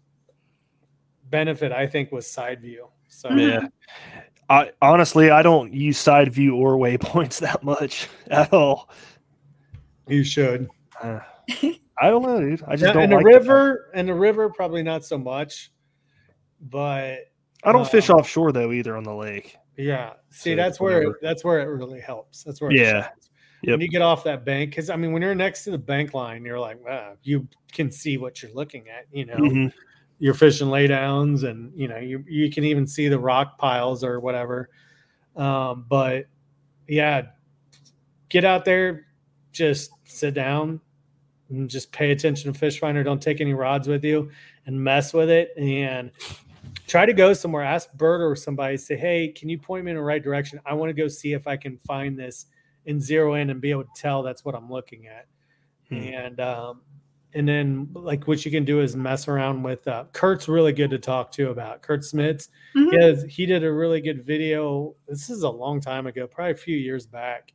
benefit, 1.31 1.73
I 1.73 1.87
think, 1.87 2.13
was 2.13 2.27
side 2.27 2.61
view. 2.61 2.89
So. 3.09 3.31
Yeah. 3.31 3.69
I 4.51 4.73
honestly 4.83 5.31
I 5.31 5.41
don't 5.41 5.73
use 5.73 5.97
side 5.97 6.31
view 6.31 6.55
or 6.57 6.77
waypoints 6.77 7.41
that 7.41 7.63
much 7.63 8.09
at 8.31 8.53
all. 8.53 8.91
you 10.07 10.23
should. 10.23 10.69
Uh, 11.03 11.21
I 11.99 12.11
don't 12.11 12.23
know, 12.23 12.41
dude. 12.41 12.63
I 12.67 12.73
just 12.77 12.83
Now, 12.83 12.93
don't 12.95 13.05
in 13.05 13.11
the 13.11 13.17
like 13.17 13.25
it. 13.25 13.29
river, 13.29 13.91
in 13.95 14.07
the 14.07 14.15
river, 14.15 14.51
probably 14.51 14.83
not 14.83 15.05
so 15.05 15.17
much. 15.17 15.73
But 16.61 17.21
I 17.63 17.73
don't 17.73 17.89
fish 17.89 18.11
um, 18.11 18.17
offshore 18.19 18.53
though 18.53 18.73
either 18.73 18.97
on 18.97 19.05
the 19.05 19.15
lake. 19.15 19.57
Yeah, 19.77 20.13
see, 20.31 20.53
So 20.53 20.57
that's 20.57 20.81
where 20.81 21.17
that's 21.23 21.45
where 21.45 21.61
it 21.61 21.67
really 21.67 22.01
helps. 22.01 22.43
That's 22.45 22.61
where 22.61 22.71
it 22.71 22.79
Yeah. 22.79 23.09
Yep. 23.63 23.73
when 23.73 23.81
you 23.81 23.89
get 23.89 24.03
off 24.03 24.25
that 24.25 24.45
bank 24.45 24.71
because 24.73 24.91
i 24.91 24.97
mean 24.97 25.11
when 25.13 25.23
you're 25.23 25.35
next 25.35 25.65
to 25.65 25.71
the 25.71 25.79
bank 25.79 26.13
line 26.13 26.45
you're 26.45 26.61
like 26.61 26.85
wow 26.85 27.17
you 27.23 27.49
can 27.73 27.91
see 27.91 28.19
what 28.19 28.43
you're 28.43 28.53
looking 28.53 28.91
at 28.91 29.07
you 29.11 29.25
know 29.25 29.37
Mhm. 29.39 29.73
you're 30.19 30.35
fishing 30.35 30.69
laydowns 30.69 31.49
and 31.49 31.73
you 31.75 31.89
know 31.89 31.97
you, 31.97 32.23
you 32.29 32.51
can 32.51 32.65
even 32.65 32.87
see 32.87 33.09
the 33.09 33.19
rock 33.19 33.57
piles 33.57 34.05
or 34.05 34.21
whatever 34.21 34.69
um, 35.35 35.87
but 35.89 36.27
yeah 36.89 37.23
get 38.29 38.45
out 38.45 38.67
there 38.67 39.07
just 39.51 39.93
sit 40.05 40.35
down 40.35 40.79
and 41.49 41.71
just 41.71 41.91
pay 41.91 42.11
attention 42.11 42.53
to 42.53 42.59
fish 42.59 42.79
finder 42.79 43.03
don't 43.03 43.23
take 43.23 43.41
any 43.41 43.55
rods 43.55 43.89
with 43.89 44.05
you 44.05 44.31
and 44.67 44.79
mess 44.79 45.15
with 45.15 45.31
it 45.31 45.55
and 45.57 46.11
try 46.87 47.07
to 47.07 47.13
go 47.13 47.33
somewhere 47.33 47.63
ask 47.63 47.93
bert 47.95 48.21
or 48.21 48.37
somebody 48.37 48.77
say 48.77 48.97
hey 48.97 49.29
can 49.29 49.49
you 49.49 49.59
point 49.59 49.85
me 49.85 49.91
in 49.91 49.97
the 49.97 50.03
right 50.03 50.23
direction 50.23 50.61
i 50.67 50.75
want 50.75 50.89
to 50.91 50.95
go 50.95 51.09
see 51.09 51.33
if 51.33 51.47
i 51.47 51.57
can 51.57 51.79
find 51.79 52.19
this 52.19 52.47
and 52.87 53.03
zero 53.03 53.35
in 53.35 53.51
and 53.51 53.61
be 53.61 53.71
able 53.71 53.85
to 53.85 53.91
tell 53.97 54.23
that's 54.23 54.45
what 54.45 54.55
i'm 54.55 54.71
looking 54.71 55.07
at 55.07 55.27
Hmm. 55.91 55.97
and 55.97 56.41
um, 56.41 56.81
and 57.35 57.47
then 57.47 57.89
like 57.93 58.27
what 58.27 58.43
you 58.47 58.51
can 58.51 58.65
do 58.65 58.81
is 58.81 58.97
mess 58.97 59.29
around 59.29 59.63
with 59.63 59.87
uh, 59.87 60.05
kurt's 60.13 60.49
really 60.49 60.73
good 60.73 60.89
to 60.91 60.99
talk 60.99 61.31
to 61.33 61.51
about 61.51 61.83
kurt 61.83 62.01
smits 62.01 62.49
Mhm. 62.75 62.91
he, 62.91 62.97
has, 63.05 63.25
he 63.29 63.45
did 63.45 63.65
a 63.65 63.71
really 63.73 64.01
good 64.01 64.25
video 64.25 64.95
this 65.07 65.29
is 65.29 65.43
a 65.43 65.49
long 65.51 65.81
time 65.83 66.07
ago 66.07 66.27
probably 66.27 66.53
a 66.53 66.57
few 66.57 66.77
years 66.79 67.05
back 67.07 67.53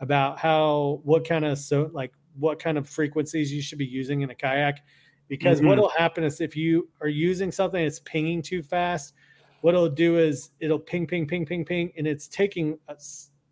about 0.00 0.38
how 0.38 1.00
what 1.02 1.26
kind 1.26 1.44
of 1.44 1.58
so 1.58 1.90
like 1.92 2.12
what 2.38 2.60
kind 2.60 2.78
of 2.78 2.88
frequencies 2.88 3.52
you 3.52 3.60
should 3.60 3.78
be 3.78 3.86
using 3.86 4.20
in 4.22 4.30
a 4.30 4.34
kayak 4.36 4.84
because 5.28 5.60
Mhm. 5.60 5.66
what'll 5.66 5.88
happen 5.90 6.24
is 6.24 6.40
if 6.40 6.56
you 6.56 6.88
are 7.00 7.08
using 7.08 7.50
something 7.50 7.82
that's 7.82 8.00
pinging 8.00 8.42
too 8.42 8.62
fast 8.62 9.14
what 9.62 9.72
it'll 9.74 9.88
do 9.88 10.18
is 10.18 10.50
it'll 10.60 10.78
ping 10.78 11.06
ping 11.06 11.26
ping 11.26 11.46
ping 11.46 11.64
ping 11.64 11.90
and 11.96 12.06
it's 12.06 12.28
taking 12.28 12.78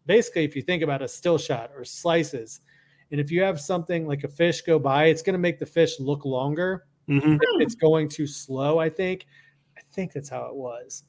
basically 0.07 0.45
if 0.45 0.55
you 0.55 0.61
think 0.63 0.83
about 0.83 1.01
a 1.01 1.09
still 1.09 1.39
shot 1.39 1.71
or 1.75 1.85
slices 1.85 2.61
and 3.11 3.21
if 3.21 3.31
you 3.31 3.43
have 3.43 3.61
something 3.61 4.07
like 4.07 4.23
a 4.25 4.29
fish 4.29 4.61
go 4.61 4.79
by 4.79 5.07
it's 5.07 5.23
going 5.23 5.33
to 5.33 5.39
make 5.39 5.59
the 5.59 5.67
fish 5.67 5.99
look 6.01 6.25
longer 6.27 6.85
Mhm. 7.09 7.39
it's 7.61 7.75
going 7.75 8.09
too 8.09 8.27
slow 8.27 8.79
i 8.79 8.91
think 8.91 9.27
i 9.79 9.81
think 9.93 10.13
that's 10.13 10.29
how 10.29 10.45
it 10.47 10.55
was 10.55 11.05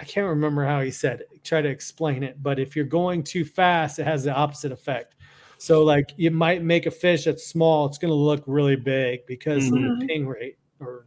i 0.00 0.04
can't 0.04 0.26
remember 0.26 0.64
how 0.64 0.80
he 0.80 0.90
said 0.90 1.20
it 1.20 1.44
try 1.44 1.62
to 1.62 1.68
explain 1.68 2.22
it 2.24 2.42
but 2.42 2.58
if 2.58 2.74
you're 2.74 2.84
going 2.84 3.22
too 3.22 3.44
fast 3.44 4.00
it 4.00 4.04
has 4.04 4.24
the 4.24 4.34
opposite 4.34 4.72
effect 4.72 5.14
so 5.58 5.84
like 5.84 6.12
you 6.16 6.30
might 6.30 6.62
make 6.62 6.86
a 6.86 6.90
fish 6.90 7.24
that's 7.24 7.46
small 7.46 7.84
it's 7.86 7.98
going 7.98 8.10
to 8.10 8.14
look 8.14 8.42
really 8.46 8.76
big 8.76 9.26
because 9.26 9.66
of 9.66 9.72
the 9.72 9.78
Mhm. 9.78 10.06
ping 10.06 10.26
rate 10.26 10.56
or 10.80 11.06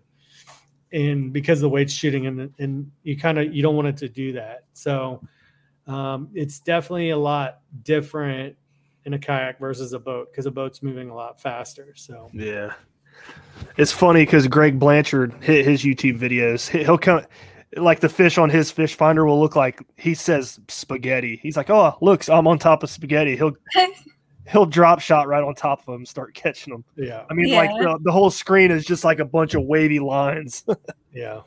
and 0.91 1.31
because 1.31 1.59
of 1.59 1.61
the 1.63 1.69
way 1.69 1.81
it's 1.83 1.93
shooting 1.93 2.27
and 2.27 2.53
and 2.59 2.91
you 3.03 3.17
kind 3.17 3.39
of 3.39 3.53
you 3.55 3.61
don't 3.63 3.75
want 3.75 3.87
it 3.87 3.97
to 3.97 4.09
do 4.09 4.33
that 4.33 4.65
so 4.73 5.21
um, 5.87 6.29
it's 6.33 6.59
definitely 6.59 7.09
a 7.09 7.17
lot 7.17 7.61
different 7.83 8.55
in 9.05 9.13
a 9.13 9.19
kayak 9.19 9.59
versus 9.59 9.93
a 9.93 9.99
boat 9.99 10.29
because 10.31 10.45
a 10.45 10.51
boat's 10.51 10.83
moving 10.83 11.09
a 11.09 11.15
lot 11.15 11.41
faster 11.41 11.93
so 11.95 12.29
Yeah. 12.33 12.73
It's 13.77 13.91
funny 13.91 14.23
because 14.25 14.47
Greg 14.47 14.79
Blanchard 14.79 15.33
hit 15.41 15.65
his 15.65 15.83
YouTube 15.83 16.17
videos. 16.17 16.67
He'll 16.69 16.97
come 16.97 17.23
like 17.77 17.99
the 17.99 18.09
fish 18.09 18.37
on 18.37 18.49
his 18.49 18.71
fish 18.71 18.95
finder 18.95 19.25
will 19.25 19.39
look 19.39 19.55
like 19.55 19.81
he 19.97 20.13
says 20.13 20.59
spaghetti. 20.69 21.39
He's 21.43 21.55
like, 21.55 21.69
"Oh, 21.69 21.97
looks, 22.01 22.29
I'm 22.29 22.47
on 22.47 22.57
top 22.57 22.83
of 22.83 22.89
spaghetti." 22.89 23.35
He'll 23.37 23.53
he'll 24.47 24.65
drop 24.65 24.99
shot 24.99 25.27
right 25.27 25.43
on 25.43 25.53
top 25.55 25.79
of 25.79 25.85
them, 25.85 26.05
start 26.05 26.33
catching 26.33 26.71
them. 26.73 26.83
yeah 26.95 27.23
I 27.29 27.33
mean, 27.33 27.53
like 27.53 27.69
Yeah. 27.71 27.93
the, 27.93 27.99
the 28.03 28.11
whole 28.11 28.29
screen 28.31 28.71
is 28.71 28.85
just 28.85 29.03
like 29.03 29.19
a 29.19 29.25
bunch 29.25 29.53
of 29.53 29.63
wavy 29.63 29.99
lines. 29.99 30.63
Yeah. 31.13 31.41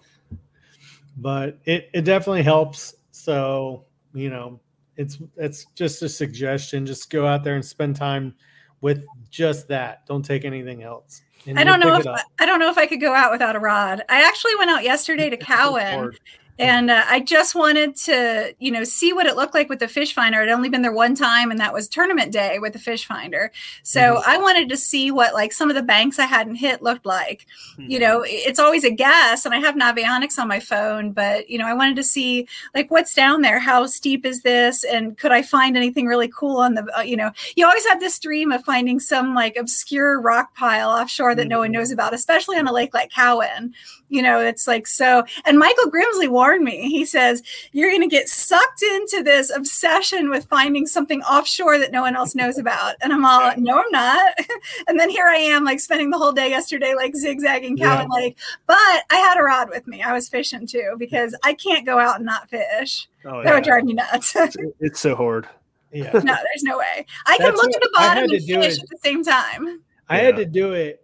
But 1.16 1.58
it, 1.64 1.88
it 1.94 2.02
definitely 2.02 2.42
helps. 2.42 2.94
So, 3.12 3.84
you 4.12 4.28
know, 4.28 4.60
it's 4.96 5.18
it's 5.36 5.64
just 5.74 6.02
a 6.02 6.08
suggestion. 6.08 6.84
Just 6.84 7.08
go 7.08 7.26
out 7.26 7.44
there 7.44 7.54
and 7.54 7.64
spend 7.64 7.96
time 7.96 8.34
with 8.82 9.04
just 9.30 9.68
that. 9.68 10.04
Don't 10.06 10.22
take 10.24 10.44
anything 10.44 10.82
else. 10.82 11.22
And 11.46 11.58
I 11.58 11.64
don't 11.64 11.80
know 11.80 11.96
if. 11.96 12.06
I 12.38 12.46
don't 12.46 12.58
know 12.60 12.68
if 12.70 12.76
I 12.78 12.86
could 12.86 13.00
go 13.00 13.14
out 13.14 13.30
without 13.32 13.56
a 13.56 13.58
rod. 13.58 14.02
I 14.08 14.22
actually 14.26 14.54
went 14.56 14.70
out 14.70 14.82
yesterday 14.82 15.30
to 15.30 15.36
Cowan, 15.36 15.94
Hard. 15.94 16.20
And 16.58 16.90
uh, 16.90 17.04
I 17.08 17.20
just 17.20 17.54
wanted 17.54 17.96
to, 17.96 18.54
you 18.58 18.70
know, 18.70 18.84
see 18.84 19.12
what 19.12 19.26
it 19.26 19.36
looked 19.36 19.54
like 19.54 19.68
with 19.68 19.78
the 19.80 19.88
fish 19.88 20.14
finder. 20.14 20.40
I'd 20.40 20.48
only 20.48 20.68
been 20.68 20.82
there 20.82 20.92
one 20.92 21.14
time, 21.14 21.50
and 21.50 21.58
that 21.60 21.72
was 21.72 21.88
tournament 21.88 22.32
day 22.32 22.58
with 22.58 22.72
the 22.72 22.78
fish 22.78 23.06
finder. 23.06 23.50
So 23.82 24.00
Mhm. 24.00 24.22
I 24.26 24.38
wanted 24.38 24.68
to 24.68 24.76
see 24.76 25.10
what 25.10 25.34
like 25.34 25.52
some 25.52 25.68
of 25.70 25.76
the 25.76 25.82
banks 25.82 26.18
I 26.18 26.26
hadn't 26.26 26.56
hit 26.56 26.82
looked 26.82 27.06
like. 27.06 27.46
Hmm. 27.76 27.86
You 27.90 27.98
know, 27.98 28.22
it's 28.26 28.58
always 28.58 28.84
a 28.84 28.90
guess, 28.90 29.44
and 29.44 29.54
I 29.54 29.58
have 29.58 29.74
Navionics 29.74 30.38
on 30.38 30.48
my 30.48 30.60
phone, 30.60 31.12
but 31.12 31.48
you 31.50 31.58
know, 31.58 31.66
I 31.66 31.74
wanted 31.74 31.96
to 31.96 32.02
see 32.04 32.46
like 32.74 32.90
what's 32.90 33.14
down 33.14 33.42
there. 33.42 33.58
How 33.58 33.86
steep 33.86 34.24
is 34.24 34.42
this, 34.42 34.84
and 34.84 35.16
could 35.18 35.32
I 35.32 35.42
find 35.42 35.76
anything 35.76 36.06
really 36.06 36.28
cool 36.28 36.58
on 36.58 36.74
the? 36.74 36.86
Uh, 36.96 37.02
you 37.02 37.16
know, 37.16 37.30
you 37.56 37.66
always 37.66 37.86
have 37.86 38.00
this 38.00 38.18
dream 38.18 38.52
of 38.52 38.64
finding 38.64 39.00
some 39.00 39.34
like 39.34 39.56
obscure 39.56 40.20
rock 40.20 40.54
pile 40.54 40.90
offshore 40.90 41.34
that 41.34 41.48
no 41.48 41.58
one 41.58 41.70
Mhm. 41.70 41.74
knows 41.74 41.90
about, 41.90 42.14
especially 42.14 42.56
on 42.58 42.68
a 42.68 42.72
lake 42.72 42.94
like 42.94 43.10
Cowan. 43.12 43.74
You 44.10 44.22
know, 44.22 44.38
it's 44.40 44.68
like 44.68 44.86
so. 44.86 45.24
And 45.44 45.58
Michael 45.58 45.90
Grimsley 45.90 46.28
warned 46.44 46.64
me. 46.64 46.88
He 46.90 47.04
says 47.06 47.42
you're 47.72 47.90
going 47.90 48.02
to 48.02 48.06
get 48.08 48.28
sucked 48.28 48.82
into 48.82 49.22
this 49.22 49.50
obsession 49.50 50.28
with 50.30 50.44
finding 50.46 50.86
something 50.86 51.22
offshore 51.22 51.78
that 51.78 51.90
no 51.92 52.02
one 52.02 52.14
else 52.16 52.34
knows 52.34 52.58
about. 52.58 52.96
And 53.02 53.12
I'm 53.12 53.24
all, 53.24 53.52
no, 53.56 53.78
I'm 53.78 53.90
not. 53.90 54.34
and 54.88 55.00
then 55.00 55.08
here 55.08 55.26
I 55.26 55.36
am, 55.36 55.64
like 55.64 55.80
spending 55.80 56.10
the 56.10 56.18
whole 56.18 56.32
day 56.32 56.50
yesterday, 56.50 56.94
like 56.94 57.16
zigzagging 57.16 57.78
Cowan 57.78 58.08
Lake. 58.10 58.36
But 58.66 58.76
I 59.10 59.16
had 59.16 59.38
a 59.38 59.42
rod 59.42 59.70
with 59.70 59.86
me. 59.86 60.02
I 60.02 60.12
was 60.12 60.28
fishing 60.28 60.66
too 60.66 60.96
because 60.98 61.34
I 61.42 61.54
can't 61.54 61.86
go 61.86 61.98
out 61.98 62.16
and 62.16 62.26
not 62.26 62.50
fish. 62.50 63.08
Oh, 63.24 63.38
That 63.42 63.44
yeah. 63.46 63.54
would 63.54 63.64
drive 63.64 63.84
me 63.84 63.94
nuts. 63.94 64.36
It's 64.80 65.00
so 65.00 65.16
hard. 65.16 65.48
Yeah. 65.92 66.10
there's 66.10 66.24
no 66.62 66.76
way. 66.78 67.06
I 67.26 67.36
can 67.38 67.52
look 67.52 67.66
what- 67.66 67.76
at 67.76 67.80
the 67.82 67.90
bottom 67.94 68.28
to 68.28 68.36
and 68.36 68.44
fish 68.44 68.74
it. 68.78 68.82
at 68.82 68.88
the 68.90 68.98
same 69.02 69.24
time. 69.24 69.82
I 70.08 70.18
had 70.18 70.36
to 70.36 70.44
do 70.44 70.72
it. 70.72 71.03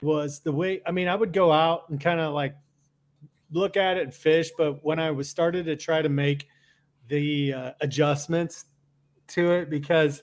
Was 0.00 0.40
the 0.40 0.52
way, 0.52 0.80
I 0.86 0.92
mean, 0.92 1.08
I 1.08 1.14
would 1.14 1.32
go 1.32 1.50
out 1.50 1.88
and 1.90 2.00
kind 2.00 2.20
of 2.20 2.32
like 2.32 2.54
look 3.50 3.76
at 3.76 3.96
it 3.96 4.04
and 4.04 4.14
fish, 4.14 4.50
but 4.56 4.84
when 4.84 4.98
I 4.98 5.10
was 5.10 5.28
started 5.28 5.66
to 5.66 5.76
try 5.76 6.02
to 6.02 6.08
make 6.08 6.46
the 7.08 7.52
uh, 7.52 7.72
adjustments 7.80 8.66
to 9.28 9.52
it, 9.52 9.70
because, 9.70 10.22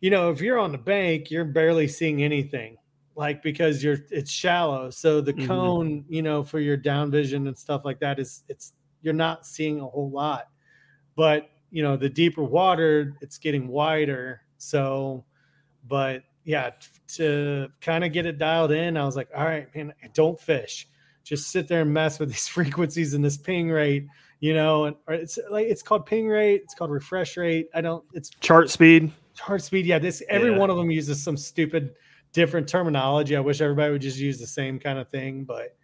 you 0.00 0.10
know, 0.10 0.30
if 0.30 0.40
you're 0.40 0.58
on 0.58 0.72
the 0.72 0.78
bank, 0.78 1.30
you're 1.30 1.44
barely 1.44 1.88
seeing 1.88 2.22
anything 2.22 2.76
like 3.14 3.42
because 3.42 3.82
you're 3.82 3.98
it's 4.10 4.30
shallow 4.30 4.90
so 4.90 5.20
the 5.20 5.32
mm-hmm. 5.32 5.46
cone 5.46 6.04
you 6.08 6.22
know 6.22 6.42
for 6.42 6.60
your 6.60 6.76
down 6.76 7.10
vision 7.10 7.46
and 7.46 7.56
stuff 7.56 7.82
like 7.84 8.00
that 8.00 8.18
is 8.18 8.42
it's 8.48 8.72
you're 9.02 9.14
not 9.14 9.46
seeing 9.46 9.80
a 9.80 9.86
whole 9.86 10.10
lot 10.10 10.48
but 11.16 11.50
you 11.70 11.82
know 11.82 11.96
the 11.96 12.08
deeper 12.08 12.42
water 12.42 13.16
it's 13.20 13.38
getting 13.38 13.68
wider 13.68 14.40
so 14.58 15.24
but 15.88 16.22
yeah 16.44 16.70
to 17.06 17.68
kind 17.80 18.04
of 18.04 18.12
get 18.12 18.26
it 18.26 18.38
dialed 18.38 18.72
in 18.72 18.96
i 18.96 19.04
was 19.04 19.16
like 19.16 19.28
all 19.36 19.44
right 19.44 19.74
man 19.74 19.92
don't 20.14 20.40
fish 20.40 20.88
just 21.24 21.50
sit 21.50 21.68
there 21.68 21.82
and 21.82 21.92
mess 21.92 22.18
with 22.18 22.28
these 22.30 22.48
frequencies 22.48 23.14
and 23.14 23.24
this 23.24 23.36
ping 23.36 23.70
rate 23.70 24.06
you 24.40 24.54
know 24.54 24.84
and 24.86 24.96
it's 25.08 25.38
like 25.50 25.66
it's 25.66 25.82
called 25.82 26.04
ping 26.06 26.28
rate 26.28 26.62
it's 26.64 26.74
called 26.74 26.90
refresh 26.90 27.36
rate 27.36 27.68
i 27.74 27.80
don't 27.80 28.04
it's 28.12 28.30
chart 28.40 28.68
speed 28.70 29.10
chart 29.34 29.62
speed 29.62 29.86
yeah 29.86 29.98
this 29.98 30.22
every 30.28 30.50
yeah. 30.50 30.58
one 30.58 30.70
of 30.70 30.76
them 30.76 30.90
uses 30.90 31.22
some 31.22 31.36
stupid 31.36 31.94
different 32.32 32.68
terminology. 32.68 33.36
I 33.36 33.40
wish 33.40 33.60
everybody 33.60 33.92
would 33.92 34.02
just 34.02 34.18
use 34.18 34.38
the 34.38 34.46
same 34.46 34.78
kind 34.78 34.98
of 34.98 35.08
thing, 35.08 35.44
but 35.44 35.76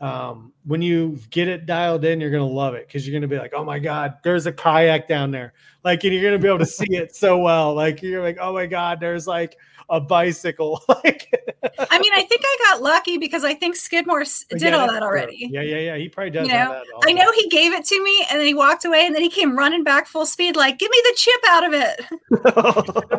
um, 0.00 0.52
when 0.64 0.82
you 0.82 1.18
get 1.30 1.48
it 1.48 1.66
dialed 1.66 2.04
in, 2.04 2.20
you're 2.20 2.30
gonna 2.30 2.46
love 2.46 2.74
it 2.74 2.86
because 2.86 3.06
you're 3.06 3.18
gonna 3.18 3.28
be 3.28 3.38
like, 3.38 3.52
"Oh 3.54 3.64
my 3.64 3.78
god, 3.78 4.16
there's 4.24 4.46
a 4.46 4.52
kayak 4.52 5.06
down 5.06 5.30
there!" 5.30 5.54
Like, 5.84 6.04
and 6.04 6.12
you're 6.12 6.22
gonna 6.22 6.38
be 6.38 6.48
able 6.48 6.58
to 6.58 6.66
see 6.66 6.96
it 6.96 7.14
so 7.14 7.38
well. 7.38 7.74
Like, 7.74 8.02
you're 8.02 8.22
like, 8.22 8.38
"Oh 8.40 8.52
my 8.52 8.66
god, 8.66 9.00
there's 9.00 9.26
like 9.26 9.56
a 9.88 10.00
bicycle. 10.00 10.82
like, 10.88 11.28
I 11.90 11.98
mean, 11.98 12.12
I 12.14 12.22
think 12.22 12.42
I 12.44 12.56
got 12.62 12.82
lucky 12.82 13.18
because 13.18 13.44
I 13.44 13.54
think 13.54 13.76
Skidmore 13.76 14.24
did 14.50 14.62
yeah, 14.62 14.76
all 14.76 14.90
that 14.90 15.02
already. 15.02 15.48
Yeah, 15.50 15.62
yeah, 15.62 15.78
yeah. 15.78 15.96
He 15.96 16.08
probably 16.08 16.30
does. 16.30 16.46
You 16.46 16.54
know, 16.54 16.82
I 17.04 17.12
know 17.12 17.30
he 17.32 17.48
gave 17.48 17.72
it 17.72 17.84
to 17.86 18.02
me, 18.02 18.26
and 18.30 18.38
then 18.38 18.46
he 18.46 18.54
walked 18.54 18.84
away, 18.84 19.06
and 19.06 19.14
then 19.14 19.22
he 19.22 19.30
came 19.30 19.56
running 19.56 19.84
back 19.84 20.06
full 20.06 20.26
speed, 20.26 20.56
like, 20.56 20.78
"Give 20.78 20.90
me 20.90 21.02
the 21.04 21.14
chip 21.16 21.40
out 21.48 21.64
of 21.66 21.72
it." 21.74 22.00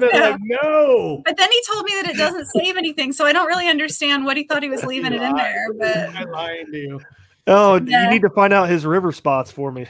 yeah. 0.14 0.30
like, 0.30 0.40
no. 0.42 1.22
But 1.26 1.38
then 1.38 1.52
he 1.52 1.62
told 1.72 1.86
me 1.86 1.94
that 2.02 2.10
it 2.10 2.18
doesn't 2.18 2.48
save 2.48 2.78
anything, 2.78 3.14
so 3.14 3.26
I 3.26 3.34
don't 3.34 3.48
really 3.48 3.68
understand 3.68 4.26
what 4.26 4.38
he 4.38 4.44
thought 4.44 4.64
he 4.64 4.70
was 4.70 4.84
leaving 4.84 5.14
it 5.14 5.22
in 5.22 5.36
there. 5.36 5.74
But 5.74 6.16
I'm 6.16 6.32
lying 6.32 6.72
to 6.72 6.78
you. 6.78 7.00
Oh, 7.48 7.80
yeah. 7.86 8.06
you 8.06 8.10
need 8.10 8.24
to 8.24 8.30
find 8.30 8.54
out 8.54 8.70
his 8.70 8.86
river 8.86 9.12
spots 9.12 9.52
for 9.52 9.72
me. 9.72 9.86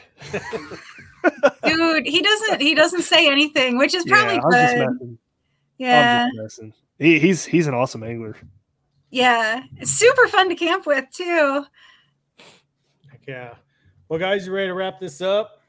Dude, 1.65 2.05
he 2.05 2.21
doesn't. 2.21 2.61
He 2.61 2.75
doesn't 2.75 3.03
say 3.03 3.29
anything, 3.29 3.77
which 3.77 3.93
is 3.93 4.03
probably 4.05 4.35
yeah, 4.51 4.85
good. 4.87 5.17
Oh, 5.79 5.83
yeah. 5.83 6.27
He, 6.97 7.19
he's 7.19 7.43
he's 7.43 7.67
an 7.67 7.73
awesome 7.73 8.03
angler. 8.03 8.37
Yeah. 9.09 9.63
It's 9.77 9.91
super 9.91 10.27
fun 10.27 10.49
to 10.49 10.55
camp 10.55 10.85
with 10.85 11.05
too. 11.11 11.65
Heck 13.09 13.21
yeah. 13.27 13.55
Well, 14.07 14.19
guys, 14.19 14.45
you 14.45 14.53
ready 14.53 14.67
to 14.67 14.73
wrap 14.73 14.99
this 14.99 15.21
up? 15.21 15.61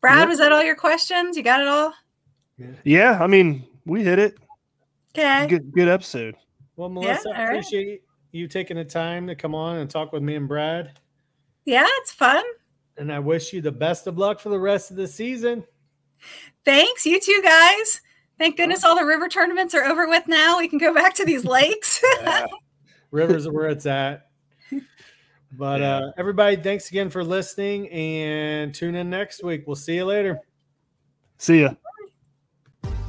Brad, 0.00 0.20
yep. 0.20 0.28
was 0.28 0.38
that 0.38 0.52
all 0.52 0.62
your 0.62 0.76
questions? 0.76 1.36
You 1.36 1.42
got 1.42 1.60
it 1.60 1.68
all? 1.68 1.92
Yeah, 2.84 3.18
I 3.20 3.26
mean, 3.26 3.64
we 3.86 4.04
hit 4.04 4.18
it. 4.18 4.38
Okay. 5.16 5.46
Good 5.46 5.72
good 5.72 5.88
episode. 5.88 6.36
Well, 6.76 6.88
Melissa, 6.88 7.28
yeah, 7.28 7.40
I 7.40 7.44
appreciate 7.44 7.88
right. 7.88 8.00
you 8.32 8.48
taking 8.48 8.76
the 8.76 8.84
time 8.84 9.26
to 9.26 9.34
come 9.34 9.54
on 9.54 9.76
and 9.76 9.90
talk 9.90 10.12
with 10.12 10.22
me 10.22 10.36
and 10.36 10.48
Brad. 10.48 10.98
Yeah, 11.64 11.86
it's 11.98 12.12
fun. 12.12 12.44
And 12.96 13.12
I 13.12 13.18
wish 13.18 13.52
you 13.52 13.60
the 13.60 13.72
best 13.72 14.06
of 14.06 14.18
luck 14.18 14.40
for 14.40 14.48
the 14.48 14.58
rest 14.58 14.90
of 14.90 14.96
the 14.96 15.06
season. 15.08 15.64
Thanks. 16.64 17.04
You 17.06 17.20
too, 17.20 17.40
guys. 17.42 18.00
Thank 18.42 18.56
goodness 18.56 18.82
all 18.82 18.98
the 18.98 19.04
river 19.04 19.28
tournaments 19.28 19.72
are 19.72 19.84
over 19.84 20.08
with 20.08 20.26
now. 20.26 20.58
We 20.58 20.66
can 20.66 20.80
go 20.80 20.92
back 20.92 21.14
to 21.14 21.24
these 21.24 21.44
lakes. 21.44 22.02
yeah. 22.22 22.46
Rivers 23.12 23.46
are 23.46 23.52
where 23.52 23.68
it's 23.68 23.86
at. 23.86 24.30
But 25.52 25.80
yeah. 25.80 25.98
uh, 25.98 26.12
everybody, 26.16 26.56
thanks 26.56 26.90
again 26.90 27.08
for 27.08 27.22
listening 27.22 27.88
and 27.90 28.74
tune 28.74 28.96
in 28.96 29.08
next 29.08 29.44
week. 29.44 29.62
We'll 29.64 29.76
see 29.76 29.94
you 29.94 30.06
later. 30.06 30.40
See 31.38 31.60
ya. 31.60 31.74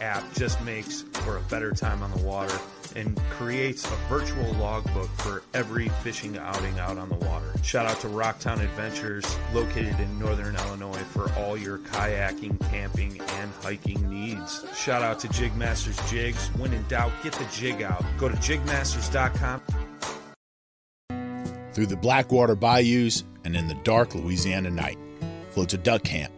app 0.00 0.24
just 0.34 0.60
makes 0.62 1.02
for 1.02 1.36
a 1.36 1.40
better 1.42 1.72
time 1.72 2.02
on 2.02 2.10
the 2.10 2.22
water 2.22 2.58
and 2.96 3.18
creates 3.30 3.84
a 3.86 3.96
virtual 4.08 4.52
logbook 4.54 5.08
for 5.18 5.42
every 5.54 5.88
fishing 6.02 6.36
outing 6.36 6.78
out 6.78 6.98
on 6.98 7.08
the 7.08 7.14
water. 7.14 7.52
Shout 7.62 7.86
out 7.86 8.00
to 8.00 8.08
Rocktown 8.08 8.60
Adventures, 8.60 9.24
located 9.52 9.98
in 9.98 10.18
northern 10.18 10.56
Illinois, 10.56 11.02
for 11.12 11.32
all 11.34 11.56
your 11.56 11.78
kayaking, 11.78 12.58
camping, 12.70 13.20
and 13.20 13.50
hiking 13.62 14.08
needs. 14.10 14.64
Shout 14.76 15.02
out 15.02 15.18
to 15.20 15.28
Jigmasters 15.28 16.10
Jigs. 16.10 16.48
When 16.58 16.72
in 16.72 16.86
doubt, 16.88 17.12
get 17.22 17.32
the 17.32 17.46
jig 17.52 17.82
out. 17.82 18.04
Go 18.18 18.28
to 18.28 18.36
jigmasters.com. 18.36 19.62
Through 21.72 21.86
the 21.86 21.96
Blackwater 21.96 22.54
bayous 22.54 23.24
and 23.44 23.56
in 23.56 23.68
the 23.68 23.74
dark 23.82 24.14
Louisiana 24.14 24.70
night 24.70 24.98
floats 25.50 25.72
a 25.72 25.78
duck 25.78 26.02
camp, 26.04 26.32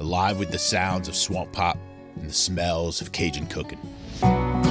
alive 0.00 0.38
with 0.38 0.50
the 0.50 0.58
sounds 0.58 1.06
of 1.06 1.14
swamp 1.14 1.52
pop 1.52 1.78
and 2.20 2.28
the 2.30 2.34
smells 2.34 3.00
of 3.00 3.12
Cajun 3.12 3.46
cooking. 3.46 3.78
From 4.20 4.62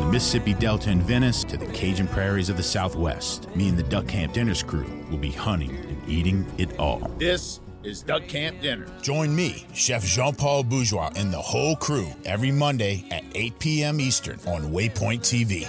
the 0.00 0.08
Mississippi 0.10 0.54
Delta 0.54 0.90
in 0.90 1.00
Venice 1.02 1.44
to 1.44 1.56
the 1.56 1.66
Cajun 1.66 2.08
prairies 2.08 2.48
of 2.48 2.56
the 2.56 2.62
Southwest, 2.62 3.54
me 3.54 3.68
and 3.68 3.78
the 3.78 3.82
Duck 3.84 4.08
Camp 4.08 4.32
Dinners 4.32 4.62
crew 4.62 4.86
will 5.10 5.18
be 5.18 5.30
hunting 5.30 5.76
and 5.76 6.08
eating 6.08 6.46
it 6.58 6.78
all. 6.78 6.98
This 7.18 7.60
is 7.84 8.02
Duck 8.02 8.26
Camp 8.26 8.60
Dinner. 8.60 8.86
Join 9.02 9.34
me, 9.34 9.66
Chef 9.74 10.04
Jean 10.04 10.34
Paul 10.34 10.64
Bourgeois, 10.64 11.10
and 11.16 11.32
the 11.32 11.40
whole 11.40 11.76
crew 11.76 12.08
every 12.24 12.50
Monday 12.50 13.04
at 13.10 13.24
8 13.34 13.58
p.m. 13.58 14.00
Eastern 14.00 14.40
on 14.46 14.72
Waypoint 14.72 15.20
TV. 15.20 15.68